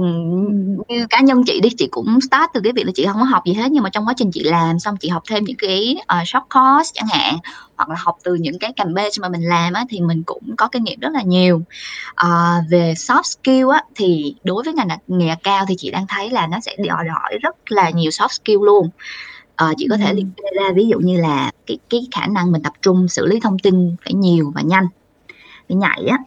như 0.87 1.07
cá 1.09 1.21
nhân 1.21 1.43
chị 1.47 1.59
đi 1.59 1.69
chị 1.77 1.87
cũng 1.91 2.19
start 2.21 2.51
từ 2.53 2.61
cái 2.63 2.73
việc 2.73 2.85
là 2.85 2.91
chị 2.95 3.05
không 3.05 3.21
có 3.21 3.23
học 3.23 3.45
gì 3.45 3.53
hết 3.53 3.71
nhưng 3.71 3.83
mà 3.83 3.89
trong 3.89 4.07
quá 4.07 4.13
trình 4.17 4.31
chị 4.31 4.43
làm 4.43 4.79
xong 4.79 4.97
chị 4.97 5.09
học 5.09 5.23
thêm 5.29 5.43
những 5.43 5.57
cái 5.59 5.95
uh, 5.99 6.27
short 6.27 6.43
course 6.53 6.91
chẳng 6.93 7.07
hạn 7.07 7.37
hoặc 7.75 7.89
là 7.89 7.95
học 7.99 8.17
từ 8.23 8.33
những 8.33 8.59
cái 8.59 8.73
campaign 8.73 9.09
mà 9.21 9.29
mình 9.29 9.41
làm 9.41 9.73
á 9.73 9.85
thì 9.89 9.99
mình 9.99 10.23
cũng 10.25 10.55
có 10.57 10.67
kinh 10.67 10.83
nghiệm 10.83 10.99
rất 10.99 11.09
là 11.13 11.21
nhiều. 11.21 11.61
À, 12.15 12.61
về 12.69 12.93
soft 12.97 13.23
skill 13.23 13.69
á 13.73 13.83
thì 13.95 14.35
đối 14.43 14.63
với 14.63 14.73
ngành 14.73 14.87
nghề 15.07 15.35
cao 15.43 15.65
thì 15.67 15.75
chị 15.77 15.91
đang 15.91 16.07
thấy 16.07 16.29
là 16.29 16.47
nó 16.47 16.59
sẽ 16.59 16.75
đòi 16.87 17.05
hỏi 17.07 17.37
rất 17.41 17.55
là 17.69 17.89
nhiều 17.89 18.09
soft 18.09 18.27
skill 18.27 18.65
luôn 18.65 18.89
à, 19.55 19.73
chị 19.77 19.87
có 19.89 19.97
thể 19.97 20.13
liệt 20.13 20.25
kê 20.37 20.43
ra 20.61 20.71
ví 20.75 20.87
dụ 20.87 20.99
như 20.99 21.21
là 21.21 21.51
cái 21.65 21.77
cái 21.89 22.07
khả 22.11 22.27
năng 22.27 22.51
mình 22.51 22.63
tập 22.63 22.73
trung 22.81 23.07
xử 23.07 23.25
lý 23.25 23.39
thông 23.39 23.59
tin 23.59 23.95
phải 24.03 24.13
nhiều 24.13 24.51
và 24.55 24.61
nhanh 24.61 24.87
phải 25.67 25.75
nhạy 25.75 26.05
á. 26.05 26.17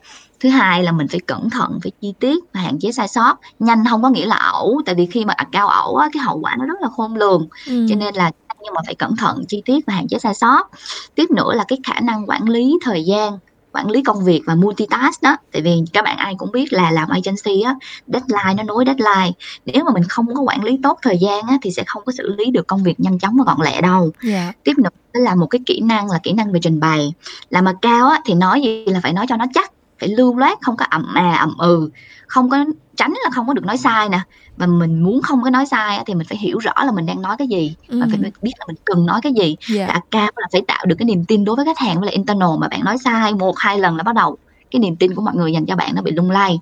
Thứ 0.40 0.48
hai 0.48 0.82
là 0.82 0.92
mình 0.92 1.08
phải 1.08 1.20
cẩn 1.20 1.50
thận 1.50 1.78
phải 1.82 1.92
chi 2.00 2.14
tiết 2.20 2.44
và 2.54 2.60
hạn 2.60 2.78
chế 2.78 2.92
sai 2.92 3.08
sót. 3.08 3.38
Nhanh 3.58 3.84
không 3.90 4.02
có 4.02 4.08
nghĩa 4.08 4.26
là 4.26 4.36
ẩu 4.36 4.82
tại 4.86 4.94
vì 4.94 5.06
khi 5.06 5.24
mà 5.24 5.34
cao 5.52 5.68
ẩu 5.68 5.96
á, 5.96 6.08
cái 6.12 6.22
hậu 6.22 6.38
quả 6.38 6.56
nó 6.58 6.64
rất 6.64 6.80
là 6.80 6.88
khôn 6.88 7.16
lường. 7.16 7.48
Cho 7.66 7.96
nên 7.96 8.14
là 8.14 8.30
nhưng 8.62 8.74
mà 8.74 8.80
phải 8.86 8.94
cẩn 8.94 9.16
thận 9.16 9.44
chi 9.48 9.62
tiết 9.64 9.86
và 9.86 9.94
hạn 9.94 10.08
chế 10.08 10.18
sai 10.18 10.34
sót. 10.34 10.70
Tiếp 11.14 11.30
nữa 11.30 11.54
là 11.54 11.64
cái 11.68 11.78
khả 11.84 12.00
năng 12.00 12.26
quản 12.26 12.48
lý 12.48 12.78
thời 12.84 13.04
gian 13.04 13.38
quản 13.72 13.90
lý 13.90 14.02
công 14.02 14.24
việc 14.24 14.42
và 14.46 14.54
multitask 14.54 15.22
đó 15.22 15.36
tại 15.52 15.62
vì 15.62 15.82
các 15.92 16.04
bạn 16.04 16.16
ai 16.16 16.34
cũng 16.38 16.52
biết 16.52 16.72
là 16.72 16.90
làm 16.90 17.08
agency 17.08 17.62
á 17.62 17.74
deadline 18.06 18.54
nó 18.56 18.62
nối 18.62 18.84
deadline 18.86 19.32
nếu 19.66 19.84
mà 19.84 19.92
mình 19.92 20.04
không 20.08 20.34
có 20.34 20.42
quản 20.42 20.64
lý 20.64 20.78
tốt 20.82 20.98
thời 21.02 21.18
gian 21.18 21.46
á 21.46 21.58
thì 21.62 21.70
sẽ 21.70 21.84
không 21.86 22.02
có 22.06 22.12
xử 22.12 22.34
lý 22.38 22.50
được 22.50 22.66
công 22.66 22.82
việc 22.82 23.00
nhanh 23.00 23.18
chóng 23.18 23.36
và 23.36 23.44
gọn 23.44 23.66
lẹ 23.66 23.80
đâu 23.80 24.00
yeah. 24.02 24.12
Dạ. 24.22 24.52
tiếp 24.64 24.78
nữa 24.78 24.90
là 25.12 25.34
một 25.34 25.46
cái 25.46 25.60
kỹ 25.66 25.80
năng 25.80 26.10
là 26.10 26.18
kỹ 26.22 26.32
năng 26.32 26.52
về 26.52 26.60
trình 26.62 26.80
bày 26.80 27.12
làm 27.50 27.64
mà 27.64 27.72
cao 27.82 28.08
á 28.08 28.20
thì 28.24 28.34
nói 28.34 28.60
gì 28.62 28.84
là 28.86 29.00
phải 29.02 29.12
nói 29.12 29.26
cho 29.28 29.36
nó 29.36 29.44
chắc 29.54 29.72
phải 30.00 30.08
lưu 30.08 30.36
loát 30.36 30.58
không 30.62 30.76
có 30.76 30.86
ậm 30.90 31.14
à 31.14 31.36
ậm 31.40 31.58
ừ 31.58 31.90
không 32.26 32.50
có 32.50 32.64
tránh 32.98 33.14
là 33.24 33.30
không 33.32 33.46
có 33.46 33.54
được 33.54 33.64
nói 33.64 33.76
sai 33.76 34.08
nè 34.08 34.20
và 34.56 34.66
mình 34.66 35.02
muốn 35.02 35.22
không 35.22 35.42
có 35.42 35.50
nói 35.50 35.66
sai 35.66 36.02
thì 36.06 36.14
mình 36.14 36.26
phải 36.26 36.38
hiểu 36.38 36.58
rõ 36.58 36.72
là 36.84 36.92
mình 36.92 37.06
đang 37.06 37.22
nói 37.22 37.36
cái 37.38 37.48
gì 37.48 37.74
ừ. 37.88 38.00
và 38.00 38.06
phải 38.10 38.32
biết 38.42 38.52
là 38.58 38.64
mình 38.66 38.76
cần 38.84 39.06
nói 39.06 39.20
cái 39.22 39.32
gì 39.32 39.56
yeah. 39.76 39.88
là 39.88 40.00
cao 40.10 40.30
là 40.36 40.46
phải 40.52 40.62
tạo 40.68 40.86
được 40.86 40.96
cái 40.98 41.06
niềm 41.06 41.24
tin 41.24 41.44
đối 41.44 41.56
với 41.56 41.64
khách 41.64 41.78
hàng 41.78 42.00
với 42.00 42.06
lại 42.06 42.14
internal 42.14 42.58
mà 42.58 42.68
bạn 42.68 42.84
nói 42.84 42.98
sai 43.04 43.34
một 43.34 43.58
hai 43.58 43.78
lần 43.78 43.96
là 43.96 44.02
bắt 44.02 44.14
đầu 44.14 44.36
cái 44.70 44.80
niềm 44.80 44.96
tin 44.96 45.14
của 45.14 45.22
mọi 45.22 45.34
người 45.34 45.52
dành 45.52 45.66
cho 45.66 45.76
bạn 45.76 45.94
nó 45.94 46.02
bị 46.02 46.10
lung 46.10 46.30
lay 46.30 46.58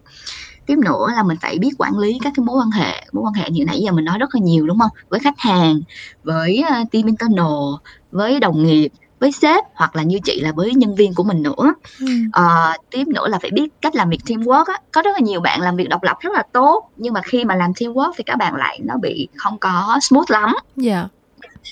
tiếp 0.66 0.78
nữa 0.78 1.06
là 1.16 1.22
mình 1.22 1.36
phải 1.40 1.58
biết 1.58 1.70
quản 1.78 1.98
lý 1.98 2.18
các 2.22 2.32
cái 2.36 2.44
mối 2.44 2.56
quan 2.58 2.70
hệ 2.70 3.06
mối 3.12 3.24
quan 3.24 3.34
hệ 3.34 3.50
như 3.50 3.64
nãy 3.64 3.80
giờ 3.80 3.92
mình 3.92 4.04
nói 4.04 4.18
rất 4.18 4.34
là 4.34 4.40
nhiều 4.40 4.66
đúng 4.66 4.78
không 4.78 4.90
với 5.08 5.20
khách 5.20 5.38
hàng 5.38 5.80
với 6.24 6.64
uh, 6.82 6.92
team 6.92 7.06
internal 7.06 7.74
với 8.12 8.40
đồng 8.40 8.62
nghiệp 8.62 8.92
với 9.18 9.32
sếp 9.32 9.64
hoặc 9.74 9.96
là 9.96 10.02
như 10.02 10.18
chị 10.24 10.40
là 10.40 10.52
với 10.52 10.74
nhân 10.74 10.94
viên 10.94 11.14
của 11.14 11.24
mình 11.24 11.42
nữa 11.42 11.74
ừ. 12.00 12.06
à, 12.32 12.76
tiếp 12.90 13.04
nữa 13.08 13.28
là 13.28 13.38
phải 13.38 13.50
biết 13.50 13.68
cách 13.80 13.94
làm 13.94 14.10
việc 14.10 14.20
teamwork 14.26 14.64
á 14.64 14.74
có 14.92 15.02
rất 15.02 15.10
là 15.12 15.20
nhiều 15.20 15.40
bạn 15.40 15.60
làm 15.60 15.76
việc 15.76 15.88
độc 15.88 16.02
lập 16.02 16.16
rất 16.20 16.32
là 16.32 16.42
tốt 16.52 16.90
nhưng 16.96 17.12
mà 17.14 17.20
khi 17.22 17.44
mà 17.44 17.54
làm 17.54 17.72
teamwork 17.72 18.12
thì 18.16 18.24
các 18.24 18.36
bạn 18.36 18.54
lại 18.54 18.80
nó 18.82 18.94
bị 19.02 19.28
không 19.36 19.58
có 19.58 19.98
smooth 20.02 20.30
lắm 20.30 20.50
yeah. 20.50 20.60
Dạ. 20.76 21.08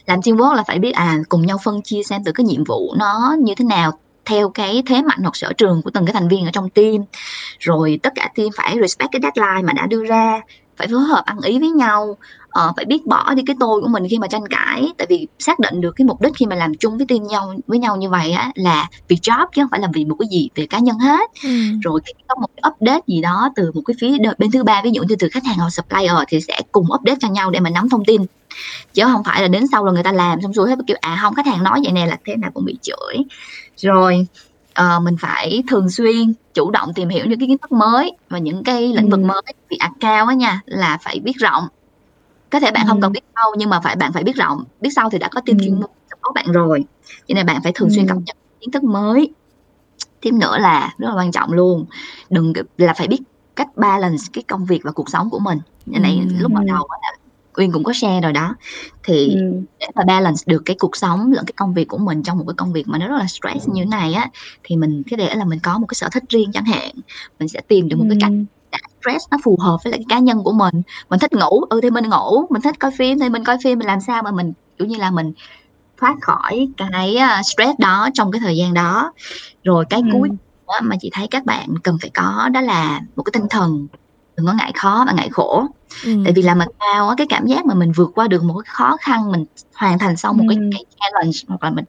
làm 0.06 0.20
teamwork 0.20 0.54
là 0.54 0.62
phải 0.66 0.78
biết 0.78 0.92
à 0.92 1.18
cùng 1.28 1.46
nhau 1.46 1.58
phân 1.64 1.82
chia 1.82 2.02
xem 2.02 2.24
từ 2.24 2.32
cái 2.32 2.44
nhiệm 2.44 2.64
vụ 2.64 2.94
nó 2.98 3.36
như 3.38 3.54
thế 3.56 3.64
nào 3.64 3.98
theo 4.24 4.48
cái 4.48 4.82
thế 4.86 5.02
mạnh 5.02 5.18
hoặc 5.22 5.36
sở 5.36 5.52
trường 5.52 5.82
của 5.82 5.90
từng 5.90 6.06
cái 6.06 6.12
thành 6.12 6.28
viên 6.28 6.44
ở 6.44 6.50
trong 6.52 6.70
team 6.70 6.96
rồi 7.58 8.00
tất 8.02 8.12
cả 8.14 8.30
team 8.34 8.48
phải 8.56 8.76
respect 8.80 9.08
cái 9.12 9.20
deadline 9.22 9.62
mà 9.62 9.72
đã 9.72 9.86
đưa 9.86 10.04
ra 10.04 10.40
phải 10.76 10.88
phối 10.88 11.00
hợp 11.00 11.22
ăn 11.24 11.40
ý 11.40 11.58
với 11.58 11.70
nhau. 11.70 12.16
Uh, 12.58 12.76
phải 12.76 12.84
biết 12.84 13.06
bỏ 13.06 13.34
đi 13.34 13.42
cái 13.46 13.56
tôi 13.60 13.80
của 13.80 13.88
mình 13.88 14.06
khi 14.10 14.18
mà 14.18 14.26
tranh 14.26 14.48
cãi. 14.48 14.88
Tại 14.98 15.06
vì 15.10 15.26
xác 15.38 15.58
định 15.58 15.80
được 15.80 15.92
cái 15.96 16.04
mục 16.04 16.20
đích 16.20 16.32
khi 16.36 16.46
mà 16.46 16.56
làm 16.56 16.74
chung 16.74 16.96
với 16.96 17.06
team 17.06 17.26
nhau 17.26 17.54
với 17.66 17.78
nhau 17.78 17.96
như 17.96 18.10
vậy 18.10 18.32
á 18.32 18.50
là 18.54 18.88
vì 19.08 19.16
job 19.16 19.46
chứ 19.54 19.62
không 19.62 19.70
phải 19.70 19.80
làm 19.80 19.90
vì 19.92 20.04
một 20.04 20.16
cái 20.18 20.28
gì 20.32 20.48
về 20.54 20.66
cá 20.66 20.78
nhân 20.78 20.98
hết. 20.98 21.30
Ừ. 21.42 21.50
rồi 21.82 22.00
khi 22.06 22.12
có 22.28 22.34
một 22.40 22.48
cái 22.56 22.72
update 22.72 23.00
gì 23.06 23.20
đó 23.20 23.50
từ 23.56 23.72
một 23.74 23.82
cái 23.86 23.94
phía 24.00 24.18
bên 24.38 24.50
thứ 24.50 24.64
ba 24.64 24.80
ví 24.84 24.90
dụ 24.90 25.02
như 25.02 25.16
từ 25.18 25.28
khách 25.32 25.44
hàng 25.44 25.56
hoặc 25.58 25.70
supplier 25.70 26.12
thì 26.28 26.40
sẽ 26.40 26.60
cùng 26.72 26.86
update 26.94 27.18
cho 27.20 27.28
nhau 27.28 27.50
để 27.50 27.60
mà 27.60 27.70
nắm 27.70 27.88
thông 27.88 28.04
tin. 28.04 28.22
Chứ 28.94 29.02
không 29.04 29.24
phải 29.24 29.42
là 29.42 29.48
đến 29.48 29.66
sau 29.72 29.84
là 29.84 29.92
người 29.92 30.02
ta 30.02 30.12
làm 30.12 30.40
xong 30.42 30.54
xuôi 30.54 30.70
hết 30.70 30.78
kiểu 30.86 30.96
à 31.00 31.18
không 31.22 31.34
khách 31.34 31.46
hàng 31.46 31.62
nói 31.62 31.80
vậy 31.84 31.92
nè 31.92 32.06
là 32.06 32.18
thế 32.26 32.36
nào 32.36 32.50
cũng 32.54 32.64
bị 32.64 32.78
chửi. 32.82 33.16
Rồi 33.76 34.26
uh, 34.80 35.02
mình 35.02 35.16
phải 35.20 35.62
thường 35.68 35.90
xuyên 35.90 36.34
chủ 36.54 36.70
động 36.70 36.92
tìm 36.94 37.08
hiểu 37.08 37.26
những 37.26 37.38
cái 37.38 37.48
kiến 37.48 37.58
thức 37.58 37.72
mới 37.72 38.12
và 38.28 38.38
những 38.38 38.64
cái 38.64 38.92
lĩnh 38.92 39.10
vực 39.10 39.20
ừ. 39.20 39.26
mới 39.26 39.42
vì 39.70 39.78
cao 40.00 40.26
á 40.26 40.34
nha 40.34 40.60
là 40.66 40.98
phải 41.02 41.20
biết 41.20 41.36
rộng 41.36 41.64
có 42.50 42.60
thể 42.60 42.70
bạn 42.70 42.84
ừ. 42.86 42.88
không 42.88 43.00
cần 43.00 43.12
biết 43.12 43.20
sâu 43.36 43.54
nhưng 43.58 43.70
mà 43.70 43.80
phải 43.80 43.96
bạn 43.96 44.12
phải 44.12 44.24
biết 44.24 44.36
rộng 44.36 44.64
biết 44.80 44.90
sâu 44.96 45.10
thì 45.10 45.18
đã 45.18 45.28
có 45.28 45.40
team 45.40 45.58
ừ. 45.58 45.64
chuyên 45.64 45.80
môn 45.80 45.90
có 46.20 46.32
bạn 46.34 46.52
rồi 46.52 46.84
cho 47.28 47.34
nên 47.34 47.46
bạn 47.46 47.62
phải 47.62 47.72
thường 47.72 47.90
xuyên 47.90 48.08
cập 48.08 48.16
nhật 48.16 48.36
kiến 48.60 48.70
thức 48.70 48.84
mới 48.84 49.32
thêm 50.22 50.38
nữa 50.38 50.58
là 50.58 50.94
rất 50.98 51.08
là 51.08 51.14
quan 51.14 51.32
trọng 51.32 51.52
luôn 51.52 51.86
đừng 52.30 52.52
là 52.76 52.94
phải 52.94 53.08
biết 53.08 53.20
cách 53.56 53.76
balance 53.76 54.24
cái 54.32 54.42
công 54.42 54.64
việc 54.64 54.80
và 54.84 54.92
cuộc 54.92 55.10
sống 55.10 55.30
của 55.30 55.38
mình 55.38 55.58
như 55.86 55.98
này 55.98 56.20
ừ. 56.28 56.34
lúc 56.38 56.52
bắt 56.52 56.64
đầu 56.66 56.88
là 57.02 57.12
Uyên 57.56 57.72
cũng 57.72 57.84
có 57.84 57.92
share 57.92 58.20
rồi 58.20 58.32
đó 58.32 58.54
thì 59.02 59.34
ừ. 59.34 59.60
để 59.80 59.86
mà 59.94 60.02
balance 60.06 60.42
được 60.46 60.62
cái 60.64 60.76
cuộc 60.78 60.96
sống 60.96 61.32
lẫn 61.32 61.44
cái 61.46 61.54
công 61.56 61.74
việc 61.74 61.88
của 61.88 61.98
mình 61.98 62.22
trong 62.22 62.38
một 62.38 62.44
cái 62.46 62.54
công 62.56 62.72
việc 62.72 62.88
mà 62.88 62.98
nó 62.98 63.08
rất 63.08 63.16
là 63.18 63.26
stress 63.26 63.68
như 63.68 63.82
thế 63.82 63.88
này 63.88 64.12
á 64.12 64.30
thì 64.62 64.76
mình 64.76 65.02
cái 65.10 65.16
để 65.16 65.34
là 65.34 65.44
mình 65.44 65.58
có 65.62 65.78
một 65.78 65.86
cái 65.86 65.94
sở 65.94 66.08
thích 66.12 66.24
riêng 66.28 66.52
chẳng 66.52 66.64
hạn 66.64 66.90
mình 67.38 67.48
sẽ 67.48 67.60
tìm 67.68 67.88
được 67.88 67.96
một 67.96 68.04
ừ. 68.08 68.16
cái 68.20 68.30
cách 68.70 68.80
stress 69.00 69.24
nó 69.30 69.38
phù 69.44 69.56
hợp 69.60 69.78
với 69.84 69.90
lại 69.90 69.98
cái 69.98 70.16
cá 70.16 70.18
nhân 70.18 70.44
của 70.44 70.52
mình 70.52 70.82
mình 71.10 71.20
thích 71.20 71.32
ngủ 71.32 71.60
ừ 71.70 71.80
thì 71.82 71.90
mình 71.90 72.08
ngủ 72.08 72.46
mình 72.50 72.62
thích 72.62 72.78
coi 72.80 72.90
phim 72.98 73.18
thì 73.18 73.28
mình 73.28 73.44
coi 73.44 73.56
phim 73.64 73.78
mình 73.78 73.86
làm 73.86 74.00
sao 74.00 74.22
mà 74.22 74.30
mình 74.30 74.52
kiểu 74.78 74.88
như 74.88 74.96
là 74.96 75.10
mình 75.10 75.32
thoát 76.00 76.16
khỏi 76.22 76.68
cái 76.76 77.16
à, 77.16 77.42
stress 77.42 77.78
đó 77.78 78.08
trong 78.14 78.32
cái 78.32 78.40
thời 78.40 78.56
gian 78.56 78.74
đó 78.74 79.12
rồi 79.64 79.84
cái 79.90 80.00
ừ. 80.00 80.08
cuối 80.12 80.28
mà 80.82 80.96
chị 81.00 81.10
thấy 81.12 81.26
các 81.30 81.44
bạn 81.44 81.68
cần 81.82 81.98
phải 82.00 82.10
có 82.14 82.48
đó 82.52 82.60
là 82.60 83.00
một 83.16 83.22
cái 83.22 83.30
tinh 83.32 83.48
thần 83.50 83.86
đừng 84.36 84.46
có 84.46 84.52
ngại 84.52 84.72
khó 84.74 85.04
và 85.06 85.12
ngại 85.12 85.28
khổ 85.32 85.66
ừ. 86.04 86.20
tại 86.24 86.32
vì 86.32 86.42
là 86.42 86.54
mặt 86.54 86.68
cao 86.80 87.08
á 87.08 87.14
cái 87.18 87.26
cảm 87.30 87.46
giác 87.46 87.66
mà 87.66 87.74
mình 87.74 87.92
vượt 87.92 88.10
qua 88.14 88.28
được 88.28 88.42
một 88.42 88.54
cái 88.64 88.74
khó 88.74 88.96
khăn 89.00 89.32
mình 89.32 89.44
hoàn 89.74 89.98
thành 89.98 90.16
xong 90.16 90.36
một 90.36 90.44
ừ. 90.48 90.54
cái, 90.54 90.68
cái 90.72 90.84
challenge 91.00 91.38
hoặc 91.48 91.62
là 91.62 91.70
mình 91.70 91.84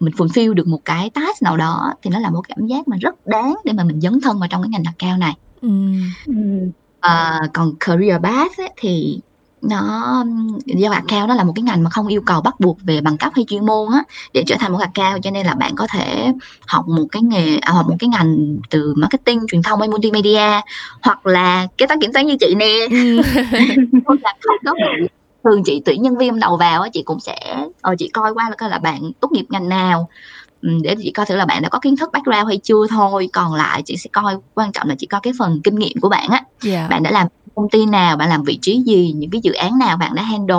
mình 0.00 0.14
fulfill 0.14 0.54
được 0.54 0.66
một 0.66 0.80
cái 0.84 1.10
task 1.10 1.42
nào 1.42 1.56
đó 1.56 1.94
thì 2.02 2.10
nó 2.10 2.18
là 2.18 2.30
một 2.30 2.48
cảm 2.48 2.66
giác 2.66 2.88
mà 2.88 2.96
rất 3.00 3.26
đáng 3.26 3.56
để 3.64 3.72
mà 3.72 3.84
mình 3.84 4.00
dấn 4.00 4.20
thân 4.20 4.38
vào 4.38 4.48
trong 4.48 4.62
cái 4.62 4.68
ngành 4.68 4.82
đặt 4.82 4.94
cao 4.98 5.16
này 5.16 5.34
ừ. 5.60 5.68
À, 7.00 7.40
còn 7.52 7.72
career 7.80 8.22
path 8.22 8.60
ấy, 8.60 8.70
thì 8.76 9.20
nó 9.62 10.24
do 10.66 10.90
cao 11.08 11.26
nó 11.26 11.34
là 11.34 11.44
một 11.44 11.52
cái 11.56 11.62
ngành 11.62 11.82
mà 11.84 11.90
không 11.90 12.06
yêu 12.06 12.20
cầu 12.26 12.40
bắt 12.40 12.60
buộc 12.60 12.78
về 12.82 13.00
bằng 13.00 13.16
cấp 13.16 13.32
hay 13.36 13.44
chuyên 13.48 13.66
môn 13.66 13.92
á 13.92 14.02
để 14.32 14.44
trở 14.46 14.56
thành 14.58 14.72
một 14.72 14.78
cao 14.94 15.18
cho 15.22 15.30
nên 15.30 15.46
là 15.46 15.54
bạn 15.54 15.74
có 15.76 15.86
thể 15.86 16.32
học 16.66 16.88
một 16.88 17.06
cái 17.12 17.22
nghề 17.22 17.56
à, 17.56 17.72
học 17.72 17.86
một 17.88 17.96
cái 17.98 18.08
ngành 18.08 18.56
từ 18.70 18.94
marketing 18.96 19.40
truyền 19.48 19.62
thông 19.62 19.80
hay 19.80 19.88
multimedia 19.88 20.60
hoặc 21.02 21.26
là 21.26 21.66
kế 21.78 21.86
toán 21.86 22.00
kiểm 22.00 22.12
toán 22.12 22.26
như 22.26 22.36
chị 22.40 22.54
nè 22.54 22.86
ừ. 22.90 23.20
không 24.06 24.16
có 24.64 24.74
thường 25.44 25.62
chị 25.64 25.82
tuyển 25.84 26.02
nhân 26.02 26.16
viên 26.18 26.40
đầu 26.40 26.56
vào 26.56 26.82
á 26.82 26.88
chị 26.92 27.02
cũng 27.02 27.20
sẽ 27.20 27.66
ờ, 27.80 27.94
chị 27.98 28.08
coi 28.08 28.34
qua 28.34 28.50
là 28.50 28.56
coi 28.56 28.70
là 28.70 28.78
bạn 28.78 29.12
tốt 29.20 29.32
nghiệp 29.32 29.44
ngành 29.48 29.68
nào 29.68 30.08
để 30.62 30.94
chị 31.02 31.10
coi 31.10 31.26
thử 31.26 31.36
là 31.36 31.44
bạn 31.44 31.62
đã 31.62 31.68
có 31.68 31.78
kiến 31.78 31.96
thức 31.96 32.10
background 32.12 32.48
hay 32.48 32.58
chưa 32.62 32.86
thôi 32.90 33.28
còn 33.32 33.54
lại 33.54 33.82
chị 33.82 33.96
sẽ 33.96 34.10
coi 34.12 34.36
quan 34.54 34.72
trọng 34.72 34.88
là 34.88 34.94
chị 34.98 35.06
coi 35.06 35.20
cái 35.20 35.32
phần 35.38 35.60
kinh 35.64 35.74
nghiệm 35.74 36.00
của 36.00 36.08
bạn 36.08 36.28
á 36.30 36.36
yeah. 36.36 36.44
Dạ. 36.62 36.88
bạn 36.88 37.02
đã 37.02 37.10
làm 37.10 37.26
công 37.54 37.68
ty 37.68 37.86
nào 37.86 38.16
bạn 38.16 38.28
làm 38.28 38.42
vị 38.42 38.58
trí 38.62 38.82
gì 38.86 39.12
những 39.16 39.30
cái 39.30 39.40
dự 39.40 39.52
án 39.52 39.78
nào 39.78 39.96
bạn 39.96 40.14
đã 40.14 40.22
handle 40.22 40.56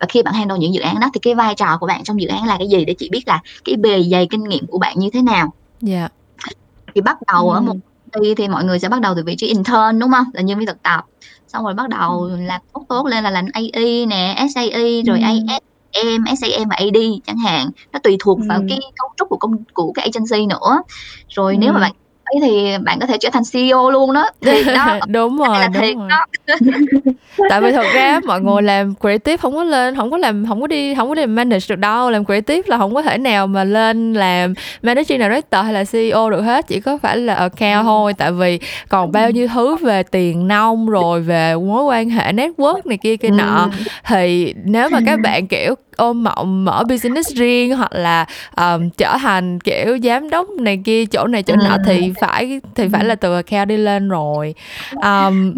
và 0.00 0.06
khi 0.08 0.22
bạn 0.22 0.34
handle 0.34 0.58
những 0.58 0.74
dự 0.74 0.80
án 0.80 1.00
đó 1.00 1.10
thì 1.14 1.20
cái 1.20 1.34
vai 1.34 1.54
trò 1.54 1.76
của 1.80 1.86
bạn 1.86 2.04
trong 2.04 2.20
dự 2.20 2.28
án 2.28 2.44
là 2.44 2.58
cái 2.58 2.68
gì 2.68 2.84
để 2.84 2.94
chị 2.94 3.08
biết 3.12 3.28
là 3.28 3.40
cái 3.64 3.76
bề 3.76 4.02
dày 4.02 4.26
kinh 4.30 4.44
nghiệm 4.44 4.66
của 4.66 4.78
bạn 4.78 4.98
như 4.98 5.10
thế 5.10 5.22
nào 5.22 5.52
yeah. 5.86 6.12
Dạ. 6.46 6.52
thì 6.94 7.00
bắt 7.00 7.18
đầu 7.32 7.50
ừ. 7.50 7.54
ở 7.54 7.60
một 7.60 7.76
công 8.12 8.24
ty 8.24 8.34
thì 8.34 8.48
mọi 8.48 8.64
người 8.64 8.78
sẽ 8.78 8.88
bắt 8.88 9.00
đầu 9.00 9.14
từ 9.16 9.22
vị 9.26 9.34
trí 9.38 9.46
intern 9.46 9.98
đúng 9.98 10.10
không 10.10 10.24
là 10.32 10.42
nhân 10.42 10.58
viên 10.58 10.66
thực 10.66 10.82
tập 10.82 11.04
xong 11.48 11.64
rồi 11.64 11.74
bắt 11.74 11.88
đầu 11.88 12.20
ừ. 12.20 12.36
làm 12.36 12.60
tốt 12.72 12.84
tốt 12.88 13.06
lên 13.06 13.24
là 13.24 13.30
làm 13.30 13.44
AI 13.52 14.06
nè 14.06 14.46
SAE 14.54 15.02
rồi 15.06 15.20
ừ. 15.20 15.24
AS 15.24 15.62
em 15.90 16.24
SAM 16.36 16.68
và 16.68 16.76
AD 16.76 16.96
chẳng 17.26 17.38
hạn 17.38 17.70
nó 17.92 17.98
tùy 17.98 18.16
thuộc 18.20 18.38
vào 18.48 18.60
cái 18.68 18.78
cấu 18.96 19.08
trúc 19.16 19.28
của 19.28 19.36
công 19.36 19.64
của 19.74 19.92
cái 19.92 20.10
agency 20.12 20.46
nữa 20.46 20.82
rồi 21.28 21.56
nếu 21.56 21.72
mà 21.72 21.80
bạn 21.80 21.92
ấy 22.26 22.40
thì 22.42 22.78
bạn 22.84 22.98
có 23.00 23.06
thể 23.06 23.16
trở 23.20 23.30
thành 23.32 23.42
CEO 23.52 23.90
luôn 23.90 24.12
đó. 24.12 24.30
Thì 24.40 24.64
đó. 24.64 24.98
Đúng 25.08 25.38
rồi 25.38 25.58
là 25.58 25.68
đúng 25.68 25.98
rồi. 25.98 26.08
Đó. 26.08 26.26
tại 27.50 27.60
vì 27.60 27.72
thật 27.72 27.86
ra 27.94 28.20
mọi 28.26 28.40
người 28.40 28.62
làm 28.62 28.94
creative 29.00 29.36
không 29.36 29.54
có 29.54 29.64
lên 29.64 29.96
không 29.96 30.10
có 30.10 30.16
làm 30.16 30.46
không 30.46 30.60
có 30.60 30.66
đi 30.66 30.94
không 30.94 31.08
có 31.08 31.14
đi 31.14 31.26
manage 31.26 31.66
được 31.68 31.78
đâu. 31.78 32.10
Làm 32.10 32.24
creative 32.24 32.62
là 32.66 32.78
không 32.78 32.94
có 32.94 33.02
thể 33.02 33.18
nào 33.18 33.46
mà 33.46 33.64
lên 33.64 34.14
làm 34.14 34.54
managing 34.82 35.18
director 35.18 35.64
hay 35.64 35.72
là 35.72 35.84
CEO 35.84 36.30
được 36.30 36.42
hết. 36.42 36.66
Chỉ 36.68 36.80
có 36.80 36.98
phải 36.98 37.16
là 37.16 37.34
account 37.34 37.84
thôi. 37.84 38.12
Tại 38.18 38.32
vì 38.32 38.58
còn 38.88 39.12
bao 39.12 39.30
nhiêu 39.30 39.48
thứ 39.48 39.76
về 39.76 40.02
tiền 40.02 40.48
nông 40.48 40.88
rồi 40.88 41.20
về 41.20 41.54
mối 41.54 41.84
quan 41.84 42.10
hệ 42.10 42.32
network 42.32 42.80
này 42.84 42.98
kia 42.98 43.16
kia 43.16 43.30
nọ. 43.30 43.68
Thì 44.04 44.54
nếu 44.64 44.88
mà 44.88 45.00
các 45.06 45.20
bạn 45.20 45.46
kiểu 45.46 45.74
ôm 45.96 46.24
mộng 46.24 46.64
mở 46.64 46.82
business 46.88 47.34
riêng 47.34 47.76
hoặc 47.76 47.92
là 47.92 48.26
um, 48.56 48.90
trở 48.90 49.16
thành 49.18 49.60
kiểu 49.60 49.98
giám 50.02 50.30
đốc 50.30 50.50
này 50.50 50.80
kia 50.84 51.06
chỗ 51.06 51.26
này 51.26 51.42
chỗ 51.42 51.56
nọ 51.56 51.76
thì 51.86 52.12
phải 52.20 52.60
thì 52.74 52.88
phải 52.92 53.04
là 53.04 53.14
từ 53.14 53.34
account 53.34 53.68
đi 53.68 53.76
lên 53.76 54.08
rồi 54.08 54.54
um, 55.02 55.54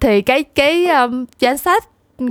thì 0.00 0.20
cái 0.20 0.42
cái 0.42 0.86
um, 0.86 1.24
danh 1.40 1.58
sách 1.58 1.84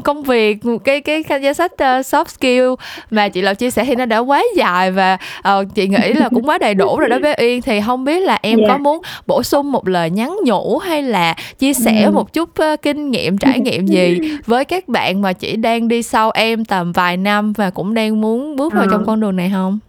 công 0.03 0.23
việc 0.23 0.57
cái 0.83 1.01
cái 1.01 1.23
danh 1.41 1.53
sách 1.53 1.71
uh, 1.73 1.79
soft 1.79 2.25
skill 2.25 2.85
mà 3.11 3.29
chị 3.29 3.41
Lộc 3.41 3.57
chia 3.57 3.71
sẻ 3.71 3.85
thì 3.85 3.95
nó 3.95 4.05
đã 4.05 4.17
quá 4.17 4.43
dài 4.55 4.91
và 4.91 5.17
uh, 5.39 5.75
chị 5.75 5.87
nghĩ 5.87 6.13
là 6.13 6.29
cũng 6.29 6.45
quá 6.49 6.57
đầy 6.57 6.73
đủ 6.73 6.97
rồi 6.97 7.09
đó 7.09 7.19
bé 7.19 7.33
Yên 7.33 7.61
thì 7.61 7.81
không 7.85 8.05
biết 8.05 8.19
là 8.19 8.39
em 8.41 8.57
yeah. 8.57 8.69
có 8.69 8.77
muốn 8.77 9.01
bổ 9.27 9.43
sung 9.43 9.71
một 9.71 9.87
lời 9.87 10.09
nhắn 10.09 10.37
nhủ 10.45 10.77
hay 10.77 11.01
là 11.01 11.35
chia 11.59 11.73
sẻ 11.73 12.07
mm. 12.07 12.13
một 12.13 12.33
chút 12.33 12.49
uh, 12.73 12.81
kinh 12.81 13.11
nghiệm 13.11 13.37
trải 13.37 13.59
nghiệm 13.59 13.85
gì 13.85 14.19
với 14.45 14.65
các 14.65 14.87
bạn 14.87 15.21
mà 15.21 15.33
chỉ 15.33 15.55
đang 15.55 15.87
đi 15.87 16.03
sau 16.03 16.31
em 16.31 16.65
tầm 16.65 16.91
vài 16.91 17.17
năm 17.17 17.53
và 17.53 17.69
cũng 17.69 17.93
đang 17.93 18.21
muốn 18.21 18.55
bước 18.55 18.73
vào 18.73 18.85
uh. 18.85 18.91
trong 18.91 19.05
con 19.05 19.19
đường 19.19 19.35
này 19.35 19.51
không? 19.53 19.79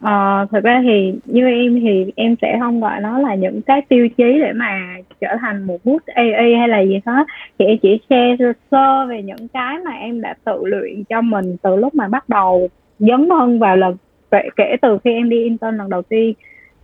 Ờ, 0.00 0.46
thực 0.52 0.64
ra 0.64 0.80
thì 0.82 1.14
như 1.24 1.46
em 1.46 1.80
thì 1.80 2.12
em 2.16 2.34
sẽ 2.42 2.56
không 2.60 2.80
gọi 2.80 3.00
nó 3.00 3.18
là 3.18 3.34
những 3.34 3.62
cái 3.62 3.82
tiêu 3.88 4.08
chí 4.08 4.38
để 4.40 4.52
mà 4.52 4.96
trở 5.20 5.28
thành 5.40 5.62
một 5.62 5.78
bút 5.84 6.02
AI 6.06 6.54
hay 6.54 6.68
là 6.68 6.80
gì 6.80 7.00
hết. 7.06 7.26
Thì 7.58 7.64
em 7.64 7.78
chỉ 7.78 8.00
share 8.10 8.52
sơ 8.70 9.06
về 9.06 9.22
những 9.22 9.48
cái 9.48 9.78
mà 9.78 9.90
em 9.90 10.20
đã 10.20 10.34
tự 10.44 10.62
luyện 10.64 11.04
cho 11.04 11.20
mình 11.20 11.56
từ 11.62 11.76
lúc 11.76 11.94
mà 11.94 12.08
bắt 12.08 12.28
đầu 12.28 12.68
dấn 12.98 13.28
thân 13.28 13.58
vào 13.58 13.76
lần 13.76 13.96
kể, 14.30 14.48
kể 14.56 14.76
từ 14.82 14.98
khi 15.04 15.12
em 15.12 15.28
đi 15.28 15.44
intern 15.44 15.76
lần 15.76 15.90
đầu 15.90 16.02
tiên. 16.02 16.34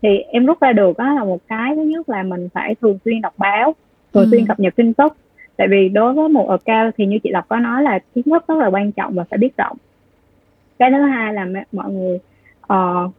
Thì 0.02 0.18
em 0.18 0.46
rút 0.46 0.60
ra 0.60 0.72
được 0.72 0.98
đó 0.98 1.12
là 1.12 1.24
một 1.24 1.38
cái 1.48 1.76
thứ 1.76 1.82
nhất 1.82 2.08
là 2.08 2.22
mình 2.22 2.48
phải 2.54 2.74
thường 2.80 2.98
xuyên 3.04 3.20
đọc 3.20 3.34
báo 3.38 3.74
thường 4.14 4.30
xuyên 4.30 4.40
ừ. 4.40 4.44
cập 4.48 4.60
nhật 4.60 4.76
tin 4.76 4.94
tức. 4.94 5.16
Tại 5.56 5.68
vì 5.68 5.88
đối 5.88 6.12
với 6.12 6.28
một 6.28 6.48
account 6.48 6.94
thì 6.98 7.06
như 7.06 7.18
chị 7.18 7.30
Lộc 7.30 7.48
có 7.48 7.56
nói 7.56 7.82
là 7.82 7.98
kiến 8.14 8.24
thức 8.24 8.44
rất 8.48 8.58
là 8.58 8.66
quan 8.66 8.92
trọng 8.92 9.14
và 9.14 9.24
phải 9.30 9.38
biết 9.38 9.56
rộng. 9.56 9.76
Cái 10.78 10.90
thứ 10.90 11.02
hai 11.02 11.34
là 11.34 11.46
mọi 11.72 11.92
người 11.92 12.18
uh, 12.72 13.10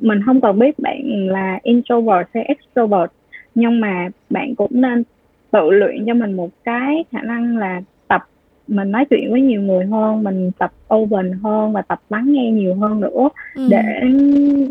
mình 0.00 0.22
không 0.26 0.40
cần 0.40 0.58
biết 0.58 0.78
bạn 0.78 1.28
là 1.28 1.58
introvert 1.62 2.28
hay 2.34 2.44
extrovert 2.44 3.10
nhưng 3.54 3.80
mà 3.80 4.08
bạn 4.30 4.54
cũng 4.54 4.70
nên 4.72 5.04
tự 5.50 5.70
luyện 5.70 6.06
cho 6.06 6.14
mình 6.14 6.32
một 6.32 6.50
cái 6.64 7.04
khả 7.12 7.22
năng 7.22 7.56
là 7.56 7.82
mình 8.68 8.90
nói 8.90 9.04
chuyện 9.10 9.32
với 9.32 9.40
nhiều 9.40 9.62
người 9.62 9.86
hơn 9.86 10.24
mình 10.24 10.50
tập 10.58 10.72
open 10.94 11.32
hơn 11.44 11.72
và 11.72 11.82
tập 11.82 12.00
lắng 12.10 12.32
nghe 12.32 12.50
nhiều 12.50 12.74
hơn 12.74 13.00
nữa 13.00 13.28
ừ. 13.54 13.68
để 13.70 13.82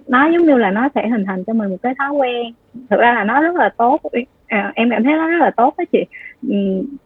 nó 0.08 0.30
giống 0.30 0.46
như 0.46 0.58
là 0.58 0.72
nó 0.72 0.90
sẽ 0.96 1.08
hình 1.08 1.26
thành 1.26 1.44
cho 1.44 1.54
mình 1.54 1.70
một 1.70 1.78
cái 1.84 1.96
thói 2.00 2.12
quen 2.12 2.54
thực 2.90 3.00
ra 3.00 3.14
là 3.14 3.24
nó 3.24 3.42
rất 3.42 3.56
là 3.56 3.70
tốt 3.78 4.02
à, 4.48 4.72
em 4.76 4.90
cảm 4.90 5.04
thấy 5.04 5.14
nó 5.14 5.28
rất 5.28 5.38
là 5.40 5.52
tốt 5.52 5.74
đó 5.78 5.84
chị 5.92 6.00
ừ, 6.50 6.56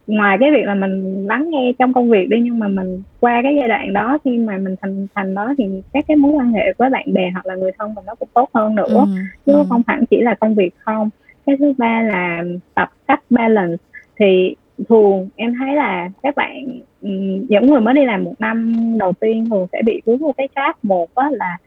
ngoài 0.08 0.38
cái 0.40 0.52
việc 0.52 0.66
là 0.66 0.76
mình 0.76 1.26
lắng 1.28 1.50
nghe 1.50 1.72
trong 1.80 1.94
công 1.94 2.10
việc 2.10 2.30
đi 2.30 2.40
nhưng 2.42 2.60
mà 2.60 2.68
mình 2.68 3.02
qua 3.20 3.42
cái 3.44 3.56
giai 3.56 3.68
đoạn 3.68 3.94
đó 3.94 4.18
khi 4.24 4.38
mà 4.38 4.58
mình 4.58 4.76
thành 4.82 5.08
thành 5.16 5.36
đó 5.36 5.54
thì 5.58 5.64
các 5.94 6.06
cái 6.08 6.18
mối 6.18 6.32
quan 6.32 6.54
hệ 6.54 6.74
với 6.78 6.90
bạn 6.90 7.14
bè 7.14 7.30
hoặc 7.34 7.46
là 7.46 7.56
người 7.56 7.72
thân 7.78 7.96
mình 7.96 8.06
nó 8.08 8.16
cũng 8.16 8.30
tốt 8.34 8.50
hơn 8.54 8.76
nữa 8.76 9.06
ừ. 9.06 9.06
chứ 9.46 9.54
ừ. 9.54 9.64
không 9.70 9.82
hẳn 9.88 10.06
chỉ 10.06 10.22
là 10.22 10.34
công 10.34 10.56
việc 10.56 10.70
không 10.78 11.10
cái 11.46 11.58
thứ 11.60 11.74
ba 11.78 12.02
là 12.02 12.44
tập 12.74 12.90
cách 13.08 13.22
balance 13.30 13.84
thì 14.20 14.56
thường 14.89 15.30
em 15.36 15.55
thấy 15.59 15.76
là 15.76 16.09
các 16.23 16.36
bạn 16.36 16.80
những 17.49 17.67
người 17.67 17.82
mới 17.82 17.93
đi 17.93 18.05
làm 18.05 18.23
một 18.23 18.34
năm 18.39 18.76
đầu 18.97 19.13
tiên 19.13 19.49
thường 19.49 19.67
sẽ 19.71 19.82
bị 19.86 20.01
vướng 20.05 20.19
một 20.19 20.38
cái 20.38 20.47
trap 20.55 20.86
một 20.86 21.15
á 21.15 21.30
là 21.32 21.57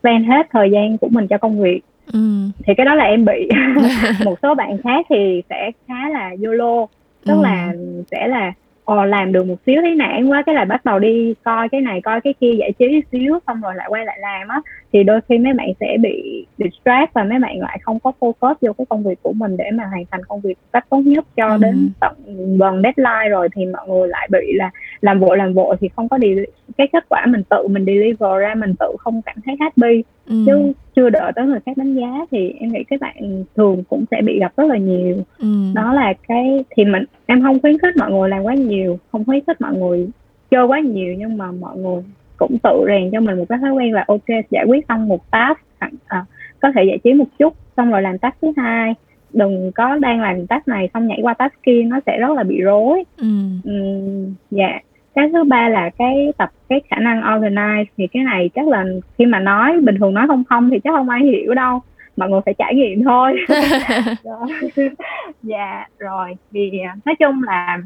spend 0.00 0.26
hết 0.28 0.46
thời 0.50 0.70
gian 0.70 0.98
của 0.98 1.08
mình 1.10 1.26
cho 1.26 1.38
công 1.38 1.62
việc 1.62 1.80
ừ. 2.12 2.18
thì 2.66 2.74
cái 2.74 2.86
đó 2.86 2.94
là 2.94 3.04
em 3.04 3.24
bị 3.24 3.48
một 4.24 4.38
số 4.42 4.54
bạn 4.54 4.78
khác 4.84 5.06
thì 5.10 5.42
sẽ 5.50 5.70
khá 5.88 6.08
là 6.08 6.30
yolo 6.44 6.86
tức 7.26 7.34
ừ. 7.34 7.42
là 7.42 7.72
sẽ 8.10 8.28
là 8.28 8.52
ồ 8.84 9.04
làm 9.04 9.32
được 9.32 9.46
một 9.46 9.56
xíu 9.66 9.76
thấy 9.82 9.94
nản 9.94 10.28
quá 10.28 10.42
cái 10.46 10.54
là 10.54 10.64
bắt 10.64 10.84
đầu 10.84 10.98
đi 10.98 11.34
coi 11.44 11.68
cái 11.68 11.80
này 11.80 12.00
coi 12.00 12.20
cái 12.20 12.34
kia 12.40 12.52
giải 12.58 12.72
trí 12.78 13.02
xíu 13.12 13.38
xong 13.46 13.60
rồi 13.60 13.74
lại 13.74 13.86
quay 13.90 14.04
lại 14.04 14.18
làm 14.20 14.48
á 14.48 14.60
thì 14.92 15.02
đôi 15.02 15.20
khi 15.28 15.38
mấy 15.38 15.52
bạn 15.52 15.68
sẽ 15.80 15.96
bị 16.00 16.46
distract 16.58 17.14
và 17.14 17.24
mấy 17.24 17.38
bạn 17.38 17.60
lại 17.60 17.78
không 17.82 18.00
có 18.00 18.12
focus 18.20 18.54
vô 18.60 18.72
cái 18.72 18.86
công 18.88 19.02
việc 19.02 19.22
của 19.22 19.32
mình 19.32 19.56
để 19.56 19.64
mà 19.70 19.84
hoàn 19.84 20.04
thành 20.10 20.24
công 20.24 20.40
việc 20.40 20.58
cách 20.72 20.86
tốt 20.90 21.00
nhất 21.04 21.24
cho 21.36 21.48
ừ. 21.48 21.58
đến 21.60 21.90
tận 22.00 22.12
gần 22.58 22.82
deadline 22.82 23.28
rồi 23.30 23.48
thì 23.56 23.66
mọi 23.66 23.88
người 23.88 24.08
lại 24.08 24.28
bị 24.30 24.52
là 24.54 24.70
làm 25.00 25.20
vội 25.20 25.36
làm 25.36 25.54
vội 25.54 25.76
thì 25.80 25.88
không 25.96 26.08
có 26.08 26.18
đi 26.18 26.34
cái 26.78 26.86
kết 26.92 27.04
quả 27.08 27.26
mình 27.26 27.42
tự 27.44 27.68
mình 27.68 27.84
deliver 27.86 28.40
ra 28.40 28.54
mình 28.54 28.74
tự 28.78 28.86
không 28.98 29.22
cảm 29.22 29.36
thấy 29.44 29.56
happy 29.60 30.04
ừ. 30.26 30.34
chứ 30.46 30.72
chưa 30.96 31.10
đợi 31.10 31.32
tới 31.36 31.46
người 31.46 31.60
khác 31.66 31.76
đánh 31.76 31.94
giá 31.94 32.26
thì 32.30 32.54
em 32.60 32.72
nghĩ 32.72 32.84
các 32.90 33.00
bạn 33.00 33.44
thường 33.56 33.84
cũng 33.88 34.04
sẽ 34.10 34.22
bị 34.22 34.38
gặp 34.40 34.52
rất 34.56 34.66
là 34.68 34.76
nhiều 34.76 35.16
ừ. 35.38 35.46
đó 35.74 35.92
là 35.92 36.12
cái 36.28 36.64
thì 36.70 36.84
mình 36.84 37.04
em 37.26 37.42
không 37.42 37.60
khuyến 37.60 37.78
khích 37.78 37.96
mọi 37.96 38.10
người 38.12 38.28
làm 38.28 38.42
quá 38.42 38.54
nhiều 38.54 38.98
không 39.12 39.24
khuyến 39.24 39.44
khích 39.46 39.60
mọi 39.60 39.74
người 39.74 40.08
chơi 40.50 40.64
quá 40.64 40.80
nhiều 40.80 41.14
nhưng 41.18 41.36
mà 41.36 41.52
mọi 41.52 41.76
người 41.76 42.02
cũng 42.40 42.58
tự 42.58 42.84
rèn 42.86 43.10
cho 43.12 43.20
mình 43.20 43.38
một 43.38 43.44
cái 43.48 43.58
thói 43.58 43.72
quen 43.72 43.92
là 43.92 44.04
ok 44.08 44.28
giải 44.50 44.64
quyết 44.68 44.84
xong 44.88 45.08
một 45.08 45.30
task 45.30 45.60
à, 46.06 46.24
có 46.60 46.72
thể 46.74 46.84
giải 46.84 46.98
trí 47.04 47.12
một 47.12 47.24
chút 47.38 47.54
xong 47.76 47.90
rồi 47.90 48.02
làm 48.02 48.18
task 48.18 48.36
thứ 48.42 48.52
hai. 48.56 48.94
Đừng 49.32 49.72
có 49.72 49.96
đang 49.96 50.20
làm 50.20 50.46
task 50.46 50.68
này 50.68 50.88
xong 50.94 51.06
nhảy 51.06 51.18
qua 51.22 51.34
task 51.34 51.54
kia 51.62 51.82
nó 51.82 52.00
sẽ 52.06 52.18
rất 52.18 52.30
là 52.36 52.42
bị 52.42 52.60
rối. 52.60 53.04
Ừ. 53.16 53.26
Uhm, 53.70 54.34
dạ. 54.50 54.78
Cái 55.14 55.28
thứ 55.32 55.44
ba 55.44 55.68
là 55.68 55.90
cái 55.98 56.32
tập 56.38 56.50
cái 56.68 56.80
khả 56.90 56.96
năng 56.96 57.20
organize 57.20 57.84
thì 57.96 58.06
cái 58.06 58.22
này 58.22 58.50
chắc 58.54 58.68
là 58.68 58.84
khi 59.18 59.26
mà 59.26 59.38
nói 59.38 59.80
bình 59.80 59.98
thường 59.98 60.14
nói 60.14 60.26
không 60.26 60.44
không 60.44 60.70
thì 60.70 60.78
chắc 60.84 60.90
không 60.90 61.08
ai 61.08 61.20
hiểu 61.20 61.54
đâu. 61.54 61.80
Mọi 62.16 62.30
người 62.30 62.40
phải 62.44 62.54
trải 62.58 62.74
nghiệm 62.74 63.04
thôi. 63.04 63.32
Dạ 65.42 65.86
rồi. 65.98 66.36
Thì 66.52 66.78
à, 66.78 66.96
nói 67.04 67.14
chung 67.18 67.42
là 67.42 67.78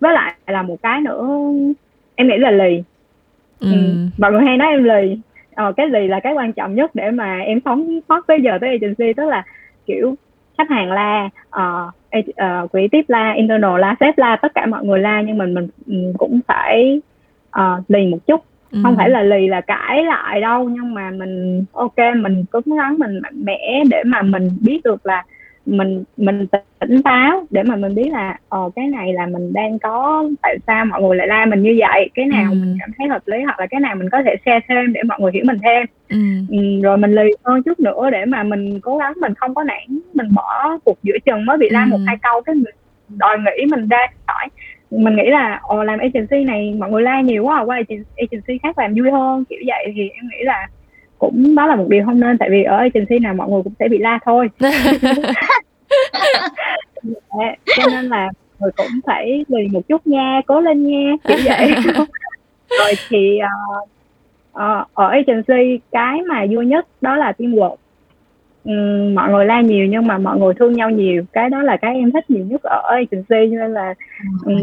với 0.00 0.12
lại 0.12 0.34
là 0.46 0.62
một 0.62 0.82
cái 0.82 1.00
nữa 1.00 1.52
em 2.14 2.28
nghĩ 2.28 2.38
là 2.38 2.50
lì 2.50 2.82
ừ. 3.62 3.68
ừ. 3.72 4.06
mọi 4.18 4.32
người 4.32 4.42
hay 4.42 4.56
nói 4.56 4.68
em 4.68 4.84
lì 4.84 5.18
ờ, 5.54 5.72
cái 5.72 5.88
lì 5.88 6.08
là 6.08 6.20
cái 6.20 6.32
quan 6.32 6.52
trọng 6.52 6.74
nhất 6.74 6.94
để 6.94 7.10
mà 7.10 7.38
em 7.38 7.60
sống 7.64 8.00
thoát 8.08 8.26
tới 8.26 8.38
giờ 8.42 8.58
tới 8.60 8.70
agency 8.70 9.12
tức 9.12 9.24
là 9.28 9.44
kiểu 9.86 10.14
khách 10.58 10.70
hàng 10.70 10.92
la 10.92 11.30
uh, 11.46 11.92
uh, 12.18 12.70
creative 12.70 13.04
la 13.08 13.32
internal 13.32 13.80
la 13.80 13.96
sếp 14.00 14.18
la 14.18 14.36
tất 14.36 14.54
cả 14.54 14.66
mọi 14.66 14.84
người 14.84 15.00
la 15.00 15.22
nhưng 15.22 15.38
mình 15.38 15.54
mình, 15.54 15.68
mình 15.86 16.12
cũng 16.18 16.40
phải 16.48 17.00
uh, 17.58 17.90
lì 17.90 18.06
một 18.06 18.18
chút 18.26 18.44
ừ. 18.72 18.78
không 18.82 18.96
phải 18.96 19.10
là 19.10 19.22
lì 19.22 19.48
là 19.48 19.60
cãi 19.60 20.04
lại 20.04 20.40
đâu 20.40 20.68
nhưng 20.68 20.94
mà 20.94 21.10
mình 21.10 21.64
ok 21.72 21.96
mình 22.16 22.44
cố 22.50 22.60
gắng 22.76 22.98
mình 22.98 23.20
mạnh 23.22 23.44
mẽ 23.44 23.82
để 23.90 24.02
mà 24.04 24.22
mình 24.22 24.50
biết 24.60 24.80
được 24.84 25.06
là 25.06 25.24
mình 25.66 26.04
mình 26.16 26.46
tỉnh 26.78 27.02
táo 27.02 27.46
để 27.50 27.62
mà 27.62 27.76
mình 27.76 27.94
biết 27.94 28.08
là 28.12 28.38
ờ 28.48 28.70
cái 28.76 28.86
này 28.86 29.12
là 29.12 29.26
mình 29.26 29.52
đang 29.52 29.78
có 29.78 30.24
tại 30.42 30.58
sao 30.66 30.84
mọi 30.84 31.02
người 31.02 31.16
lại 31.16 31.26
la 31.26 31.46
mình 31.46 31.62
như 31.62 31.76
vậy 31.78 32.10
cái 32.14 32.26
nào 32.26 32.50
ừ. 32.52 32.54
mình 32.54 32.76
cảm 32.80 32.90
thấy 32.98 33.08
hợp 33.08 33.22
lý 33.26 33.42
hoặc 33.42 33.60
là 33.60 33.66
cái 33.66 33.80
nào 33.80 33.94
mình 33.94 34.10
có 34.10 34.22
thể 34.22 34.36
share 34.44 34.60
thêm 34.68 34.92
để 34.92 35.02
mọi 35.02 35.20
người 35.20 35.32
hiểu 35.34 35.44
mình 35.46 35.58
thêm 35.62 35.86
ừ. 36.08 36.18
Ừ, 36.48 36.80
rồi 36.82 36.96
mình 36.96 37.14
lì 37.14 37.30
hơn 37.44 37.62
chút 37.62 37.80
nữa 37.80 38.10
để 38.10 38.24
mà 38.24 38.42
mình 38.42 38.80
cố 38.80 38.98
gắng 38.98 39.12
mình 39.16 39.34
không 39.34 39.54
có 39.54 39.62
nản 39.62 40.00
mình 40.14 40.28
bỏ 40.34 40.78
cuộc 40.84 40.98
giữa 41.02 41.18
chừng 41.26 41.46
mới 41.46 41.58
bị 41.58 41.68
la 41.70 41.84
ừ. 41.84 41.88
một 41.90 41.98
hai 42.06 42.16
câu 42.22 42.40
cái 42.40 42.54
mình 42.54 42.74
đòi 43.08 43.38
nghĩ 43.38 43.66
mình 43.66 43.88
ra 43.88 44.06
hỏi 44.26 44.48
mình 44.90 45.16
nghĩ 45.16 45.30
là 45.30 45.60
ồ 45.62 45.84
làm 45.84 45.98
agency 45.98 46.44
này 46.44 46.74
mọi 46.78 46.90
người 46.90 47.02
la 47.02 47.20
nhiều 47.20 47.44
quá 47.44 47.64
qua 47.64 47.80
agency 48.16 48.58
khác 48.62 48.78
làm 48.78 48.94
vui 48.94 49.10
hơn 49.10 49.44
kiểu 49.44 49.58
vậy 49.66 49.92
thì 49.96 50.08
em 50.08 50.28
nghĩ 50.30 50.44
là 50.44 50.68
cũng 51.22 51.54
đó 51.54 51.66
là 51.66 51.76
một 51.76 51.86
điều 51.88 52.04
không 52.04 52.20
nên 52.20 52.38
tại 52.38 52.50
vì 52.50 52.62
ở 52.62 52.76
agency 52.76 53.18
nào 53.18 53.34
mọi 53.34 53.48
người 53.50 53.62
cũng 53.62 53.72
sẽ 53.78 53.88
bị 53.88 53.98
la 53.98 54.18
thôi. 54.24 54.48
Dạ, 57.04 57.54
cho 57.76 57.82
nên 57.90 58.04
là 58.04 58.30
người 58.60 58.70
cũng 58.76 59.00
phải 59.06 59.44
lì 59.48 59.68
một 59.72 59.80
chút 59.88 60.06
nha 60.06 60.40
cố 60.46 60.60
lên 60.60 60.86
nha 60.86 61.12
kiểu 61.28 61.36
vậy. 61.44 61.74
Rồi 62.78 62.92
thì 63.08 63.38
uh, 63.42 63.88
uh, 64.50 64.94
ở 64.94 65.08
agency 65.08 65.80
cái 65.92 66.22
mà 66.22 66.46
vui 66.50 66.66
nhất 66.66 66.86
đó 67.00 67.16
là 67.16 67.32
teamwork. 67.38 67.76
Um, 68.64 69.14
mọi 69.14 69.30
người 69.30 69.44
la 69.46 69.60
nhiều 69.60 69.86
nhưng 69.86 70.06
mà 70.06 70.18
mọi 70.18 70.38
người 70.38 70.54
thương 70.54 70.72
nhau 70.72 70.90
nhiều 70.90 71.24
cái 71.32 71.50
đó 71.50 71.62
là 71.62 71.76
cái 71.76 71.94
em 71.94 72.12
thích 72.12 72.30
nhiều 72.30 72.44
nhất 72.44 72.62
ở 72.62 72.82
agency 72.88 73.50
cho 73.50 73.56
nên 73.56 73.72
là 73.72 73.94
um, 74.44 74.60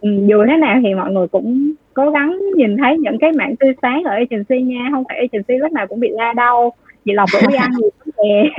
um, 0.00 0.26
dù 0.26 0.44
thế 0.48 0.56
nào 0.56 0.80
thì 0.84 0.94
mọi 0.94 1.12
người 1.12 1.26
cũng 1.28 1.72
cố 1.94 2.10
gắng 2.10 2.38
nhìn 2.56 2.76
thấy 2.76 2.98
những 2.98 3.18
cái 3.18 3.32
mảng 3.32 3.56
tươi 3.56 3.74
sáng 3.82 4.02
ở 4.04 4.10
agency 4.12 4.62
nha 4.62 4.88
không 4.92 5.04
phải 5.08 5.18
agency 5.18 5.54
lúc 5.54 5.72
nào 5.72 5.86
cũng 5.86 6.00
bị 6.00 6.08
la 6.12 6.32
đâu 6.32 6.72
chị 7.04 7.12
lọc 7.12 7.28
bữa 7.32 7.56
ăn 7.56 7.70
gì 7.72 7.88
nè 8.22 8.50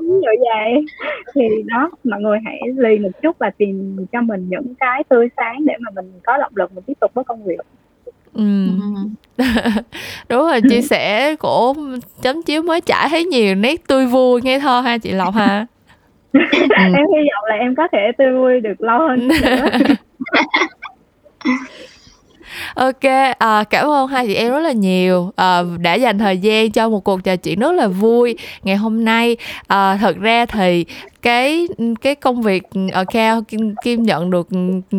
như 0.00 0.20
vậy 0.22 0.84
thì 1.34 1.42
đó 1.66 1.90
mọi 2.04 2.20
người 2.20 2.38
hãy 2.44 2.60
lì 2.76 2.98
một 2.98 3.10
chút 3.22 3.38
và 3.38 3.50
tìm 3.50 4.06
cho 4.12 4.20
mình 4.22 4.46
những 4.48 4.74
cái 4.80 5.04
tươi 5.08 5.28
sáng 5.36 5.64
để 5.64 5.74
mà 5.80 5.90
mình 5.94 6.12
có 6.24 6.36
động 6.38 6.52
lực 6.54 6.72
mình 6.74 6.84
tiếp 6.86 6.94
tục 7.00 7.10
với 7.14 7.24
công 7.24 7.44
việc 7.44 7.60
Ừ. 8.34 8.44
đúng 10.28 10.40
rồi 10.40 10.60
chia 10.68 10.80
sẻ 10.90 11.36
của 11.36 11.74
chấm 12.22 12.42
chiếu 12.42 12.62
mới 12.62 12.80
trải 12.80 13.08
thấy 13.08 13.24
nhiều 13.24 13.54
nét 13.54 13.88
tươi 13.88 14.06
vui 14.06 14.40
ngây 14.42 14.60
thơ 14.60 14.80
ha 14.80 14.98
chị 14.98 15.12
lộc 15.12 15.34
ha 15.34 15.58
ừ. 15.58 15.64
em 16.76 17.06
hy 17.14 17.28
vọng 17.32 17.44
là 17.48 17.54
em 17.54 17.74
có 17.74 17.88
thể 17.92 18.12
tươi 18.18 18.32
vui 18.32 18.60
được 18.60 18.80
lâu 18.80 18.98
hơn 18.98 19.28
nữa 19.28 19.36
ok 22.74 23.04
à, 23.38 23.64
cảm 23.70 23.88
ơn 23.88 24.06
hai 24.06 24.26
chị 24.26 24.34
em 24.34 24.50
rất 24.52 24.60
là 24.60 24.72
nhiều. 24.72 25.32
À, 25.36 25.62
đã 25.78 25.94
dành 25.94 26.18
thời 26.18 26.38
gian 26.38 26.70
cho 26.70 26.88
một 26.88 27.04
cuộc 27.04 27.24
trò 27.24 27.36
chuyện 27.36 27.60
rất 27.60 27.72
là 27.72 27.86
vui 27.86 28.36
ngày 28.62 28.76
hôm 28.76 29.04
nay. 29.04 29.36
À, 29.66 29.98
thật 30.00 30.16
ra 30.16 30.46
thì 30.46 30.84
cái 31.22 31.68
cái 32.02 32.14
công 32.14 32.42
việc 32.42 32.62
à, 32.74 32.80
ở 32.92 33.04
cao 33.04 33.42
kim, 33.42 33.74
kim 33.84 34.02
nhận 34.02 34.30
được 34.30 34.48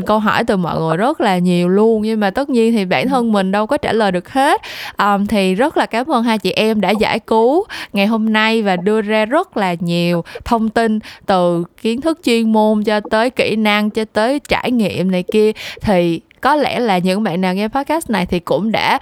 câu 0.06 0.20
hỏi 0.20 0.44
từ 0.44 0.58
mọi 0.58 0.80
người 0.80 0.98
rất 0.98 1.22
là 1.22 1.38
nhiều 1.38 1.70
luôn. 1.70 2.02
Nhưng 2.02 2.20
mà 2.20 2.30
tất 2.30 2.50
nhiên 2.50 2.74
thì 2.74 2.86
bản 2.86 3.08
thân 3.08 3.32
mình 3.32 3.52
đâu 3.52 3.68
có 3.68 3.78
trả 3.78 3.94
lời 3.94 4.12
được 4.12 4.30
hết. 4.30 4.62
Um, 4.98 5.26
thì 5.26 5.56
rất 5.56 5.78
là 5.78 5.86
cảm 5.86 6.12
ơn 6.12 6.24
hai 6.24 6.38
chị 6.38 6.52
em 6.52 6.82
đã 6.82 6.90
giải 6.90 7.20
cứu 7.20 7.64
ngày 7.94 8.08
hôm 8.08 8.34
nay 8.34 8.62
và 8.62 8.76
đưa 8.76 9.02
ra 9.02 9.26
rất 9.26 9.58
là 9.58 9.76
nhiều 9.80 10.24
thông 10.46 10.70
tin 10.70 11.00
từ 11.26 11.64
kiến 11.82 12.02
thức 12.02 12.20
chuyên 12.24 12.52
môn 12.52 12.84
cho 12.84 13.00
tới 13.00 13.30
kỹ 13.30 13.56
năng 13.56 13.90
cho 13.90 14.06
tới 14.06 14.40
trải 14.40 14.72
nghiệm 14.72 15.12
này 15.12 15.24
kia. 15.24 15.52
Thì 15.82 16.22
có 16.44 16.56
lẽ 16.56 16.80
là 16.80 16.98
những 16.98 17.24
bạn 17.24 17.42
nào 17.42 17.54
nghe 17.54 17.68
podcast 17.68 18.10
này 18.10 18.26
thì 18.26 18.40
cũng 18.40 18.72
đã 18.72 19.00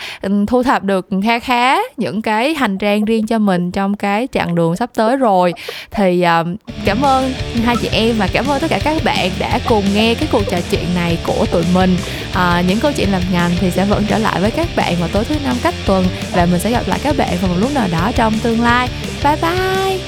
thu 0.47 0.63
thập 0.63 0.83
được 0.83 1.07
khá 1.23 1.39
khá 1.39 1.77
những 1.97 2.21
cái 2.21 2.53
hành 2.53 2.77
trang 2.77 3.05
riêng 3.05 3.27
cho 3.27 3.39
mình 3.39 3.71
trong 3.71 3.97
cái 3.97 4.27
chặng 4.31 4.55
đường 4.55 4.75
sắp 4.75 4.89
tới 4.95 5.17
rồi. 5.17 5.53
Thì 5.91 6.23
um, 6.23 6.55
cảm 6.85 7.01
ơn 7.01 7.33
hai 7.65 7.75
chị 7.81 7.89
em 7.91 8.15
và 8.17 8.27
cảm 8.33 8.47
ơn 8.47 8.59
tất 8.59 8.67
cả 8.69 8.79
các 8.83 9.03
bạn 9.03 9.29
đã 9.39 9.59
cùng 9.67 9.83
nghe 9.93 10.13
cái 10.13 10.27
cuộc 10.31 10.43
trò 10.51 10.57
chuyện 10.71 10.85
này 10.95 11.17
của 11.27 11.45
tụi 11.51 11.63
mình. 11.73 11.97
À, 12.33 12.63
những 12.67 12.79
câu 12.79 12.91
chuyện 12.91 13.11
làm 13.11 13.21
ngành 13.33 13.51
thì 13.59 13.71
sẽ 13.71 13.85
vẫn 13.85 14.03
trở 14.07 14.17
lại 14.17 14.41
với 14.41 14.51
các 14.51 14.67
bạn 14.75 14.95
vào 14.99 15.09
tối 15.13 15.23
thứ 15.23 15.35
năm 15.45 15.55
cách 15.63 15.75
tuần 15.85 16.05
và 16.33 16.45
mình 16.45 16.59
sẽ 16.59 16.71
gặp 16.71 16.83
lại 16.87 16.99
các 17.03 17.17
bạn 17.17 17.37
vào 17.41 17.51
một 17.51 17.57
lúc 17.59 17.69
nào 17.73 17.87
đó 17.91 18.11
trong 18.15 18.33
tương 18.43 18.61
lai. 18.61 18.87
Bye 19.23 19.35
bye. 19.41 19.99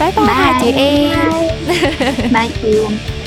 Bye 0.00 0.12
bye, 0.16 0.26
bye. 0.26 0.34
hai 0.34 0.54
chị 0.62 0.72
em. 0.72 1.10
Bye 2.32 2.48
chị 2.62 3.25